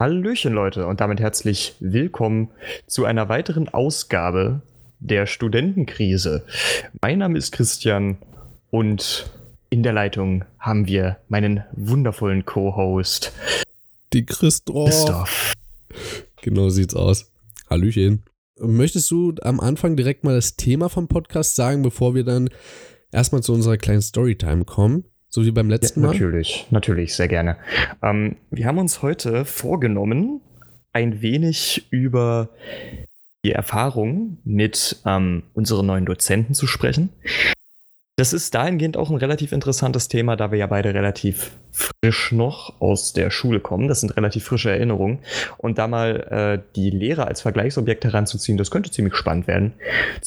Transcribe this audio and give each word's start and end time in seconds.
Hallöchen 0.00 0.54
Leute 0.54 0.86
und 0.86 1.02
damit 1.02 1.20
herzlich 1.20 1.74
willkommen 1.78 2.48
zu 2.86 3.04
einer 3.04 3.28
weiteren 3.28 3.68
Ausgabe 3.68 4.62
der 4.98 5.26
Studentenkrise. 5.26 6.46
Mein 7.02 7.18
Name 7.18 7.36
ist 7.36 7.52
Christian 7.52 8.16
und 8.70 9.30
in 9.68 9.82
der 9.82 9.92
Leitung 9.92 10.46
haben 10.58 10.86
wir 10.86 11.18
meinen 11.28 11.64
wundervollen 11.72 12.46
Co-Host. 12.46 13.34
Die 14.14 14.24
Christoph. 14.24 14.88
Christoph. 14.88 15.52
Genau 16.40 16.70
sieht's 16.70 16.96
aus. 16.96 17.30
Hallöchen. 17.68 18.22
Möchtest 18.58 19.10
du 19.10 19.34
am 19.42 19.60
Anfang 19.60 19.96
direkt 19.96 20.24
mal 20.24 20.34
das 20.34 20.56
Thema 20.56 20.88
vom 20.88 21.08
Podcast 21.08 21.56
sagen, 21.56 21.82
bevor 21.82 22.14
wir 22.14 22.24
dann 22.24 22.48
erstmal 23.12 23.42
zu 23.42 23.52
unserer 23.52 23.76
kleinen 23.76 24.00
Storytime 24.00 24.64
kommen? 24.64 25.04
So 25.30 25.44
wie 25.44 25.52
beim 25.52 25.70
letzten 25.70 26.00
ja, 26.00 26.08
Mal? 26.08 26.12
Natürlich, 26.12 26.66
natürlich, 26.70 27.14
sehr 27.14 27.28
gerne. 27.28 27.56
Ähm, 28.02 28.36
wir 28.50 28.66
haben 28.66 28.78
uns 28.78 29.00
heute 29.00 29.44
vorgenommen, 29.44 30.40
ein 30.92 31.22
wenig 31.22 31.86
über 31.90 32.48
die 33.44 33.52
Erfahrung 33.52 34.38
mit 34.44 35.00
ähm, 35.06 35.44
unseren 35.54 35.86
neuen 35.86 36.04
Dozenten 36.04 36.54
zu 36.54 36.66
sprechen. 36.66 37.10
Das 38.16 38.34
ist 38.34 38.54
dahingehend 38.54 38.98
auch 38.98 39.08
ein 39.08 39.16
relativ 39.16 39.52
interessantes 39.52 40.08
Thema, 40.08 40.36
da 40.36 40.50
wir 40.50 40.58
ja 40.58 40.66
beide 40.66 40.92
relativ 40.92 41.52
frisch 41.72 42.32
noch 42.32 42.80
aus 42.80 43.14
der 43.14 43.30
Schule 43.30 43.60
kommen. 43.60 43.88
Das 43.88 44.00
sind 44.00 44.14
relativ 44.14 44.44
frische 44.44 44.70
Erinnerungen. 44.70 45.20
Und 45.56 45.78
da 45.78 45.88
mal 45.88 46.20
äh, 46.30 46.62
die 46.76 46.90
Lehrer 46.90 47.28
als 47.28 47.40
Vergleichsobjekt 47.40 48.04
heranzuziehen, 48.04 48.58
das 48.58 48.70
könnte 48.70 48.90
ziemlich 48.90 49.16
spannend 49.16 49.46
werden. 49.46 49.72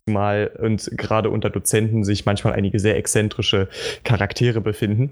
Zumal 0.06 0.50
und 0.60 0.90
gerade 0.98 1.30
unter 1.30 1.52
Dozenten 1.52 2.04
sich 2.04 2.26
manchmal 2.26 2.54
einige 2.54 2.80
sehr 2.80 2.98
exzentrische 2.98 3.68
Charaktere 4.04 4.62
befinden. 4.62 5.12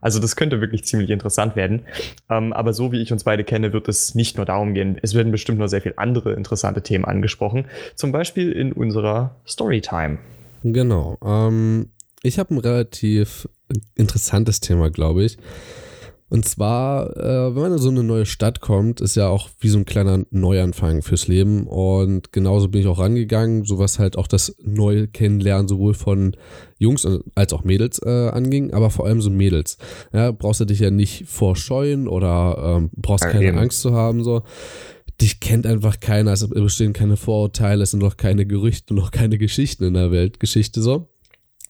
Also 0.00 0.20
das 0.20 0.36
könnte 0.36 0.60
wirklich 0.60 0.84
ziemlich 0.84 1.10
interessant 1.10 1.56
werden. 1.56 1.82
Ähm, 2.30 2.52
aber 2.52 2.72
so 2.72 2.92
wie 2.92 3.02
ich 3.02 3.12
uns 3.12 3.24
beide 3.24 3.44
kenne, 3.44 3.72
wird 3.72 3.88
es 3.88 4.14
nicht 4.14 4.36
nur 4.36 4.46
darum 4.46 4.72
gehen. 4.72 4.98
Es 5.02 5.14
werden 5.14 5.32
bestimmt 5.32 5.58
noch 5.58 5.68
sehr 5.68 5.82
viele 5.82 5.98
andere 5.98 6.32
interessante 6.32 6.80
Themen 6.82 7.04
angesprochen. 7.04 7.66
Zum 7.94 8.12
Beispiel 8.12 8.52
in 8.52 8.72
unserer 8.72 9.36
Storytime. 9.46 10.18
Genau. 10.62 11.18
Ähm, 11.24 11.90
ich 12.26 12.38
habe 12.38 12.54
ein 12.54 12.58
relativ 12.58 13.48
interessantes 13.94 14.60
Thema, 14.60 14.90
glaube 14.90 15.24
ich. 15.24 15.38
Und 16.28 16.44
zwar, 16.44 17.16
äh, 17.16 17.54
wenn 17.54 17.62
man 17.62 17.72
in 17.74 17.78
so 17.78 17.88
eine 17.88 18.02
neue 18.02 18.26
Stadt 18.26 18.60
kommt, 18.60 19.00
ist 19.00 19.14
ja 19.14 19.28
auch 19.28 19.48
wie 19.60 19.68
so 19.68 19.78
ein 19.78 19.84
kleiner 19.84 20.24
Neuanfang 20.30 21.02
fürs 21.02 21.28
Leben. 21.28 21.68
Und 21.68 22.32
genauso 22.32 22.66
bin 22.66 22.80
ich 22.80 22.88
auch 22.88 22.98
rangegangen, 22.98 23.64
so 23.64 23.78
was 23.78 24.00
halt 24.00 24.18
auch 24.18 24.26
das 24.26 24.56
neue 24.60 25.06
Kennenlernen 25.06 25.68
sowohl 25.68 25.94
von 25.94 26.36
Jungs 26.78 27.06
als 27.36 27.52
auch 27.52 27.62
Mädels 27.62 28.00
äh, 28.04 28.30
anging, 28.30 28.72
aber 28.72 28.90
vor 28.90 29.06
allem 29.06 29.20
so 29.20 29.30
Mädels. 29.30 29.78
Ja, 30.12 30.32
brauchst 30.32 30.58
du 30.58 30.64
dich 30.64 30.80
ja 30.80 30.90
nicht 30.90 31.26
vorscheuen 31.28 32.08
oder 32.08 32.76
ähm, 32.76 32.90
brauchst 32.96 33.24
keine 33.24 33.44
ja, 33.44 33.54
Angst 33.54 33.80
zu 33.80 33.92
haben, 33.92 34.24
so. 34.24 34.42
Dich 35.20 35.40
kennt 35.40 35.64
einfach 35.64 36.00
keiner, 36.00 36.32
es 36.32 36.46
bestehen 36.46 36.92
keine 36.92 37.16
Vorurteile, 37.16 37.84
es 37.84 37.92
sind 37.92 38.00
noch 38.00 38.18
keine 38.18 38.44
Gerüchte, 38.44 38.92
noch 38.94 39.12
keine 39.12 39.38
Geschichten 39.38 39.84
in 39.84 39.94
der 39.94 40.10
Weltgeschichte, 40.10 40.82
so. 40.82 41.08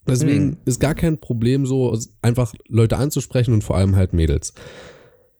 Deswegen 0.06 0.44
mhm. 0.46 0.56
ist 0.64 0.80
gar 0.80 0.94
kein 0.94 1.18
Problem, 1.18 1.66
so 1.66 1.98
einfach 2.22 2.54
Leute 2.68 2.96
anzusprechen 2.96 3.52
und 3.52 3.64
vor 3.64 3.76
allem 3.76 3.96
halt 3.96 4.12
Mädels. 4.12 4.54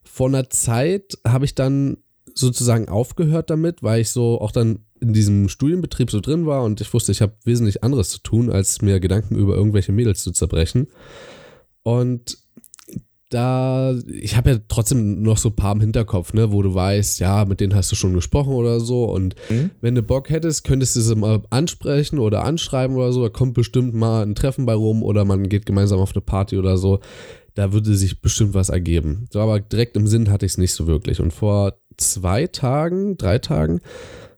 Vor 0.05 0.28
einer 0.28 0.50
Zeit 0.50 1.19
habe 1.27 1.45
ich 1.45 1.55
dann 1.55 1.98
sozusagen 2.34 2.89
aufgehört 2.89 3.50
damit, 3.50 3.83
weil 3.83 4.00
ich 4.00 4.11
so 4.11 4.41
auch 4.41 4.53
dann 4.53 4.81
in 5.00 5.12
diesem 5.12 5.48
Studienbetrieb 5.48 6.11
so 6.11 6.20
drin 6.20 6.47
war 6.47 6.64
und 6.64 6.81
ich 6.81 6.92
wusste, 6.92 7.12
ich 7.12 7.20
habe 7.20 7.34
wesentlich 7.44 7.84
anderes 7.84 8.11
zu 8.11 8.19
tun, 8.20 8.50
als 8.50 8.83
mir 8.83 8.98
Gedanken 9.00 9.37
über 9.37 9.55
irgendwelche 9.55 9.92
Mädels 9.92 10.22
zu 10.22 10.33
zerbrechen. 10.33 10.89
Und 11.83 12.39
da, 13.29 13.93
ich 14.09 14.37
habe 14.37 14.51
ja 14.51 14.57
trotzdem 14.69 15.23
noch 15.23 15.37
so 15.37 15.49
ein 15.49 15.57
paar 15.57 15.73
im 15.73 15.81
Hinterkopf, 15.81 16.33
ne, 16.33 16.53
wo 16.53 16.63
du 16.63 16.75
weißt, 16.75 17.19
ja, 17.19 17.45
mit 17.45 17.61
denen 17.61 17.75
hast 17.75 17.91
du 17.91 17.97
schon 17.97 18.15
gesprochen 18.15 18.53
oder 18.53 18.79
so. 18.79 19.05
Und 19.05 19.35
mhm. 19.51 19.71
wenn 19.81 19.97
du 19.97 20.03
Bock 20.03 20.31
hättest, 20.31 20.63
könntest 20.65 20.95
du 20.95 21.01
sie 21.01 21.17
mal 21.17 21.43
ansprechen 21.51 22.19
oder 22.21 22.45
anschreiben 22.45 22.97
oder 22.97 23.13
so. 23.13 23.23
Da 23.23 23.29
kommt 23.29 23.55
bestimmt 23.55 23.95
mal 23.95 24.23
ein 24.23 24.37
Treffen 24.37 24.65
bei 24.65 24.75
rum 24.75 25.03
oder 25.03 25.25
man 25.25 25.49
geht 25.49 25.67
gemeinsam 25.67 25.99
auf 25.99 26.15
eine 26.15 26.21
Party 26.21 26.56
oder 26.56 26.77
so. 26.77 27.00
Da 27.55 27.73
würde 27.73 27.95
sich 27.97 28.21
bestimmt 28.21 28.55
was 28.55 28.69
ergeben. 28.69 29.27
So, 29.33 29.41
aber 29.41 29.59
direkt 29.59 29.97
im 29.97 30.06
Sinn 30.06 30.31
hatte 30.31 30.47
ich 30.47 30.53
es 30.53 30.59
nicht 30.59 30.75
so 30.75 30.87
wirklich. 30.87 31.21
Und 31.21 31.33
vor 31.33 31.79
zwei 31.97 32.47
Tagen, 32.47 33.17
drei 33.17 33.39
Tagen, 33.39 33.81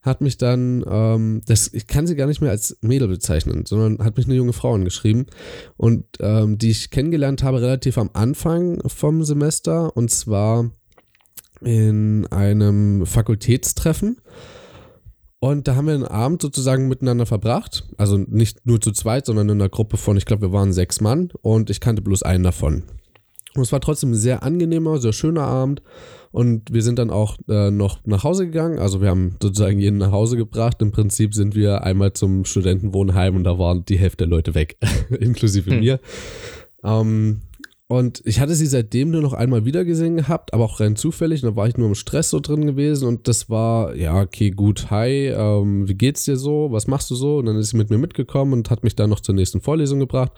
hat 0.02 0.20
mich 0.20 0.38
dann, 0.38 0.84
ähm, 0.88 1.42
das, 1.46 1.72
ich 1.72 1.86
kann 1.86 2.06
sie 2.06 2.16
gar 2.16 2.26
nicht 2.26 2.40
mehr 2.40 2.50
als 2.50 2.76
Mädel 2.80 3.08
bezeichnen, 3.08 3.66
sondern 3.66 4.04
hat 4.04 4.16
mich 4.16 4.26
eine 4.26 4.34
junge 4.34 4.52
Frau 4.52 4.74
angeschrieben 4.74 5.26
und 5.76 6.04
ähm, 6.20 6.58
die 6.58 6.70
ich 6.70 6.90
kennengelernt 6.90 7.42
habe 7.42 7.60
relativ 7.60 7.98
am 7.98 8.10
Anfang 8.12 8.80
vom 8.86 9.24
Semester 9.24 9.96
und 9.96 10.10
zwar 10.10 10.70
in 11.60 12.26
einem 12.26 13.06
Fakultätstreffen. 13.06 14.18
Und 15.40 15.68
da 15.68 15.76
haben 15.76 15.86
wir 15.86 15.94
einen 15.94 16.04
Abend 16.04 16.42
sozusagen 16.42 16.88
miteinander 16.88 17.24
verbracht. 17.24 17.84
Also 17.96 18.16
nicht 18.16 18.66
nur 18.66 18.80
zu 18.80 18.90
zweit, 18.90 19.26
sondern 19.26 19.48
in 19.48 19.60
einer 19.60 19.68
Gruppe 19.68 19.96
von, 19.96 20.16
ich 20.16 20.24
glaube, 20.24 20.48
wir 20.48 20.52
waren 20.52 20.72
sechs 20.72 21.00
Mann 21.00 21.30
und 21.42 21.70
ich 21.70 21.80
kannte 21.80 22.02
bloß 22.02 22.24
einen 22.24 22.42
davon. 22.42 22.82
Und 23.54 23.62
es 23.62 23.72
war 23.72 23.80
trotzdem 23.80 24.12
ein 24.12 24.16
sehr 24.16 24.42
angenehmer, 24.42 24.98
sehr 24.98 25.12
schöner 25.12 25.44
Abend. 25.44 25.82
Und 26.30 26.72
wir 26.72 26.82
sind 26.82 26.98
dann 26.98 27.10
auch 27.10 27.36
äh, 27.48 27.70
noch 27.70 28.04
nach 28.04 28.24
Hause 28.24 28.46
gegangen. 28.46 28.78
Also 28.78 29.00
wir 29.00 29.08
haben 29.08 29.36
sozusagen 29.42 29.78
jeden 29.78 29.98
nach 29.98 30.12
Hause 30.12 30.36
gebracht. 30.36 30.82
Im 30.82 30.92
Prinzip 30.92 31.34
sind 31.34 31.54
wir 31.54 31.82
einmal 31.84 32.12
zum 32.12 32.44
Studentenwohnheim 32.44 33.36
und 33.36 33.44
da 33.44 33.58
waren 33.58 33.84
die 33.84 33.98
Hälfte 33.98 34.24
der 34.24 34.28
Leute 34.28 34.54
weg, 34.54 34.76
inklusive 35.20 35.70
hm. 35.70 35.80
mir. 35.80 36.00
Ähm, 36.84 37.40
und 37.90 38.20
ich 38.26 38.38
hatte 38.38 38.54
sie 38.54 38.66
seitdem 38.66 39.10
nur 39.10 39.22
noch 39.22 39.32
einmal 39.32 39.64
wieder 39.64 39.82
gesehen 39.86 40.16
gehabt, 40.16 40.52
aber 40.52 40.64
auch 40.64 40.78
rein 40.78 40.94
zufällig. 40.94 41.40
Da 41.40 41.56
war 41.56 41.68
ich 41.68 41.78
nur 41.78 41.88
im 41.88 41.94
Stress 41.94 42.28
so 42.28 42.38
drin 42.38 42.66
gewesen 42.66 43.08
und 43.08 43.28
das 43.28 43.48
war, 43.48 43.96
ja, 43.96 44.20
okay, 44.20 44.50
gut, 44.50 44.90
hi, 44.90 45.28
ähm, 45.28 45.88
wie 45.88 45.94
geht's 45.94 46.24
dir 46.24 46.36
so? 46.36 46.70
Was 46.70 46.86
machst 46.86 47.10
du 47.10 47.14
so? 47.14 47.38
Und 47.38 47.46
dann 47.46 47.56
ist 47.56 47.70
sie 47.70 47.78
mit 47.78 47.88
mir 47.88 47.96
mitgekommen 47.96 48.52
und 48.52 48.70
hat 48.70 48.84
mich 48.84 48.94
dann 48.94 49.08
noch 49.08 49.20
zur 49.20 49.34
nächsten 49.34 49.62
Vorlesung 49.62 50.00
gebracht, 50.00 50.32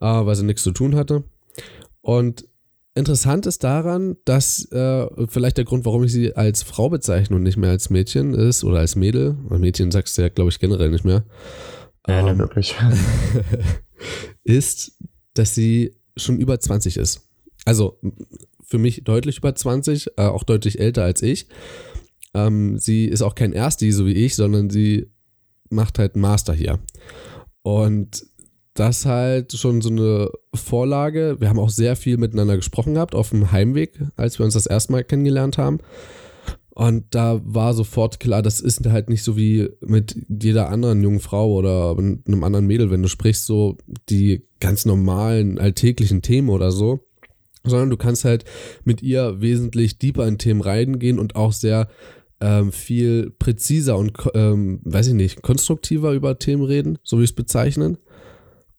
äh, 0.00 0.06
weil 0.06 0.36
sie 0.36 0.44
nichts 0.44 0.62
zu 0.62 0.70
tun 0.70 0.94
hatte. 0.94 1.24
Und 2.00 2.46
interessant 2.98 3.46
ist 3.46 3.64
daran, 3.64 4.16
dass 4.24 4.70
äh, 4.72 5.06
vielleicht 5.28 5.56
der 5.56 5.64
Grund, 5.64 5.84
warum 5.84 6.04
ich 6.04 6.12
sie 6.12 6.34
als 6.34 6.62
Frau 6.62 6.88
bezeichne 6.88 7.36
und 7.36 7.42
nicht 7.42 7.56
mehr 7.56 7.70
als 7.70 7.90
Mädchen 7.90 8.34
ist 8.34 8.64
oder 8.64 8.80
als 8.80 8.96
Mädel, 8.96 9.36
weil 9.44 9.58
Mädchen 9.58 9.90
sagst 9.90 10.18
du 10.18 10.22
ja, 10.22 10.28
glaube 10.28 10.50
ich, 10.50 10.58
generell 10.58 10.90
nicht 10.90 11.04
mehr. 11.04 11.24
Ja, 12.06 12.28
ähm, 12.28 12.38
wirklich. 12.38 12.74
ist, 14.44 14.98
dass 15.34 15.54
sie 15.54 15.96
schon 16.16 16.38
über 16.38 16.58
20 16.58 16.96
ist. 16.96 17.28
Also 17.64 17.98
für 18.64 18.78
mich 18.78 19.04
deutlich 19.04 19.38
über 19.38 19.54
20, 19.54 20.08
äh, 20.16 20.22
auch 20.22 20.44
deutlich 20.44 20.80
älter 20.80 21.04
als 21.04 21.22
ich. 21.22 21.48
Ähm, 22.34 22.78
sie 22.78 23.06
ist 23.06 23.22
auch 23.22 23.34
kein 23.34 23.52
Ersti, 23.52 23.92
so 23.92 24.06
wie 24.06 24.12
ich, 24.12 24.34
sondern 24.34 24.70
sie 24.70 25.10
macht 25.70 25.98
halt 25.98 26.14
einen 26.14 26.22
Master 26.22 26.54
hier. 26.54 26.78
Und 27.62 28.26
das 28.78 29.06
halt 29.06 29.52
schon 29.52 29.80
so 29.80 29.90
eine 29.90 30.30
Vorlage. 30.54 31.36
Wir 31.40 31.48
haben 31.48 31.58
auch 31.58 31.70
sehr 31.70 31.96
viel 31.96 32.16
miteinander 32.16 32.56
gesprochen 32.56 32.94
gehabt 32.94 33.14
auf 33.14 33.30
dem 33.30 33.50
Heimweg, 33.50 34.00
als 34.16 34.38
wir 34.38 34.44
uns 34.44 34.54
das 34.54 34.66
erste 34.66 34.92
Mal 34.92 35.04
kennengelernt 35.04 35.58
haben. 35.58 35.80
Und 36.70 37.06
da 37.10 37.40
war 37.44 37.74
sofort 37.74 38.20
klar, 38.20 38.40
das 38.40 38.60
ist 38.60 38.86
halt 38.86 39.10
nicht 39.10 39.24
so 39.24 39.36
wie 39.36 39.68
mit 39.80 40.16
jeder 40.28 40.68
anderen 40.68 41.02
jungen 41.02 41.18
Frau 41.18 41.52
oder 41.52 41.96
einem 41.98 42.44
anderen 42.44 42.66
Mädel, 42.66 42.90
wenn 42.92 43.02
du 43.02 43.08
sprichst, 43.08 43.46
so 43.46 43.78
die 44.08 44.46
ganz 44.60 44.84
normalen 44.84 45.58
alltäglichen 45.58 46.22
Themen 46.22 46.48
oder 46.50 46.70
so, 46.70 47.00
sondern 47.64 47.90
du 47.90 47.96
kannst 47.96 48.24
halt 48.24 48.44
mit 48.84 49.02
ihr 49.02 49.40
wesentlich 49.40 49.98
deeper 49.98 50.28
in 50.28 50.38
Themen 50.38 50.60
reingehen 50.60 51.18
und 51.18 51.34
auch 51.34 51.52
sehr 51.52 51.88
ähm, 52.40 52.70
viel 52.70 53.30
präziser 53.38 53.96
und, 53.98 54.12
ähm, 54.34 54.80
weiß 54.84 55.08
ich 55.08 55.14
nicht, 55.14 55.42
konstruktiver 55.42 56.12
über 56.12 56.38
Themen 56.38 56.62
reden, 56.62 56.98
so 57.02 57.18
wie 57.18 57.24
ich 57.24 57.30
es 57.30 57.36
bezeichnen. 57.36 57.98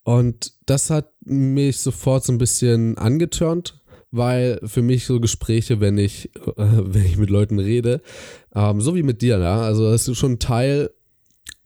Und 0.09 0.53
das 0.66 0.90
hat 0.90 1.12
mich 1.24 1.78
sofort 1.78 2.24
so 2.24 2.34
ein 2.34 2.40
bisschen 2.40 2.97
angetörnt, 2.97 3.80
weil 4.09 4.59
für 4.64 4.81
mich 4.81 5.06
so 5.06 5.20
Gespräche, 5.20 5.81
wenn 5.81 6.00
ich, 6.00 6.36
äh, 6.36 6.52
wenn 6.58 7.06
ich 7.06 7.18
mit 7.18 7.30
Leuten 7.30 7.59
rede, 7.59 8.02
ähm, 8.56 8.82
so 8.82 8.96
wie 8.96 9.03
mit 9.03 9.22
dir, 9.22 9.38
ja, 9.38 9.61
also 9.61 9.91
das 9.91 10.08
ist 10.08 10.17
schon 10.17 10.32
ein 10.32 10.40
Teil 10.40 10.90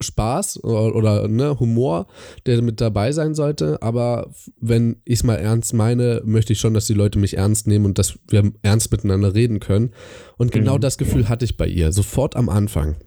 Spaß 0.01 0.62
oder, 0.66 0.94
oder 0.94 1.28
ne, 1.30 1.57
Humor, 1.57 2.07
der 2.45 2.62
mit 2.62 2.81
dabei 2.81 3.13
sein 3.13 3.34
sollte. 3.34 3.81
Aber 3.81 4.30
wenn 4.60 4.98
ich 5.06 5.19
es 5.19 5.24
mal 5.24 5.36
ernst 5.36 5.74
meine, 5.74 6.22
möchte 6.25 6.51
ich 6.51 6.60
schon, 6.60 6.74
dass 6.74 6.88
die 6.88 6.94
Leute 6.94 7.19
mich 7.19 7.38
ernst 7.38 7.68
nehmen 7.68 7.86
und 7.86 7.98
dass 7.98 8.19
wir 8.28 8.51
ernst 8.62 8.92
miteinander 8.92 9.34
reden 9.34 9.62
können. 9.62 9.92
Und 10.36 10.51
genau 10.51 10.75
mhm. 10.75 10.81
das 10.81 10.98
Gefühl 10.98 11.30
hatte 11.30 11.46
ich 11.46 11.56
bei 11.56 11.68
ihr, 11.68 11.94
sofort 11.94 12.36
am 12.36 12.50
Anfang. 12.50 12.98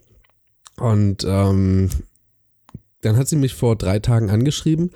Und 0.79 1.27
ähm, 1.29 1.91
dann 3.07 3.17
hat 3.17 3.29
sie 3.29 3.37
mich 3.37 3.55
vor 3.55 3.77
drei 3.77 3.99
Tagen 3.99 4.29
angeschrieben 4.31 4.91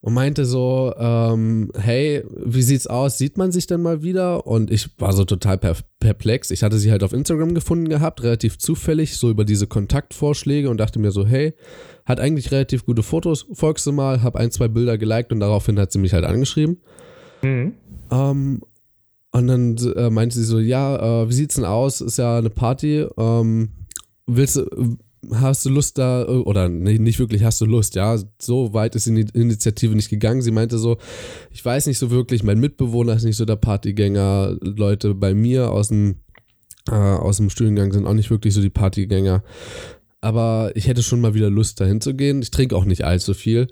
und 0.00 0.14
meinte 0.14 0.44
so, 0.44 0.94
ähm, 0.96 1.72
hey, 1.76 2.22
wie 2.44 2.62
sieht's 2.62 2.86
aus? 2.86 3.18
Sieht 3.18 3.36
man 3.36 3.50
sich 3.50 3.66
denn 3.66 3.82
mal 3.82 4.02
wieder? 4.02 4.46
Und 4.46 4.70
ich 4.70 4.88
war 4.98 5.12
so 5.12 5.24
total 5.24 5.58
perplex. 5.98 6.52
Ich 6.52 6.62
hatte 6.62 6.78
sie 6.78 6.92
halt 6.92 7.02
auf 7.02 7.12
Instagram 7.12 7.52
gefunden 7.54 7.88
gehabt, 7.88 8.22
relativ 8.22 8.58
zufällig, 8.58 9.16
so 9.16 9.28
über 9.28 9.44
diese 9.44 9.66
Kontaktvorschläge 9.66 10.70
und 10.70 10.78
dachte 10.78 11.00
mir 11.00 11.10
so, 11.10 11.26
hey, 11.26 11.54
hat 12.04 12.20
eigentlich 12.20 12.52
relativ 12.52 12.86
gute 12.86 13.02
Fotos, 13.02 13.46
folgst 13.52 13.86
du 13.86 13.92
mal, 13.92 14.22
hab 14.22 14.36
ein, 14.36 14.52
zwei 14.52 14.68
Bilder 14.68 14.96
geliked 14.98 15.32
und 15.32 15.40
daraufhin 15.40 15.78
hat 15.80 15.90
sie 15.90 15.98
mich 15.98 16.12
halt 16.12 16.24
angeschrieben. 16.24 16.78
Mhm. 17.42 17.74
Ähm, 18.10 18.62
Und 19.30 19.46
dann 19.46 19.76
äh, 19.96 20.10
meinte 20.10 20.36
sie 20.36 20.44
so, 20.44 20.58
ja, 20.58 21.22
äh, 21.22 21.28
wie 21.28 21.34
sieht's 21.34 21.56
denn 21.56 21.64
aus? 21.64 22.00
Ist 22.00 22.18
ja 22.18 22.38
eine 22.38 22.50
Party. 22.50 23.04
Ähm, 23.18 23.70
willst 24.26 24.56
du, 24.56 24.96
hast 25.32 25.64
du 25.64 25.70
Lust 25.70 25.98
da, 25.98 26.26
oder 26.26 26.68
nicht 26.68 27.18
wirklich 27.18 27.42
hast 27.44 27.60
du 27.60 27.66
Lust, 27.66 27.94
ja, 27.94 28.16
so 28.40 28.72
weit 28.72 28.94
ist 28.94 29.06
die 29.06 29.26
Initiative 29.34 29.94
nicht 29.94 30.10
gegangen. 30.10 30.42
Sie 30.42 30.50
meinte 30.50 30.78
so, 30.78 30.98
ich 31.50 31.64
weiß 31.64 31.86
nicht 31.86 31.98
so 31.98 32.10
wirklich, 32.10 32.42
mein 32.42 32.60
Mitbewohner 32.60 33.14
ist 33.14 33.24
nicht 33.24 33.36
so 33.36 33.44
der 33.44 33.56
Partygänger, 33.56 34.56
Leute 34.60 35.14
bei 35.14 35.34
mir 35.34 35.70
aus 35.70 35.88
dem, 35.88 36.16
äh, 36.88 36.94
aus 36.94 37.38
dem 37.38 37.50
Studiengang 37.50 37.92
sind 37.92 38.06
auch 38.06 38.14
nicht 38.14 38.30
wirklich 38.30 38.54
so 38.54 38.62
die 38.62 38.70
Partygänger. 38.70 39.42
Aber 40.20 40.72
ich 40.74 40.88
hätte 40.88 41.02
schon 41.02 41.20
mal 41.20 41.34
wieder 41.34 41.50
Lust, 41.50 41.80
dahin 41.80 42.00
zu 42.00 42.14
gehen. 42.14 42.42
Ich 42.42 42.50
trinke 42.50 42.76
auch 42.76 42.84
nicht 42.84 43.04
allzu 43.04 43.34
viel. 43.34 43.68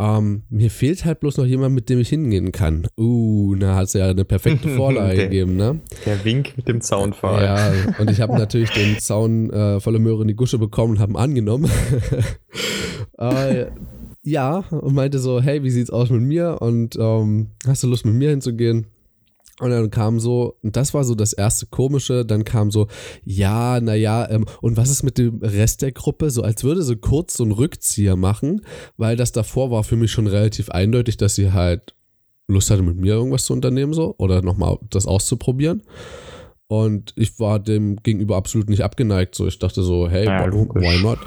Ähm, 0.00 0.44
mir 0.48 0.70
fehlt 0.70 1.04
halt 1.04 1.18
bloß 1.18 1.38
noch 1.38 1.44
jemand, 1.44 1.74
mit 1.74 1.88
dem 1.88 1.98
ich 1.98 2.08
hingehen 2.08 2.52
kann. 2.52 2.86
Uh, 2.96 3.56
na, 3.56 3.74
hat 3.74 3.92
ja 3.94 4.10
eine 4.10 4.24
perfekte 4.24 4.68
Vorlage 4.76 5.16
der, 5.16 5.24
gegeben, 5.24 5.56
ne? 5.56 5.80
Der 6.06 6.24
Wink 6.24 6.56
mit 6.56 6.68
dem 6.68 6.80
Zaunpfahl. 6.80 7.42
Ja, 7.42 7.72
und 7.98 8.08
ich 8.08 8.20
habe 8.20 8.32
natürlich 8.38 8.70
den 8.70 8.98
Zaun 9.00 9.50
äh, 9.50 9.80
volle 9.80 9.98
Möhre 9.98 10.22
in 10.22 10.28
die 10.28 10.36
Gusche 10.36 10.58
bekommen 10.58 10.92
und 10.92 10.98
habe 11.00 11.12
ihn 11.12 11.16
angenommen. 11.16 11.68
äh, 13.18 13.66
ja, 14.22 14.58
und 14.70 14.94
meinte 14.94 15.18
so, 15.18 15.40
hey, 15.40 15.64
wie 15.64 15.70
sieht's 15.70 15.90
aus 15.90 16.10
mit 16.10 16.22
mir? 16.22 16.58
Und 16.60 16.96
ähm, 16.96 17.48
hast 17.66 17.82
du 17.82 17.88
Lust, 17.88 18.06
mit 18.06 18.14
mir 18.14 18.30
hinzugehen? 18.30 18.86
Und 19.60 19.70
dann 19.70 19.90
kam 19.90 20.20
so, 20.20 20.56
und 20.62 20.76
das 20.76 20.94
war 20.94 21.02
so 21.02 21.14
das 21.14 21.32
erste 21.32 21.66
Komische, 21.66 22.24
dann 22.24 22.44
kam 22.44 22.70
so, 22.70 22.86
ja, 23.24 23.80
naja, 23.80 24.30
ähm, 24.30 24.44
und 24.60 24.76
was 24.76 24.88
ist 24.88 25.02
mit 25.02 25.18
dem 25.18 25.40
Rest 25.42 25.82
der 25.82 25.90
Gruppe? 25.90 26.30
So 26.30 26.42
als 26.42 26.62
würde 26.62 26.82
sie 26.82 26.96
kurz 26.96 27.36
so 27.36 27.42
einen 27.42 27.52
Rückzieher 27.52 28.14
machen, 28.14 28.62
weil 28.96 29.16
das 29.16 29.32
davor 29.32 29.70
war 29.70 29.82
für 29.82 29.96
mich 29.96 30.12
schon 30.12 30.28
relativ 30.28 30.70
eindeutig, 30.70 31.16
dass 31.16 31.34
sie 31.34 31.52
halt 31.52 31.94
Lust 32.46 32.70
hatte, 32.70 32.82
mit 32.82 32.96
mir 32.96 33.14
irgendwas 33.14 33.44
zu 33.44 33.52
unternehmen, 33.52 33.92
so, 33.92 34.14
oder 34.18 34.42
nochmal 34.42 34.78
das 34.90 35.06
auszuprobieren. 35.06 35.82
Und 36.68 37.12
ich 37.16 37.40
war 37.40 37.58
dem 37.58 37.96
gegenüber 37.96 38.36
absolut 38.36 38.68
nicht 38.70 38.84
abgeneigt, 38.84 39.34
so, 39.34 39.46
ich 39.46 39.58
dachte 39.58 39.82
so, 39.82 40.08
hey, 40.08 40.26
ja, 40.26 40.52
why 40.52 41.02
not? 41.02 41.18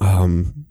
Ähm, 0.00 0.66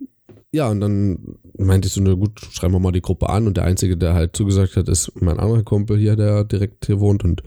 ja, 0.52 0.70
und 0.70 0.82
dann 0.82 1.38
meinte 1.66 1.88
ich 1.88 1.94
so, 1.94 2.02
na 2.02 2.14
gut, 2.14 2.40
schreiben 2.40 2.74
wir 2.74 2.80
mal 2.80 2.92
die 2.92 3.02
Gruppe 3.02 3.30
an. 3.30 3.48
Und 3.48 3.58
der 3.58 3.66
Einzige, 3.66 3.98
der 3.98 4.14
halt 4.14 4.36
zugesagt 4.36 4.76
hat, 4.76 4.90
ist 4.90 5.12
mein 5.22 5.40
anderer 5.40 5.64
Kumpel 5.64 5.98
hier, 5.98 6.16
der 6.16 6.44
direkt 6.44 6.86
hier 6.86 7.00
wohnt. 7.00 7.24
Und 7.24 7.44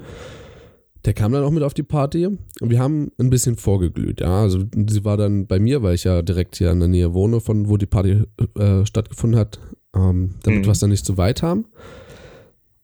der 1.04 1.12
kam 1.12 1.32
dann 1.32 1.44
auch 1.44 1.50
mit 1.50 1.62
auf 1.62 1.74
die 1.74 1.82
Party. 1.82 2.26
Und 2.26 2.38
wir 2.62 2.78
haben 2.78 3.10
ein 3.18 3.30
bisschen 3.30 3.56
vorgeglüht, 3.56 4.20
ja. 4.20 4.42
Also 4.42 4.64
sie 4.88 5.04
war 5.04 5.16
dann 5.16 5.46
bei 5.46 5.58
mir, 5.58 5.82
weil 5.82 5.94
ich 5.94 6.04
ja 6.04 6.22
direkt 6.22 6.56
hier 6.56 6.70
in 6.70 6.80
der 6.80 6.88
Nähe 6.88 7.14
wohne, 7.14 7.40
von 7.40 7.68
wo 7.68 7.76
die 7.76 7.86
Party 7.86 8.24
äh, 8.58 8.86
stattgefunden 8.86 9.38
hat, 9.38 9.58
ähm, 9.94 10.34
damit 10.42 10.60
mhm. 10.60 10.64
wir 10.64 10.72
es 10.72 10.80
dann 10.80 10.90
nicht 10.90 11.04
zu 11.04 11.16
weit 11.16 11.42
haben. 11.42 11.66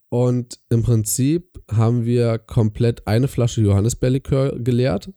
Und 0.09 0.59
im 0.69 0.83
Prinzip 0.83 1.63
haben 1.71 2.05
wir 2.05 2.37
komplett 2.37 3.07
eine 3.07 3.27
Flasche 3.29 3.61
Johannisbeerlikör 3.61 4.59
geleert. 4.59 5.09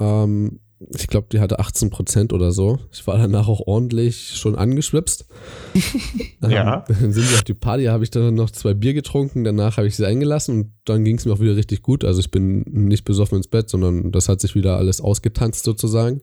Ähm, 0.00 0.58
ich 0.90 1.06
glaube, 1.06 1.28
die 1.30 1.40
hatte 1.40 1.58
18 1.58 1.90
Prozent 1.90 2.32
oder 2.32 2.52
so. 2.52 2.78
Ich 2.92 3.06
war 3.06 3.18
danach 3.18 3.48
auch 3.48 3.60
ordentlich 3.66 4.36
schon 4.36 4.56
angeschwipst. 4.56 5.26
ja. 6.40 6.84
Dann 6.88 7.12
sind 7.12 7.28
wir 7.28 7.36
auf 7.36 7.44
die 7.44 7.54
Party, 7.54 7.84
habe 7.84 8.04
ich 8.04 8.10
dann 8.10 8.34
noch 8.34 8.50
zwei 8.50 8.74
Bier 8.74 8.94
getrunken, 8.94 9.44
danach 9.44 9.76
habe 9.76 9.86
ich 9.86 9.96
sie 9.96 10.06
eingelassen 10.06 10.54
und 10.54 10.72
dann 10.84 11.04
ging 11.04 11.16
es 11.16 11.24
mir 11.24 11.32
auch 11.32 11.40
wieder 11.40 11.56
richtig 11.56 11.82
gut. 11.82 12.04
Also 12.04 12.20
ich 12.20 12.30
bin 12.30 12.62
nicht 12.66 13.04
besoffen 13.04 13.36
ins 13.38 13.48
Bett, 13.48 13.68
sondern 13.68 14.12
das 14.12 14.28
hat 14.28 14.40
sich 14.40 14.54
wieder 14.54 14.76
alles 14.76 15.00
ausgetanzt 15.00 15.64
sozusagen. 15.64 16.22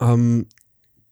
Ähm, 0.00 0.46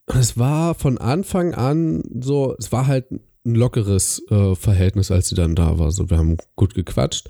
es 0.06 0.38
war 0.38 0.74
von 0.74 0.98
Anfang 0.98 1.54
an 1.54 2.02
so, 2.20 2.56
es 2.58 2.72
war 2.72 2.86
halt 2.86 3.10
ein 3.10 3.54
lockeres 3.54 4.22
äh, 4.30 4.54
Verhältnis, 4.54 5.10
als 5.10 5.28
sie 5.28 5.34
dann 5.34 5.54
da 5.54 5.78
war. 5.78 5.90
So, 5.90 6.10
wir 6.10 6.18
haben 6.18 6.36
gut 6.56 6.74
gequatscht. 6.74 7.28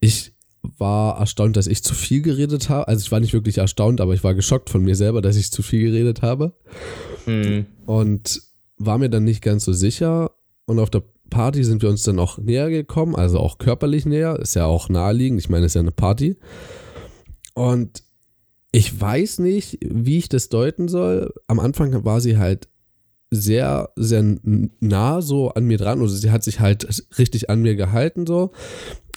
Ich 0.00 0.34
war 0.62 1.18
erstaunt, 1.18 1.56
dass 1.56 1.66
ich 1.66 1.82
zu 1.82 1.94
viel 1.94 2.22
geredet 2.22 2.68
habe. 2.68 2.88
Also 2.88 3.04
ich 3.04 3.12
war 3.12 3.20
nicht 3.20 3.32
wirklich 3.32 3.58
erstaunt, 3.58 4.00
aber 4.00 4.14
ich 4.14 4.24
war 4.24 4.34
geschockt 4.34 4.70
von 4.70 4.82
mir 4.82 4.94
selber, 4.94 5.22
dass 5.22 5.36
ich 5.36 5.50
zu 5.50 5.62
viel 5.62 5.90
geredet 5.90 6.22
habe. 6.22 6.52
Mhm. 7.26 7.66
Und 7.86 8.42
war 8.76 8.98
mir 8.98 9.10
dann 9.10 9.24
nicht 9.24 9.42
ganz 9.42 9.64
so 9.64 9.72
sicher. 9.72 10.32
Und 10.66 10.78
auf 10.78 10.90
der 10.90 11.02
Party 11.30 11.64
sind 11.64 11.82
wir 11.82 11.88
uns 11.88 12.02
dann 12.02 12.18
auch 12.18 12.38
näher 12.38 12.70
gekommen, 12.70 13.14
also 13.14 13.38
auch 13.38 13.58
körperlich 13.58 14.04
näher. 14.04 14.38
Ist 14.38 14.54
ja 14.54 14.66
auch 14.66 14.88
naheliegend. 14.88 15.40
Ich 15.40 15.48
meine, 15.48 15.66
es 15.66 15.72
ist 15.72 15.76
ja 15.76 15.80
eine 15.80 15.92
Party. 15.92 16.36
Und 17.54 18.02
ich 18.72 19.00
weiß 19.00 19.38
nicht, 19.40 19.78
wie 19.82 20.18
ich 20.18 20.28
das 20.28 20.48
deuten 20.48 20.88
soll. 20.88 21.32
Am 21.46 21.58
Anfang 21.58 22.04
war 22.04 22.20
sie 22.20 22.38
halt 22.38 22.68
sehr, 23.30 23.90
sehr 23.96 24.22
nah 24.42 25.22
so 25.22 25.50
an 25.50 25.64
mir 25.64 25.78
dran. 25.78 26.00
Also 26.00 26.16
sie 26.16 26.30
hat 26.30 26.42
sich 26.42 26.60
halt 26.60 27.04
richtig 27.18 27.48
an 27.48 27.62
mir 27.62 27.76
gehalten 27.76 28.26
so. 28.26 28.52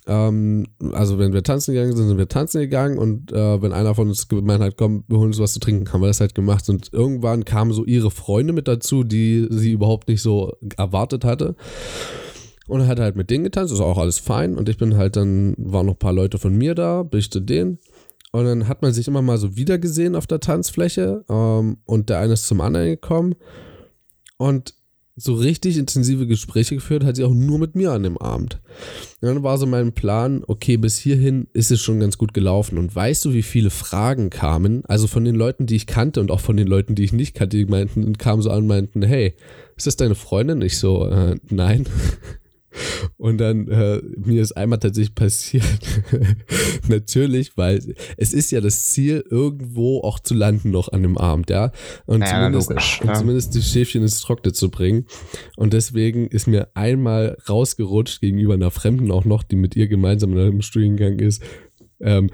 Ähm, 0.05 0.65
also 0.91 1.17
wenn 1.17 1.33
wir 1.33 1.43
tanzen 1.43 1.73
gegangen 1.73 1.95
sind, 1.95 2.07
sind 2.07 2.17
wir 2.17 2.27
tanzen 2.27 2.61
gegangen 2.61 2.97
und 2.97 3.31
äh, 3.31 3.61
wenn 3.61 3.71
einer 3.71 3.95
von 3.95 4.09
uns 4.09 4.27
gemeint 4.27 4.61
hat, 4.61 4.77
komm, 4.77 5.03
wir 5.07 5.17
holen 5.17 5.27
uns 5.27 5.39
was 5.39 5.53
zu 5.53 5.59
trinken, 5.59 5.91
haben 5.91 6.01
wir 6.01 6.07
das 6.07 6.19
halt 6.19 6.35
gemacht. 6.35 6.67
Und 6.69 6.91
irgendwann 6.91 7.45
kamen 7.45 7.71
so 7.71 7.85
ihre 7.85 8.11
Freunde 8.11 8.53
mit 8.53 8.67
dazu, 8.67 9.03
die 9.03 9.47
sie 9.49 9.71
überhaupt 9.71 10.07
nicht 10.07 10.21
so 10.21 10.53
erwartet 10.77 11.23
hatte. 11.23 11.55
Und 12.67 12.81
er 12.81 12.87
hat 12.87 12.99
halt 12.99 13.15
mit 13.15 13.29
denen 13.29 13.43
getanzt, 13.43 13.73
ist 13.73 13.79
auch 13.79 13.97
alles 13.97 14.19
fein. 14.19 14.57
Und 14.57 14.69
ich 14.69 14.77
bin 14.77 14.95
halt 14.95 15.15
dann, 15.15 15.55
waren 15.57 15.85
noch 15.85 15.93
ein 15.93 15.99
paar 15.99 16.13
Leute 16.13 16.37
von 16.37 16.55
mir 16.55 16.75
da, 16.75 17.03
bin 17.03 17.19
ich 17.19 17.31
zu 17.31 17.39
denen. 17.39 17.79
Und 18.31 18.45
dann 18.45 18.67
hat 18.67 18.81
man 18.81 18.93
sich 18.93 19.07
immer 19.07 19.21
mal 19.21 19.37
so 19.37 19.55
wieder 19.55 19.77
gesehen 19.77 20.15
auf 20.15 20.27
der 20.27 20.39
Tanzfläche. 20.39 21.23
Ähm, 21.29 21.77
und 21.85 22.09
der 22.09 22.19
eine 22.19 22.33
ist 22.33 22.47
zum 22.47 22.61
anderen 22.61 22.87
gekommen. 22.87 23.35
Und 24.37 24.73
so 25.15 25.35
richtig 25.35 25.77
intensive 25.77 26.25
Gespräche 26.25 26.75
geführt 26.75 27.03
hat 27.03 27.15
sie 27.15 27.23
auch 27.23 27.33
nur 27.33 27.59
mit 27.59 27.75
mir 27.75 27.91
an 27.91 28.03
dem 28.03 28.17
Abend. 28.17 28.59
Und 29.21 29.27
dann 29.27 29.43
war 29.43 29.57
so 29.57 29.67
mein 29.67 29.93
Plan, 29.93 30.43
okay, 30.47 30.77
bis 30.77 30.97
hierhin 30.97 31.47
ist 31.53 31.71
es 31.71 31.81
schon 31.81 31.99
ganz 31.99 32.17
gut 32.17 32.33
gelaufen. 32.33 32.77
Und 32.79 32.95
weißt 32.95 33.23
du, 33.25 33.33
wie 33.33 33.43
viele 33.43 33.69
Fragen 33.69 34.31
kamen? 34.31 34.83
Also 34.85 35.07
von 35.07 35.23
den 35.23 35.35
Leuten, 35.35 35.67
die 35.67 35.75
ich 35.75 35.85
kannte 35.85 36.19
und 36.19 36.31
auch 36.31 36.39
von 36.39 36.57
den 36.57 36.67
Leuten, 36.67 36.95
die 36.95 37.03
ich 37.03 37.13
nicht 37.13 37.35
kannte, 37.35 37.57
die 37.57 37.65
meinten, 37.65 38.17
kamen 38.17 38.41
so 38.41 38.49
an 38.49 38.63
und 38.63 38.67
meinten, 38.67 39.03
hey, 39.03 39.35
ist 39.75 39.85
das 39.85 39.97
deine 39.97 40.15
Freundin? 40.15 40.61
Ich 40.61 40.77
so, 40.77 41.07
äh, 41.07 41.35
nein. 41.49 41.85
Und 43.17 43.37
dann, 43.37 43.67
äh, 43.67 44.01
mir 44.17 44.41
ist 44.41 44.53
einmal 44.53 44.79
tatsächlich 44.79 45.15
passiert, 45.15 45.63
natürlich, 46.87 47.57
weil 47.57 47.95
es 48.17 48.33
ist 48.33 48.51
ja 48.51 48.61
das 48.61 48.85
Ziel, 48.85 49.23
irgendwo 49.29 50.01
auch 50.01 50.19
zu 50.19 50.33
landen 50.33 50.71
noch 50.71 50.89
an 50.89 51.03
dem 51.03 51.17
Abend, 51.17 51.49
ja. 51.49 51.71
Und, 52.05 52.21
ja, 52.21 52.27
zumindest, 52.27 52.69
logisch, 52.69 53.01
und 53.01 53.07
ja. 53.07 53.13
zumindest 53.13 53.55
die 53.55 53.61
Schäfchen 53.61 54.01
ins 54.01 54.21
Trockene 54.21 54.53
zu 54.53 54.69
bringen. 54.69 55.05
Und 55.55 55.73
deswegen 55.73 56.27
ist 56.27 56.47
mir 56.47 56.69
einmal 56.73 57.37
rausgerutscht 57.47 58.21
gegenüber 58.21 58.53
einer 58.53 58.71
Fremden 58.71 59.11
auch 59.11 59.25
noch, 59.25 59.43
die 59.43 59.55
mit 59.55 59.75
ihr 59.75 59.87
gemeinsam 59.87 60.33
in 60.33 60.39
einem 60.39 60.61
Studiengang 60.61 61.19
ist, 61.19 61.43
ähm, 61.99 62.29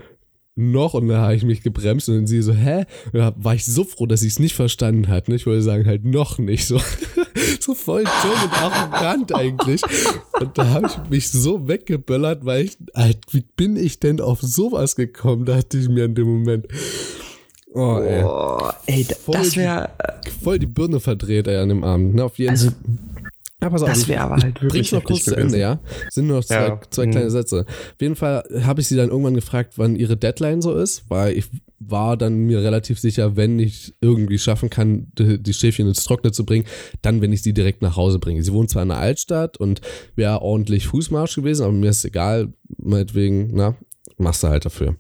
noch 0.60 0.94
und 0.94 1.08
da 1.08 1.22
habe 1.22 1.36
ich 1.36 1.44
mich 1.44 1.62
gebremst 1.62 2.10
und 2.10 2.16
dann 2.16 2.28
sie 2.28 2.42
so, 2.42 2.54
hä? 2.54 2.86
Da 3.14 3.34
war 3.38 3.56
ich 3.56 3.66
so 3.66 3.84
froh, 3.84 4.06
dass 4.06 4.20
sie 4.22 4.28
es 4.28 4.40
nicht 4.40 4.56
verstanden 4.56 5.08
hat. 5.08 5.28
Ne? 5.28 5.36
Ich 5.36 5.46
wollte 5.46 5.62
sagen, 5.62 5.86
halt 5.86 6.06
noch 6.06 6.38
nicht. 6.38 6.66
So, 6.66 6.80
so 7.60 7.74
voll 7.74 8.04
dumm 8.04 8.44
und 8.44 8.62
arrogant 8.62 9.36
eigentlich. 9.36 9.82
Und 10.40 10.58
da 10.58 10.68
habe 10.70 10.88
ich 10.88 11.10
mich 11.10 11.32
so 11.32 11.68
weggeböllert, 11.68 12.46
weil 12.46 12.66
ich, 12.66 12.78
halt, 12.94 13.18
wie 13.32 13.44
bin 13.56 13.76
ich 13.76 14.00
denn 14.00 14.22
auf 14.22 14.42
sowas 14.42 14.96
gekommen, 14.96 15.46
dachte 15.46 15.78
ich 15.78 15.90
mir 15.90 16.06
in 16.06 16.16
dem 16.16 16.28
Moment. 16.28 16.68
Oh, 17.74 18.00
ey. 18.00 18.24
Oh, 18.24 18.70
ey 18.88 19.06
das 19.28 19.56
wäre. 19.56 19.90
Voll 20.44 20.60
die 20.60 20.66
Birne 20.66 21.00
verdreht, 21.00 21.48
ey, 21.48 21.58
an 21.58 21.70
dem 21.70 21.84
Abend. 21.84 22.16
Ne? 22.16 22.24
Auf 22.24 22.40
jeden 22.40 22.52
also, 22.52 22.70
ja, 23.62 23.70
pass 23.70 23.82
auf, 23.82 23.90
das 23.90 24.08
wäre 24.08 24.22
aber 24.22 24.38
halt 24.38 24.62
wirklich 24.62 24.92
noch 24.92 25.04
kurz 25.04 25.26
zu 25.26 25.36
Ende, 25.36 25.60
ja. 25.60 25.80
Sind 26.10 26.28
nur 26.28 26.38
noch 26.38 26.46
zwei, 26.46 26.68
ja. 26.68 26.82
zwei 26.90 27.08
kleine 27.08 27.26
mhm. 27.26 27.32
Sätze. 27.32 27.66
Auf 27.68 28.02
jeden 28.02 28.16
Fall 28.16 28.44
habe 28.64 28.82
ich 28.82 28.88
sie 28.88 28.96
dann 28.96 29.10
irgendwann 29.10 29.34
gefragt, 29.34 29.74
wann 29.78 29.96
ihre 29.96 30.16
Deadline 30.16 30.62
so 30.62 30.76
ist, 30.76 31.04
weil 31.10 31.38
ich 31.38 31.50
war 31.80 32.18
dann 32.18 32.46
mir 32.46 32.62
relativ 32.62 33.00
sicher, 33.00 33.36
wenn 33.36 33.58
ich 33.58 33.94
irgendwie 34.02 34.38
schaffen 34.38 34.70
kann, 34.70 35.08
die, 35.18 35.42
die 35.42 35.54
Schäfchen 35.54 35.88
ins 35.88 36.04
Trockene 36.04 36.32
zu 36.32 36.46
bringen, 36.46 36.66
dann, 37.02 37.22
wenn 37.22 37.34
ich 37.34 37.42
sie 37.42 37.54
direkt 37.54 37.82
nach 37.82 37.96
Hause 37.96 38.20
bringe. 38.20 38.44
Sie 38.44 38.54
wohnt 38.54 38.70
zwar 38.70 38.84
in 38.84 38.90
der 38.90 38.98
Altstadt 38.98 39.58
und 39.58 39.82
wäre 40.16 40.42
ordentlich 40.42 40.88
Fußmarsch 40.88 41.36
gewesen, 41.36 41.64
aber 41.64 41.74
mir 41.74 41.90
ist 41.90 42.04
egal, 42.06 42.54
meinetwegen, 42.78 43.52
na, 43.54 43.76
machst 44.18 44.44
du 44.44 44.48
halt 44.48 44.66
dafür. 44.66 44.96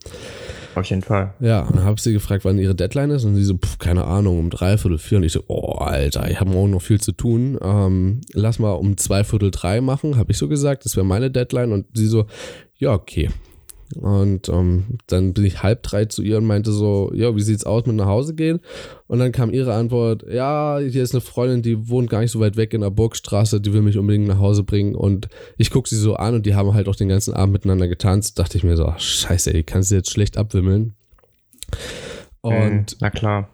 Auf 0.75 0.85
jeden 0.85 1.01
Fall. 1.01 1.33
Ja, 1.39 1.61
und 1.61 1.75
dann 1.75 1.83
habe 1.83 1.95
ich 1.95 2.01
sie 2.01 2.13
gefragt, 2.13 2.45
wann 2.45 2.57
ihre 2.57 2.75
Deadline 2.75 3.09
ist 3.11 3.25
und 3.25 3.35
sie 3.35 3.43
so, 3.43 3.55
pff, 3.55 3.79
keine 3.79 4.05
Ahnung, 4.05 4.39
um 4.39 4.49
dreiviertel 4.49 4.97
vier 4.97 5.17
und 5.17 5.23
ich 5.23 5.33
so, 5.33 5.43
oh, 5.47 5.73
Alter, 5.79 6.29
ich 6.29 6.39
habe 6.39 6.49
morgen 6.49 6.71
noch 6.71 6.81
viel 6.81 7.01
zu 7.01 7.11
tun. 7.11 7.57
Ähm, 7.61 8.21
lass 8.33 8.59
mal 8.59 8.73
um 8.73 8.95
zweiviertel 8.97 9.51
drei 9.51 9.81
machen, 9.81 10.17
habe 10.17 10.31
ich 10.31 10.37
so 10.37 10.47
gesagt, 10.47 10.85
das 10.85 10.95
wäre 10.95 11.05
meine 11.05 11.31
Deadline 11.31 11.71
und 11.71 11.85
sie 11.93 12.07
so, 12.07 12.27
ja, 12.77 12.93
okay. 12.93 13.29
Und 13.95 14.49
ähm, 14.49 14.99
dann 15.07 15.33
bin 15.33 15.45
ich 15.45 15.63
halb 15.63 15.81
drei 15.81 16.05
zu 16.05 16.21
ihr 16.21 16.37
und 16.37 16.45
meinte 16.45 16.71
so, 16.71 17.11
ja, 17.13 17.35
wie 17.35 17.41
sieht's 17.41 17.65
aus 17.65 17.85
mit 17.87 17.95
nach 17.95 18.05
Hause 18.05 18.35
gehen? 18.35 18.59
Und 19.07 19.19
dann 19.19 19.31
kam 19.31 19.51
ihre 19.51 19.73
Antwort, 19.73 20.23
ja, 20.31 20.77
hier 20.77 21.01
ist 21.01 21.13
eine 21.13 21.21
Freundin, 21.21 21.63
die 21.63 21.89
wohnt 21.89 22.09
gar 22.09 22.21
nicht 22.21 22.31
so 22.31 22.39
weit 22.39 22.55
weg 22.55 22.73
in 22.73 22.81
der 22.81 22.91
Burgstraße, 22.91 23.59
die 23.59 23.73
will 23.73 23.81
mich 23.81 23.97
unbedingt 23.97 24.27
nach 24.27 24.39
Hause 24.39 24.63
bringen. 24.63 24.93
Und 24.93 25.27
ich 25.57 25.71
gucke 25.71 25.89
sie 25.89 25.97
so 25.97 26.15
an 26.15 26.35
und 26.35 26.45
die 26.45 26.53
haben 26.53 26.73
halt 26.73 26.87
auch 26.87 26.95
den 26.95 27.09
ganzen 27.09 27.33
Abend 27.33 27.53
miteinander 27.53 27.87
getanzt. 27.87 28.37
Dachte 28.37 28.57
ich 28.57 28.63
mir 28.63 28.77
so, 28.77 28.85
ach, 28.85 28.99
scheiße, 28.99 29.53
ey, 29.53 29.63
kannst 29.63 29.89
du 29.89 29.95
jetzt 29.95 30.11
schlecht 30.11 30.37
abwimmeln. 30.37 30.93
Und 32.41 32.91
hm, 32.91 32.97
na 32.99 33.09
klar. 33.09 33.49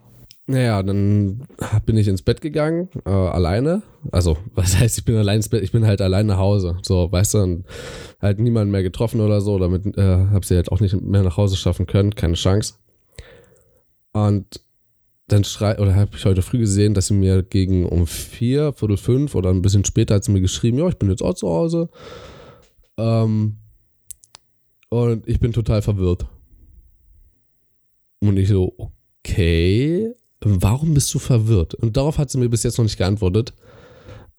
Naja, 0.47 0.83
dann 0.83 1.43
bin 1.85 1.97
ich 1.97 2.07
ins 2.07 2.21
Bett 2.21 2.39
gegangen, 2.39 2.89
äh, 3.05 3.09
alleine. 3.09 3.81
Also, 4.11 4.37
was 4.53 4.77
heißt, 4.77 4.97
ich 4.99 5.05
bin 5.05 5.15
allein 5.15 5.37
ins 5.37 5.49
Bett, 5.49 5.63
ich 5.63 5.71
bin 5.71 5.85
halt 5.85 6.01
allein 6.01 6.27
nach 6.27 6.37
Hause. 6.37 6.77
So, 6.83 7.11
weißt 7.11 7.33
du, 7.35 7.37
und 7.39 7.65
halt 8.21 8.39
niemanden 8.39 8.71
mehr 8.71 8.83
getroffen 8.83 9.21
oder 9.21 9.41
so. 9.41 9.57
Damit 9.57 9.97
äh, 9.97 10.27
hab 10.31 10.45
sie 10.45 10.55
halt 10.55 10.71
auch 10.71 10.79
nicht 10.79 10.99
mehr 11.01 11.23
nach 11.23 11.37
Hause 11.37 11.57
schaffen 11.57 11.87
können, 11.87 12.13
keine 12.13 12.35
Chance. 12.35 12.75
Und 14.13 14.61
dann 15.27 15.43
schrei 15.43 15.79
oder 15.79 15.95
habe 15.95 16.11
ich 16.15 16.25
heute 16.25 16.43
früh 16.43 16.59
gesehen, 16.59 16.93
dass 16.93 17.07
sie 17.07 17.15
mir 17.15 17.41
gegen 17.41 17.87
um 17.87 18.05
vier, 18.05 18.73
viertel 18.73 18.97
fünf 18.97 19.33
oder 19.33 19.49
ein 19.49 19.63
bisschen 19.63 19.83
später 19.83 20.15
hat 20.15 20.23
sie 20.23 20.31
mir 20.31 20.41
geschrieben, 20.41 20.77
ja, 20.77 20.87
ich 20.87 20.97
bin 20.97 21.09
jetzt 21.09 21.23
auch 21.23 21.33
zu 21.33 21.49
Hause. 21.49 21.89
Ähm, 22.97 23.57
und 24.89 25.27
ich 25.27 25.39
bin 25.39 25.51
total 25.51 25.81
verwirrt. 25.81 26.27
Und 28.19 28.37
ich 28.37 28.47
so, 28.47 28.75
okay, 28.77 30.13
warum 30.45 30.93
bist 30.93 31.13
du 31.13 31.19
verwirrt? 31.19 31.73
Und 31.73 31.97
darauf 31.97 32.17
hat 32.17 32.29
sie 32.29 32.37
mir 32.37 32.49
bis 32.49 32.63
jetzt 32.63 32.77
noch 32.77 32.85
nicht 32.85 32.97
geantwortet. 32.97 33.53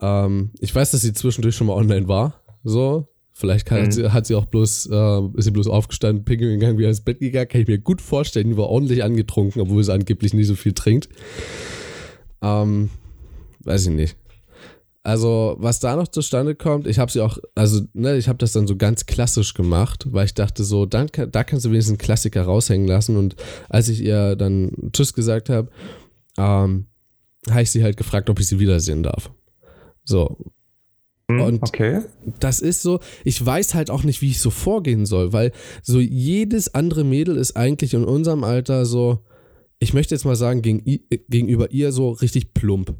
Ähm, 0.00 0.50
ich 0.60 0.74
weiß, 0.74 0.92
dass 0.92 1.00
sie 1.00 1.12
zwischendurch 1.12 1.56
schon 1.56 1.66
mal 1.66 1.74
online 1.74 2.08
war. 2.08 2.40
So, 2.64 3.08
vielleicht 3.32 3.66
kann, 3.66 3.80
mhm. 3.80 3.84
hat, 3.84 3.92
sie, 3.92 4.12
hat, 4.12 4.26
sie, 4.26 4.34
auch 4.34 4.46
bloß, 4.46 4.88
äh, 4.90 5.20
ist 5.34 5.44
sie 5.44 5.50
bloß 5.50 5.66
aufgestanden, 5.68 6.24
pinkeln 6.24 6.58
gegangen, 6.58 6.78
wieder 6.78 6.88
ins 6.88 7.00
Bett 7.00 7.18
gegangen. 7.18 7.48
Kann 7.48 7.60
ich 7.60 7.68
mir 7.68 7.78
gut 7.78 8.00
vorstellen. 8.00 8.48
Die 8.48 8.56
war 8.56 8.68
ordentlich 8.68 9.02
angetrunken, 9.02 9.60
obwohl 9.60 9.82
sie 9.82 9.92
angeblich 9.92 10.32
nicht 10.32 10.46
so 10.46 10.54
viel 10.54 10.72
trinkt. 10.72 11.08
Ähm, 12.42 12.90
weiß 13.64 13.86
ich 13.86 13.92
nicht. 13.92 14.16
Also, 15.06 15.54
was 15.60 15.78
da 15.78 15.94
noch 15.94 16.08
zustande 16.08 16.56
kommt, 16.56 16.88
ich 16.88 16.98
habe 16.98 17.12
sie 17.12 17.20
auch, 17.20 17.38
also, 17.54 17.82
ne, 17.92 18.16
ich 18.16 18.26
habe 18.26 18.38
das 18.38 18.50
dann 18.50 18.66
so 18.66 18.74
ganz 18.74 19.06
klassisch 19.06 19.54
gemacht, 19.54 20.04
weil 20.10 20.24
ich 20.24 20.34
dachte 20.34 20.64
so, 20.64 20.84
dann, 20.84 21.06
da 21.30 21.44
kannst 21.44 21.64
du 21.64 21.70
wenigstens 21.70 21.92
einen 21.92 21.98
Klassiker 21.98 22.42
raushängen 22.42 22.88
lassen. 22.88 23.16
Und 23.16 23.36
als 23.68 23.88
ich 23.88 24.02
ihr 24.02 24.34
dann 24.34 24.72
Tschüss 24.92 25.12
gesagt 25.12 25.48
habe, 25.48 25.68
ähm, 26.38 26.86
habe 27.48 27.62
ich 27.62 27.70
sie 27.70 27.84
halt 27.84 27.96
gefragt, 27.96 28.28
ob 28.30 28.40
ich 28.40 28.48
sie 28.48 28.58
wiedersehen 28.58 29.04
darf. 29.04 29.30
So. 30.02 30.38
Hm, 31.30 31.40
und 31.40 31.62
okay. 31.62 32.00
das 32.40 32.58
ist 32.58 32.82
so, 32.82 32.98
ich 33.22 33.46
weiß 33.46 33.76
halt 33.76 33.90
auch 33.90 34.02
nicht, 34.02 34.22
wie 34.22 34.30
ich 34.30 34.40
so 34.40 34.50
vorgehen 34.50 35.06
soll, 35.06 35.32
weil 35.32 35.52
so 35.84 36.00
jedes 36.00 36.74
andere 36.74 37.04
Mädel 37.04 37.36
ist 37.36 37.56
eigentlich 37.56 37.94
in 37.94 38.02
unserem 38.02 38.42
Alter 38.42 38.84
so, 38.84 39.20
ich 39.78 39.94
möchte 39.94 40.16
jetzt 40.16 40.24
mal 40.24 40.34
sagen, 40.34 40.62
gegen, 40.62 40.82
gegenüber 41.28 41.70
ihr 41.70 41.92
so 41.92 42.10
richtig 42.10 42.54
plump. 42.54 42.96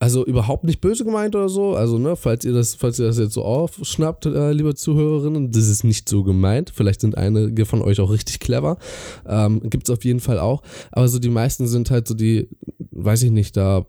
Also 0.00 0.24
überhaupt 0.24 0.62
nicht 0.62 0.80
böse 0.80 1.04
gemeint 1.04 1.34
oder 1.34 1.48
so. 1.48 1.74
Also, 1.74 1.98
ne, 1.98 2.14
falls 2.14 2.44
ihr 2.44 2.52
das, 2.52 2.76
falls 2.76 3.00
ihr 3.00 3.06
das 3.06 3.18
jetzt 3.18 3.34
so 3.34 3.42
aufschnappt, 3.42 4.26
äh, 4.26 4.52
liebe 4.52 4.76
Zuhörerinnen, 4.76 5.50
das 5.50 5.66
ist 5.66 5.82
nicht 5.82 6.08
so 6.08 6.22
gemeint. 6.22 6.70
Vielleicht 6.72 7.00
sind 7.00 7.16
einige 7.16 7.66
von 7.66 7.82
euch 7.82 8.00
auch 8.00 8.10
richtig 8.10 8.38
clever. 8.38 8.78
Ähm, 9.26 9.60
es 9.82 9.90
auf 9.90 10.04
jeden 10.04 10.20
Fall 10.20 10.38
auch. 10.38 10.62
Aber 10.92 11.08
so 11.08 11.18
die 11.18 11.30
meisten 11.30 11.66
sind 11.66 11.90
halt 11.90 12.06
so 12.06 12.14
die, 12.14 12.48
weiß 12.92 13.24
ich 13.24 13.32
nicht, 13.32 13.56
da 13.56 13.86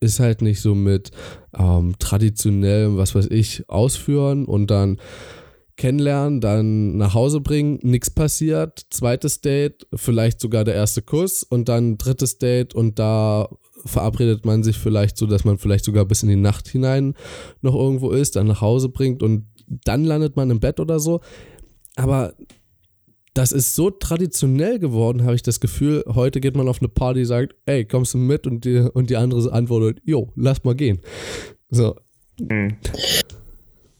ist 0.00 0.20
halt 0.20 0.40
nicht 0.40 0.62
so 0.62 0.74
mit 0.74 1.10
ähm, 1.58 1.94
traditionellem, 1.98 2.96
was 2.96 3.14
weiß 3.14 3.26
ich, 3.26 3.68
ausführen 3.68 4.46
und 4.46 4.70
dann 4.70 4.98
kennenlernen, 5.76 6.40
dann 6.40 6.96
nach 6.96 7.14
Hause 7.14 7.40
bringen, 7.40 7.78
nichts 7.82 8.10
passiert, 8.10 8.86
zweites 8.90 9.40
Date, 9.40 9.86
vielleicht 9.94 10.40
sogar 10.40 10.64
der 10.64 10.74
erste 10.74 11.00
Kuss 11.00 11.42
und 11.42 11.68
dann 11.68 11.96
drittes 11.96 12.38
Date 12.38 12.74
und 12.74 12.98
da 12.98 13.48
verabredet 13.84 14.44
man 14.44 14.62
sich 14.62 14.78
vielleicht 14.78 15.16
so, 15.16 15.26
dass 15.26 15.44
man 15.44 15.58
vielleicht 15.58 15.84
sogar 15.84 16.04
bis 16.04 16.22
in 16.22 16.28
die 16.28 16.36
Nacht 16.36 16.68
hinein 16.68 17.14
noch 17.62 17.74
irgendwo 17.74 18.10
ist, 18.10 18.36
dann 18.36 18.46
nach 18.46 18.60
Hause 18.60 18.88
bringt 18.88 19.22
und 19.22 19.46
dann 19.66 20.04
landet 20.04 20.36
man 20.36 20.50
im 20.50 20.60
Bett 20.60 20.80
oder 20.80 20.98
so. 21.00 21.20
Aber 21.96 22.34
das 23.34 23.52
ist 23.52 23.74
so 23.74 23.90
traditionell 23.90 24.78
geworden, 24.78 25.24
habe 25.24 25.34
ich 25.34 25.42
das 25.42 25.60
Gefühl. 25.60 26.04
Heute 26.08 26.40
geht 26.40 26.56
man 26.56 26.68
auf 26.68 26.80
eine 26.80 26.88
Party, 26.88 27.24
sagt, 27.24 27.54
ey, 27.66 27.84
kommst 27.84 28.14
du 28.14 28.18
mit? 28.18 28.46
Und 28.46 28.64
die, 28.64 28.78
und 28.78 29.10
die 29.10 29.16
andere 29.16 29.52
antwortet, 29.52 30.02
jo, 30.04 30.32
lass 30.34 30.64
mal 30.64 30.74
gehen. 30.74 31.00
So. 31.70 31.96
Hm. 32.48 32.76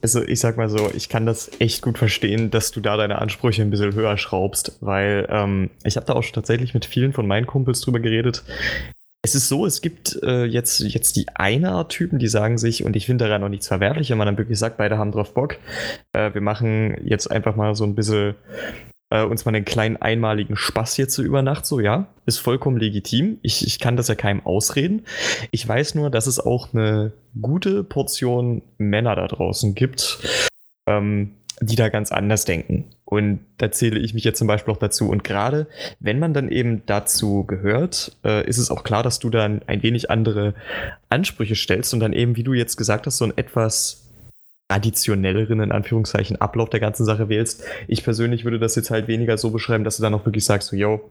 Also 0.03 0.23
ich 0.23 0.41
sag 0.41 0.57
mal 0.57 0.71
so, 0.71 0.91
ich 0.95 1.09
kann 1.09 1.27
das 1.27 1.51
echt 1.59 1.83
gut 1.83 1.99
verstehen, 1.99 2.51
dass 2.51 2.71
du 2.71 2.81
da 2.81 2.97
deine 2.97 3.19
Ansprüche 3.19 3.63
ein 3.63 3.71
bisschen 3.71 3.95
höher 3.95 4.17
schraubst, 4.17 4.79
weil 4.81 5.27
ähm, 5.31 5.71
ich 5.85 5.97
habe 5.97 6.07
da 6.07 6.15
auch 6.15 6.23
schon 6.23 6.35
tatsächlich 6.35 6.73
mit 6.73 6.87
vielen 6.87 7.13
von 7.13 7.27
meinen 7.27 7.47
Kumpels 7.47 7.83
drüber 7.83 8.01
geredet. 8.01 8.43
Es 9.23 9.35
ist 9.35 9.49
so, 9.49 9.67
es 9.67 9.83
gibt 9.83 10.19
äh, 10.23 10.45
jetzt, 10.45 10.81
jetzt 10.81 11.17
die 11.17 11.27
Einer-Typen, 11.35 12.19
die 12.19 12.29
sagen 12.29 12.57
sich, 12.57 12.85
und 12.85 12.97
ich 12.97 13.05
finde 13.05 13.27
daran 13.27 13.43
noch 13.43 13.51
nichts 13.51 13.69
verwerflich, 13.69 14.11
wenn 14.11 14.19
man 14.19 14.27
dann 14.27 14.39
wirklich 14.39 14.59
sagt, 14.59 14.79
beide 14.79 14.97
haben 14.97 15.13
drauf 15.13 15.35
Bock. 15.35 15.59
Äh, 16.13 16.33
wir 16.33 16.41
machen 16.41 16.97
jetzt 17.05 17.31
einfach 17.31 17.55
mal 17.55 17.75
so 17.75 17.85
ein 17.85 17.95
bisschen 17.95 18.35
äh, 19.11 19.23
uns 19.23 19.45
mal 19.45 19.55
einen 19.55 19.67
kleinen 19.67 19.99
einmaligen 19.99 20.57
Spaß 20.57 20.95
hier 20.95 21.09
zu 21.09 21.23
Übernacht, 21.23 21.67
so 21.67 21.81
ja, 21.81 22.07
ist 22.25 22.39
vollkommen 22.39 22.79
legitim. 22.79 23.39
Ich, 23.43 23.67
ich 23.67 23.79
kann 23.79 23.97
das 23.97 24.09
ja 24.09 24.15
keinem 24.15 24.47
ausreden. 24.47 25.05
Ich 25.51 25.69
weiß 25.69 25.97
nur, 25.97 26.11
dass 26.11 26.27
es 26.27 26.41
auch 26.41 26.73
eine 26.73 27.13
gute 27.41 27.85
Portion 27.85 28.63
Männer 28.79 29.17
da 29.17 29.27
draußen 29.27 29.75
gibt, 29.75 30.21
ähm, 30.87 31.33
die 31.61 31.77
da 31.77 31.89
ganz 31.91 32.11
anders 32.11 32.45
denken. 32.45 32.87
Und 33.05 33.41
da 33.59 33.71
zähle 33.71 33.99
ich 33.99 34.15
mich 34.15 34.25
jetzt 34.25 34.39
zum 34.39 34.47
Beispiel 34.47 34.73
auch 34.73 34.79
dazu. 34.79 35.09
Und 35.09 35.25
gerade 35.25 35.67
wenn 35.99 36.19
man 36.19 36.33
dann 36.33 36.49
eben 36.49 36.83
dazu 36.87 37.45
gehört, 37.45 38.17
äh, 38.25 38.47
ist 38.49 38.59
es 38.59 38.71
auch 38.71 38.83
klar, 38.83 39.03
dass 39.03 39.19
du 39.19 39.31
dann 39.31 39.61
ein 39.67 39.83
wenig 39.83 40.11
andere 40.11 40.55
Ansprüche 41.11 41.55
stellst 41.55 41.93
und 41.93 42.01
dann 42.01 42.13
eben, 42.13 42.37
wie 42.37 42.45
du 42.45 42.55
jetzt 42.55 42.77
gesagt 42.77 43.07
hast, 43.07 43.19
so 43.19 43.27
ein 43.27 43.37
etwas 43.37 44.07
traditionelleren, 44.69 45.61
in 45.61 45.73
Anführungszeichen, 45.73 46.41
Ablauf 46.41 46.71
der 46.71 46.81
ganzen 46.81 47.05
Sache 47.05 47.29
wählst. 47.29 47.65
Ich 47.89 48.05
persönlich 48.05 48.45
würde 48.45 48.59
das 48.59 48.77
jetzt 48.77 48.91
halt 48.91 49.09
weniger 49.09 49.37
so 49.37 49.51
beschreiben, 49.51 49.85
dass 49.85 49.97
du 49.97 50.03
dann 50.03 50.15
auch 50.15 50.25
wirklich 50.25 50.45
sagst, 50.45 50.69
so, 50.69 50.77
yo, 50.77 51.11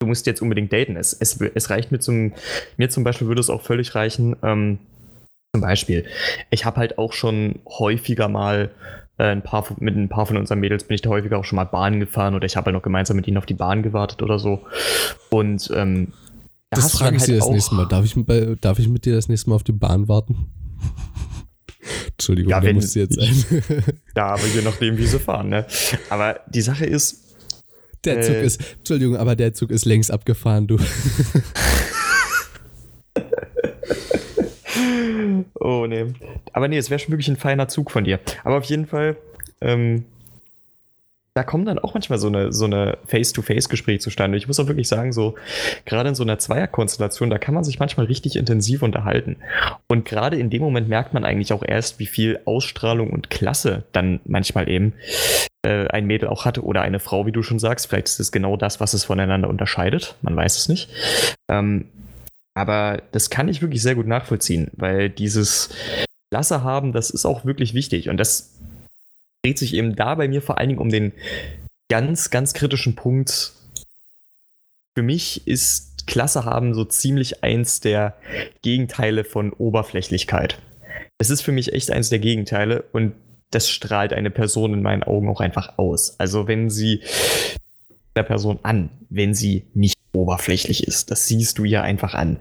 du 0.00 0.06
musst 0.06 0.26
jetzt 0.26 0.40
unbedingt 0.40 0.72
daten. 0.72 0.96
Es, 0.96 1.12
es, 1.12 1.38
es 1.54 1.70
reicht 1.70 1.92
mir 1.92 1.98
zum, 1.98 2.32
mir 2.78 2.88
zum 2.88 3.04
Beispiel 3.04 3.28
würde 3.28 3.42
es 3.42 3.50
auch 3.50 3.62
völlig 3.62 3.94
reichen, 3.94 4.36
ähm, 4.42 4.78
zum 5.54 5.62
Beispiel, 5.62 6.04
ich 6.50 6.64
habe 6.64 6.76
halt 6.76 6.98
auch 6.98 7.12
schon 7.12 7.60
häufiger 7.66 8.28
mal 8.28 8.70
ein 9.24 9.42
paar, 9.42 9.66
mit 9.78 9.96
ein 9.96 10.08
paar 10.08 10.26
von 10.26 10.36
unseren 10.36 10.60
Mädels 10.60 10.84
bin 10.84 10.94
ich 10.94 11.02
da 11.02 11.10
häufiger 11.10 11.38
auch 11.38 11.44
schon 11.44 11.56
mal 11.56 11.64
Bahn 11.64 11.98
gefahren 11.98 12.34
oder 12.34 12.46
ich 12.46 12.56
habe 12.56 12.66
halt 12.66 12.74
noch 12.74 12.82
gemeinsam 12.82 13.16
mit 13.16 13.26
ihnen 13.26 13.36
auf 13.36 13.46
die 13.46 13.54
Bahn 13.54 13.82
gewartet 13.82 14.22
oder 14.22 14.38
so. 14.38 14.62
Und 15.28 15.70
ähm, 15.74 16.12
da 16.70 16.80
das 16.80 16.92
frage 16.96 17.16
ich 17.16 17.22
halt 17.22 17.30
dir 17.30 17.38
das 17.38 17.48
nächste 17.50 17.74
Mal. 17.74 17.86
Darf 17.86 18.04
ich, 18.04 18.14
bei, 18.14 18.56
darf 18.60 18.78
ich 18.78 18.88
mit 18.88 19.04
dir 19.04 19.14
das 19.14 19.28
nächste 19.28 19.50
Mal 19.50 19.56
auf 19.56 19.64
die 19.64 19.72
Bahn 19.72 20.06
warten? 20.06 20.46
Entschuldigung, 22.12 22.50
ja, 22.50 22.62
wenn, 22.62 22.76
muss 22.76 22.94
jetzt 22.94 23.14
sein. 23.14 23.44
ja, 24.16 24.26
aber 24.26 24.46
je 24.46 24.62
nachdem, 24.62 24.96
wie 24.98 25.06
sie 25.06 25.18
fahren, 25.18 25.48
ne? 25.48 25.66
Aber 26.10 26.38
die 26.48 26.60
Sache 26.60 26.84
ist. 26.84 27.24
Der 28.04 28.22
Zug 28.22 28.34
äh, 28.36 28.44
ist, 28.44 28.60
Entschuldigung, 28.78 29.16
aber 29.16 29.34
der 29.34 29.52
Zug 29.54 29.70
ist 29.70 29.84
längst 29.84 30.12
abgefahren, 30.12 30.68
du. 30.68 30.78
oh, 35.60 35.86
nee. 35.86 36.06
Aber 36.52 36.68
nee, 36.68 36.78
es 36.78 36.90
wäre 36.90 36.98
schon 36.98 37.12
wirklich 37.12 37.28
ein 37.28 37.36
feiner 37.36 37.68
Zug 37.68 37.90
von 37.90 38.04
dir. 38.04 38.20
Aber 38.44 38.58
auf 38.58 38.64
jeden 38.64 38.86
Fall, 38.86 39.16
ähm, 39.60 40.04
da 41.38 41.44
kommen 41.44 41.66
dann 41.66 41.78
auch 41.78 41.94
manchmal 41.94 42.18
so 42.18 42.26
eine, 42.26 42.52
so 42.52 42.64
eine 42.64 42.98
Face-to-Face-Gespräche 43.06 44.00
zustande. 44.00 44.36
Ich 44.36 44.48
muss 44.48 44.58
auch 44.58 44.66
wirklich 44.66 44.88
sagen, 44.88 45.12
so, 45.12 45.36
gerade 45.84 46.08
in 46.08 46.16
so 46.16 46.24
einer 46.24 46.40
Zweierkonstellation, 46.40 47.30
da 47.30 47.38
kann 47.38 47.54
man 47.54 47.62
sich 47.62 47.78
manchmal 47.78 48.06
richtig 48.06 48.34
intensiv 48.34 48.82
unterhalten. 48.82 49.36
Und 49.86 50.04
gerade 50.04 50.36
in 50.36 50.50
dem 50.50 50.62
Moment 50.62 50.88
merkt 50.88 51.14
man 51.14 51.24
eigentlich 51.24 51.52
auch 51.52 51.62
erst, 51.64 52.00
wie 52.00 52.06
viel 52.06 52.40
Ausstrahlung 52.44 53.10
und 53.10 53.30
Klasse 53.30 53.84
dann 53.92 54.18
manchmal 54.24 54.68
eben 54.68 54.94
äh, 55.62 55.86
ein 55.86 56.06
Mädel 56.06 56.28
auch 56.28 56.44
hatte 56.44 56.64
oder 56.64 56.82
eine 56.82 56.98
Frau, 56.98 57.24
wie 57.24 57.32
du 57.32 57.44
schon 57.44 57.60
sagst. 57.60 57.86
Vielleicht 57.86 58.08
ist 58.08 58.18
es 58.18 58.32
genau 58.32 58.56
das, 58.56 58.80
was 58.80 58.92
es 58.92 59.04
voneinander 59.04 59.48
unterscheidet. 59.48 60.16
Man 60.22 60.34
weiß 60.34 60.56
es 60.56 60.68
nicht. 60.68 60.90
Ähm, 61.48 61.84
aber 62.58 63.02
das 63.12 63.30
kann 63.30 63.46
ich 63.46 63.62
wirklich 63.62 63.82
sehr 63.82 63.94
gut 63.94 64.08
nachvollziehen, 64.08 64.72
weil 64.72 65.10
dieses 65.10 65.70
Klasse 66.32 66.64
haben, 66.64 66.92
das 66.92 67.10
ist 67.10 67.24
auch 67.24 67.44
wirklich 67.44 67.72
wichtig. 67.72 68.08
Und 68.08 68.16
das 68.16 68.52
dreht 69.44 69.58
sich 69.58 69.74
eben 69.74 69.94
da 69.94 70.16
bei 70.16 70.26
mir 70.26 70.42
vor 70.42 70.58
allen 70.58 70.68
Dingen 70.68 70.80
um 70.80 70.88
den 70.88 71.12
ganz, 71.88 72.30
ganz 72.30 72.54
kritischen 72.54 72.96
Punkt. 72.96 73.52
Für 74.96 75.02
mich 75.04 75.46
ist 75.46 76.08
Klasse 76.08 76.44
haben 76.44 76.74
so 76.74 76.84
ziemlich 76.84 77.44
eins 77.44 77.78
der 77.78 78.16
Gegenteile 78.62 79.22
von 79.22 79.52
Oberflächlichkeit. 79.52 80.58
Es 81.18 81.30
ist 81.30 81.42
für 81.42 81.52
mich 81.52 81.72
echt 81.74 81.92
eins 81.92 82.08
der 82.08 82.18
Gegenteile 82.18 82.82
und 82.92 83.14
das 83.52 83.70
strahlt 83.70 84.12
eine 84.12 84.30
Person 84.30 84.74
in 84.74 84.82
meinen 84.82 85.04
Augen 85.04 85.28
auch 85.28 85.40
einfach 85.40 85.78
aus. 85.78 86.18
Also 86.18 86.48
wenn 86.48 86.70
sie 86.70 87.02
der 88.16 88.24
Person 88.24 88.58
an, 88.64 88.90
wenn 89.10 89.32
sie 89.32 89.66
nicht 89.74 89.97
oberflächlich 90.18 90.86
ist. 90.86 91.10
Das 91.10 91.26
siehst 91.26 91.58
du 91.58 91.64
ihr 91.64 91.82
einfach 91.82 92.14
an. 92.14 92.40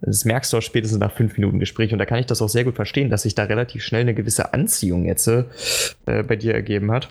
Das 0.00 0.24
merkst 0.24 0.52
du 0.52 0.56
auch 0.56 0.62
spätestens 0.62 0.98
nach 1.00 1.12
fünf 1.12 1.36
Minuten 1.36 1.60
Gespräch 1.60 1.92
und 1.92 1.98
da 1.98 2.06
kann 2.06 2.18
ich 2.18 2.26
das 2.26 2.40
auch 2.40 2.48
sehr 2.48 2.64
gut 2.64 2.76
verstehen, 2.76 3.10
dass 3.10 3.22
sich 3.22 3.34
da 3.34 3.44
relativ 3.44 3.82
schnell 3.82 4.00
eine 4.02 4.14
gewisse 4.14 4.54
Anziehung 4.54 5.04
jetzt 5.04 5.28
äh, 5.28 5.44
bei 6.04 6.36
dir 6.36 6.54
ergeben 6.54 6.90
hat. 6.90 7.10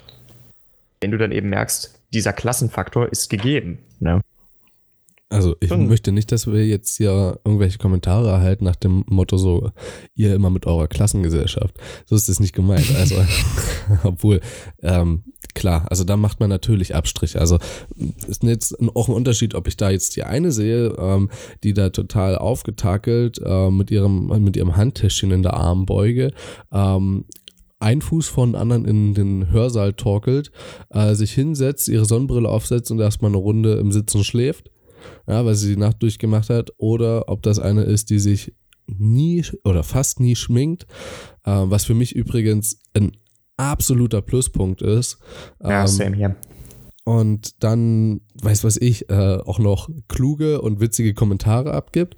Wenn 0.99 1.11
du 1.11 1.17
dann 1.17 1.31
eben 1.31 1.49
merkst, 1.49 1.93
dieser 2.11 2.33
Klassenfaktor 2.33 3.11
ist 3.11 3.29
gegeben. 3.29 3.77
Ne? 3.99 4.21
Also 5.29 5.55
ich 5.59 5.69
hm. 5.69 5.87
möchte 5.87 6.11
nicht, 6.11 6.31
dass 6.31 6.47
wir 6.47 6.65
jetzt 6.65 6.97
hier 6.97 7.39
irgendwelche 7.45 7.77
Kommentare 7.77 8.29
erhalten 8.29 8.63
nach 8.63 8.75
dem 8.75 9.03
Motto 9.07 9.37
so, 9.37 9.71
ihr 10.15 10.33
immer 10.33 10.49
mit 10.49 10.65
eurer 10.65 10.87
Klassengesellschaft. 10.87 11.75
So 12.05 12.15
ist 12.15 12.29
das 12.29 12.39
nicht 12.39 12.55
gemeint. 12.55 12.87
Also, 12.97 13.15
obwohl, 14.03 14.41
ähm, 14.81 15.23
klar. 15.53 15.85
Also 15.89 16.03
da 16.03 16.17
macht 16.17 16.39
man 16.39 16.49
natürlich 16.49 16.95
Abstriche. 16.95 17.39
Also 17.39 17.59
ist 18.27 18.41
jetzt 18.43 18.75
auch 18.95 19.07
ein 19.07 19.13
Unterschied, 19.13 19.53
ob 19.53 19.67
ich 19.67 19.77
da 19.77 19.91
jetzt 19.91 20.15
die 20.15 20.23
eine 20.23 20.51
sehe, 20.51 20.95
ähm, 20.97 21.29
die 21.63 21.73
da 21.73 21.91
total 21.91 22.35
aufgetakelt 22.35 23.39
äh, 23.43 23.69
mit 23.69 23.91
ihrem 23.91 24.27
mit 24.43 24.57
ihrem 24.57 24.75
Handtäschchen 24.75 25.31
in 25.31 25.43
der 25.43 25.53
Armbeuge 25.53 26.31
ähm, 26.71 27.25
ein 27.79 28.01
Fuß 28.01 28.27
von 28.27 28.55
anderen 28.55 28.85
in 28.85 29.13
den 29.13 29.51
Hörsaal 29.51 29.93
torkelt, 29.93 30.51
äh, 30.89 31.13
sich 31.15 31.31
hinsetzt, 31.31 31.87
ihre 31.87 32.05
Sonnenbrille 32.05 32.49
aufsetzt 32.49 32.91
und 32.91 32.99
erstmal 32.99 33.31
eine 33.31 33.37
Runde 33.37 33.75
im 33.75 33.91
Sitzen 33.91 34.23
schläft, 34.23 34.69
ja, 35.27 35.45
weil 35.45 35.55
sie 35.55 35.75
die 35.75 35.79
Nacht 35.79 36.01
durchgemacht 36.01 36.49
hat, 36.49 36.71
oder 36.77 37.29
ob 37.29 37.41
das 37.43 37.59
eine 37.59 37.83
ist, 37.83 38.09
die 38.09 38.19
sich 38.19 38.53
nie 38.87 39.43
oder 39.63 39.83
fast 39.83 40.19
nie 40.19 40.35
schminkt, 40.35 40.83
äh, 41.45 41.51
was 41.51 41.85
für 41.85 41.93
mich 41.93 42.15
übrigens 42.15 42.79
ein 42.93 43.11
absoluter 43.57 44.21
Pluspunkt 44.21 44.81
ist. 44.81 45.19
Ja, 45.61 45.81
ähm, 45.81 45.87
same 45.87 46.15
hier. 46.15 46.35
Und 47.05 47.63
dann, 47.63 48.21
weiß 48.43 48.63
was 48.63 48.77
ich, 48.77 49.09
äh, 49.09 49.37
auch 49.37 49.57
noch 49.57 49.89
kluge 50.07 50.61
und 50.61 50.79
witzige 50.79 51.13
Kommentare 51.15 51.73
abgibt. 51.73 52.17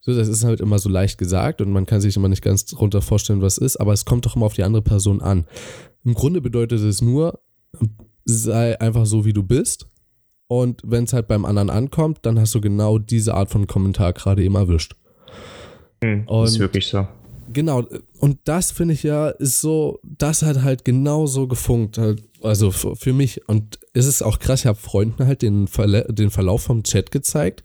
So, 0.00 0.14
das 0.14 0.28
ist 0.28 0.44
halt 0.44 0.60
immer 0.60 0.78
so 0.78 0.88
leicht 0.88 1.18
gesagt 1.18 1.60
und 1.60 1.72
man 1.72 1.86
kann 1.86 2.00
sich 2.00 2.16
immer 2.16 2.28
nicht 2.28 2.42
ganz 2.42 2.64
drunter 2.64 3.02
vorstellen, 3.02 3.42
was 3.42 3.58
ist, 3.58 3.78
aber 3.78 3.92
es 3.92 4.04
kommt 4.04 4.26
doch 4.26 4.36
immer 4.36 4.46
auf 4.46 4.54
die 4.54 4.62
andere 4.62 4.82
Person 4.82 5.20
an. 5.20 5.46
Im 6.04 6.14
Grunde 6.14 6.40
bedeutet 6.40 6.80
es 6.80 7.02
nur, 7.02 7.40
sei 8.24 8.80
einfach 8.80 9.06
so, 9.06 9.24
wie 9.24 9.32
du 9.32 9.42
bist. 9.42 9.88
Und 10.48 10.80
wenn 10.84 11.04
es 11.04 11.12
halt 11.12 11.28
beim 11.28 11.44
anderen 11.44 11.70
ankommt, 11.70 12.20
dann 12.22 12.38
hast 12.38 12.54
du 12.54 12.60
genau 12.60 12.98
diese 12.98 13.34
Art 13.34 13.50
von 13.50 13.66
Kommentar 13.66 14.12
gerade 14.14 14.42
eben 14.42 14.54
erwischt. 14.54 14.96
Hm, 16.02 16.26
ist 16.44 16.58
wirklich 16.58 16.86
so. 16.86 17.06
Genau, 17.50 17.84
und 18.18 18.38
das 18.44 18.72
finde 18.72 18.94
ich 18.94 19.02
ja, 19.02 19.28
ist 19.28 19.60
so, 19.60 20.00
das 20.02 20.42
hat 20.42 20.62
halt 20.62 20.84
genauso 20.84 21.48
gefunkt, 21.48 21.96
halt, 21.96 22.22
also 22.42 22.70
für 22.70 23.12
mich. 23.12 23.48
Und 23.48 23.78
es 23.94 24.06
ist 24.06 24.22
auch 24.22 24.38
krass, 24.38 24.60
ich 24.60 24.66
habe 24.66 24.78
Freunden 24.78 25.26
halt 25.26 25.40
den, 25.40 25.66
Verla 25.66 26.02
den 26.02 26.30
Verlauf 26.30 26.62
vom 26.62 26.82
Chat 26.82 27.10
gezeigt 27.10 27.62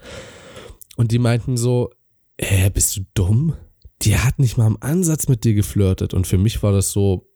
und 0.95 1.11
die 1.11 1.19
meinten 1.19 1.57
so, 1.57 1.89
äh, 2.37 2.69
bist 2.69 2.95
du 2.95 3.01
dumm? 3.13 3.55
Die 4.01 4.17
hat 4.17 4.39
nicht 4.39 4.57
mal 4.57 4.67
im 4.67 4.77
Ansatz 4.81 5.27
mit 5.27 5.43
dir 5.43 5.53
geflirtet. 5.53 6.13
Und 6.13 6.27
für 6.27 6.37
mich 6.37 6.61
war 6.63 6.71
das 6.71 6.91
so 6.91 7.29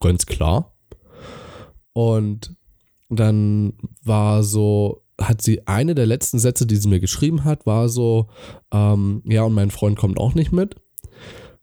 ganz 0.00 0.26
klar. 0.26 0.76
Und 1.92 2.56
dann 3.08 3.74
war 4.02 4.42
so, 4.42 5.02
hat 5.20 5.42
sie 5.42 5.66
eine 5.66 5.94
der 5.94 6.06
letzten 6.06 6.38
Sätze, 6.38 6.66
die 6.66 6.76
sie 6.76 6.88
mir 6.88 7.00
geschrieben 7.00 7.44
hat, 7.44 7.66
war 7.66 7.88
so, 7.88 8.28
ähm, 8.72 9.22
ja, 9.26 9.44
und 9.44 9.54
mein 9.54 9.70
Freund 9.70 9.98
kommt 9.98 10.18
auch 10.18 10.34
nicht 10.34 10.52
mit. 10.52 10.76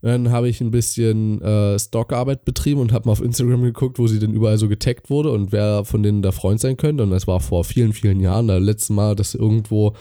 Dann 0.02 0.32
habe 0.32 0.50
ich 0.50 0.62
ein 0.62 0.72
bisschen 0.72 1.42
äh, 1.42 1.78
Stockarbeit 1.78 2.44
betrieben 2.44 2.82
und 2.82 2.92
habe 2.92 3.06
mal 3.06 3.12
auf 3.12 3.22
Instagram 3.22 3.62
geguckt, 3.62 4.00
wo 4.00 4.08
sie 4.08 4.18
denn 4.18 4.34
überall 4.34 4.58
so 4.58 4.68
getaggt 4.68 5.12
wurde 5.12 5.32
und 5.32 5.52
wer 5.52 5.86
von 5.86 6.02
denen 6.02 6.24
der 6.24 6.32
Freund 6.32 6.60
sein 6.60 6.76
könnte. 6.76 7.04
Und 7.04 7.12
das 7.12 7.28
war 7.28 7.40
vor 7.40 7.64
vielen, 7.64 7.94
vielen 7.94 8.20
Jahren, 8.20 8.48
das 8.48 8.62
letzte 8.62 8.94
Mal, 8.94 9.16
dass 9.16 9.36
irgendwo 9.36 9.94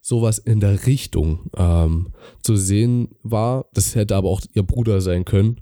sowas 0.00 0.38
in 0.38 0.60
der 0.60 0.86
Richtung 0.86 1.50
ähm, 1.56 2.12
zu 2.40 2.54
sehen 2.54 3.08
war. 3.24 3.66
Das 3.74 3.96
hätte 3.96 4.14
aber 4.14 4.28
auch 4.28 4.42
ihr 4.54 4.62
Bruder 4.62 5.00
sein 5.00 5.24
können, 5.24 5.60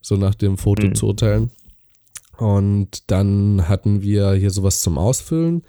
so 0.00 0.16
nach 0.16 0.34
dem 0.34 0.58
Foto 0.58 0.88
mhm. 0.88 0.94
zu 0.96 1.06
urteilen. 1.06 1.52
Und 2.38 3.10
dann 3.10 3.68
hatten 3.68 4.02
wir 4.02 4.32
hier 4.32 4.50
sowas 4.50 4.80
zum 4.80 4.98
Ausfüllen, 4.98 5.62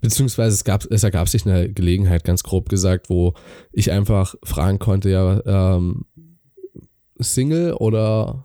beziehungsweise 0.00 0.54
es, 0.54 0.64
gab, 0.64 0.84
es 0.90 1.04
ergab 1.04 1.28
sich 1.28 1.46
eine 1.46 1.72
Gelegenheit, 1.72 2.24
ganz 2.24 2.42
grob 2.42 2.68
gesagt, 2.68 3.08
wo 3.08 3.34
ich 3.72 3.92
einfach 3.92 4.34
fragen 4.42 4.78
konnte, 4.78 5.10
ja, 5.10 5.76
ähm, 5.76 6.06
Single 7.20 7.74
oder 7.74 8.42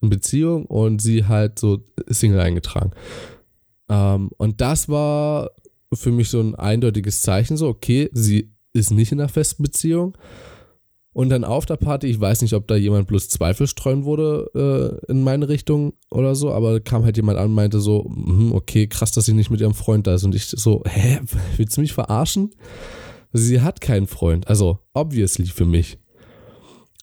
in 0.00 0.10
Beziehung 0.10 0.66
und 0.66 1.00
sie 1.00 1.26
halt 1.26 1.58
so 1.58 1.84
Single 2.08 2.40
eingetragen. 2.40 2.92
Ähm, 3.88 4.30
und 4.36 4.60
das 4.60 4.88
war 4.88 5.50
für 5.92 6.10
mich 6.10 6.28
so 6.28 6.40
ein 6.40 6.54
eindeutiges 6.54 7.22
Zeichen, 7.22 7.56
so, 7.56 7.68
okay, 7.68 8.10
sie 8.12 8.52
ist 8.72 8.90
nicht 8.90 9.12
in 9.12 9.20
einer 9.20 9.28
festen 9.28 9.62
Beziehung. 9.62 10.16
Und 11.14 11.28
dann 11.28 11.44
auf 11.44 11.64
der 11.64 11.76
Party, 11.76 12.08
ich 12.08 12.20
weiß 12.20 12.42
nicht, 12.42 12.54
ob 12.54 12.66
da 12.66 12.74
jemand 12.74 13.06
bloß 13.06 13.28
Zweifel 13.28 13.68
streuen 13.68 14.04
wurde 14.04 15.00
äh, 15.08 15.10
in 15.12 15.22
meine 15.22 15.48
Richtung 15.48 15.94
oder 16.10 16.34
so, 16.34 16.52
aber 16.52 16.80
kam 16.80 17.04
halt 17.04 17.16
jemand 17.16 17.38
an 17.38 17.46
und 17.46 17.54
meinte 17.54 17.80
so, 17.80 18.04
hm, 18.04 18.52
okay, 18.52 18.88
krass, 18.88 19.12
dass 19.12 19.24
sie 19.24 19.32
nicht 19.32 19.48
mit 19.48 19.60
ihrem 19.60 19.74
Freund 19.74 20.08
da 20.08 20.14
ist. 20.14 20.24
Und 20.24 20.34
ich 20.34 20.46
so, 20.46 20.82
hä, 20.84 21.20
willst 21.56 21.76
du 21.76 21.82
mich 21.82 21.92
verarschen? 21.92 22.50
Sie 23.32 23.60
hat 23.60 23.80
keinen 23.80 24.08
Freund, 24.08 24.48
also 24.48 24.80
obviously 24.92 25.46
für 25.46 25.64
mich. 25.64 25.98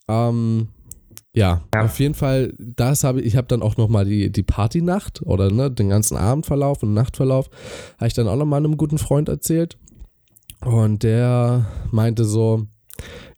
Ähm, 0.08 0.68
ja, 1.34 1.62
ja, 1.74 1.84
auf 1.84 1.98
jeden 1.98 2.14
Fall, 2.14 2.52
das 2.58 3.04
habe 3.04 3.22
ich, 3.22 3.28
ich 3.28 3.36
habe 3.36 3.48
dann 3.48 3.62
auch 3.62 3.78
nochmal 3.78 4.04
die, 4.04 4.30
die 4.30 4.42
Partynacht 4.42 5.22
oder 5.22 5.50
ne, 5.50 5.70
den 5.70 5.88
ganzen 5.88 6.18
Abendverlauf 6.18 6.82
und 6.82 6.92
Nachtverlauf, 6.92 7.48
habe 7.96 8.08
ich 8.08 8.14
dann 8.14 8.28
auch 8.28 8.36
nochmal 8.36 8.58
einem 8.58 8.76
guten 8.76 8.98
Freund 8.98 9.30
erzählt. 9.30 9.78
Und 10.60 11.02
der 11.02 11.66
meinte 11.90 12.26
so, 12.26 12.66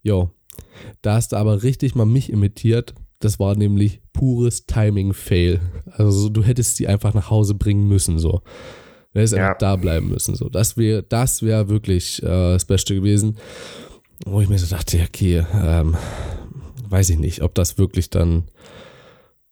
jo, 0.03 0.31
da 1.03 1.15
hast 1.15 1.33
du 1.33 1.37
aber 1.37 1.63
richtig 1.63 1.95
mal 1.95 2.07
mich 2.07 2.31
imitiert. 2.31 2.95
Das 3.21 3.39
war 3.39 3.57
nämlich 3.57 4.01
pures 4.13 4.67
Timing-Fail. 4.67 5.61
Also 5.93 6.29
du 6.29 6.43
hättest 6.43 6.77
sie 6.77 6.89
einfach 6.89 7.15
nach 7.15 7.31
Hause 7.31 7.55
bringen 7.55 7.89
müssen, 7.89 8.19
so. 8.19 8.43
Du 9.13 9.21
hättest 9.21 9.35
ja. 9.35 9.47
einfach 9.47 9.59
da 9.59 9.77
bleiben 9.77 10.09
müssen, 10.09 10.35
so. 10.35 10.49
Das 10.49 10.77
wäre 10.77 11.03
das 11.03 11.43
wär 11.43 11.69
wirklich 11.69 12.23
äh, 12.23 12.27
das 12.27 12.65
Beste 12.65 12.95
gewesen. 12.95 13.39
Wo 14.27 14.41
ich 14.41 14.49
mir 14.49 14.59
so 14.59 14.67
dachte, 14.67 15.01
okay, 15.07 15.45
ähm, 15.55 15.97
weiß 16.89 17.11
ich 17.11 17.19
nicht, 17.19 17.43
ob 17.43 17.55
das 17.55 17.79
wirklich 17.79 18.11
dann 18.11 18.45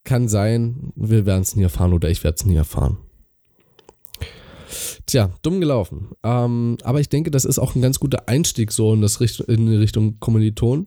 kann 0.04 0.28
sein. 0.28 0.92
Wir 0.96 1.26
werden 1.26 1.42
es 1.42 1.56
nie 1.56 1.62
erfahren 1.62 1.92
oder 1.92 2.10
ich 2.10 2.22
werde 2.24 2.36
es 2.36 2.44
nie 2.44 2.56
erfahren. 2.56 2.98
Tja, 5.12 5.28
dumm 5.42 5.60
gelaufen. 5.60 6.12
Ähm, 6.22 6.78
aber 6.84 6.98
ich 6.98 7.10
denke, 7.10 7.30
das 7.30 7.44
ist 7.44 7.58
auch 7.58 7.74
ein 7.74 7.82
ganz 7.82 8.00
guter 8.00 8.30
Einstieg 8.30 8.72
so 8.72 8.94
in, 8.94 9.02
das 9.02 9.20
Richt 9.20 9.40
in 9.40 9.66
die 9.66 9.76
Richtung 9.76 10.18
Kommiliton. 10.20 10.86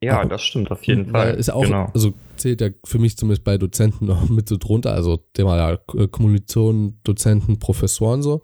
Ja, 0.00 0.24
das 0.24 0.42
stimmt 0.42 0.70
auf 0.70 0.82
jeden 0.84 1.10
Fall. 1.10 1.34
Ist 1.34 1.50
auch, 1.50 1.64
genau. 1.64 1.90
also 1.92 2.14
zählt 2.36 2.62
ja 2.62 2.70
für 2.86 2.98
mich 2.98 3.18
zumindest 3.18 3.44
bei 3.44 3.58
Dozenten 3.58 4.06
noch 4.06 4.26
mit 4.30 4.48
so 4.48 4.56
drunter, 4.56 4.94
also 4.94 5.18
Thema 5.34 5.58
ja 5.58 5.76
Kommilitonen, 6.06 7.00
Dozenten, 7.04 7.58
Professoren 7.58 8.22
so. 8.22 8.40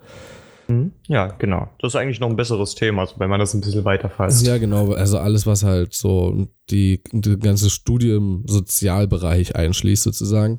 Mhm. 0.69 0.93
Ja, 1.07 1.29
genau. 1.29 1.71
Das 1.79 1.95
ist 1.95 1.97
eigentlich 1.97 2.21
noch 2.21 2.29
ein 2.29 2.37
besseres 2.37 2.75
Thema, 2.75 3.03
also 3.03 3.15
wenn 3.17 3.31
man 3.31 3.41
das 3.41 3.55
ein 3.55 3.63
bisschen 3.63 3.87
weiterfasst. 3.87 4.47
Ja, 4.47 4.59
genau. 4.59 4.93
Also 4.93 5.17
alles, 5.17 5.47
was 5.47 5.63
halt 5.63 5.95
so 5.95 6.47
die, 6.69 7.03
die 7.11 7.39
ganze 7.39 7.71
Studie 7.71 8.11
im 8.11 8.43
Sozialbereich 8.47 9.57
einschließt, 9.57 10.03
sozusagen. 10.03 10.59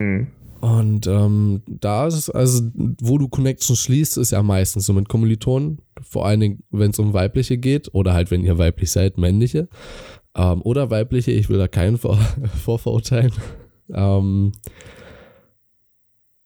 Mhm. 0.00 0.26
Und 0.62 1.06
ähm, 1.06 1.62
da 1.66 2.06
ist 2.06 2.14
es, 2.14 2.30
also, 2.30 2.62
wo 3.00 3.18
du 3.18 3.28
Connections 3.28 3.78
schließt, 3.80 4.16
ist 4.16 4.32
ja 4.32 4.42
meistens 4.42 4.86
so 4.86 4.94
mit 4.94 5.08
Kommilitonen. 5.08 5.82
Vor 6.00 6.24
allen 6.24 6.40
Dingen, 6.40 6.62
wenn 6.70 6.92
es 6.92 6.98
um 6.98 7.12
weibliche 7.12 7.58
geht 7.58 7.94
oder 7.94 8.14
halt, 8.14 8.30
wenn 8.30 8.44
ihr 8.44 8.56
weiblich 8.56 8.90
seid, 8.90 9.18
männliche. 9.18 9.68
Ähm, 10.34 10.62
oder 10.62 10.90
weibliche, 10.90 11.32
ich 11.32 11.48
will 11.50 11.58
da 11.58 11.68
keinen 11.68 11.98
vor, 11.98 12.16
vorverurteilen. 12.64 13.32
Ähm, 13.92 14.52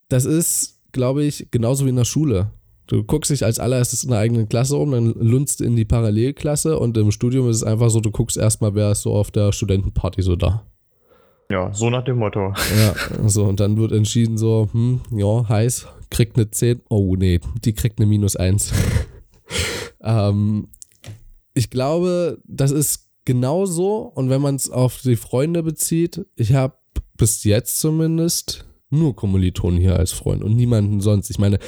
das 0.09 0.25
ist 0.25 0.77
glaube 0.97 1.25
ich, 1.25 1.49
genauso 1.53 1.85
wie 1.85 1.91
in 1.91 1.97
der 1.97 2.05
Schule. 2.05 2.51
Du 2.89 3.05
guckst 3.05 3.31
dich 3.31 3.45
als 3.45 3.59
allererstes 3.59 4.03
in 4.03 4.11
der 4.11 4.21
eigenen 4.21 4.49
Klasse 4.49 4.77
um, 4.77 4.91
dann 4.93 5.13
lunzt 5.13 5.61
in 5.61 5.77
die 5.77 5.85
Parallelklasse 5.85 6.79
und 6.79 6.97
im 6.97 7.11
Studium 7.13 7.49
ist 7.51 7.57
es 7.57 7.63
einfach 7.63 7.91
so, 7.91 8.01
du 8.01 8.11
guckst 8.11 8.37
erstmal, 8.37 8.75
wer 8.75 8.93
ist 8.93 9.03
so 9.03 9.13
auf 9.13 9.31
der 9.31 9.53
Studentenparty 9.53 10.23
so 10.23 10.37
da. 10.37 10.67
Ja, 11.49 11.73
so 11.73 11.91
nach 11.91 12.05
dem 12.05 12.19
Motto. 12.19 12.53
Ja, 12.79 12.95
so, 13.29 13.45
und 13.45 13.61
dann 13.61 13.77
wird 13.77 13.93
entschieden 13.93 14.37
so, 14.37 14.69
hm, 14.73 15.01
ja, 15.13 15.49
heiß, 15.49 15.87
kriegt 16.11 16.37
eine 16.37 16.51
10. 16.51 16.83
Oh, 16.89 17.15
nee, 17.17 17.41
die 17.65 17.73
kriegt 17.73 17.99
eine 17.99 18.07
minus 18.07 18.37
1. 18.37 18.73
ähm, 20.03 20.69
ich 21.55 21.71
glaube, 21.71 22.39
das 22.45 22.73
ist 22.73 23.09
genau 23.25 23.65
so. 23.67 23.99
Und 24.15 24.29
wenn 24.29 24.43
man 24.43 24.57
es 24.57 24.71
auf 24.71 25.01
die 25.03 25.17
Freunde 25.17 25.63
bezieht, 25.63 26.27
ich 26.35 26.55
habe 26.55 26.75
bis 27.17 27.45
jetzt 27.45 27.79
zumindest 27.79 28.67
nur 28.91 29.15
Kommilitonen 29.15 29.81
hier 29.81 29.97
als 29.97 30.13
Freund 30.13 30.43
und 30.43 30.57
niemanden 30.57 31.01
sonst. 31.01 31.31
Ich 31.31 31.39
meine, 31.39 31.59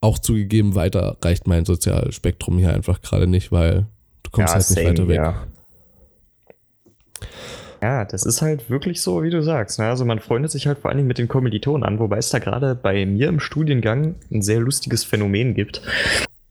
auch 0.00 0.18
zugegeben, 0.18 0.74
weiter 0.74 1.16
reicht 1.22 1.46
mein 1.46 1.64
Sozialspektrum 1.64 2.58
hier 2.58 2.72
einfach 2.72 3.00
gerade 3.00 3.26
nicht, 3.26 3.50
weil 3.50 3.86
du 4.22 4.30
kommst 4.30 4.50
ja, 4.50 4.54
halt 4.54 4.70
nicht 4.70 4.78
same, 4.78 4.88
weiter 4.90 5.08
weg. 5.08 5.16
Ja. 5.16 5.46
Ja, 7.82 8.04
das 8.04 8.24
ist 8.24 8.42
halt 8.42 8.70
wirklich 8.70 9.00
so, 9.00 9.22
wie 9.22 9.30
du 9.30 9.42
sagst. 9.42 9.78
Ne? 9.78 9.86
Also 9.86 10.04
man 10.04 10.18
freundet 10.18 10.50
sich 10.50 10.66
halt 10.66 10.78
vor 10.78 10.90
allen 10.90 10.98
Dingen 10.98 11.08
mit 11.08 11.18
den 11.18 11.28
Kommilitonen 11.28 11.84
an, 11.84 11.98
wobei 11.98 12.18
es 12.18 12.30
da 12.30 12.38
gerade 12.38 12.74
bei 12.74 13.06
mir 13.06 13.28
im 13.28 13.40
Studiengang 13.40 14.16
ein 14.30 14.42
sehr 14.42 14.60
lustiges 14.60 15.04
Phänomen 15.04 15.54
gibt. 15.54 15.82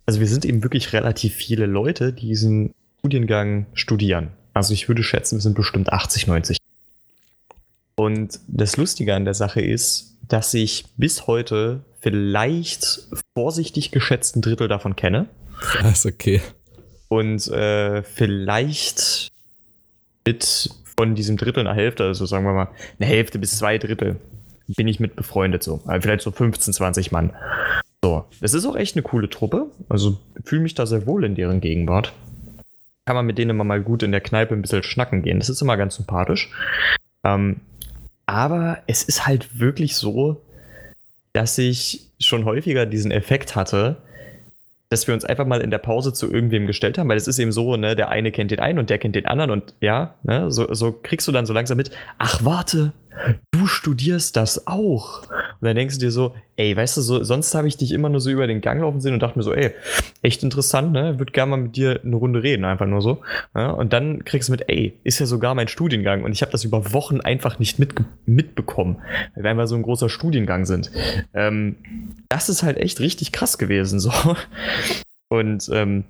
Also 0.06 0.20
wir 0.20 0.28
sind 0.28 0.46
eben 0.46 0.64
wirklich 0.64 0.94
relativ 0.94 1.34
viele 1.34 1.66
Leute, 1.66 2.14
die 2.14 2.28
diesen 2.28 2.74
Studiengang 3.00 3.66
studieren. 3.74 4.30
Also 4.54 4.74
ich 4.74 4.88
würde 4.88 5.04
schätzen, 5.04 5.38
wir 5.38 5.42
sind 5.42 5.56
bestimmt 5.56 5.92
80, 5.92 6.28
90. 6.28 6.58
Und 7.96 8.40
das 8.48 8.78
Lustige 8.78 9.16
an 9.16 9.26
der 9.26 9.34
Sache 9.34 9.62
ist, 9.62 10.16
dass 10.28 10.54
ich 10.54 10.86
bis 10.98 11.28
heute 11.28 11.82
vielleicht 12.00 13.08
vorsichtig 13.36 13.92
geschätzt 13.92 14.36
ein 14.36 14.42
Drittel 14.42 14.68
davon 14.68 14.96
kenne. 14.96 15.28
Krass, 15.60 16.06
okay. 16.06 16.42
Und 17.10 17.48
äh, 17.48 18.04
vielleicht 18.04 19.30
mit 20.26 20.70
von 20.98 21.16
diesem 21.16 21.38
Drittel 21.38 21.68
eine 21.68 21.78
Hälfte, 21.78 22.06
also 22.06 22.26
sagen 22.26 22.46
wir 22.46 22.54
mal 22.54 22.70
eine 23.00 23.08
Hälfte 23.08 23.40
bis 23.40 23.58
zwei 23.58 23.78
Drittel 23.78 24.18
bin 24.76 24.88
ich 24.88 25.00
mit 25.00 25.16
befreundet 25.16 25.64
so. 25.64 25.82
Vielleicht 26.02 26.22
so 26.22 26.32
15, 26.32 26.74
20 26.74 27.12
Mann. 27.12 27.32
So, 28.04 28.26
das 28.42 28.54
ist 28.54 28.66
auch 28.66 28.76
echt 28.76 28.96
eine 28.96 29.04
coole 29.04 29.30
Truppe. 29.30 29.68
Also 29.90 30.18
fühle 30.44 30.62
mich 30.62 30.76
da 30.76 30.86
sehr 30.86 31.08
wohl 31.08 31.24
in 31.24 31.36
deren 31.36 31.62
Gegenwart. 31.62 32.14
Kann 33.06 33.16
man 33.16 33.26
mit 33.26 33.38
denen 33.38 33.52
immer 33.52 33.64
mal 33.64 33.82
gut 33.82 34.04
in 34.04 34.12
der 34.12 34.22
Kneipe 34.22 34.54
ein 34.54 34.62
bisschen 34.62 34.84
schnacken 34.84 35.22
gehen. 35.22 35.40
Das 35.40 35.50
ist 35.50 35.62
immer 35.62 35.78
ganz 35.78 35.96
sympathisch. 35.96 36.52
Ähm, 37.24 37.62
aber 38.26 38.80
es 38.88 39.04
ist 39.04 39.26
halt 39.26 39.60
wirklich 39.60 39.96
so, 39.96 40.42
dass 41.32 41.58
ich 41.58 42.10
schon 42.20 42.44
häufiger 42.44 42.86
diesen 42.86 43.12
Effekt 43.12 43.56
hatte, 43.56 43.98
dass 44.90 45.08
wir 45.08 45.14
uns 45.14 45.26
einfach 45.26 45.46
mal 45.46 45.62
in 45.62 45.72
der 45.72 45.80
Pause 45.80 46.14
zu 46.14 46.32
irgendwem 46.32 46.68
gestellt 46.68 46.98
haben, 46.98 47.10
weil 47.10 47.18
es 47.18 47.28
ist 47.28 47.40
eben 47.40 47.52
so, 47.52 47.76
ne, 47.76 47.96
der 47.96 48.10
eine 48.10 48.32
kennt 48.32 48.52
den 48.52 48.60
einen 48.60 48.80
und 48.80 48.90
der 48.90 48.98
kennt 48.98 49.16
den 49.16 49.26
anderen 49.26 49.52
und 49.52 49.76
ja, 49.82 50.16
ne, 50.24 50.50
so, 50.52 50.74
so 50.74 50.92
kriegst 50.92 51.28
du 51.28 51.32
dann 51.32 51.46
so 51.46 51.54
langsam 51.54 51.78
mit, 51.78 51.92
ach 52.18 52.44
warte, 52.46 52.94
du 53.52 53.68
studierst 53.68 54.36
das 54.36 54.68
auch. 54.68 55.24
Und 55.60 55.66
dann 55.66 55.76
denkst 55.76 55.96
du 55.96 56.00
dir 56.00 56.12
so, 56.12 56.36
ey, 56.56 56.76
weißt 56.76 56.98
du, 56.98 57.02
so, 57.02 57.24
sonst 57.24 57.54
habe 57.56 57.68
ich 57.68 57.78
dich 57.78 57.92
immer 57.92 58.10
nur 58.10 58.20
so 58.20 58.30
über 58.30 58.48
den 58.48 58.62
Gang 58.62 58.82
laufen 58.82 59.02
sehen 59.02 59.14
und 59.14 59.22
dachte 59.22 59.38
mir 59.38 59.44
so, 59.44 59.54
ey, 59.54 59.72
echt 60.22 60.44
interessant, 60.44 60.92
ne? 60.92 61.20
Würde 61.20 61.32
gerne 61.32 61.52
mal 61.52 61.58
mit 61.58 61.76
dir 61.76 62.02
eine 62.04 62.16
Runde 62.16 62.44
reden, 62.44 62.66
einfach 62.66 62.86
nur 62.86 63.02
so. 63.02 63.22
Ja, 63.56 63.72
und 63.72 63.94
dann 63.94 64.26
kriegst 64.26 64.50
du 64.50 64.52
mit, 64.52 64.70
ey, 64.70 64.94
ist 65.04 65.20
ja 65.20 65.26
sogar 65.26 65.56
mein 65.56 65.68
Studiengang 65.68 66.24
und 66.24 66.32
ich 66.32 66.42
habe 66.42 66.52
das 66.52 66.64
über 66.64 66.94
Wochen 66.94 67.22
einfach 67.22 67.60
nicht 67.60 67.80
mit, 67.80 67.94
mitbekommen, 68.26 68.98
weil 69.36 69.44
wir 69.44 69.52
einfach 69.52 69.68
so 69.68 69.76
ein 69.76 69.84
großer 69.84 70.10
Studiengang 70.10 70.66
sind. 70.66 70.92
Ähm, 71.34 71.76
das 72.30 72.50
ist 72.50 72.64
halt 72.64 72.78
echt 72.78 73.00
richtig 73.00 73.32
krass 73.32 73.58
gewesen, 73.58 74.00
so. 74.00 74.12
Und 75.30 75.70
ähm, 75.74 76.06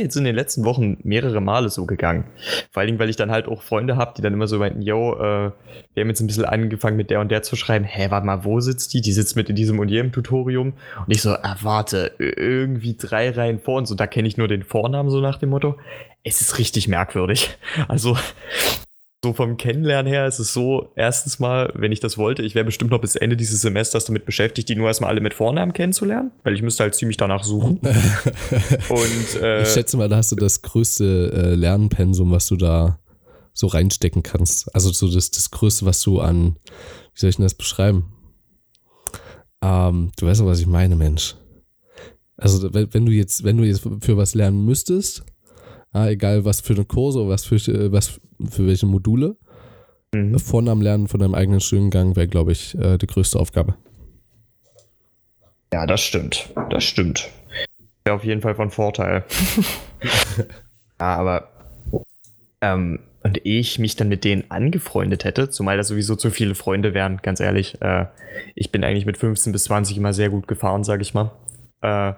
jetzt 0.00 0.16
in 0.16 0.24
den 0.24 0.34
letzten 0.34 0.64
Wochen 0.64 0.98
mehrere 1.02 1.40
Male 1.40 1.68
so 1.68 1.86
gegangen. 1.86 2.24
Vor 2.70 2.80
allen 2.80 2.88
Dingen, 2.88 2.98
weil 2.98 3.10
ich 3.10 3.16
dann 3.16 3.30
halt 3.30 3.46
auch 3.48 3.62
Freunde 3.62 3.96
habe, 3.96 4.14
die 4.16 4.22
dann 4.22 4.32
immer 4.32 4.46
so 4.46 4.58
meinten, 4.58 4.82
yo, 4.82 5.14
äh, 5.14 5.50
wir 5.94 6.00
haben 6.02 6.08
jetzt 6.08 6.20
ein 6.20 6.26
bisschen 6.26 6.44
angefangen 6.44 6.96
mit 6.96 7.10
der 7.10 7.20
und 7.20 7.30
der 7.30 7.42
zu 7.42 7.56
schreiben, 7.56 7.84
hä, 7.84 8.10
warte 8.10 8.26
mal, 8.26 8.44
wo 8.44 8.60
sitzt 8.60 8.94
die? 8.94 9.00
Die 9.00 9.12
sitzt 9.12 9.36
mit 9.36 9.48
in 9.48 9.56
diesem 9.56 9.78
und 9.78 9.88
jedem 9.88 10.12
Tutorium. 10.12 10.74
Und 11.06 11.10
ich 11.14 11.22
so, 11.22 11.30
erwarte, 11.30 12.12
ah, 12.18 12.22
irgendwie 12.36 12.96
drei 12.96 13.30
Reihen 13.30 13.60
vor 13.60 13.76
uns 13.78 13.90
und 13.90 14.00
da 14.00 14.06
kenne 14.06 14.28
ich 14.28 14.36
nur 14.36 14.48
den 14.48 14.62
Vornamen 14.62 15.10
so 15.10 15.20
nach 15.20 15.38
dem 15.38 15.50
Motto. 15.50 15.76
Es 16.24 16.40
ist 16.40 16.58
richtig 16.58 16.88
merkwürdig. 16.88 17.56
Also 17.88 18.16
so 19.24 19.32
vom 19.32 19.56
Kennenlernen 19.56 20.10
her 20.10 20.26
ist 20.26 20.38
es 20.38 20.52
so, 20.52 20.92
erstens 20.94 21.40
mal, 21.40 21.72
wenn 21.74 21.90
ich 21.90 21.98
das 21.98 22.18
wollte, 22.18 22.42
ich 22.42 22.54
wäre 22.54 22.64
bestimmt 22.64 22.92
noch 22.92 23.00
bis 23.00 23.16
Ende 23.16 23.36
dieses 23.36 23.60
Semesters 23.60 24.04
damit 24.04 24.24
beschäftigt, 24.24 24.68
die 24.68 24.76
nur 24.76 24.86
erstmal 24.86 25.10
alle 25.10 25.20
mit 25.20 25.34
Vornamen 25.34 25.72
kennenzulernen, 25.72 26.30
weil 26.44 26.54
ich 26.54 26.62
müsste 26.62 26.84
halt 26.84 26.94
ziemlich 26.94 27.16
danach 27.16 27.42
suchen. 27.42 27.78
Und 28.88 29.42
äh, 29.42 29.62
ich 29.62 29.68
schätze 29.68 29.96
mal, 29.96 30.08
da 30.08 30.16
hast 30.16 30.30
du 30.30 30.36
das 30.36 30.62
größte 30.62 31.32
äh, 31.32 31.54
Lernpensum, 31.56 32.30
was 32.30 32.46
du 32.46 32.56
da 32.56 33.00
so 33.52 33.66
reinstecken 33.66 34.22
kannst. 34.22 34.72
Also 34.72 34.92
so 34.92 35.12
das, 35.12 35.32
das 35.32 35.50
Größte, 35.50 35.84
was 35.84 36.00
du 36.02 36.20
an, 36.20 36.56
wie 37.14 37.20
soll 37.20 37.30
ich 37.30 37.36
denn 37.36 37.44
das 37.44 37.54
beschreiben? 37.54 38.12
Ähm, 39.60 40.12
du 40.16 40.26
weißt 40.26 40.40
doch, 40.40 40.46
was 40.46 40.60
ich 40.60 40.68
meine, 40.68 40.94
Mensch. 40.94 41.34
Also 42.36 42.72
wenn, 42.72 42.94
wenn 42.94 43.04
du 43.04 43.10
jetzt, 43.10 43.42
wenn 43.42 43.56
du 43.56 43.64
jetzt 43.64 43.82
für 44.00 44.16
was 44.16 44.36
lernen 44.36 44.64
müsstest, 44.64 45.24
ah, 45.92 46.08
egal 46.08 46.44
was 46.44 46.60
für 46.60 46.74
eine 46.74 46.84
Kurse 46.84 47.20
oder 47.20 47.30
was 47.30 47.44
für, 47.44 47.56
äh, 47.56 47.92
was 47.92 48.20
für 48.48 48.66
welche 48.66 48.86
Module. 48.86 49.36
Mhm. 50.14 50.38
Vornamen 50.38 50.82
lernen 50.82 51.08
von 51.08 51.20
deinem 51.20 51.34
eigenen 51.34 51.60
Studiengang 51.60 52.16
wäre, 52.16 52.28
glaube 52.28 52.52
ich, 52.52 52.74
äh, 52.78 52.98
die 52.98 53.06
größte 53.06 53.38
Aufgabe. 53.38 53.74
Ja, 55.72 55.86
das 55.86 56.00
stimmt. 56.00 56.48
Das 56.70 56.84
stimmt. 56.84 57.28
Wäre 58.04 58.16
auf 58.16 58.24
jeden 58.24 58.40
Fall 58.40 58.54
von 58.54 58.70
Vorteil. 58.70 59.24
ja, 61.00 61.16
aber 61.16 61.50
ähm, 62.60 63.00
und 63.22 63.40
ich 63.44 63.78
mich 63.78 63.96
dann 63.96 64.08
mit 64.08 64.24
denen 64.24 64.50
angefreundet 64.50 65.24
hätte, 65.24 65.50
zumal 65.50 65.76
das 65.76 65.88
sowieso 65.88 66.16
zu 66.16 66.30
viele 66.30 66.54
Freunde 66.54 66.94
wären, 66.94 67.18
ganz 67.18 67.40
ehrlich. 67.40 67.80
Äh, 67.82 68.06
ich 68.54 68.72
bin 68.72 68.84
eigentlich 68.84 69.06
mit 69.06 69.18
15 69.18 69.52
bis 69.52 69.64
20 69.64 69.96
immer 69.96 70.12
sehr 70.12 70.30
gut 70.30 70.48
gefahren, 70.48 70.84
sag 70.84 71.02
ich 71.02 71.14
mal. 71.14 71.32
Äh, 71.82 72.14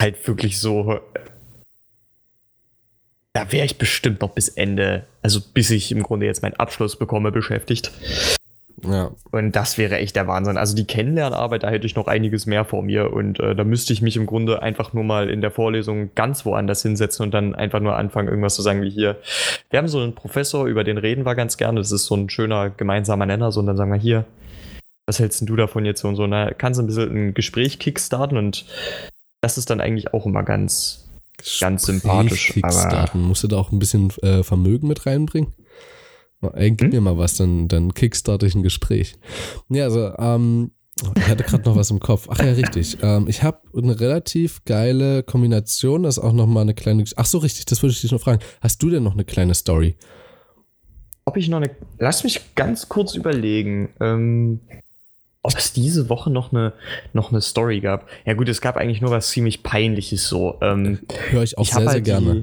halt 0.00 0.26
wirklich 0.26 0.58
so 0.58 1.00
da 3.38 3.52
wäre 3.52 3.64
ich 3.64 3.78
bestimmt 3.78 4.20
noch 4.20 4.30
bis 4.30 4.48
Ende, 4.48 5.04
also 5.22 5.38
bis 5.54 5.70
ich 5.70 5.92
im 5.92 6.02
Grunde 6.02 6.26
jetzt 6.26 6.42
meinen 6.42 6.54
Abschluss 6.54 6.96
bekomme, 6.96 7.30
beschäftigt. 7.30 7.92
Ja. 8.84 9.12
Und 9.30 9.52
das 9.52 9.78
wäre 9.78 9.98
echt 9.98 10.16
der 10.16 10.26
Wahnsinn. 10.26 10.56
Also 10.56 10.74
die 10.74 10.86
Kennenlernarbeit, 10.86 11.62
da 11.62 11.70
hätte 11.70 11.86
ich 11.86 11.94
noch 11.94 12.08
einiges 12.08 12.46
mehr 12.46 12.64
vor 12.64 12.82
mir 12.82 13.12
und 13.12 13.38
äh, 13.38 13.54
da 13.54 13.62
müsste 13.62 13.92
ich 13.92 14.02
mich 14.02 14.16
im 14.16 14.26
Grunde 14.26 14.60
einfach 14.60 14.92
nur 14.92 15.04
mal 15.04 15.30
in 15.30 15.40
der 15.40 15.52
Vorlesung 15.52 16.10
ganz 16.16 16.44
woanders 16.46 16.82
hinsetzen 16.82 17.26
und 17.26 17.32
dann 17.32 17.54
einfach 17.54 17.78
nur 17.78 17.94
anfangen, 17.94 18.26
irgendwas 18.26 18.56
zu 18.56 18.62
sagen 18.62 18.82
wie 18.82 18.90
hier. 18.90 19.16
Wir 19.70 19.78
haben 19.78 19.86
so 19.86 20.00
einen 20.00 20.16
Professor, 20.16 20.66
über 20.66 20.82
den 20.82 20.98
reden 20.98 21.24
wir 21.24 21.36
ganz 21.36 21.56
gerne. 21.56 21.78
Das 21.78 21.92
ist 21.92 22.06
so 22.06 22.16
ein 22.16 22.30
schöner 22.30 22.70
gemeinsamer 22.70 23.26
Nenner. 23.26 23.52
So 23.52 23.60
und 23.60 23.66
dann 23.66 23.76
sagen 23.76 23.92
wir 23.92 24.00
hier, 24.00 24.24
was 25.06 25.20
hältst 25.20 25.40
denn 25.40 25.46
du 25.46 25.54
davon 25.54 25.84
jetzt 25.84 26.02
und 26.04 26.16
so? 26.16 26.26
Na, 26.26 26.52
kannst 26.54 26.78
du 26.78 26.82
ein 26.82 26.86
bisschen 26.86 27.28
ein 27.28 27.34
Gespräch 27.34 27.78
kickstarten 27.78 28.36
und 28.36 28.64
das 29.40 29.58
ist 29.58 29.70
dann 29.70 29.80
eigentlich 29.80 30.12
auch 30.12 30.26
immer 30.26 30.42
ganz, 30.42 31.07
ganz 31.60 31.84
sympathisch. 31.84 32.52
Kickstarten. 32.52 33.22
Musst 33.22 33.42
du 33.42 33.48
da 33.48 33.56
auch 33.56 33.72
ein 33.72 33.78
bisschen 33.78 34.10
äh, 34.22 34.42
Vermögen 34.42 34.88
mit 34.88 35.06
reinbringen? 35.06 35.54
Ey, 36.40 36.70
gib 36.70 36.88
hm? 36.88 36.90
mir 36.90 37.00
mal 37.00 37.18
was, 37.18 37.36
dann, 37.36 37.68
dann 37.68 37.94
kickstarte 37.94 38.46
ich 38.46 38.54
ein 38.54 38.62
Gespräch. 38.62 39.16
Ja, 39.68 39.84
also, 39.84 40.12
ähm, 40.18 40.70
ich 41.16 41.28
hatte 41.28 41.44
gerade 41.44 41.64
noch 41.64 41.76
was 41.76 41.90
im 41.90 42.00
Kopf. 42.00 42.26
Ach 42.28 42.38
ja, 42.38 42.52
richtig. 42.52 42.98
Ähm, 43.02 43.26
ich 43.28 43.42
habe 43.42 43.60
eine 43.76 43.98
relativ 43.98 44.64
geile 44.64 45.22
Kombination. 45.22 46.02
Das 46.02 46.18
ist 46.18 46.24
auch 46.24 46.32
noch 46.32 46.46
mal 46.46 46.62
eine 46.62 46.74
kleine. 46.74 47.04
Ach 47.16 47.26
so, 47.26 47.38
richtig. 47.38 47.66
Das 47.66 47.82
würde 47.82 47.92
ich 47.92 48.00
dich 48.00 48.12
noch 48.12 48.20
fragen. 48.20 48.42
Hast 48.60 48.82
du 48.82 48.90
denn 48.90 49.02
noch 49.02 49.14
eine 49.14 49.24
kleine 49.24 49.54
Story? 49.54 49.96
Ob 51.24 51.36
ich 51.36 51.48
noch 51.48 51.58
eine. 51.58 51.70
Lass 51.98 52.24
mich 52.24 52.54
ganz 52.54 52.88
kurz 52.88 53.14
überlegen. 53.14 53.90
Ähm, 54.00 54.60
ob 55.42 55.56
es 55.56 55.72
diese 55.72 56.08
Woche 56.08 56.30
noch 56.30 56.52
eine, 56.52 56.72
noch 57.12 57.30
eine 57.30 57.40
Story 57.40 57.80
gab. 57.80 58.08
Ja 58.24 58.34
gut, 58.34 58.48
es 58.48 58.60
gab 58.60 58.76
eigentlich 58.76 59.00
nur 59.00 59.10
was 59.10 59.30
ziemlich 59.30 59.62
Peinliches 59.62 60.28
so. 60.28 60.58
Ähm, 60.60 61.00
Höre 61.30 61.42
ich 61.42 61.56
auch 61.56 61.62
ich 61.62 61.70
sehr, 61.70 61.86
halt 61.86 61.90
sehr 61.90 62.00
gerne. 62.20 62.34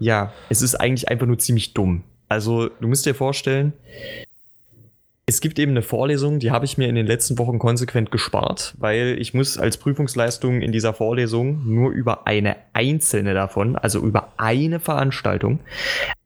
Die, 0.00 0.04
ja, 0.04 0.32
es 0.50 0.62
ist 0.62 0.74
eigentlich 0.74 1.08
einfach 1.08 1.26
nur 1.26 1.38
ziemlich 1.38 1.74
dumm. 1.74 2.04
Also 2.28 2.68
du 2.68 2.88
musst 2.88 3.06
dir 3.06 3.14
vorstellen, 3.14 3.72
es 5.26 5.40
gibt 5.40 5.58
eben 5.58 5.72
eine 5.72 5.82
Vorlesung, 5.82 6.38
die 6.38 6.50
habe 6.50 6.66
ich 6.66 6.76
mir 6.76 6.86
in 6.88 6.94
den 6.94 7.06
letzten 7.06 7.38
Wochen 7.38 7.58
konsequent 7.58 8.10
gespart, 8.10 8.74
weil 8.78 9.16
ich 9.18 9.32
muss 9.32 9.56
als 9.56 9.78
Prüfungsleistung 9.78 10.60
in 10.60 10.70
dieser 10.70 10.92
Vorlesung 10.92 11.62
nur 11.64 11.92
über 11.92 12.26
eine 12.26 12.56
einzelne 12.74 13.32
davon, 13.32 13.76
also 13.76 14.00
über 14.00 14.32
eine 14.36 14.80
Veranstaltung, 14.80 15.60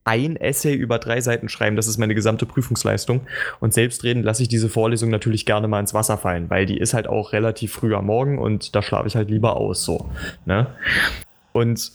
ein 0.03 0.37
Essay 0.37 0.75
über 0.75 0.99
drei 0.99 1.21
Seiten 1.21 1.49
schreiben. 1.49 1.77
Das 1.77 1.87
ist 1.87 1.99
meine 1.99 2.15
gesamte 2.15 2.47
Prüfungsleistung. 2.47 3.21
Und 3.61 3.75
selbstredend 3.75 4.25
lasse 4.25 4.43
ich 4.43 4.49
diese 4.49 4.69
Vorlesung 4.69 5.11
natürlich 5.11 5.47
gerne 5.47 5.69
mal 5.69 5.81
ins 5.81 5.95
Wasser 5.95 6.19
fallen, 6.19 6.51
weil 6.51 6.67
die 6.67 6.79
ist 6.79 6.95
halt 6.95 7.07
auch 7.07 7.33
relativ 7.33 7.73
früh 7.73 7.95
am 7.95 8.07
Morgen 8.07 8.39
und 8.39 8.75
da 8.75 8.83
schlafe 8.83 9.07
ich 9.07 9.17
halt 9.17 9.31
lieber 9.31 9.57
aus. 9.57 9.85
So. 9.85 10.09
Ne? 10.45 10.67
Und 11.53 11.93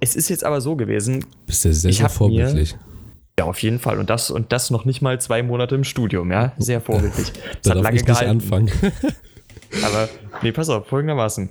es 0.00 0.16
ist 0.16 0.28
jetzt 0.28 0.44
aber 0.44 0.60
so 0.60 0.76
gewesen. 0.76 1.24
Bist 1.46 1.64
du 1.64 1.72
sehr, 1.72 1.92
sehr 1.92 2.08
vorbildlich. 2.08 2.74
Mir, 2.74 2.89
ja, 3.40 3.46
auf 3.46 3.62
jeden 3.62 3.78
Fall. 3.78 3.98
Und 3.98 4.10
das, 4.10 4.30
und 4.30 4.52
das 4.52 4.70
noch 4.70 4.84
nicht 4.84 5.00
mal 5.00 5.18
zwei 5.18 5.42
Monate 5.42 5.74
im 5.74 5.84
Studium, 5.84 6.30
ja. 6.30 6.52
Sehr 6.58 6.80
vorbildlich. 6.80 7.32
Das 7.62 7.62
da 7.62 7.70
hat 7.70 7.82
lange 7.82 7.96
ich 7.96 8.04
gehalten. 8.04 8.36
Nicht 8.36 8.52
anfangen. 8.52 8.70
aber, 9.82 10.08
nee, 10.42 10.52
pass 10.52 10.68
auf, 10.68 10.86
folgendermaßen. 10.86 11.48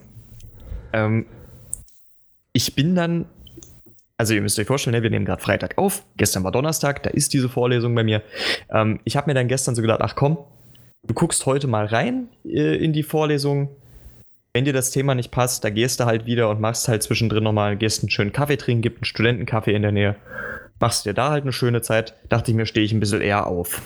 Ähm, 0.93 1.25
ich 2.53 2.75
bin 2.75 2.95
dann 2.95 3.25
also 4.19 4.33
ihr 4.33 4.41
müsst 4.41 4.59
euch 4.59 4.67
vorstellen, 4.67 4.97
ne, 4.97 5.01
wir 5.01 5.09
nehmen 5.09 5.23
gerade 5.23 5.41
Freitag 5.41 5.77
auf, 5.77 6.03
gestern 6.17 6.43
war 6.43 6.51
Donnerstag, 6.51 7.01
da 7.03 7.09
ist 7.09 7.33
diese 7.33 7.47
Vorlesung 7.47 7.95
bei 7.95 8.03
mir. 8.03 8.21
Ähm, 8.69 8.99
ich 9.05 9.15
habe 9.15 9.29
mir 9.29 9.33
dann 9.33 9.47
gestern 9.47 9.75
so 9.75 9.81
gedacht, 9.81 10.01
ach 10.03 10.15
komm, 10.15 10.37
du 11.07 11.13
guckst 11.13 11.45
heute 11.45 11.67
mal 11.67 11.85
rein 11.85 12.27
äh, 12.43 12.75
in 12.75 12.91
die 12.91 13.03
Vorlesung. 13.03 13.69
Wenn 14.53 14.65
dir 14.65 14.73
das 14.73 14.91
Thema 14.91 15.15
nicht 15.15 15.31
passt, 15.31 15.63
da 15.63 15.69
gehst 15.69 16.01
du 16.01 16.05
halt 16.05 16.25
wieder 16.25 16.49
und 16.49 16.59
machst 16.59 16.89
halt 16.89 17.01
zwischendrin 17.01 17.45
nochmal, 17.45 17.77
gehst 17.77 18.03
einen 18.03 18.09
schönen 18.09 18.33
Kaffee 18.33 18.57
trinken, 18.57 18.81
gibt 18.81 18.97
einen 18.97 19.05
Studentenkaffee 19.05 19.73
in 19.73 19.83
der 19.83 19.93
Nähe, 19.93 20.17
machst 20.79 21.05
dir 21.05 21.13
da 21.13 21.31
halt 21.31 21.43
eine 21.43 21.53
schöne 21.53 21.81
Zeit. 21.81 22.15
Dachte 22.29 22.51
ich 22.51 22.57
mir, 22.57 22.65
stehe 22.65 22.85
ich 22.85 22.91
ein 22.91 22.99
bisschen 22.99 23.21
eher 23.21 23.47
auf. 23.47 23.81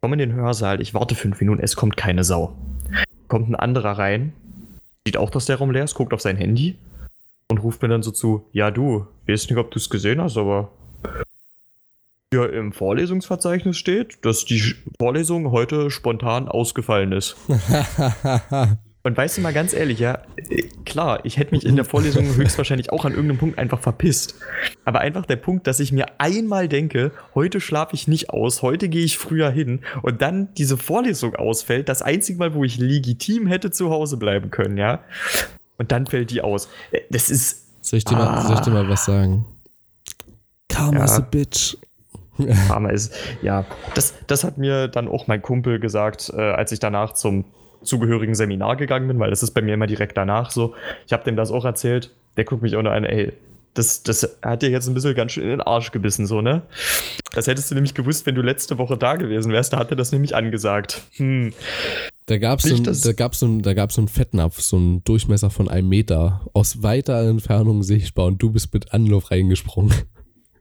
Komm 0.00 0.12
in 0.12 0.18
den 0.18 0.32
Hörsaal, 0.34 0.80
ich 0.80 0.94
warte 0.94 1.14
fünf 1.14 1.40
Minuten, 1.40 1.62
es 1.62 1.76
kommt 1.76 1.96
keine 1.96 2.24
Sau. 2.24 2.54
Kommt 3.28 3.48
ein 3.48 3.56
anderer 3.56 3.98
rein, 3.98 4.32
sieht 5.04 5.16
auch, 5.16 5.30
dass 5.30 5.46
der 5.46 5.56
Raum 5.56 5.72
leer 5.72 5.84
ist, 5.84 5.94
guckt 5.94 6.12
auf 6.12 6.20
sein 6.20 6.36
Handy, 6.36 6.76
und 7.48 7.58
ruft 7.58 7.82
mir 7.82 7.88
dann 7.88 8.02
so 8.02 8.10
zu, 8.12 8.44
ja 8.52 8.70
du, 8.70 9.06
weiß 9.26 9.50
nicht, 9.50 9.58
ob 9.58 9.70
du 9.70 9.78
es 9.78 9.90
gesehen 9.90 10.20
hast, 10.20 10.36
aber 10.36 10.70
hier 12.32 12.52
im 12.52 12.72
Vorlesungsverzeichnis 12.72 13.76
steht, 13.76 14.24
dass 14.24 14.44
die 14.44 14.74
Vorlesung 14.98 15.50
heute 15.50 15.90
spontan 15.90 16.48
ausgefallen 16.48 17.12
ist. 17.12 17.36
Und 19.06 19.16
weißt 19.16 19.36
du 19.36 19.40
mal 19.40 19.52
ganz 19.52 19.72
ehrlich, 19.72 20.00
ja, 20.00 20.18
klar, 20.84 21.20
ich 21.24 21.36
hätte 21.36 21.54
mich 21.54 21.64
in 21.64 21.76
der 21.76 21.84
Vorlesung 21.84 22.26
höchstwahrscheinlich 22.34 22.90
auch 22.90 23.04
an 23.04 23.12
irgendeinem 23.12 23.38
Punkt 23.38 23.56
einfach 23.56 23.78
verpisst. 23.78 24.34
Aber 24.84 24.98
einfach 24.98 25.26
der 25.26 25.36
Punkt, 25.36 25.68
dass 25.68 25.78
ich 25.78 25.92
mir 25.92 26.06
einmal 26.18 26.66
denke, 26.66 27.12
heute 27.32 27.60
schlafe 27.60 27.94
ich 27.94 28.08
nicht 28.08 28.30
aus, 28.30 28.62
heute 28.62 28.88
gehe 28.88 29.04
ich 29.04 29.16
früher 29.16 29.48
hin 29.48 29.82
und 30.02 30.22
dann 30.22 30.52
diese 30.54 30.76
Vorlesung 30.76 31.36
ausfällt, 31.36 31.88
das 31.88 32.02
einzige 32.02 32.40
Mal, 32.40 32.52
wo 32.52 32.64
ich 32.64 32.78
legitim 32.78 33.46
hätte 33.46 33.70
zu 33.70 33.90
Hause 33.90 34.16
bleiben 34.16 34.50
können, 34.50 34.76
ja. 34.76 34.98
Und 35.78 35.92
dann 35.92 36.06
fällt 36.06 36.32
die 36.32 36.40
aus. 36.40 36.68
Äh, 36.90 37.02
das 37.08 37.30
ist. 37.30 37.62
Soll 37.82 37.98
ich 37.98 38.04
dir, 38.04 38.16
ah. 38.16 38.24
mal, 38.24 38.42
soll 38.42 38.54
ich 38.54 38.60
dir 38.62 38.72
mal 38.72 38.88
was 38.88 39.04
sagen? 39.04 39.46
Karma 40.68 40.98
ja. 40.98 41.04
is 41.04 41.12
a 41.12 41.20
bitch. 41.20 41.76
Pharma 42.66 42.88
ist, 42.90 43.14
ja, 43.40 43.64
das, 43.94 44.14
das 44.26 44.42
hat 44.42 44.58
mir 44.58 44.88
dann 44.88 45.06
auch 45.06 45.28
mein 45.28 45.42
Kumpel 45.42 45.78
gesagt, 45.78 46.32
äh, 46.36 46.40
als 46.40 46.72
ich 46.72 46.80
danach 46.80 47.12
zum 47.12 47.44
zugehörigen 47.82 48.34
Seminar 48.34 48.76
gegangen 48.76 49.08
bin, 49.08 49.18
weil 49.18 49.30
das 49.30 49.42
ist 49.42 49.52
bei 49.52 49.62
mir 49.62 49.74
immer 49.74 49.86
direkt 49.86 50.16
danach 50.16 50.50
so. 50.50 50.74
Ich 51.06 51.12
habe 51.12 51.24
dem 51.24 51.36
das 51.36 51.50
auch 51.50 51.64
erzählt. 51.64 52.12
Der 52.36 52.44
guckt 52.44 52.62
mich 52.62 52.76
auch 52.76 52.82
nur 52.82 52.92
an, 52.92 53.04
ey, 53.04 53.32
das, 53.76 54.02
das 54.02 54.38
hat 54.42 54.62
dir 54.62 54.70
jetzt 54.70 54.88
ein 54.88 54.94
bisschen 54.94 55.14
ganz 55.14 55.32
schön 55.32 55.44
in 55.44 55.50
den 55.50 55.60
Arsch 55.60 55.92
gebissen, 55.92 56.26
so, 56.26 56.40
ne? 56.40 56.62
Das 57.32 57.46
hättest 57.46 57.70
du 57.70 57.74
nämlich 57.74 57.94
gewusst, 57.94 58.24
wenn 58.26 58.34
du 58.34 58.42
letzte 58.42 58.78
Woche 58.78 58.96
da 58.96 59.16
gewesen 59.16 59.52
wärst. 59.52 59.72
Da 59.72 59.78
hat 59.78 59.90
er 59.90 59.96
das 59.96 60.12
nämlich 60.12 60.34
angesagt. 60.34 61.02
Hm. 61.16 61.52
Da 62.24 62.38
gab 62.38 62.58
es 62.58 62.64
so, 62.64 62.82
da 62.82 63.12
gab's 63.12 63.38
so, 63.38 63.58
da 63.58 63.74
gab's 63.74 63.94
so 63.94 64.00
einen 64.00 64.08
Fettnapf, 64.08 64.60
so 64.60 64.76
einen 64.76 65.04
Durchmesser 65.04 65.50
von 65.50 65.68
einem 65.68 65.88
Meter, 65.88 66.40
aus 66.54 66.82
weiter 66.82 67.22
Entfernung 67.28 67.82
sichtbar 67.82 68.26
und 68.26 68.42
du 68.42 68.50
bist 68.50 68.72
mit 68.74 68.92
Anlauf 68.92 69.30
reingesprungen. 69.30 69.94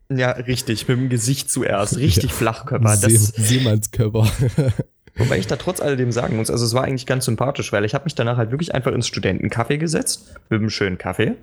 Ja, 0.10 0.32
richtig, 0.32 0.88
mit 0.88 0.98
dem 0.98 1.10
Gesicht 1.10 1.50
zuerst, 1.50 1.98
richtig 1.98 2.32
ja. 2.32 2.36
Flachkörper. 2.36 2.96
See 2.96 3.18
Seemannskörper. 3.18 4.28
Wobei 5.18 5.38
ich 5.38 5.48
da 5.48 5.56
trotz 5.56 5.82
alledem 5.82 6.12
sagen 6.12 6.36
muss, 6.36 6.50
also 6.50 6.66
es 6.66 6.74
war 6.74 6.84
eigentlich 6.84 7.06
ganz 7.06 7.26
sympathisch, 7.26 7.72
weil 7.72 7.86
ich 7.86 7.94
habe 7.94 8.04
mich 8.04 8.16
danach 8.16 8.38
halt 8.38 8.52
wirklich 8.52 8.76
einfach 8.76 8.92
ins 8.92 9.08
Studentencafé 9.08 9.78
gesetzt, 9.78 10.36
mit 10.50 10.60
einem 10.60 10.70
schönen 10.70 10.98
Kaffee. 10.98 11.36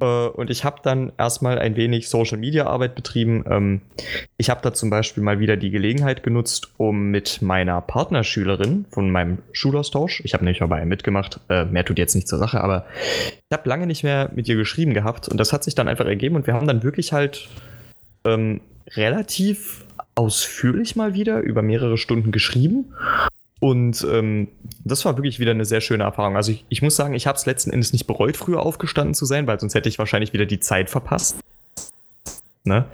Äh, 0.00 0.04
und 0.04 0.50
ich 0.50 0.64
habe 0.64 0.80
dann 0.82 1.12
erstmal 1.16 1.58
ein 1.58 1.76
wenig 1.76 2.08
Social 2.08 2.38
Media 2.38 2.66
Arbeit 2.66 2.94
betrieben. 2.94 3.44
Ähm, 3.48 3.80
ich 4.36 4.50
habe 4.50 4.60
da 4.62 4.74
zum 4.74 4.90
Beispiel 4.90 5.22
mal 5.22 5.40
wieder 5.40 5.56
die 5.56 5.70
Gelegenheit 5.70 6.22
genutzt, 6.22 6.72
um 6.76 7.10
mit 7.10 7.40
meiner 7.42 7.80
Partnerschülerin 7.80 8.86
von 8.90 9.10
meinem 9.10 9.38
Schulaustausch, 9.52 10.22
ich 10.24 10.34
habe 10.34 10.44
nämlich 10.44 10.60
mal 10.60 10.66
bei 10.66 10.80
ihr 10.80 10.86
mitgemacht, 10.86 11.40
äh, 11.48 11.64
mehr 11.64 11.84
tut 11.84 11.98
jetzt 11.98 12.14
nicht 12.14 12.28
zur 12.28 12.38
Sache, 12.38 12.60
aber 12.60 12.86
ich 12.96 13.56
habe 13.56 13.68
lange 13.68 13.86
nicht 13.86 14.02
mehr 14.02 14.30
mit 14.34 14.48
ihr 14.48 14.56
geschrieben 14.56 14.94
gehabt 14.94 15.28
und 15.28 15.38
das 15.38 15.52
hat 15.52 15.64
sich 15.64 15.74
dann 15.74 15.88
einfach 15.88 16.06
ergeben 16.06 16.36
und 16.36 16.46
wir 16.46 16.54
haben 16.54 16.66
dann 16.66 16.82
wirklich 16.82 17.12
halt 17.12 17.48
ähm, 18.24 18.60
relativ 18.96 19.86
ausführlich 20.14 20.96
mal 20.96 21.14
wieder 21.14 21.40
über 21.40 21.62
mehrere 21.62 21.98
Stunden 21.98 22.32
geschrieben. 22.32 22.92
Und 23.60 24.06
ähm, 24.10 24.48
das 24.84 25.04
war 25.04 25.16
wirklich 25.18 25.38
wieder 25.38 25.50
eine 25.50 25.66
sehr 25.66 25.82
schöne 25.82 26.04
Erfahrung. 26.04 26.36
Also 26.36 26.52
ich, 26.52 26.64
ich 26.70 26.80
muss 26.80 26.96
sagen, 26.96 27.14
ich 27.14 27.26
habe 27.26 27.36
es 27.36 27.44
letzten 27.44 27.70
Endes 27.70 27.92
nicht 27.92 28.06
bereut, 28.06 28.36
früher 28.36 28.60
aufgestanden 28.60 29.14
zu 29.14 29.26
sein, 29.26 29.46
weil 29.46 29.60
sonst 29.60 29.74
hätte 29.74 29.88
ich 29.88 29.98
wahrscheinlich 29.98 30.32
wieder 30.32 30.46
die 30.46 30.60
Zeit 30.60 30.88
verpasst. 30.88 31.36
Ne? 32.64 32.86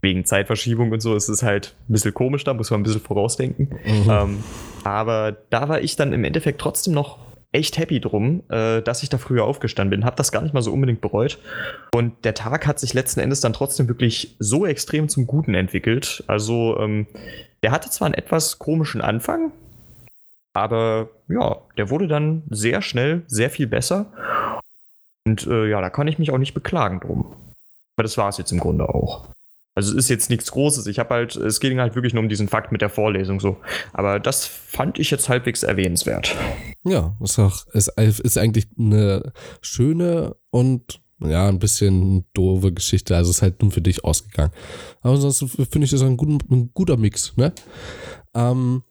Wegen 0.00 0.24
Zeitverschiebung 0.24 0.92
und 0.92 1.00
so 1.00 1.14
ist 1.14 1.28
es 1.28 1.42
halt 1.42 1.74
ein 1.88 1.92
bisschen 1.92 2.14
komisch, 2.14 2.44
da 2.44 2.54
muss 2.54 2.70
man 2.70 2.80
ein 2.80 2.84
bisschen 2.84 3.00
vorausdenken. 3.00 3.68
Mhm. 3.84 4.10
Ähm, 4.10 4.44
aber 4.84 5.36
da 5.50 5.68
war 5.68 5.80
ich 5.80 5.96
dann 5.96 6.12
im 6.12 6.24
Endeffekt 6.24 6.60
trotzdem 6.60 6.94
noch 6.94 7.18
echt 7.52 7.78
happy 7.78 8.00
drum, 8.00 8.42
äh, 8.48 8.80
dass 8.82 9.02
ich 9.02 9.08
da 9.08 9.18
früher 9.18 9.44
aufgestanden 9.44 9.90
bin. 9.90 10.04
Hab 10.04 10.16
das 10.16 10.32
gar 10.32 10.42
nicht 10.42 10.54
mal 10.54 10.62
so 10.62 10.72
unbedingt 10.72 11.00
bereut. 11.00 11.38
Und 11.92 12.24
der 12.24 12.34
Tag 12.34 12.66
hat 12.66 12.78
sich 12.78 12.94
letzten 12.94 13.20
Endes 13.20 13.40
dann 13.40 13.52
trotzdem 13.52 13.88
wirklich 13.88 14.36
so 14.38 14.66
extrem 14.66 15.08
zum 15.08 15.26
Guten 15.26 15.54
entwickelt. 15.54 16.22
Also, 16.26 16.78
ähm, 16.78 17.06
der 17.62 17.72
hatte 17.72 17.90
zwar 17.90 18.06
einen 18.06 18.14
etwas 18.14 18.58
komischen 18.58 19.00
Anfang, 19.00 19.52
aber 20.54 21.10
ja, 21.28 21.58
der 21.76 21.90
wurde 21.90 22.08
dann 22.08 22.42
sehr 22.50 22.82
schnell 22.82 23.22
sehr 23.26 23.50
viel 23.50 23.66
besser. 23.66 24.06
Und 25.26 25.46
äh, 25.46 25.68
ja, 25.68 25.80
da 25.80 25.90
kann 25.90 26.08
ich 26.08 26.18
mich 26.18 26.30
auch 26.30 26.38
nicht 26.38 26.54
beklagen 26.54 27.00
drum. 27.00 27.36
Aber 27.96 28.02
das 28.02 28.16
war 28.16 28.28
es 28.28 28.38
jetzt 28.38 28.52
im 28.52 28.60
Grunde 28.60 28.88
auch. 28.88 29.28
Also 29.80 29.92
es 29.92 30.04
ist 30.04 30.10
jetzt 30.10 30.28
nichts 30.28 30.50
Großes. 30.50 30.86
Ich 30.88 30.98
habe 30.98 31.14
halt, 31.14 31.36
es 31.36 31.58
ging 31.58 31.80
halt 31.80 31.94
wirklich 31.94 32.12
nur 32.12 32.22
um 32.22 32.28
diesen 32.28 32.48
Fakt 32.48 32.70
mit 32.70 32.82
der 32.82 32.90
Vorlesung 32.90 33.40
so. 33.40 33.56
Aber 33.94 34.20
das 34.20 34.44
fand 34.44 34.98
ich 34.98 35.10
jetzt 35.10 35.30
halbwegs 35.30 35.62
erwähnenswert. 35.62 36.36
Ja, 36.84 37.16
ist 37.22 37.38
auch, 37.38 37.66
ist, 37.68 37.88
ist 37.98 38.36
eigentlich 38.36 38.66
eine 38.78 39.32
schöne 39.62 40.36
und 40.50 41.00
ja, 41.20 41.48
ein 41.48 41.58
bisschen 41.58 42.26
doofe 42.34 42.74
Geschichte. 42.74 43.16
Also 43.16 43.30
ist 43.30 43.40
halt 43.40 43.62
nur 43.62 43.70
für 43.70 43.80
dich 43.80 44.04
ausgegangen. 44.04 44.52
Aber 45.00 45.16
sonst 45.16 45.38
finde 45.48 45.86
ich 45.86 45.90
das 45.90 46.02
ein, 46.02 46.18
guten, 46.18 46.40
ein 46.50 46.70
guter 46.74 46.98
Mix, 46.98 47.34
ne? 47.38 47.54
Ähm, 48.34 48.82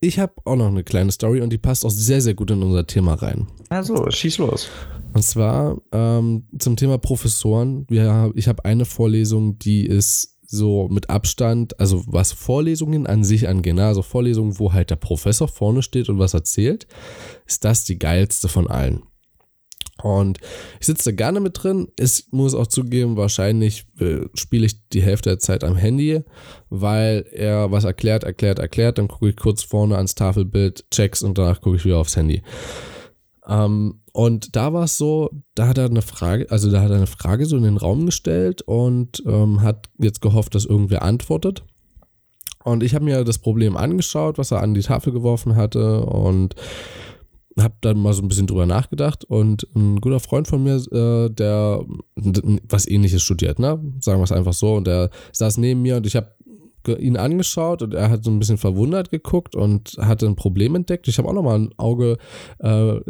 ich 0.00 0.18
habe 0.18 0.32
auch 0.44 0.56
noch 0.56 0.66
eine 0.66 0.82
kleine 0.82 1.12
Story 1.12 1.40
und 1.40 1.50
die 1.50 1.58
passt 1.58 1.86
auch 1.86 1.90
sehr, 1.90 2.20
sehr 2.20 2.34
gut 2.34 2.50
in 2.50 2.64
unser 2.64 2.84
Thema 2.84 3.14
rein. 3.14 3.46
Also, 3.68 4.10
schieß 4.10 4.38
los. 4.38 4.68
Und 5.18 5.24
zwar 5.24 5.82
ähm, 5.90 6.44
zum 6.60 6.76
Thema 6.76 6.96
Professoren. 6.96 7.86
Wir, 7.88 8.30
ich 8.36 8.46
habe 8.46 8.64
eine 8.64 8.84
Vorlesung, 8.84 9.58
die 9.58 9.84
ist 9.84 10.38
so 10.46 10.86
mit 10.92 11.10
Abstand, 11.10 11.80
also 11.80 12.04
was 12.06 12.30
Vorlesungen 12.30 13.04
an 13.08 13.24
sich 13.24 13.48
angeht, 13.48 13.74
ne? 13.74 13.84
also 13.84 14.02
Vorlesungen, 14.02 14.60
wo 14.60 14.72
halt 14.72 14.90
der 14.90 14.96
Professor 14.96 15.48
vorne 15.48 15.82
steht 15.82 16.08
und 16.08 16.20
was 16.20 16.34
erzählt, 16.34 16.86
ist 17.46 17.64
das 17.64 17.82
die 17.82 17.98
geilste 17.98 18.46
von 18.46 18.68
allen. 18.68 19.02
Und 20.04 20.38
ich 20.78 20.86
sitze 20.86 21.10
da 21.10 21.16
gerne 21.16 21.40
mit 21.40 21.64
drin. 21.64 21.88
Ich 21.98 22.26
muss 22.30 22.54
auch 22.54 22.68
zugeben, 22.68 23.16
wahrscheinlich 23.16 23.86
äh, 23.98 24.20
spiele 24.34 24.66
ich 24.66 24.88
die 24.90 25.02
Hälfte 25.02 25.30
der 25.30 25.40
Zeit 25.40 25.64
am 25.64 25.74
Handy, 25.74 26.22
weil 26.70 27.26
er 27.32 27.72
was 27.72 27.82
erklärt, 27.82 28.22
erklärt, 28.22 28.60
erklärt. 28.60 28.98
Dann 28.98 29.08
gucke 29.08 29.30
ich 29.30 29.36
kurz 29.36 29.64
vorne 29.64 29.96
ans 29.96 30.14
Tafelbild, 30.14 30.88
checks 30.92 31.24
und 31.24 31.38
danach 31.38 31.60
gucke 31.60 31.74
ich 31.74 31.84
wieder 31.84 31.98
aufs 31.98 32.16
Handy. 32.16 32.40
Ähm, 33.48 34.00
und 34.18 34.56
da 34.56 34.72
war 34.72 34.82
es 34.82 34.98
so, 34.98 35.30
da 35.54 35.68
hat 35.68 35.78
er 35.78 35.84
eine 35.84 36.02
Frage, 36.02 36.50
also 36.50 36.72
da 36.72 36.80
hat 36.80 36.90
er 36.90 36.96
eine 36.96 37.06
Frage 37.06 37.46
so 37.46 37.56
in 37.56 37.62
den 37.62 37.76
Raum 37.76 38.04
gestellt 38.04 38.62
und 38.62 39.22
ähm, 39.24 39.62
hat 39.62 39.90
jetzt 39.96 40.20
gehofft, 40.20 40.56
dass 40.56 40.64
irgendwer 40.64 41.02
antwortet. 41.02 41.62
Und 42.64 42.82
ich 42.82 42.96
habe 42.96 43.04
mir 43.04 43.22
das 43.22 43.38
Problem 43.38 43.76
angeschaut, 43.76 44.36
was 44.36 44.50
er 44.50 44.60
an 44.60 44.74
die 44.74 44.80
Tafel 44.80 45.12
geworfen 45.12 45.54
hatte 45.54 46.00
und 46.00 46.56
habe 47.56 47.74
dann 47.80 48.00
mal 48.00 48.12
so 48.12 48.22
ein 48.22 48.26
bisschen 48.26 48.48
drüber 48.48 48.66
nachgedacht 48.66 49.24
und 49.24 49.68
ein 49.76 50.00
guter 50.00 50.18
Freund 50.18 50.48
von 50.48 50.64
mir, 50.64 50.74
äh, 50.90 51.30
der 51.30 51.84
was 52.68 52.88
ähnliches 52.88 53.22
studiert, 53.22 53.60
ne? 53.60 53.80
Sagen 54.00 54.18
wir 54.18 54.24
es 54.24 54.32
einfach 54.32 54.52
so. 54.52 54.74
Und 54.74 54.88
der 54.88 55.10
saß 55.30 55.58
neben 55.58 55.82
mir 55.82 55.96
und 55.96 56.06
ich 56.06 56.16
habe 56.16 56.34
ihn 56.86 57.16
angeschaut 57.16 57.82
und 57.82 57.94
er 57.94 58.10
hat 58.10 58.24
so 58.24 58.30
ein 58.30 58.38
bisschen 58.38 58.58
verwundert 58.58 59.10
geguckt 59.10 59.56
und 59.56 59.96
hatte 59.98 60.26
ein 60.26 60.36
Problem 60.36 60.74
entdeckt. 60.74 61.08
Ich 61.08 61.18
habe 61.18 61.28
auch 61.28 61.32
nochmal 61.32 61.58
ein 61.58 61.70
Auge, 61.76 62.18
äh, 62.60 63.00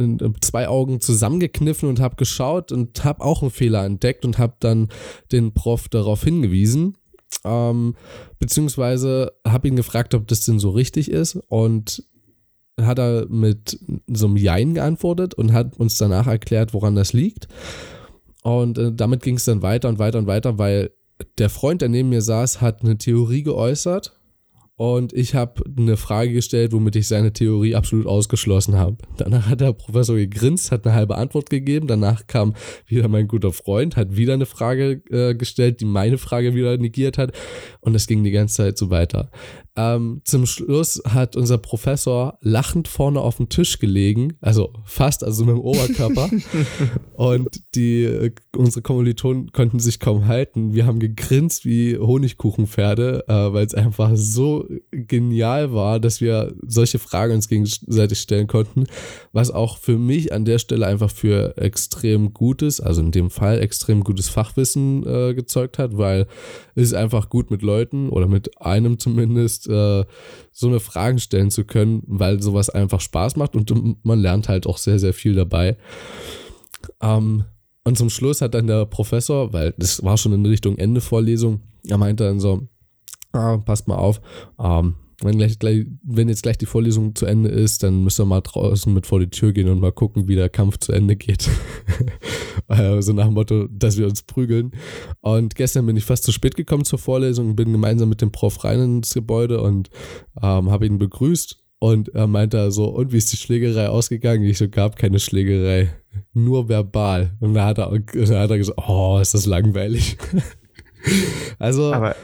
zwei 0.41 0.69
Augen 0.69 1.01
zusammengekniffen 1.01 1.89
und 1.89 2.01
habe 2.01 2.17
geschaut 2.17 2.73
und 2.73 3.05
habe 3.05 3.25
auch 3.25 3.43
einen 3.43 3.51
Fehler 3.51 3.85
entdeckt 3.85 4.25
und 4.25 4.39
habe 4.39 4.55
dann 4.61 4.89
den 5.33 5.53
Prof 5.53 5.89
darauf 5.89 6.25
hingewiesen. 6.25 6.97
Ähm, 7.45 7.95
beziehungsweise 8.39 9.33
habe 9.47 9.69
ihn 9.69 9.77
gefragt, 9.77 10.15
ob 10.15 10.27
das 10.27 10.45
denn 10.45 10.59
so 10.59 10.71
richtig 10.71 11.11
ist 11.11 11.37
und 11.49 12.05
hat 12.81 12.99
er 12.99 13.27
mit 13.29 13.79
so 14.07 14.27
einem 14.27 14.37
Jein 14.37 14.75
geantwortet 14.75 15.35
und 15.35 15.53
hat 15.53 15.77
uns 15.79 15.99
danach 15.99 16.27
erklärt, 16.27 16.75
woran 16.75 16.95
das 16.95 17.13
liegt. 17.13 17.49
Und 18.43 18.79
äh, 18.79 18.93
damit 18.93 19.23
ging 19.23 19.37
es 19.37 19.45
dann 19.45 19.63
weiter 19.63 19.89
und 19.89 19.99
weiter 19.99 20.19
und 20.19 20.27
weiter, 20.27 20.59
weil 20.59 20.91
der 21.39 21.51
Freund, 21.51 21.83
der 21.83 21.89
neben 21.89 22.09
mir 22.09 22.23
saß, 22.23 22.61
hat 22.61 22.83
eine 22.83 22.99
Theorie 22.99 23.43
geäußert 23.43 24.19
und 24.79 25.13
ich 25.13 25.35
habe 25.35 25.65
eine 25.77 25.97
Frage 25.97 26.33
gestellt, 26.33 26.73
womit 26.73 26.95
ich 26.95 27.09
seine 27.09 27.33
Theorie 27.33 27.75
absolut 27.75 28.07
ausgeschlossen 28.07 28.77
habe. 28.77 28.97
Danach 29.17 29.49
hat 29.49 29.61
der 29.61 29.73
Professor 29.73 30.15
gegrinst, 30.15 30.71
hat 30.71 30.87
eine 30.87 30.95
halbe 30.95 31.17
Antwort 31.17 31.51
gegeben. 31.51 31.89
Danach 31.89 32.29
kam 32.29 32.55
wieder 32.87 33.09
mein 33.09 33.27
guter 33.27 33.53
Freund, 33.53 33.97
hat 33.97 34.17
wieder 34.17 34.35
eine 34.35 34.47
Frage 34.47 35.03
äh, 35.11 35.35
gestellt, 35.35 35.81
die 35.81 35.85
meine 35.85 36.17
Frage 36.17 36.55
wieder 36.55 36.79
negiert 36.79 37.19
hat. 37.19 37.33
Und 37.81 37.97
es 37.97 38.07
ging 38.07 38.23
die 38.23 38.31
ganze 38.31 38.55
Zeit 38.55 38.79
so 38.79 38.89
weiter. 38.89 39.33
Ähm, 39.79 40.23
zum 40.25 40.45
Schluss 40.45 41.01
hat 41.07 41.37
unser 41.37 41.57
Professor 41.57 42.37
lachend 42.41 42.89
vorne 42.89 43.21
auf 43.21 43.37
dem 43.37 43.49
Tisch 43.49 43.79
gelegen, 43.79 44.37
also 44.41 44.73
fast, 44.85 45.23
also 45.23 45.45
mit 45.45 45.55
dem 45.55 45.61
Oberkörper. 45.61 46.29
und 47.15 47.49
die, 47.77 48.03
äh, 48.03 48.33
unsere 48.57 48.83
Kommilitonen 48.83 49.53
konnten 49.53 49.79
sich 49.79 50.01
kaum 50.01 50.27
halten. 50.27 50.75
Wir 50.75 50.85
haben 50.85 50.99
gegrinst 50.99 51.65
wie 51.65 51.97
Honigkuchenpferde, 51.97 53.29
äh, 53.29 53.53
weil 53.53 53.65
es 53.65 53.75
einfach 53.75 54.11
so 54.15 54.67
genial 54.91 55.73
war, 55.73 56.01
dass 56.01 56.21
wir 56.21 56.57
solche 56.67 56.99
Fragen 56.99 57.35
uns 57.35 57.49
gegenseitig 57.49 58.19
stellen 58.19 58.49
konnten, 58.49 58.87
was 59.33 59.53
auch 59.53 59.79
für 59.79 59.97
mich 59.97 60.33
an 60.33 60.45
der 60.45 60.59
Stelle 60.59 60.89
einfach 60.89 61.13
für 61.13 61.57
extrem 61.57 62.35
gutes, 62.35 62.81
also 62.81 63.01
in 63.01 63.13
dem 63.13 63.31
Fall 63.31 63.61
extrem 63.61 64.03
gutes 64.03 64.29
Fachwissen 64.29 65.07
äh, 65.07 65.35
gezeugt 65.35 65.79
hat, 65.79 65.97
weil 65.97 66.27
es 66.75 66.89
ist 66.89 66.95
einfach 66.95 67.29
gut 67.29 67.53
mit 67.53 67.63
Leuten 67.63 68.09
oder 68.09 68.27
mit 68.27 68.61
einem 68.61 68.99
zumindest 68.99 69.68
äh, 69.69 70.05
so 70.53 70.69
eine 70.69 70.81
Fragen 70.81 71.19
stellen 71.19 71.51
zu 71.51 71.65
können, 71.65 72.03
weil 72.07 72.43
sowas 72.43 72.71
einfach 72.71 73.01
Spaß 73.01 73.37
macht 73.37 73.57
und 73.57 74.05
man 74.05 74.19
lernt 74.19 74.49
halt 74.49 74.67
auch 74.67 74.79
sehr, 74.79 74.99
sehr 74.99 75.15
viel 75.15 75.35
dabei. 75.35 75.77
Ähm, 77.01 77.45
und 77.85 77.97
zum 77.97 78.11
Schluss 78.11 78.41
hat 78.41 78.55
dann 78.55 78.67
der 78.67 78.87
Professor, 78.87 79.53
weil 79.53 79.75
das 79.79 80.03
war 80.03 80.17
schon 80.17 80.33
in 80.33 80.45
Richtung 80.45 80.77
Ende 80.77 81.01
Vorlesung, 81.01 81.61
er 81.85 81.99
meinte 81.99 82.25
dann 82.25 82.41
so, 82.41 82.69
ah, 83.33 83.57
passt 83.59 83.89
mal 83.89 83.97
auf, 83.97 84.21
ähm, 84.59 84.95
wenn, 85.23 85.37
gleich, 85.37 85.59
gleich, 85.59 85.87
wenn 86.03 86.29
jetzt 86.29 86.43
gleich 86.43 86.59
die 86.59 86.67
Vorlesung 86.67 87.15
zu 87.15 87.27
Ende 87.27 87.49
ist, 87.49 87.83
dann 87.83 88.05
müssen 88.05 88.23
wir 88.23 88.27
mal 88.27 88.41
draußen 88.41 88.93
mit 88.93 89.07
vor 89.07 89.19
die 89.19 89.31
Tür 89.31 89.53
gehen 89.53 89.69
und 89.69 89.81
mal 89.81 89.91
gucken, 89.91 90.29
wie 90.29 90.37
der 90.37 90.49
Kampf 90.49 90.79
zu 90.79 90.93
Ende 90.93 91.17
geht. 91.17 91.49
Äh, 92.67 93.01
so 93.01 93.15
nach 93.15 93.25
dem 93.25 93.35
Motto, 93.35 93.67
dass 93.69 93.97
wir 93.97 94.05
uns 94.07 94.23
prügeln. 94.23 94.73
Und 95.21 95.55
gestern 95.55 95.87
bin 95.87 95.97
ich 95.97 96.05
fast 96.05 96.25
zu 96.25 96.33
spät 96.33 96.55
gekommen 96.55 96.85
zur 96.85 96.99
Vorlesung, 96.99 97.57
bin 97.57 97.73
gemeinsam 97.73 98.11
mit 98.11 98.21
dem 98.21 98.31
Prof 98.31 98.63
rein 98.63 98.81
ins 98.81 99.15
Gebäude 99.15 99.63
und 99.63 99.89
ähm, 100.43 100.71
habe 100.71 100.85
ihn 100.85 100.99
begrüßt. 100.99 101.57
Und 101.79 102.11
er 102.11 102.27
meinte 102.27 102.71
so, 102.71 102.87
und 102.89 103.13
wie 103.13 103.17
ist 103.17 103.33
die 103.33 103.39
Schlägerei 103.39 103.89
ausgegangen? 103.89 104.45
Ich 104.45 104.59
so, 104.59 104.69
gab 104.69 104.97
keine 104.97 105.19
Schlägerei, 105.19 105.89
nur 106.35 106.69
verbal. 106.69 107.37
Und 107.41 107.55
da 107.55 107.65
hat 107.65 107.79
er, 107.79 107.99
da 107.99 108.41
hat 108.41 108.51
er 108.51 108.59
gesagt, 108.59 108.79
oh, 108.87 109.19
ist 109.19 109.33
das 109.33 109.47
langweilig. 109.47 110.19
also. 111.59 111.95
Aber 111.95 112.17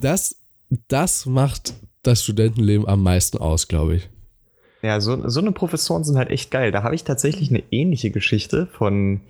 das, 0.00 0.40
das 0.88 1.26
macht 1.26 1.74
das 2.02 2.22
Studentenleben 2.22 2.88
am 2.88 3.02
meisten 3.02 3.38
aus, 3.38 3.68
glaube 3.68 3.96
ich. 3.96 4.08
Ja, 4.82 5.00
so, 5.00 5.28
so 5.28 5.40
eine 5.40 5.52
Professoren 5.52 6.04
sind 6.04 6.16
halt 6.16 6.30
echt 6.30 6.50
geil. 6.50 6.72
Da 6.72 6.82
habe 6.82 6.94
ich 6.94 7.04
tatsächlich 7.04 7.50
eine 7.50 7.62
ähnliche 7.70 8.10
Geschichte 8.10 8.66
von 8.66 9.20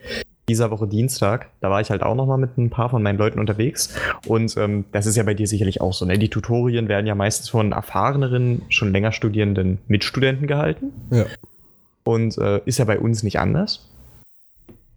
dieser 0.48 0.70
Woche 0.70 0.86
Dienstag. 0.86 1.50
Da 1.60 1.70
war 1.70 1.80
ich 1.80 1.90
halt 1.90 2.02
auch 2.02 2.14
noch 2.14 2.26
mal 2.26 2.36
mit 2.36 2.56
ein 2.58 2.70
paar 2.70 2.90
von 2.90 3.02
meinen 3.02 3.18
Leuten 3.18 3.40
unterwegs. 3.40 3.94
Und 4.26 4.56
ähm, 4.56 4.84
das 4.92 5.06
ist 5.06 5.16
ja 5.16 5.22
bei 5.22 5.34
dir 5.34 5.46
sicherlich 5.46 5.80
auch 5.80 5.92
so. 5.92 6.04
Ne? 6.04 6.18
Die 6.18 6.28
Tutorien 6.28 6.88
werden 6.88 7.06
ja 7.06 7.14
meistens 7.14 7.48
von 7.48 7.72
erfahreneren, 7.72 8.62
schon 8.68 8.92
länger 8.92 9.12
studierenden 9.12 9.78
Mitstudenten 9.88 10.46
gehalten. 10.46 10.92
Ja. 11.10 11.26
Und 12.04 12.38
äh, 12.38 12.60
ist 12.64 12.78
ja 12.78 12.84
bei 12.84 12.98
uns 12.98 13.22
nicht 13.22 13.38
anders. 13.38 13.88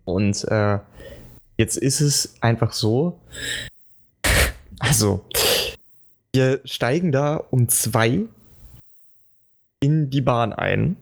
Und 0.06 0.44
äh, 0.50 0.80
jetzt 1.58 1.78
ist 1.78 2.02
es 2.02 2.36
einfach 2.42 2.74
so. 2.74 3.20
Also, 4.80 5.22
wir 6.34 6.62
steigen 6.66 7.12
da 7.12 7.36
um 7.36 7.70
zwei 7.70 8.22
in 9.80 10.10
die 10.10 10.22
Bahn 10.22 10.52
ein. 10.52 10.96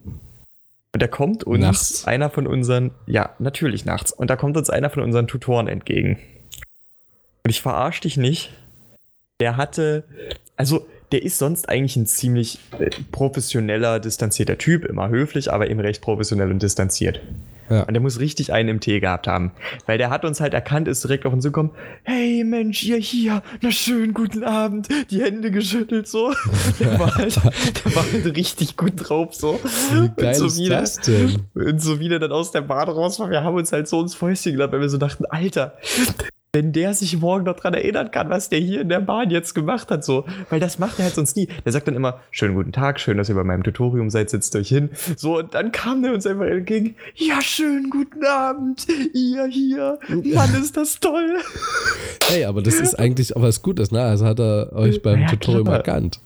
Und 0.94 1.02
da 1.02 1.06
kommt 1.06 1.44
uns 1.44 1.60
Nachts? 1.60 2.04
einer 2.06 2.28
von 2.28 2.46
unseren, 2.46 2.90
ja, 3.06 3.30
natürlich 3.38 3.86
nachts. 3.86 4.12
Und 4.12 4.28
da 4.28 4.36
kommt 4.36 4.58
uns 4.58 4.68
einer 4.68 4.90
von 4.90 5.02
unseren 5.02 5.26
Tutoren 5.26 5.68
entgegen. 5.68 6.18
Und 7.44 7.50
ich 7.50 7.62
verarsche 7.62 8.02
dich 8.02 8.18
nicht. 8.18 8.52
Der 9.40 9.56
hatte, 9.56 10.04
also 10.56 10.86
der 11.12 11.22
ist 11.22 11.38
sonst 11.38 11.68
eigentlich 11.68 11.96
ein 11.96 12.06
ziemlich 12.06 12.58
äh, 12.78 12.90
professioneller, 13.10 14.00
distanzierter 14.00 14.58
Typ, 14.58 14.84
immer 14.84 15.08
höflich, 15.08 15.50
aber 15.50 15.70
eben 15.70 15.80
recht 15.80 16.02
professionell 16.02 16.50
und 16.50 16.62
distanziert. 16.62 17.20
Ja. 17.68 17.82
Und 17.82 17.94
der 17.94 18.00
muss 18.00 18.20
richtig 18.20 18.52
einen 18.52 18.68
im 18.68 18.80
Tee 18.80 19.00
gehabt 19.00 19.26
haben. 19.26 19.52
Weil 19.86 19.98
der 19.98 20.10
hat 20.10 20.24
uns 20.24 20.40
halt 20.40 20.54
erkannt, 20.54 20.88
ist 20.88 21.04
direkt 21.04 21.26
auf 21.26 21.32
uns 21.32 21.44
gekommen. 21.44 21.70
Hey 22.02 22.44
Mensch, 22.44 22.82
ihr 22.84 22.98
hier, 22.98 23.42
na 23.60 23.70
schön, 23.70 24.14
guten 24.14 24.44
Abend. 24.44 24.88
Die 25.10 25.22
Hände 25.22 25.50
geschüttelt 25.50 26.08
so. 26.08 26.32
Der 26.80 26.98
war 26.98 27.14
halt, 27.14 27.36
der 27.36 27.96
war 27.96 28.04
halt 28.10 28.36
richtig 28.36 28.76
gut 28.76 28.92
drauf 28.96 29.34
so. 29.34 29.60
Wie 29.92 30.08
geil 30.08 30.28
und 30.28 30.34
so 30.34 30.46
ist 30.46 30.58
wieder, 30.58 30.80
das 30.80 30.96
denn? 31.00 31.42
Und 31.54 31.80
so 31.80 32.00
wieder 32.00 32.18
dann 32.18 32.32
aus 32.32 32.50
der 32.50 32.62
Bahn 32.62 32.88
raus 32.88 33.18
war, 33.20 33.30
wir 33.30 33.42
haben 33.44 33.56
uns 33.56 33.72
halt 33.72 33.88
so 33.88 34.00
ins 34.00 34.14
Fäustchen 34.14 34.52
gelacht, 34.52 34.72
weil 34.72 34.80
wir 34.80 34.88
so 34.88 34.98
dachten, 34.98 35.24
Alter, 35.26 35.74
wenn 36.54 36.72
der 36.72 36.92
sich 36.92 37.18
morgen 37.18 37.44
noch 37.44 37.56
dran 37.56 37.72
erinnern 37.72 38.10
kann, 38.10 38.28
was 38.28 38.50
der 38.50 38.58
hier 38.58 38.82
in 38.82 38.90
der 38.90 39.00
Bahn 39.00 39.30
jetzt 39.30 39.54
gemacht 39.54 39.90
hat, 39.90 40.04
so, 40.04 40.26
weil 40.50 40.60
das 40.60 40.78
macht 40.78 40.98
er 40.98 41.06
halt 41.06 41.14
sonst 41.14 41.34
nie. 41.34 41.48
Der 41.64 41.72
sagt 41.72 41.88
dann 41.88 41.94
immer, 41.96 42.20
schönen 42.30 42.54
guten 42.54 42.72
Tag, 42.72 43.00
schön, 43.00 43.16
dass 43.16 43.30
ihr 43.30 43.34
bei 43.34 43.42
meinem 43.42 43.62
Tutorium 43.62 44.10
seid, 44.10 44.28
setzt 44.28 44.54
euch 44.54 44.68
hin. 44.68 44.90
So, 45.16 45.38
und 45.38 45.54
dann 45.54 45.72
kam 45.72 46.02
der 46.02 46.12
uns 46.12 46.26
einfach 46.26 46.44
entgegen, 46.44 46.94
ja, 47.14 47.40
schönen 47.40 47.88
guten 47.88 48.22
Abend, 48.26 48.86
ihr 49.14 49.46
hier, 49.46 49.98
Mann, 50.08 50.54
ist 50.60 50.76
das 50.76 51.00
toll. 51.00 51.38
Hey, 52.28 52.44
aber 52.44 52.60
das 52.60 52.74
ist 52.80 52.94
eigentlich 52.98 53.34
auch 53.34 53.40
was 53.40 53.62
Gutes, 53.62 53.90
ne? 53.90 54.02
Also 54.02 54.26
hat 54.26 54.38
er 54.38 54.74
euch 54.74 55.00
beim 55.00 55.22
Ja, 55.22 55.28
Tutorium 55.28 55.64
klar. 55.64 55.78
erkannt. 55.78 56.20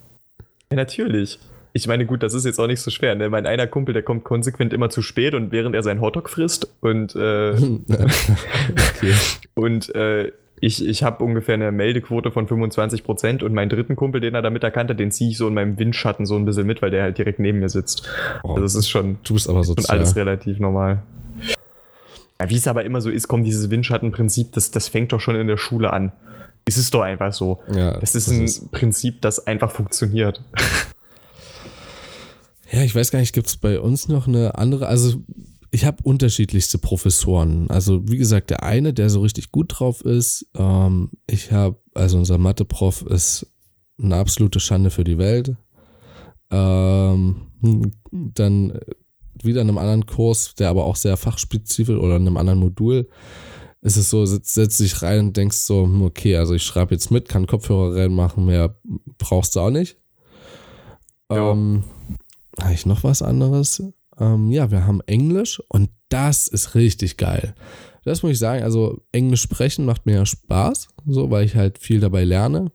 Ja, 0.72 0.76
natürlich. 0.76 1.38
Ich 1.76 1.86
meine, 1.86 2.06
gut, 2.06 2.22
das 2.22 2.32
ist 2.32 2.46
jetzt 2.46 2.58
auch 2.58 2.66
nicht 2.66 2.80
so 2.80 2.90
schwer. 2.90 3.14
Ne? 3.16 3.28
Mein 3.28 3.44
einer 3.44 3.66
Kumpel, 3.66 3.92
der 3.92 4.02
kommt 4.02 4.24
konsequent 4.24 4.72
immer 4.72 4.88
zu 4.88 5.02
spät 5.02 5.34
und 5.34 5.52
während 5.52 5.74
er 5.74 5.82
seinen 5.82 6.00
Hotdog 6.00 6.30
frisst 6.30 6.68
und 6.80 7.14
äh, 7.14 7.50
okay. 7.50 9.12
Und 9.52 9.94
äh, 9.94 10.32
ich, 10.58 10.82
ich 10.86 11.02
habe 11.02 11.22
ungefähr 11.22 11.54
eine 11.54 11.70
Meldequote 11.72 12.30
von 12.30 12.48
25% 12.48 13.44
und 13.44 13.52
meinen 13.52 13.68
dritten 13.68 13.94
Kumpel, 13.94 14.22
den 14.22 14.34
er 14.34 14.40
damit 14.40 14.64
erkannt 14.64 14.88
hat, 14.88 14.98
den 14.98 15.10
ziehe 15.10 15.28
ich 15.30 15.36
so 15.36 15.48
in 15.48 15.52
meinem 15.52 15.78
Windschatten 15.78 16.24
so 16.24 16.36
ein 16.36 16.46
bisschen 16.46 16.66
mit, 16.66 16.80
weil 16.80 16.90
der 16.90 17.02
halt 17.02 17.18
direkt 17.18 17.40
neben 17.40 17.58
mir 17.58 17.68
sitzt. 17.68 18.08
Oh, 18.42 18.52
Also 18.52 18.62
das 18.62 18.74
ist 18.74 18.88
schon, 18.88 19.18
du 19.22 19.34
bist 19.34 19.46
aber 19.50 19.62
schon 19.62 19.76
sozial. 19.76 19.98
alles 19.98 20.16
relativ 20.16 20.58
normal. 20.58 21.02
Ja, 22.40 22.48
wie 22.48 22.56
es 22.56 22.66
aber 22.66 22.86
immer 22.86 23.02
so 23.02 23.10
ist, 23.10 23.28
kommt 23.28 23.46
dieses 23.46 23.68
Windschattenprinzip, 23.68 24.52
das, 24.52 24.70
das 24.70 24.88
fängt 24.88 25.12
doch 25.12 25.20
schon 25.20 25.36
in 25.36 25.46
der 25.46 25.58
Schule 25.58 25.92
an. 25.92 26.12
Es 26.64 26.78
ist 26.78 26.94
doch 26.94 27.02
einfach 27.02 27.34
so. 27.34 27.60
Ja, 27.70 27.98
Das 27.98 28.14
ist 28.14 28.28
ein 28.28 28.70
Prinzip, 28.70 29.20
das 29.20 29.46
einfach 29.46 29.70
funktioniert. 29.70 30.42
Ja, 32.70 32.82
ich 32.82 32.94
weiß 32.94 33.10
gar 33.10 33.20
nicht, 33.20 33.32
gibt 33.32 33.46
es 33.46 33.56
bei 33.56 33.80
uns 33.80 34.08
noch 34.08 34.26
eine 34.26 34.56
andere? 34.58 34.86
Also, 34.86 35.22
ich 35.70 35.84
habe 35.84 36.02
unterschiedlichste 36.02 36.78
Professoren. 36.78 37.70
Also, 37.70 38.08
wie 38.08 38.16
gesagt, 38.16 38.50
der 38.50 38.62
eine, 38.62 38.92
der 38.92 39.10
so 39.10 39.20
richtig 39.20 39.52
gut 39.52 39.74
drauf 39.78 40.00
ist, 40.02 40.46
ähm, 40.56 41.10
ich 41.26 41.52
habe, 41.52 41.78
also 41.94 42.18
unser 42.18 42.38
Mathe-Prof 42.38 43.02
ist 43.02 43.46
eine 44.00 44.16
absolute 44.16 44.60
Schande 44.60 44.90
für 44.90 45.04
die 45.04 45.18
Welt. 45.18 45.56
Ähm, 46.50 47.48
dann 48.10 48.78
wieder 49.42 49.62
in 49.62 49.68
einem 49.68 49.78
anderen 49.78 50.06
Kurs, 50.06 50.54
der 50.54 50.70
aber 50.70 50.84
auch 50.84 50.96
sehr 50.96 51.16
fachspezifisch 51.16 51.98
oder 51.98 52.16
in 52.16 52.22
einem 52.22 52.36
anderen 52.36 52.60
Modul, 52.60 53.08
ist 53.82 53.96
es 53.96 54.10
so, 54.10 54.24
setzt, 54.24 54.54
setzt 54.54 54.80
dich 54.80 55.02
rein 55.02 55.20
und 55.26 55.36
denkst 55.36 55.58
so, 55.58 55.84
hm, 55.84 56.02
okay, 56.02 56.36
also 56.36 56.54
ich 56.54 56.62
schreibe 56.62 56.94
jetzt 56.94 57.10
mit, 57.10 57.28
kann 57.28 57.46
Kopfhörer 57.46 57.94
reinmachen, 57.94 58.46
mehr 58.46 58.76
brauchst 59.18 59.54
du 59.56 59.60
auch 59.60 59.70
nicht. 59.70 59.98
Ja. 61.30 61.52
Ähm, 61.52 61.84
habe 62.60 62.74
ich 62.74 62.86
noch 62.86 63.04
was 63.04 63.22
anderes? 63.22 63.82
Ähm, 64.18 64.50
ja, 64.50 64.70
wir 64.70 64.86
haben 64.86 65.00
Englisch 65.02 65.62
und 65.68 65.90
das 66.08 66.48
ist 66.48 66.74
richtig 66.74 67.16
geil. 67.16 67.54
Das 68.04 68.22
muss 68.22 68.32
ich 68.32 68.38
sagen, 68.38 68.62
also 68.62 69.02
Englisch 69.12 69.42
sprechen 69.42 69.84
macht 69.84 70.06
mir 70.06 70.14
ja 70.14 70.26
Spaß, 70.26 70.88
so, 71.06 71.30
weil 71.30 71.44
ich 71.44 71.56
halt 71.56 71.78
viel 71.78 72.00
dabei 72.00 72.24
lerne. 72.24 72.70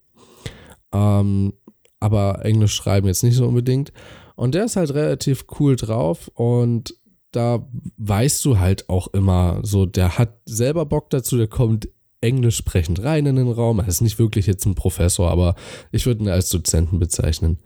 Ähm, 0.93 1.53
aber 1.99 2.43
Englisch 2.43 2.73
schreiben 2.73 3.07
jetzt 3.07 3.23
nicht 3.23 3.35
so 3.35 3.47
unbedingt. 3.47 3.93
Und 4.35 4.55
der 4.55 4.65
ist 4.65 4.75
halt 4.75 4.93
relativ 4.93 5.45
cool 5.59 5.75
drauf 5.75 6.29
und 6.33 6.95
da 7.31 7.65
weißt 7.97 8.43
du 8.43 8.59
halt 8.59 8.89
auch 8.89 9.07
immer 9.13 9.59
so, 9.63 9.85
der 9.85 10.17
hat 10.17 10.37
selber 10.45 10.85
Bock 10.85 11.09
dazu, 11.09 11.37
der 11.37 11.47
kommt 11.47 11.87
englisch 12.19 12.57
sprechend 12.57 13.03
rein 13.03 13.25
in 13.25 13.35
den 13.35 13.51
Raum. 13.51 13.79
Er 13.79 13.87
ist 13.87 14.01
nicht 14.01 14.19
wirklich 14.19 14.47
jetzt 14.47 14.65
ein 14.65 14.75
Professor, 14.75 15.29
aber 15.29 15.55
ich 15.91 16.05
würde 16.05 16.23
ihn 16.23 16.29
als 16.29 16.49
Dozenten 16.49 16.99
bezeichnen. 16.99 17.59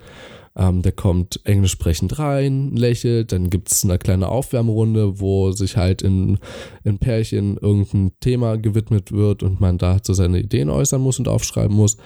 Ähm, 0.58 0.82
der 0.82 0.94
kommt 0.94 1.42
englisch 1.44 1.72
sprechend 1.72 2.18
rein, 2.18 2.76
lächelt, 2.76 3.32
dann 3.32 3.50
gibt 3.50 3.72
es 3.72 3.84
eine 3.84 3.98
kleine 3.98 4.30
Aufwärmrunde, 4.30 5.20
wo 5.20 5.52
sich 5.52 5.76
halt 5.76 6.02
in, 6.02 6.40
in 6.84 6.98
Pärchen 6.98 7.58
irgendein 7.58 8.14
Thema 8.22 8.58
gewidmet 8.58 9.12
wird 9.12 9.44
und 9.44 9.60
man 9.60 9.78
dazu 9.78 10.14
seine 10.14 10.40
Ideen 10.40 10.70
äußern 10.70 11.02
muss 11.02 11.20
und 11.20 11.28
aufschreiben 11.28 11.76
muss. 11.76 11.98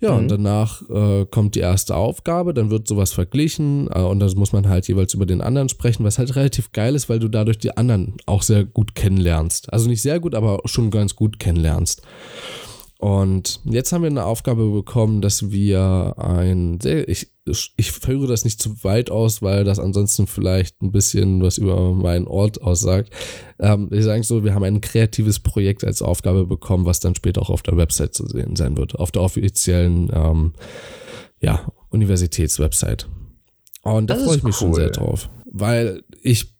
Ja, 0.00 0.12
Mhm. 0.12 0.18
und 0.18 0.28
danach 0.30 0.82
äh, 0.90 1.26
kommt 1.28 1.56
die 1.56 1.60
erste 1.60 1.96
Aufgabe, 1.96 2.54
dann 2.54 2.70
wird 2.70 2.86
sowas 2.86 3.12
verglichen 3.12 3.88
äh, 3.92 3.98
und 4.00 4.20
dann 4.20 4.30
muss 4.36 4.52
man 4.52 4.68
halt 4.68 4.86
jeweils 4.86 5.12
über 5.14 5.26
den 5.26 5.40
anderen 5.40 5.68
sprechen, 5.68 6.04
was 6.04 6.18
halt 6.18 6.36
relativ 6.36 6.70
geil 6.70 6.94
ist, 6.94 7.08
weil 7.08 7.18
du 7.18 7.26
dadurch 7.26 7.58
die 7.58 7.76
anderen 7.76 8.14
auch 8.26 8.42
sehr 8.42 8.64
gut 8.64 8.94
kennenlernst. 8.94 9.72
Also 9.72 9.88
nicht 9.88 10.02
sehr 10.02 10.20
gut, 10.20 10.36
aber 10.36 10.60
schon 10.66 10.90
ganz 10.92 11.16
gut 11.16 11.40
kennenlernst. 11.40 12.02
Und 12.98 13.60
jetzt 13.64 13.92
haben 13.92 14.02
wir 14.02 14.10
eine 14.10 14.24
Aufgabe 14.24 14.70
bekommen, 14.70 15.20
dass 15.20 15.50
wir 15.50 16.14
ein 16.18 16.80
sehr, 16.80 17.08
ich, 17.08 17.28
ich 17.76 17.92
führe 17.92 18.26
das 18.26 18.44
nicht 18.44 18.60
zu 18.60 18.82
weit 18.84 19.10
aus, 19.10 19.42
weil 19.42 19.64
das 19.64 19.78
ansonsten 19.78 20.26
vielleicht 20.26 20.80
ein 20.82 20.92
bisschen 20.92 21.42
was 21.42 21.58
über 21.58 21.92
meinen 21.92 22.26
Ort 22.26 22.60
aussagt. 22.60 23.12
Ähm, 23.58 23.88
ich 23.92 24.04
sage 24.04 24.22
so, 24.24 24.44
wir 24.44 24.54
haben 24.54 24.64
ein 24.64 24.80
kreatives 24.80 25.40
Projekt 25.40 25.84
als 25.84 26.02
Aufgabe 26.02 26.46
bekommen, 26.46 26.86
was 26.86 27.00
dann 27.00 27.14
später 27.14 27.42
auch 27.42 27.50
auf 27.50 27.62
der 27.62 27.76
Website 27.76 28.14
zu 28.14 28.26
sehen 28.26 28.56
sein 28.56 28.76
wird, 28.76 28.94
auf 28.98 29.10
der 29.10 29.22
offiziellen 29.22 30.10
ähm, 30.12 30.52
ja, 31.40 31.72
Universitätswebsite. 31.90 33.06
Und 33.82 34.10
da 34.10 34.16
freue 34.16 34.36
ich 34.36 34.42
mich 34.42 34.56
schon 34.56 34.70
cool. 34.70 34.74
sehr 34.74 34.90
drauf, 34.90 35.30
weil 35.50 36.02
ich 36.22 36.54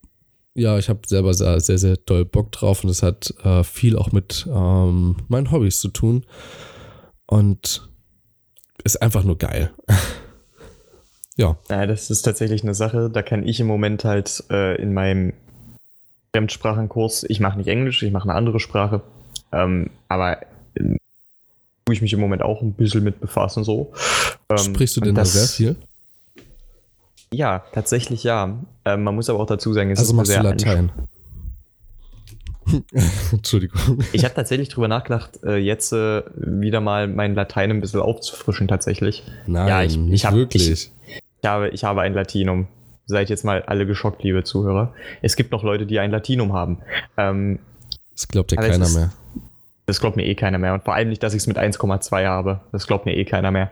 ja, 0.55 0.77
ich 0.77 0.89
habe 0.89 1.01
selber 1.07 1.35
sehr, 1.35 1.61
sehr, 1.61 1.79
sehr 1.79 1.97
doll 1.97 2.25
Bock 2.25 2.51
drauf 2.51 2.83
und 2.83 2.91
es 2.91 3.05
hat 3.05 3.33
äh, 3.45 3.63
viel 3.63 3.97
auch 3.97 4.11
mit 4.11 4.45
ähm, 4.53 5.17
meinen 5.29 5.53
Hobbys 5.53 5.79
zu 5.79 5.89
tun. 5.89 6.27
Und 7.27 7.89
ist 8.85 9.01
einfach 9.03 9.23
nur 9.23 9.39
geil. 9.39 9.71
ja. 11.39 11.57
Ja, 11.71 11.87
das 11.87 12.11
ist 12.11 12.23
tatsächlich 12.23 12.63
eine 12.63 12.75
Sache, 12.75 13.09
da 13.11 13.23
kann 13.23 13.47
ich 13.49 13.59
im 13.61 13.67
Moment 13.67 14.05
halt 14.05 14.45
äh, 14.51 14.75
in 14.81 14.93
meinem 14.93 15.33
Fremdsprachenkurs, 16.37 17.25
ich 17.25 17.41
mache 17.41 17.57
nicht 17.57 17.69
Englisch, 17.69 18.03
ich 18.03 18.13
mache 18.13 18.29
eine 18.29 18.35
andere 18.35 18.61
Sprache, 18.61 19.01
ähm, 19.53 19.89
aber 20.09 20.43
äh, 20.75 20.97
tue 21.87 21.95
ich 21.95 22.03
mich 22.03 22.13
im 22.13 22.21
Moment 22.21 22.43
auch 22.43 22.61
ein 22.61 22.75
bisschen 22.75 23.03
mit 23.03 23.19
befassen 23.21 23.65
so. 23.65 23.93
Ähm, 24.51 24.59
Sprichst 24.59 24.97
du 24.97 25.01
denn 25.01 25.15
da 25.15 25.25
sehr 25.25 25.47
viel? 25.49 25.77
Ja, 27.33 27.65
tatsächlich 27.73 28.25
ja. 28.25 28.59
Ähm, 28.85 29.03
man 29.05 29.15
muss 29.15 29.29
aber 29.31 29.41
auch 29.41 29.47
dazu 29.47 29.73
sagen, 29.73 29.91
es 29.91 29.99
Also 29.99 30.13
ist 30.13 30.17
machst 30.17 30.29
du 30.31 30.33
sehr 30.35 30.43
Latein. 30.43 30.91
Entschuldigung. 33.33 34.03
Ich 34.13 34.25
habe 34.25 34.35
tatsächlich 34.35 34.69
drüber 34.69 34.89
nachgedacht, 34.89 35.39
äh, 35.43 35.57
jetzt 35.57 35.93
äh, 35.93 36.23
wieder 36.37 36.81
mal 36.81 37.09
mein 37.09 37.35
Latein 37.35 37.71
ein 37.71 37.81
bisschen 37.81 38.01
aufzufrischen 38.01 38.69
tatsächlich. 38.69 39.23
Nein, 39.47 39.69
Ja, 39.69 39.83
ich- 39.83 39.93
ich 39.95 39.99
nicht 39.99 40.25
hab- 40.27 40.35
wirklich. 40.35 40.69
Ich 40.71 40.91
habe, 41.47 41.69
ich 41.71 41.85
habe 41.85 42.01
ein 42.03 42.15
Latinum. 42.15 42.67
Seid 43.07 43.31
jetzt 43.31 43.45
mal 43.45 43.63
alle 43.63 43.87
geschockt, 43.87 44.23
liebe 44.23 44.45
Zuhörer. 44.45 44.93
Es 45.23 45.35
gibt 45.37 45.51
noch 45.53 45.63
Leute, 45.63 45.87
die 45.87 45.99
ein 45.99 46.11
Latinum 46.11 46.53
haben. 46.53 46.79
Ähm, 47.17 47.59
das 48.13 48.29
glaubt 48.29 48.53
ja 48.53 48.61
keiner 48.61 48.85
ist- 48.85 48.95
mehr. 48.95 49.13
das 49.87 50.01
glaubt 50.01 50.17
mir 50.17 50.27
eh 50.27 50.35
keiner 50.35 50.59
mehr. 50.59 50.75
Und 50.75 50.85
vor 50.85 50.95
allem 50.95 51.09
nicht, 51.09 51.23
dass 51.23 51.33
ich 51.33 51.39
es 51.39 51.47
mit 51.47 51.57
1,2 51.59 52.27
habe. 52.27 52.61
Das 52.73 52.87
glaubt 52.87 53.07
mir 53.07 53.17
eh 53.17 53.25
keiner 53.25 53.51
mehr. 53.51 53.71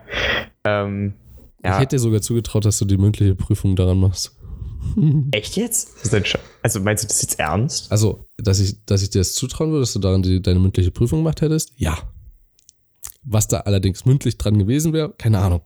Ähm, 0.63 1.13
Ich 1.59 1.65
ja, 1.65 1.77
hätte 1.79 1.95
dir 1.95 1.99
sogar 1.99 2.21
zugetraut, 2.21 2.65
dass 2.65 2.79
du 2.79 2.85
die 2.85 2.97
mündliche 2.97 3.35
Prüfung 3.35 3.75
daran 3.75 3.99
machst. 3.99 4.33
echt 5.31 5.55
jetzt? 5.57 5.91
Also 6.63 6.79
meinst 6.79 7.03
du 7.03 7.07
das 7.07 7.21
jetzt 7.21 7.39
ernst? 7.39 7.91
Also, 7.91 8.25
dass 8.37 8.59
ich, 8.59 8.83
dass 8.85 9.03
ich 9.03 9.09
dir 9.11 9.19
das 9.19 9.33
zutrauen 9.33 9.69
würde, 9.71 9.81
dass 9.81 9.93
du 9.93 9.99
daran 9.99 10.23
die, 10.23 10.41
deine 10.41 10.59
mündliche 10.59 10.91
Prüfung 10.91 11.19
gemacht 11.19 11.41
hättest? 11.41 11.73
Ja. 11.77 11.97
Was 13.23 13.47
da 13.47 13.59
allerdings 13.61 14.05
mündlich 14.05 14.37
dran 14.37 14.57
gewesen 14.57 14.93
wäre, 14.93 15.13
keine 15.17 15.39
Ahnung. 15.39 15.61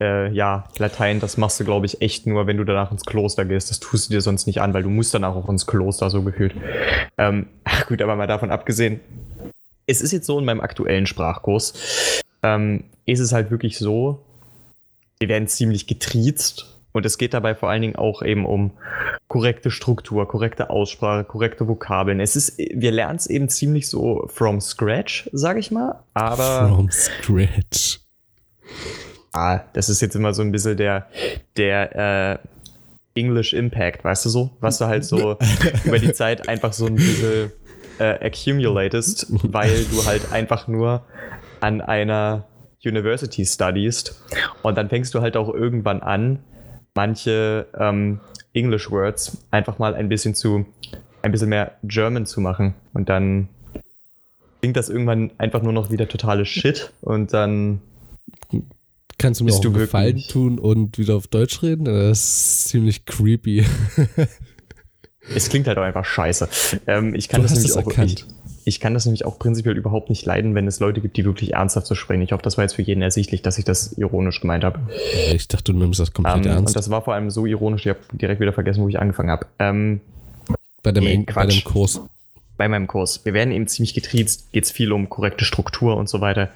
Äh, 0.00 0.30
ja, 0.32 0.64
Latein, 0.78 1.20
das 1.20 1.36
machst 1.36 1.58
du, 1.58 1.64
glaube 1.64 1.86
ich, 1.86 2.02
echt 2.02 2.26
nur, 2.26 2.46
wenn 2.46 2.58
du 2.58 2.64
danach 2.64 2.92
ins 2.92 3.04
Kloster 3.04 3.44
gehst. 3.44 3.70
Das 3.70 3.80
tust 3.80 4.08
du 4.08 4.14
dir 4.14 4.20
sonst 4.20 4.46
nicht 4.46 4.60
an, 4.60 4.74
weil 4.74 4.82
du 4.82 4.90
musst 4.90 5.14
danach 5.14 5.34
auch 5.34 5.48
ins 5.48 5.66
Kloster, 5.66 6.10
so 6.10 6.22
gefühlt. 6.22 6.54
Ähm, 7.16 7.46
ach 7.64 7.86
gut, 7.86 8.02
aber 8.02 8.16
mal 8.16 8.26
davon 8.26 8.50
abgesehen, 8.50 9.00
es 9.86 10.00
ist 10.00 10.12
jetzt 10.12 10.26
so 10.26 10.38
in 10.38 10.44
meinem 10.44 10.60
aktuellen 10.60 11.06
Sprachkurs, 11.06 12.22
ähm, 12.42 12.84
ist 13.06 13.20
es 13.20 13.32
halt 13.32 13.50
wirklich 13.50 13.78
so, 13.78 14.20
wir 15.18 15.28
werden 15.28 15.48
ziemlich 15.48 15.86
getriezt 15.86 16.76
und 16.92 17.06
es 17.06 17.18
geht 17.18 17.34
dabei 17.34 17.54
vor 17.54 17.70
allen 17.70 17.82
Dingen 17.82 17.96
auch 17.96 18.22
eben 18.22 18.44
um 18.44 18.72
korrekte 19.28 19.70
Struktur, 19.70 20.26
korrekte 20.28 20.70
Aussprache, 20.70 21.24
korrekte 21.24 21.68
Vokabeln. 21.68 22.20
Es 22.20 22.36
ist, 22.36 22.58
wir 22.58 22.90
lernen 22.90 23.16
es 23.16 23.26
eben 23.26 23.48
ziemlich 23.48 23.88
so 23.88 24.26
from 24.28 24.60
scratch, 24.60 25.28
sage 25.32 25.60
ich 25.60 25.70
mal, 25.70 26.00
aber. 26.14 26.68
From 26.68 26.90
scratch. 26.90 28.00
Ah, 29.36 29.64
das 29.74 29.90
ist 29.90 30.00
jetzt 30.00 30.16
immer 30.16 30.32
so 30.32 30.40
ein 30.40 30.50
bisschen 30.50 30.78
der, 30.78 31.08
der 31.58 32.38
äh, 33.14 33.20
English 33.20 33.52
Impact, 33.52 34.02
weißt 34.02 34.24
du 34.24 34.28
so? 34.30 34.50
Was 34.60 34.78
du 34.78 34.86
halt 34.86 35.04
so 35.04 35.36
über 35.84 35.98
die 35.98 36.14
Zeit 36.14 36.48
einfach 36.48 36.72
so 36.72 36.86
ein 36.86 36.94
bisschen 36.94 37.52
äh, 37.98 38.26
accumulatest, 38.26 39.26
weil 39.52 39.84
du 39.84 40.06
halt 40.06 40.32
einfach 40.32 40.68
nur 40.68 41.04
an 41.60 41.82
einer 41.82 42.46
University 42.82 43.44
studiest. 43.44 44.24
Und 44.62 44.78
dann 44.78 44.88
fängst 44.88 45.14
du 45.14 45.20
halt 45.20 45.36
auch 45.36 45.52
irgendwann 45.52 46.00
an, 46.00 46.38
manche 46.94 47.66
ähm, 47.78 48.20
English 48.54 48.90
Words 48.90 49.36
einfach 49.50 49.78
mal 49.78 49.94
ein 49.94 50.08
bisschen 50.08 50.34
zu, 50.34 50.64
ein 51.20 51.30
bisschen 51.30 51.50
mehr 51.50 51.72
German 51.82 52.24
zu 52.24 52.40
machen. 52.40 52.74
Und 52.94 53.10
dann 53.10 53.48
klingt 54.60 54.78
das 54.78 54.88
irgendwann 54.88 55.32
einfach 55.36 55.60
nur 55.60 55.74
noch 55.74 55.90
wieder 55.90 56.08
totale 56.08 56.46
Shit. 56.46 56.90
Und 57.02 57.34
dann 57.34 57.82
Kannst 59.18 59.40
du 59.40 59.44
mir 59.44 59.52
auch 59.52 59.64
einen 59.64 59.74
Gefallen 59.74 60.22
tun 60.28 60.58
und 60.58 60.98
wieder 60.98 61.16
auf 61.16 61.26
Deutsch 61.26 61.62
reden? 61.62 61.86
Das 61.86 62.18
ist 62.18 62.68
ziemlich 62.68 63.06
creepy. 63.06 63.64
es 65.34 65.48
klingt 65.48 65.66
halt 65.66 65.78
auch 65.78 65.82
einfach 65.82 66.04
scheiße. 66.04 66.48
Ähm, 66.86 67.14
ich 67.14 67.28
kann 67.28 67.40
du 67.40 67.48
das 67.48 67.52
nämlich 67.52 67.72
das 67.72 67.82
auch 67.82 67.88
erkannt. 67.88 68.26
Ich, 68.64 68.74
ich, 68.74 68.80
kann 68.80 68.92
das 68.92 69.06
nämlich 69.06 69.24
auch 69.24 69.38
prinzipiell 69.38 69.76
überhaupt 69.76 70.10
nicht 70.10 70.26
leiden, 70.26 70.54
wenn 70.54 70.66
es 70.66 70.80
Leute 70.80 71.00
gibt, 71.00 71.16
die 71.16 71.24
wirklich 71.24 71.54
ernsthaft 71.54 71.86
zu 71.86 71.94
so 71.94 71.98
sprechen. 71.98 72.20
Ich 72.22 72.32
hoffe, 72.32 72.42
das 72.42 72.58
war 72.58 72.64
jetzt 72.64 72.74
für 72.74 72.82
jeden 72.82 73.00
ersichtlich, 73.00 73.40
dass 73.40 73.56
ich 73.56 73.64
das 73.64 73.94
ironisch 73.94 74.40
gemeint 74.40 74.64
habe. 74.64 74.80
Ich 75.32 75.48
dachte, 75.48 75.72
du 75.72 75.78
nimmst 75.78 75.98
das 75.98 76.12
komplett 76.12 76.44
ähm, 76.44 76.52
ernst. 76.52 76.68
Und 76.68 76.76
das 76.76 76.90
war 76.90 77.02
vor 77.02 77.14
allem 77.14 77.30
so 77.30 77.46
ironisch, 77.46 77.86
ich 77.86 77.90
habe 77.90 78.00
direkt 78.12 78.40
wieder 78.40 78.52
vergessen, 78.52 78.82
wo 78.82 78.88
ich 78.88 78.98
angefangen 78.98 79.30
habe. 79.30 79.46
Ähm, 79.58 80.00
bei, 80.82 80.92
dem, 80.92 81.04
nee, 81.04 81.24
bei 81.32 81.46
dem 81.46 81.64
Kurs. 81.64 82.02
Bei 82.58 82.68
meinem 82.68 82.86
Kurs. 82.86 83.24
Wir 83.24 83.32
werden 83.32 83.52
eben 83.52 83.66
ziemlich 83.66 83.94
getriezt, 83.94 84.52
geht 84.52 84.64
es 84.64 84.70
viel 84.70 84.92
um 84.92 85.08
korrekte 85.08 85.44
Struktur 85.44 85.96
und 85.96 86.08
so 86.08 86.20
weiter. 86.20 86.50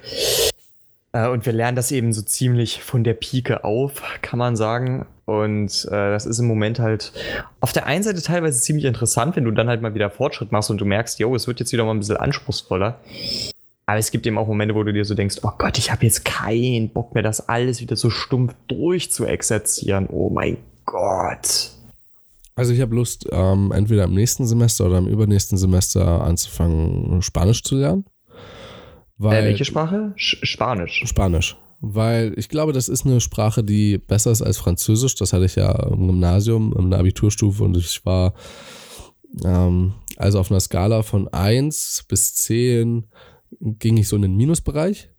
Äh, 1.12 1.28
und 1.28 1.46
wir 1.46 1.52
lernen 1.52 1.76
das 1.76 1.92
eben 1.92 2.12
so 2.12 2.22
ziemlich 2.22 2.82
von 2.82 3.04
der 3.04 3.14
Pike 3.14 3.64
auf, 3.64 4.02
kann 4.22 4.38
man 4.38 4.56
sagen. 4.56 5.06
Und 5.24 5.86
äh, 5.86 6.10
das 6.10 6.26
ist 6.26 6.38
im 6.38 6.46
Moment 6.46 6.78
halt 6.78 7.12
auf 7.60 7.72
der 7.72 7.86
einen 7.86 8.02
Seite 8.02 8.22
teilweise 8.22 8.60
ziemlich 8.60 8.84
interessant, 8.84 9.36
wenn 9.36 9.44
du 9.44 9.50
dann 9.50 9.68
halt 9.68 9.82
mal 9.82 9.94
wieder 9.94 10.10
Fortschritt 10.10 10.52
machst 10.52 10.70
und 10.70 10.78
du 10.80 10.84
merkst, 10.84 11.18
yo, 11.18 11.34
es 11.34 11.46
wird 11.46 11.60
jetzt 11.60 11.72
wieder 11.72 11.84
mal 11.84 11.92
ein 11.92 12.00
bisschen 12.00 12.16
anspruchsvoller. 12.16 12.98
Aber 13.86 13.98
es 13.98 14.10
gibt 14.10 14.26
eben 14.26 14.38
auch 14.38 14.46
Momente, 14.46 14.74
wo 14.74 14.84
du 14.84 14.92
dir 14.92 15.04
so 15.04 15.14
denkst, 15.14 15.38
oh 15.42 15.50
Gott, 15.58 15.78
ich 15.78 15.90
habe 15.90 16.04
jetzt 16.04 16.24
keinen 16.24 16.90
Bock 16.90 17.14
mehr, 17.14 17.24
das 17.24 17.48
alles 17.48 17.80
wieder 17.80 17.96
so 17.96 18.08
stumpf 18.08 18.54
durchzuexerzieren. 18.68 20.06
Oh 20.08 20.30
mein 20.30 20.58
Gott. 20.84 21.70
Also 22.54 22.72
ich 22.72 22.80
habe 22.80 22.94
Lust, 22.94 23.26
ähm, 23.32 23.72
entweder 23.72 24.04
im 24.04 24.14
nächsten 24.14 24.46
Semester 24.46 24.86
oder 24.86 24.98
im 24.98 25.06
übernächsten 25.06 25.58
Semester 25.58 26.22
anzufangen, 26.22 27.22
Spanisch 27.22 27.62
zu 27.64 27.76
lernen. 27.76 28.04
Weil, 29.20 29.44
äh, 29.44 29.48
welche 29.48 29.66
Sprache? 29.66 30.12
Spanisch. 30.16 31.02
Spanisch. 31.04 31.56
Weil 31.80 32.32
ich 32.36 32.48
glaube, 32.48 32.72
das 32.72 32.88
ist 32.88 33.04
eine 33.04 33.20
Sprache, 33.20 33.62
die 33.62 33.98
besser 33.98 34.30
ist 34.30 34.40
als 34.40 34.56
Französisch. 34.56 35.14
Das 35.14 35.34
hatte 35.34 35.44
ich 35.44 35.56
ja 35.56 35.72
im 35.88 36.06
Gymnasium, 36.06 36.74
in 36.78 36.90
der 36.90 37.00
Abiturstufe 37.00 37.62
und 37.62 37.76
ich 37.76 38.04
war 38.06 38.32
ähm, 39.44 39.92
also 40.16 40.40
auf 40.40 40.50
einer 40.50 40.60
Skala 40.60 41.02
von 41.02 41.28
1 41.28 42.06
bis 42.08 42.34
10 42.34 43.04
ging 43.60 43.98
ich 43.98 44.08
so 44.08 44.16
in 44.16 44.22
den 44.22 44.36
Minusbereich, 44.36 45.10